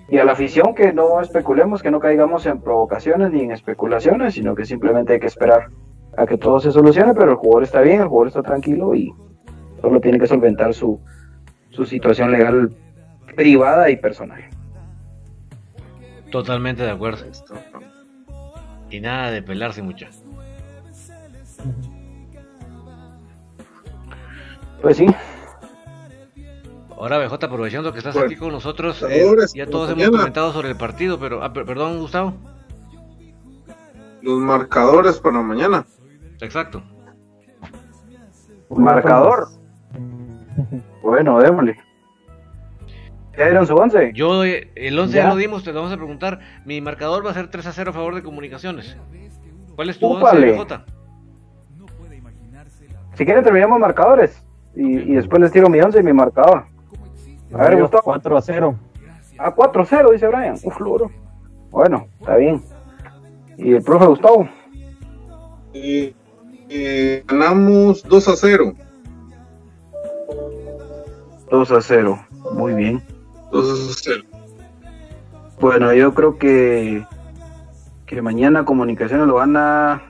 y 0.09 0.19
a 0.19 0.25
la 0.25 0.33
afición 0.33 0.75
que 0.75 0.93
no 0.93 1.21
especulemos, 1.21 1.83
que 1.83 1.91
no 1.91 1.99
caigamos 1.99 2.45
en 2.47 2.61
provocaciones 2.61 3.31
ni 3.31 3.43
en 3.43 3.53
especulaciones, 3.53 4.35
sino 4.35 4.55
que 4.55 4.67
simplemente 4.67 5.15
hay 5.15 5.21
que 5.21 5.27
esperar 5.27 5.69
a 6.17 6.27
que 6.27 6.37
todo 6.37 6.61
se 6.61 6.71
solucione, 6.71 7.15
pero 7.15 7.31
el 7.31 7.37
jugador 7.37 7.63
está 7.63 7.81
bien, 7.81 8.03
el 8.03 8.09
jugador 8.09 8.29
está 8.29 8.43
tranquilo 8.43 8.95
y 8.95 9.13
solo 9.81 10.01
tiene 10.01 10.19
que 10.19 10.27
solventar 10.27 10.75
su, 10.75 11.01
su 11.71 11.85
situación 11.87 12.31
legal 12.33 12.71
privada 13.35 13.91
y 13.91 13.97
personal. 13.97 14.43
Totalmente 16.35 16.83
de 16.83 16.91
acuerdo. 16.91 17.27
Y 18.91 18.99
nada 18.99 19.31
de 19.31 19.41
pelarse 19.41 19.83
mucho. 19.83 20.07
Pues 24.83 24.97
sí, 24.97 25.07
Ahora, 26.91 27.19
BJ, 27.19 27.47
aprovechando 27.47 27.93
que 27.93 27.99
estás 27.99 28.17
aquí 28.17 28.35
con 28.35 28.51
nosotros, 28.51 29.01
eh, 29.09 29.25
ya 29.55 29.67
todos 29.67 29.91
hemos 29.91 30.11
comentado 30.11 30.53
sobre 30.53 30.71
el 30.71 30.77
partido, 30.77 31.21
pero, 31.21 31.41
ah, 31.45 31.53
perdón, 31.53 32.01
Gustavo. 32.01 32.35
Los 34.21 34.41
marcadores 34.41 35.21
para 35.21 35.41
mañana. 35.41 35.87
Exacto. 36.41 36.83
Un 38.71 38.83
marcador. 38.83 39.51
bueno, 41.01 41.39
démosle. 41.39 41.84
¿Ya 43.37 43.45
dieron 43.47 43.67
su 43.67 43.75
11? 43.75 44.13
Yo, 44.15 44.45
eh, 44.45 44.71
el 44.77 44.99
11 44.99 45.17
ya? 45.17 45.29
lo 45.29 45.37
dimos, 45.37 45.65
te 45.65 45.73
lo 45.73 45.81
vamos 45.81 45.93
a 45.93 45.97
preguntar. 45.97 46.39
Mi 46.65 46.81
marcador 46.81 47.27
va 47.27 47.31
a 47.31 47.35
ser 47.35 47.49
3 47.49 47.67
a 47.67 47.73
0 47.73 47.91
a 47.91 47.93
favor 47.93 48.15
de 48.15 48.23
comunicaciones. 48.23 48.97
¿Cuál 49.75 49.91
es 49.91 49.99
tu 49.99 50.07
11, 50.07 50.53
BJ? 50.53 50.85
Si 53.15 53.25
quieren, 53.25 53.43
terminamos 53.43 53.79
marcadores. 53.81 54.41
Y, 54.77 54.99
y 54.99 55.15
después 55.15 55.41
les 55.41 55.53
tiro 55.53 55.69
mi 55.69 55.81
11 55.81 56.01
y 56.01 56.03
mi 56.03 56.13
marcador. 56.13 56.65
A 57.53 57.69
ver, 57.69 57.81
Gustavo. 57.81 58.03
4 58.05 58.37
a 58.37 58.43
0. 58.43 58.75
A 59.39 59.51
4 59.51 59.83
a 59.83 59.87
0, 59.87 60.11
dice 60.13 60.27
Brian. 60.29 60.57
Uf, 60.63 60.81
loro. 60.81 61.11
Bueno, 61.71 62.07
está 62.21 62.37
bien. 62.37 62.63
¿Y 63.57 63.75
el 63.75 63.83
profe 63.83 64.07
Gustavo? 64.07 64.49
Eh, 65.73 66.15
eh, 66.69 67.25
ganamos 67.27 68.03
2 68.05 68.29
a 68.29 68.37
0. 68.37 68.75
2 71.51 71.71
a 71.71 71.81
0. 71.81 72.27
Muy 72.53 72.75
bien. 72.75 73.03
2 73.63 73.91
a 73.91 73.95
0. 74.03 74.25
Bueno, 75.61 75.95
yo 75.95 76.13
creo 76.13 76.39
que 76.39 77.07
que 78.07 78.21
mañana 78.21 78.65
Comunicaciones 78.65 79.27
lo 79.27 79.37
gana. 79.37 80.03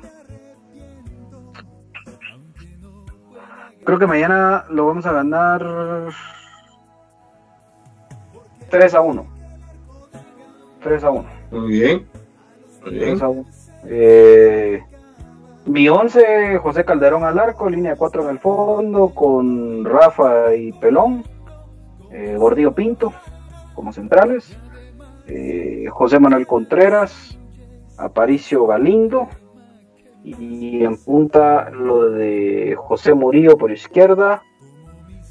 Creo 3.84 3.98
que 3.98 4.06
mañana 4.06 4.64
lo 4.70 4.86
vamos 4.86 5.04
a 5.06 5.12
ganar 5.12 6.10
3 8.70 8.94
a 8.94 9.00
1. 9.00 9.26
3 10.82 11.04
a 11.04 11.10
1. 11.10 11.24
Muy 11.50 11.68
bien. 11.68 12.08
Muy 12.82 12.94
bien. 12.94 13.10
3 13.10 13.22
a 13.22 13.28
1. 13.28 13.44
Eh, 13.86 14.82
mi 15.66 15.88
11, 15.88 16.58
José 16.58 16.84
Calderón 16.84 17.24
al 17.24 17.38
arco, 17.38 17.68
línea 17.68 17.96
4 17.96 18.22
en 18.22 18.28
el 18.30 18.38
fondo, 18.38 19.10
con 19.10 19.84
Rafa 19.84 20.54
y 20.54 20.72
Pelón, 20.72 21.24
eh, 22.10 22.36
Gordillo 22.38 22.74
Pinto 22.74 23.12
como 23.74 23.92
centrales, 23.92 24.56
eh, 25.26 25.86
José 25.90 26.20
Manuel 26.20 26.46
Contreras, 26.46 27.38
Aparicio 27.98 28.66
Galindo, 28.66 29.28
y 30.24 30.82
en 30.82 30.96
punta 30.96 31.70
lo 31.70 32.10
de 32.10 32.74
José 32.78 33.14
Murillo 33.14 33.58
por 33.58 33.70
izquierda, 33.70 34.42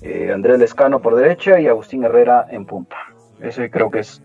eh, 0.01 0.31
Andrés 0.31 0.59
Lescano 0.59 1.01
por 1.01 1.15
derecha 1.15 1.59
y 1.59 1.67
Agustín 1.67 2.03
Herrera 2.03 2.45
en 2.49 2.65
punta. 2.65 2.97
Ese 3.41 3.71
creo 3.71 3.89
que 3.89 3.99
es 3.99 4.21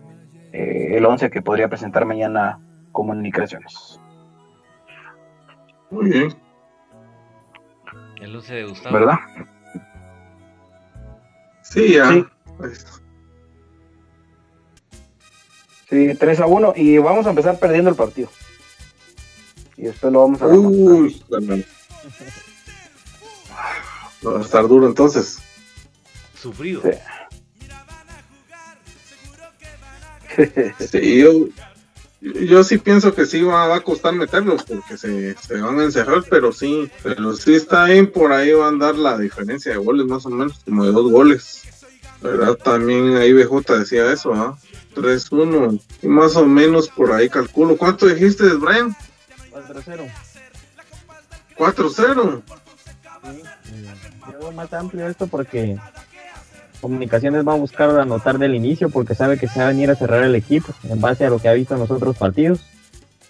eh, 0.51 0.97
el 0.97 1.05
11 1.05 1.31
que 1.31 1.41
podría 1.41 1.67
presentar 1.69 2.05
mañana 2.05 2.59
Comunicaciones. 2.91 3.99
Muy 5.89 6.09
bien. 6.09 6.33
El 8.21 8.35
11 8.35 8.53
de 8.53 8.63
Gustavo. 8.65 8.95
¿Verdad? 8.95 9.15
Sí, 11.61 11.93
ya. 11.93 12.09
Sí. 12.09 12.25
Ahí 12.61 12.71
está. 12.71 12.91
Sí, 15.89 16.13
3 16.13 16.39
a 16.39 16.45
1 16.45 16.73
y 16.75 16.97
vamos 16.99 17.25
a 17.25 17.31
empezar 17.31 17.57
perdiendo 17.59 17.89
el 17.89 17.95
partido. 17.95 18.29
Y 19.75 19.83
después 19.83 20.13
lo 20.13 20.21
vamos 20.21 20.41
a 20.41 20.47
remontar. 20.47 20.93
Uy. 20.93 21.23
Va 24.25 24.37
a 24.37 24.41
estar 24.41 24.67
duro 24.67 24.85
entonces. 24.87 25.39
Sufrido. 26.39 26.81
Sí. 26.81 26.89
Sí, 30.91 31.17
yo, 31.17 31.31
yo 32.21 32.63
sí 32.63 32.77
pienso 32.77 33.13
que 33.13 33.25
sí 33.25 33.41
va, 33.41 33.67
va 33.67 33.77
a 33.77 33.81
costar 33.81 34.13
meterlos 34.13 34.63
porque 34.63 34.95
se, 34.95 35.35
se 35.35 35.59
van 35.59 35.79
a 35.79 35.83
encerrar, 35.83 36.23
pero 36.29 36.53
sí, 36.53 36.89
pero 37.03 37.33
sí 37.33 37.55
está 37.55 37.85
bien, 37.85 38.09
por 38.09 38.31
ahí 38.31 38.51
va 38.53 38.65
a 38.65 38.69
andar 38.69 38.95
la 38.95 39.17
diferencia 39.17 39.71
de 39.71 39.77
goles 39.77 40.05
más 40.05 40.25
o 40.25 40.29
menos, 40.29 40.59
como 40.63 40.85
de 40.85 40.91
dos 40.91 41.11
goles. 41.11 41.63
¿Verdad? 42.21 42.55
También 42.55 43.15
ahí 43.15 43.31
BJ 43.31 43.79
decía 43.79 44.11
eso, 44.11 44.33
¿ah? 44.33 44.57
3-1, 44.95 45.79
y 46.01 46.07
más 46.07 46.35
o 46.35 46.45
menos 46.45 46.89
por 46.89 47.11
ahí 47.11 47.29
calculo. 47.29 47.77
¿Cuánto 47.77 48.07
dijiste, 48.07 48.45
Brian? 48.53 48.95
4-0. 49.51 50.11
4-0. 51.57 52.41
Yo 54.31 54.39
veo 54.39 54.51
más 54.51 54.73
amplio 54.73 55.07
esto 55.07 55.27
porque 55.27 55.77
Comunicaciones 56.81 57.45
va 57.45 57.53
a 57.53 57.57
buscar 57.57 57.89
anotar 57.99 58.39
del 58.39 58.55
inicio 58.55 58.89
porque 58.89 59.13
sabe 59.13 59.37
que 59.37 59.47
se 59.47 59.59
va 59.59 59.65
a 59.65 59.69
venir 59.69 59.91
a 59.91 59.95
cerrar 59.95 60.23
el 60.23 60.35
equipo 60.35 60.73
en 60.87 61.01
base 61.01 61.25
a 61.25 61.29
lo 61.29 61.39
que 61.39 61.49
ha 61.49 61.53
visto 61.53 61.73
en 61.73 61.81
los 61.81 61.91
otros 61.91 62.17
partidos. 62.17 62.61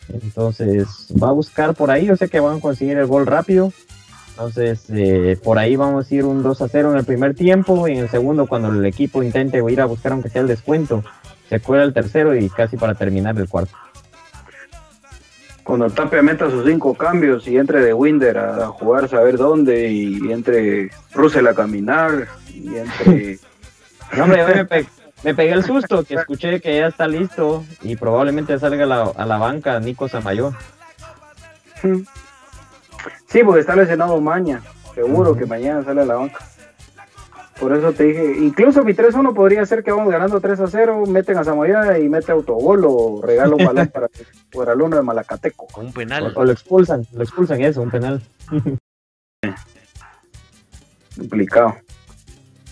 Entonces 0.08 1.08
va 1.22 1.30
a 1.30 1.34
buscar 1.34 1.74
por 1.74 1.90
ahí, 1.90 2.06
yo 2.06 2.16
sé 2.16 2.30
que 2.30 2.40
van 2.40 2.58
a 2.58 2.62
conseguir 2.62 2.98
el 2.98 3.08
gol 3.08 3.26
rápido. 3.26 3.74
Entonces 4.30 4.84
eh, 4.90 5.38
por 5.44 5.58
ahí 5.58 5.76
vamos 5.76 6.10
a 6.10 6.16
ir 6.16 6.26
un 6.26 6.44
2 6.44 6.62
a 6.62 6.68
0 6.68 6.92
en 6.92 7.00
el 7.00 7.06
primer 7.06 7.34
tiempo 7.34 7.88
y 7.88 7.94
en 7.94 8.00
el 8.00 8.10
segundo 8.10 8.46
cuando 8.46 8.70
el 8.70 8.86
equipo 8.86 9.24
intente 9.24 9.62
ir 9.68 9.82
a 9.82 9.86
buscar 9.86 10.12
aunque 10.12 10.30
sea 10.30 10.42
el 10.42 10.48
descuento, 10.48 11.04
se 11.50 11.60
cuela 11.60 11.84
el 11.84 11.94
tercero 11.94 12.36
y 12.36 12.48
casi 12.50 12.78
para 12.78 12.94
terminar 12.96 13.38
el 13.38 13.50
cuarto. 13.50 13.74
Cuando 15.64 15.90
Tapia 15.90 16.22
meta 16.24 16.50
sus 16.50 16.66
cinco 16.66 16.96
cambios 16.96 17.48
y 17.48 17.58
entre 17.58 17.82
de 17.82 17.94
Winder 17.94 18.38
a, 18.38 18.68
jugar 18.68 19.08
saber 19.08 19.38
dónde 19.38 19.90
y 19.92 20.32
entre 20.32 20.90
Russell 21.14 21.46
a 21.48 21.54
caminar 21.54 22.28
y 22.48 22.76
entre... 22.76 23.40
No, 24.18 24.24
hombre, 24.24 24.44
me, 24.44 24.66
pe- 24.66 24.88
me 25.24 25.36
pegué 25.36 25.52
el 25.52 25.64
susto 25.64 26.04
que 26.04 26.16
escuché 26.16 26.60
que 26.60 26.80
ya 26.80 26.88
está 26.88 27.08
listo 27.08 27.64
y 27.84 27.96
probablemente 27.96 28.58
salga 28.58 28.86
a 28.86 28.88
la, 28.88 29.04
a 29.16 29.26
la 29.28 29.38
banca 29.38 29.80
Nico 29.80 30.08
Samayor. 30.08 30.54
Sí, 33.28 33.44
porque 33.44 33.62
está 33.62 33.76
lesionado 33.76 34.20
Maña. 34.20 34.62
Seguro 34.96 35.36
que 35.36 35.46
mañana 35.46 35.84
sale 35.84 36.02
a 36.02 36.06
la 36.06 36.16
banca. 36.16 36.40
Por 37.60 37.76
eso 37.76 37.92
te 37.92 38.06
dije, 38.06 38.38
incluso 38.40 38.86
mi 38.86 38.94
3-1 38.94 39.34
podría 39.34 39.66
ser 39.66 39.84
que 39.84 39.92
vamos 39.92 40.12
ganando 40.12 40.40
3 40.40 40.62
a 40.62 40.68
0, 40.68 41.04
meten 41.08 41.38
a 41.38 41.44
Samoya 41.44 42.00
y 42.00 42.08
mete 42.08 42.32
autogol 42.32 42.86
o 42.86 43.22
regala 43.22 43.56
un 43.56 43.66
balón 43.66 43.88
para, 43.88 44.08
para 44.54 44.74
el 44.74 44.82
uno 44.82 44.96
de 44.96 45.02
Malacateco. 45.02 45.68
Con 45.68 45.88
un 45.88 45.94
penal. 45.94 46.32
O, 46.36 46.40
o 46.40 46.46
lo 46.46 46.54
expulsan, 46.54 47.06
lo 47.12 47.22
expulsan 47.22 47.62
eso, 47.62 47.82
un 47.82 47.92
penal. 47.92 48.22
Complicado. 51.18 51.76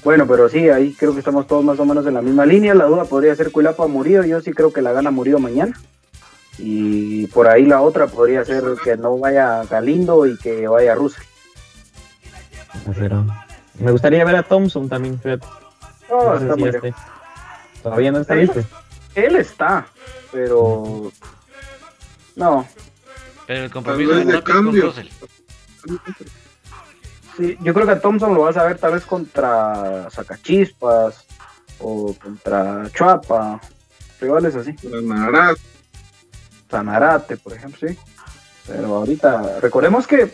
Bueno, 0.06 0.26
pero 0.26 0.48
sí, 0.48 0.70
ahí 0.70 0.94
creo 0.94 1.12
que 1.12 1.20
estamos 1.20 1.48
todos 1.48 1.66
más 1.66 1.78
o 1.80 1.86
menos 1.86 2.06
en 2.06 2.14
la 2.14 2.22
misma 2.22 2.46
línea. 2.46 2.74
La 2.74 2.86
duda 2.86 3.04
podría 3.04 3.36
ser 3.36 3.52
Cuilapa 3.52 3.88
Murillo. 3.88 4.24
Yo 4.24 4.40
sí 4.40 4.54
creo 4.54 4.72
que 4.72 4.82
la 4.82 4.94
gana 4.94 5.12
Murillo 5.12 5.40
mañana. 5.40 5.78
Y 6.58 7.28
por 7.28 7.50
ahí 7.50 7.66
la 7.66 7.82
otra 7.82 8.08
podría 8.08 8.46
ser 8.46 8.64
que 8.82 8.96
no 8.96 9.18
vaya 9.18 9.64
Galindo 9.66 10.26
y 10.26 10.38
que 10.38 10.66
vaya 10.66 10.96
Russell. 10.96 11.26
Pero 12.98 13.26
me 13.80 13.92
gustaría 13.92 14.24
ver 14.26 14.36
a 14.36 14.44
Thompson 14.44 14.90
también. 14.90 15.20
No, 16.10 16.34
No 16.34 16.40
sé 16.40 16.46
está 16.46 16.56
si 16.56 16.64
esté. 16.64 16.94
Todavía 17.84 18.12
no 18.12 18.20
está 18.20 18.36
listo. 18.36 18.62
Él 19.16 19.36
está, 19.36 19.88
pero 20.32 21.12
no. 22.36 22.68
Pero 23.46 23.64
el 23.66 23.72
compromiso 23.72 24.16
de 24.16 24.26
Tapia 24.26 24.42
con 24.42 24.66
cambio. 24.66 24.86
Russell. 24.88 25.08
Sí, 27.38 27.58
yo 27.62 27.74
creo 27.74 27.86
que 27.86 27.94
a 27.94 28.02
Thompson 28.02 28.34
lo 28.34 28.42
vas 28.42 28.58
a 28.58 28.66
ver 28.66 28.78
tal 28.78 28.94
vez 28.94 29.06
contra 29.06 30.10
Sacachispas 30.10 31.26
o 31.80 32.14
contra 32.16 32.90
Chuapa, 32.92 33.62
rivales 34.20 34.56
así. 34.56 34.76
Ganará. 34.84 35.54
Sanarate, 36.70 37.38
por 37.38 37.54
ejemplo, 37.54 37.88
sí. 37.88 37.98
Pero 38.68 38.96
ahorita, 38.96 39.60
recordemos 39.62 40.06
que 40.06 40.34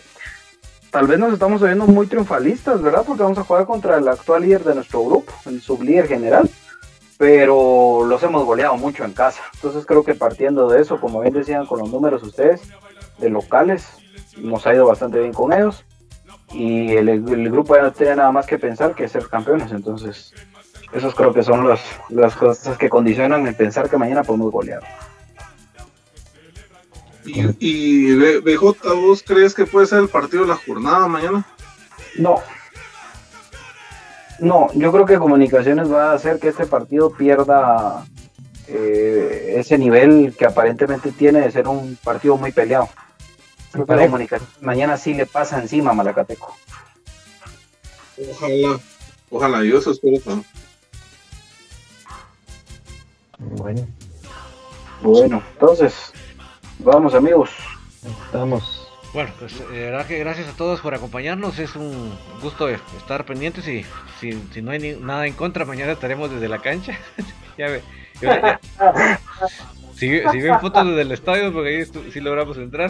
tal 0.94 1.08
vez 1.08 1.18
nos 1.18 1.34
estamos 1.34 1.60
oyendo 1.64 1.88
muy 1.88 2.06
triunfalistas, 2.06 2.80
¿verdad? 2.82 3.04
Porque 3.06 3.24
vamos 3.24 3.40
a 3.40 3.44
jugar 3.44 3.66
contra 3.66 3.98
el 3.98 4.08
actual 4.08 4.44
líder 4.44 4.64
de 4.64 4.76
nuestro 4.76 5.04
grupo, 5.04 5.34
el 5.48 5.60
sublíder 5.60 6.08
general. 6.08 6.48
Pero 7.18 8.06
los 8.06 8.22
hemos 8.22 8.46
goleado 8.46 8.78
mucho 8.78 9.04
en 9.04 9.14
casa. 9.14 9.42
Entonces 9.56 9.86
creo 9.88 10.04
que 10.04 10.14
partiendo 10.14 10.70
de 10.70 10.82
eso, 10.82 11.02
como 11.02 11.22
bien 11.22 11.34
decían 11.34 11.66
con 11.66 11.80
los 11.80 11.90
números 11.90 12.22
ustedes, 12.22 12.62
de 13.18 13.30
locales, 13.30 13.88
nos 14.38 14.68
ha 14.68 14.74
ido 14.74 14.86
bastante 14.86 15.20
bien 15.20 15.34
con 15.34 15.52
ellos. 15.52 15.84
Y 16.52 16.92
el, 16.92 17.24
grupo 17.24 17.76
ya 17.76 17.82
no 17.82 17.92
tiene 17.92 18.18
nada 18.18 18.32
más 18.32 18.46
que 18.46 18.60
pensar 18.60 18.94
que 18.94 19.08
ser 19.08 19.28
campeones. 19.28 19.72
Entonces, 19.72 20.32
esos 20.92 21.16
creo 21.16 21.34
que 21.34 21.42
son 21.42 21.68
las 22.10 22.36
cosas 22.36 22.78
que 22.78 22.90
condicionan 22.90 23.48
el 23.48 23.56
pensar 23.56 23.90
que 23.90 23.98
mañana 23.98 24.24
podemos 24.24 24.52
golear. 24.52 24.84
Y, 27.26 27.56
y 27.60 28.16
B- 28.16 28.40
BJ, 28.40 28.94
¿vos 28.96 29.24
crees 29.26 29.54
que 29.54 29.66
puede 29.66 29.88
ser 29.88 30.00
el 30.00 30.10
partido 30.10 30.44
de 30.44 30.50
la 30.50 30.56
jornada 30.58 31.08
mañana? 31.08 31.46
No. 32.18 32.42
No, 34.40 34.70
yo 34.74 34.92
creo 34.92 35.06
que 35.06 35.18
Comunicaciones 35.18 35.92
va 35.92 36.12
a 36.12 36.16
hacer 36.16 36.40
que 36.40 36.50
este 36.50 36.66
partido 36.66 37.12
pierda 37.12 38.06
eh, 38.68 39.56
ese 39.58 39.78
nivel 39.78 40.36
que 40.38 40.46
aparentemente 40.46 41.12
tiene 41.12 41.42
de 41.42 41.52
ser 41.52 41.68
un 41.68 41.98
partido 42.04 42.36
muy 42.38 42.52
peleado. 42.52 42.90
Creo 43.72 43.86
que. 43.86 43.96
Comunicaciones 43.96 44.62
mañana 44.62 44.98
sí 44.98 45.14
le 45.14 45.26
pasa 45.26 45.60
encima 45.62 45.92
a 45.92 45.94
Malacateco. 45.94 46.56
Ojalá. 48.32 48.80
Ojalá, 49.30 49.64
yo 49.64 49.80
eso 49.80 49.92
espero 49.92 50.20
también. 50.20 50.46
Bueno, 53.40 53.88
Bueno, 55.02 55.44
entonces, 55.54 56.14
vamos 56.84 57.14
amigos. 57.16 57.50
estamos. 58.26 58.80
Bueno, 59.14 59.30
pues 59.38 59.60
eh, 59.60 59.66
de 59.72 59.86
verdad 59.92 60.08
que 60.08 60.18
gracias 60.20 60.48
a 60.48 60.58
todos 60.58 60.82
por 60.82 60.96
acompañarnos. 60.96 61.60
Es 61.60 61.76
un 61.76 62.12
gusto 62.42 62.68
estar 62.68 63.26
pendientes 63.26 63.68
y 63.68 63.86
si, 64.20 64.34
si 64.52 64.62
no 64.62 64.72
hay 64.72 64.80
ni- 64.80 64.96
nada 64.96 65.28
en 65.28 65.34
contra, 65.34 65.66
mañana 65.66 65.92
estaremos 65.92 66.32
desde 66.32 66.48
la 66.50 66.60
cancha. 66.60 66.98
ya 67.58 67.68
ve. 67.68 67.82
ya- 68.22 68.42
ya. 68.42 69.20
Si, 69.96 70.20
si 70.32 70.42
ven 70.42 70.60
fotos 70.60 70.88
desde 70.88 71.02
el 71.02 71.12
estadio, 71.12 71.54
porque 71.54 71.70
ahí 71.78 71.86
sí 72.12 72.20
logramos 72.20 72.58
entrar. 72.58 72.90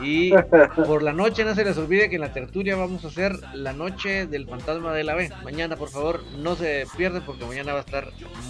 Y 0.00 0.32
por 0.86 1.02
la 1.02 1.12
noche 1.12 1.44
no 1.44 1.54
se 1.54 1.64
les 1.64 1.76
olvide 1.78 2.08
que 2.08 2.16
en 2.16 2.20
la 2.22 2.32
tertulia 2.32 2.76
vamos 2.76 3.04
a 3.04 3.08
hacer 3.08 3.32
la 3.54 3.72
noche 3.72 4.26
del 4.26 4.46
fantasma 4.48 4.92
de 4.94 5.04
la 5.04 5.14
B. 5.14 5.30
Mañana, 5.44 5.76
por 5.76 5.88
favor, 5.90 6.22
no 6.38 6.54
se 6.56 6.86
pierden 6.96 7.22
porque 7.24 7.44
mañana 7.44 7.72
va 7.72 7.78
a 7.78 7.82
estar 7.82 8.08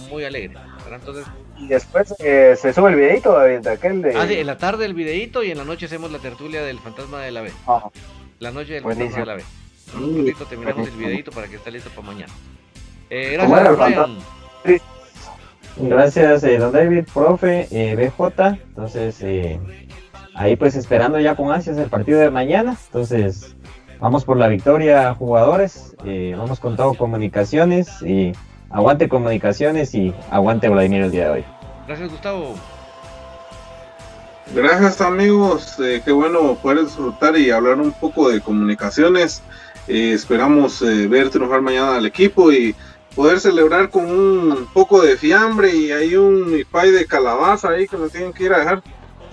muy 0.09 0.23
alegre. 0.25 0.55
¿verdad? 0.83 0.99
Entonces, 0.99 1.25
Y 1.57 1.67
después 1.67 2.13
eh, 2.19 2.55
se 2.57 2.73
sube 2.73 2.89
el 2.91 2.95
videito 2.95 3.37
de, 3.39 3.59
de 3.59 3.69
aquel 3.69 4.01
de... 4.01 4.15
ah, 4.15 4.25
sí, 4.27 4.35
en 4.35 4.47
la 4.47 4.57
tarde 4.57 4.85
el 4.85 4.93
videíto 4.93 5.43
y 5.43 5.51
en 5.51 5.57
la 5.57 5.63
noche 5.65 5.85
hacemos 5.85 6.11
la 6.11 6.19
tertulia 6.19 6.61
del 6.63 6.79
fantasma 6.79 7.21
de 7.21 7.31
la 7.31 7.41
B. 7.41 7.51
Ah, 7.67 7.89
La 8.39 8.51
noche 8.51 8.73
del 8.73 8.83
Buenísimo. 8.83 9.25
fantasma 9.25 9.33
de 9.33 9.37
la 9.39 9.43
B. 9.43 9.97
En 9.97 10.03
un 10.03 10.17
ratito 10.25 10.45
terminamos 10.45 10.87
el 10.87 10.95
videíto 10.95 11.31
para 11.31 11.47
que 11.47 11.57
esté 11.57 11.71
listo 11.71 11.89
para 11.91 12.07
mañana. 12.07 12.33
Eh, 13.09 13.37
¿Cómo 13.39 13.57
era 13.57 13.71
gracias, 13.73 14.07
Brian. 14.63 14.79
Gracias, 15.75 16.43
eh, 16.43 16.57
don 16.59 16.71
David, 16.71 17.05
profe, 17.13 17.67
eh, 17.71 17.95
BJ. 17.95 18.47
Entonces, 18.69 19.17
eh, 19.21 19.59
ahí 20.35 20.55
pues 20.55 20.75
esperando 20.75 21.19
ya 21.19 21.35
con 21.35 21.51
ansias 21.51 21.77
el 21.77 21.89
partido 21.89 22.19
de 22.19 22.29
mañana. 22.29 22.75
Entonces, 22.87 23.55
vamos 23.99 24.25
por 24.25 24.37
la 24.37 24.47
victoria, 24.47 25.13
jugadores. 25.13 25.95
eh, 26.05 26.35
vamos 26.37 26.59
con 26.59 26.75
todo 26.75 26.93
comunicaciones. 26.93 28.01
Y 28.01 28.33
aguante 28.69 29.07
comunicaciones 29.07 29.93
y 29.93 30.13
aguante 30.31 30.67
Vladimir 30.67 31.03
el 31.03 31.11
día 31.11 31.25
de 31.25 31.31
hoy. 31.31 31.45
Gracias, 31.87 32.09
Gustavo. 32.09 32.55
Gracias 34.53 34.99
amigos, 34.99 35.79
eh, 35.79 36.01
qué 36.03 36.11
bueno 36.11 36.55
poder 36.61 36.83
disfrutar 36.83 37.37
y 37.37 37.49
hablar 37.49 37.79
un 37.79 37.91
poco 37.93 38.29
de 38.29 38.41
comunicaciones. 38.41 39.41
Eh, 39.87 40.11
esperamos 40.13 40.81
eh, 40.81 41.07
ver 41.07 41.29
triunfar 41.29 41.61
mañana 41.61 41.95
al 41.95 42.05
equipo 42.05 42.51
y 42.51 42.75
poder 43.15 43.39
celebrar 43.39 43.89
con 43.89 44.05
un 44.05 44.67
poco 44.73 45.01
de 45.01 45.17
fiambre 45.17 45.73
y 45.73 45.91
hay 45.91 46.15
un 46.15 46.63
pay 46.71 46.91
de 46.91 47.05
calabaza 47.05 47.69
ahí 47.69 47.87
que 47.87 47.97
nos 47.97 48.11
tienen 48.11 48.33
que 48.33 48.43
ir 48.43 48.53
a 48.53 48.59
dejar. 48.59 48.83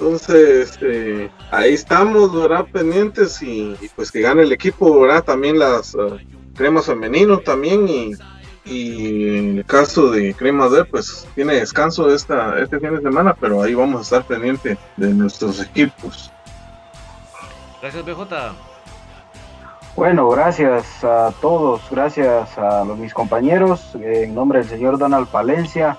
Entonces, 0.00 0.78
eh, 0.80 1.28
ahí 1.50 1.74
estamos, 1.74 2.34
¿verdad? 2.34 2.66
Pendientes 2.72 3.42
y, 3.42 3.76
y, 3.78 3.88
pues 3.94 4.10
que 4.10 4.22
gane 4.22 4.42
el 4.42 4.52
equipo, 4.52 4.98
¿verdad? 4.98 5.22
También 5.22 5.58
las 5.58 5.94
eh, 5.94 6.26
cremas 6.54 6.86
femeninos 6.86 7.44
también 7.44 7.86
y, 7.86 8.12
Y 8.64 9.36
en 9.36 9.58
el 9.58 9.64
caso 9.66 10.10
de 10.10 10.32
Crema 10.32 10.70
D, 10.70 10.86
pues 10.86 11.28
tiene 11.34 11.54
descanso 11.54 12.10
esta, 12.14 12.58
este 12.60 12.80
fin 12.80 12.94
de 12.94 13.02
semana, 13.02 13.36
pero 13.38 13.62
ahí 13.62 13.74
vamos 13.74 13.98
a 13.98 14.02
estar 14.02 14.24
pendiente 14.24 14.78
de 14.96 15.08
nuestros 15.12 15.60
equipos. 15.60 16.32
Gracias, 17.82 18.02
BJ. 18.02 18.54
Bueno, 19.96 20.30
gracias 20.30 21.04
a 21.04 21.30
todos, 21.42 21.82
gracias 21.90 22.56
a 22.56 22.84
los, 22.84 22.96
mis 22.96 23.12
compañeros, 23.12 23.94
en 23.96 24.34
nombre 24.34 24.60
del 24.60 24.68
señor 24.68 24.96
Donald 24.96 25.28
Palencia. 25.28 25.98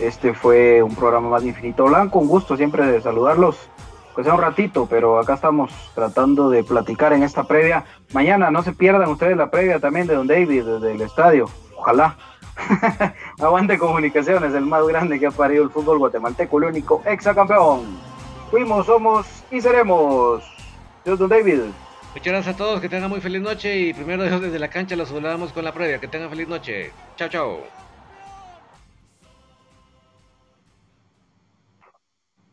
Este 0.00 0.32
fue 0.32 0.82
un 0.82 0.94
programa 0.94 1.28
más 1.28 1.42
de 1.42 1.48
Infinito 1.48 1.84
Blanco, 1.84 2.18
un 2.18 2.28
gusto 2.28 2.56
siempre 2.56 2.86
de 2.86 3.02
saludarlos, 3.02 3.68
pues 4.14 4.24
sea 4.24 4.34
un 4.34 4.40
ratito, 4.40 4.86
pero 4.88 5.18
acá 5.18 5.34
estamos 5.34 5.70
tratando 5.94 6.48
de 6.48 6.64
platicar 6.64 7.12
en 7.12 7.22
esta 7.22 7.44
previa. 7.44 7.84
Mañana 8.12 8.50
no 8.50 8.62
se 8.62 8.72
pierdan 8.72 9.10
ustedes 9.10 9.36
la 9.36 9.50
previa 9.50 9.78
también 9.78 10.06
de 10.06 10.14
Don 10.14 10.26
David, 10.26 10.64
del 10.64 11.02
estadio, 11.02 11.50
ojalá. 11.76 12.16
Aguante 13.40 13.78
Comunicaciones, 13.78 14.54
el 14.54 14.64
más 14.64 14.86
grande 14.86 15.20
que 15.20 15.26
ha 15.26 15.30
parido 15.30 15.64
el 15.64 15.70
fútbol 15.70 15.98
guatemalteco, 15.98 16.58
el 16.58 16.64
único 16.64 17.02
exacampeón. 17.04 17.98
Fuimos, 18.50 18.86
somos 18.86 19.26
y 19.50 19.60
seremos. 19.60 20.42
Dios, 21.04 21.18
Don 21.18 21.28
David. 21.28 21.60
Muchas 22.14 22.32
gracias 22.32 22.54
a 22.54 22.58
todos, 22.58 22.80
que 22.80 22.88
tengan 22.88 23.08
muy 23.08 23.20
feliz 23.20 23.40
noche 23.40 23.78
y 23.78 23.94
primero 23.94 24.24
desde 24.24 24.58
la 24.58 24.68
cancha 24.68 24.96
los 24.96 25.08
saludamos 25.08 25.52
con 25.52 25.64
la 25.64 25.72
previa. 25.72 26.00
Que 26.00 26.08
tengan 26.08 26.30
feliz 26.30 26.48
noche. 26.48 26.90
Chao, 27.16 27.28
chao. 27.28 27.60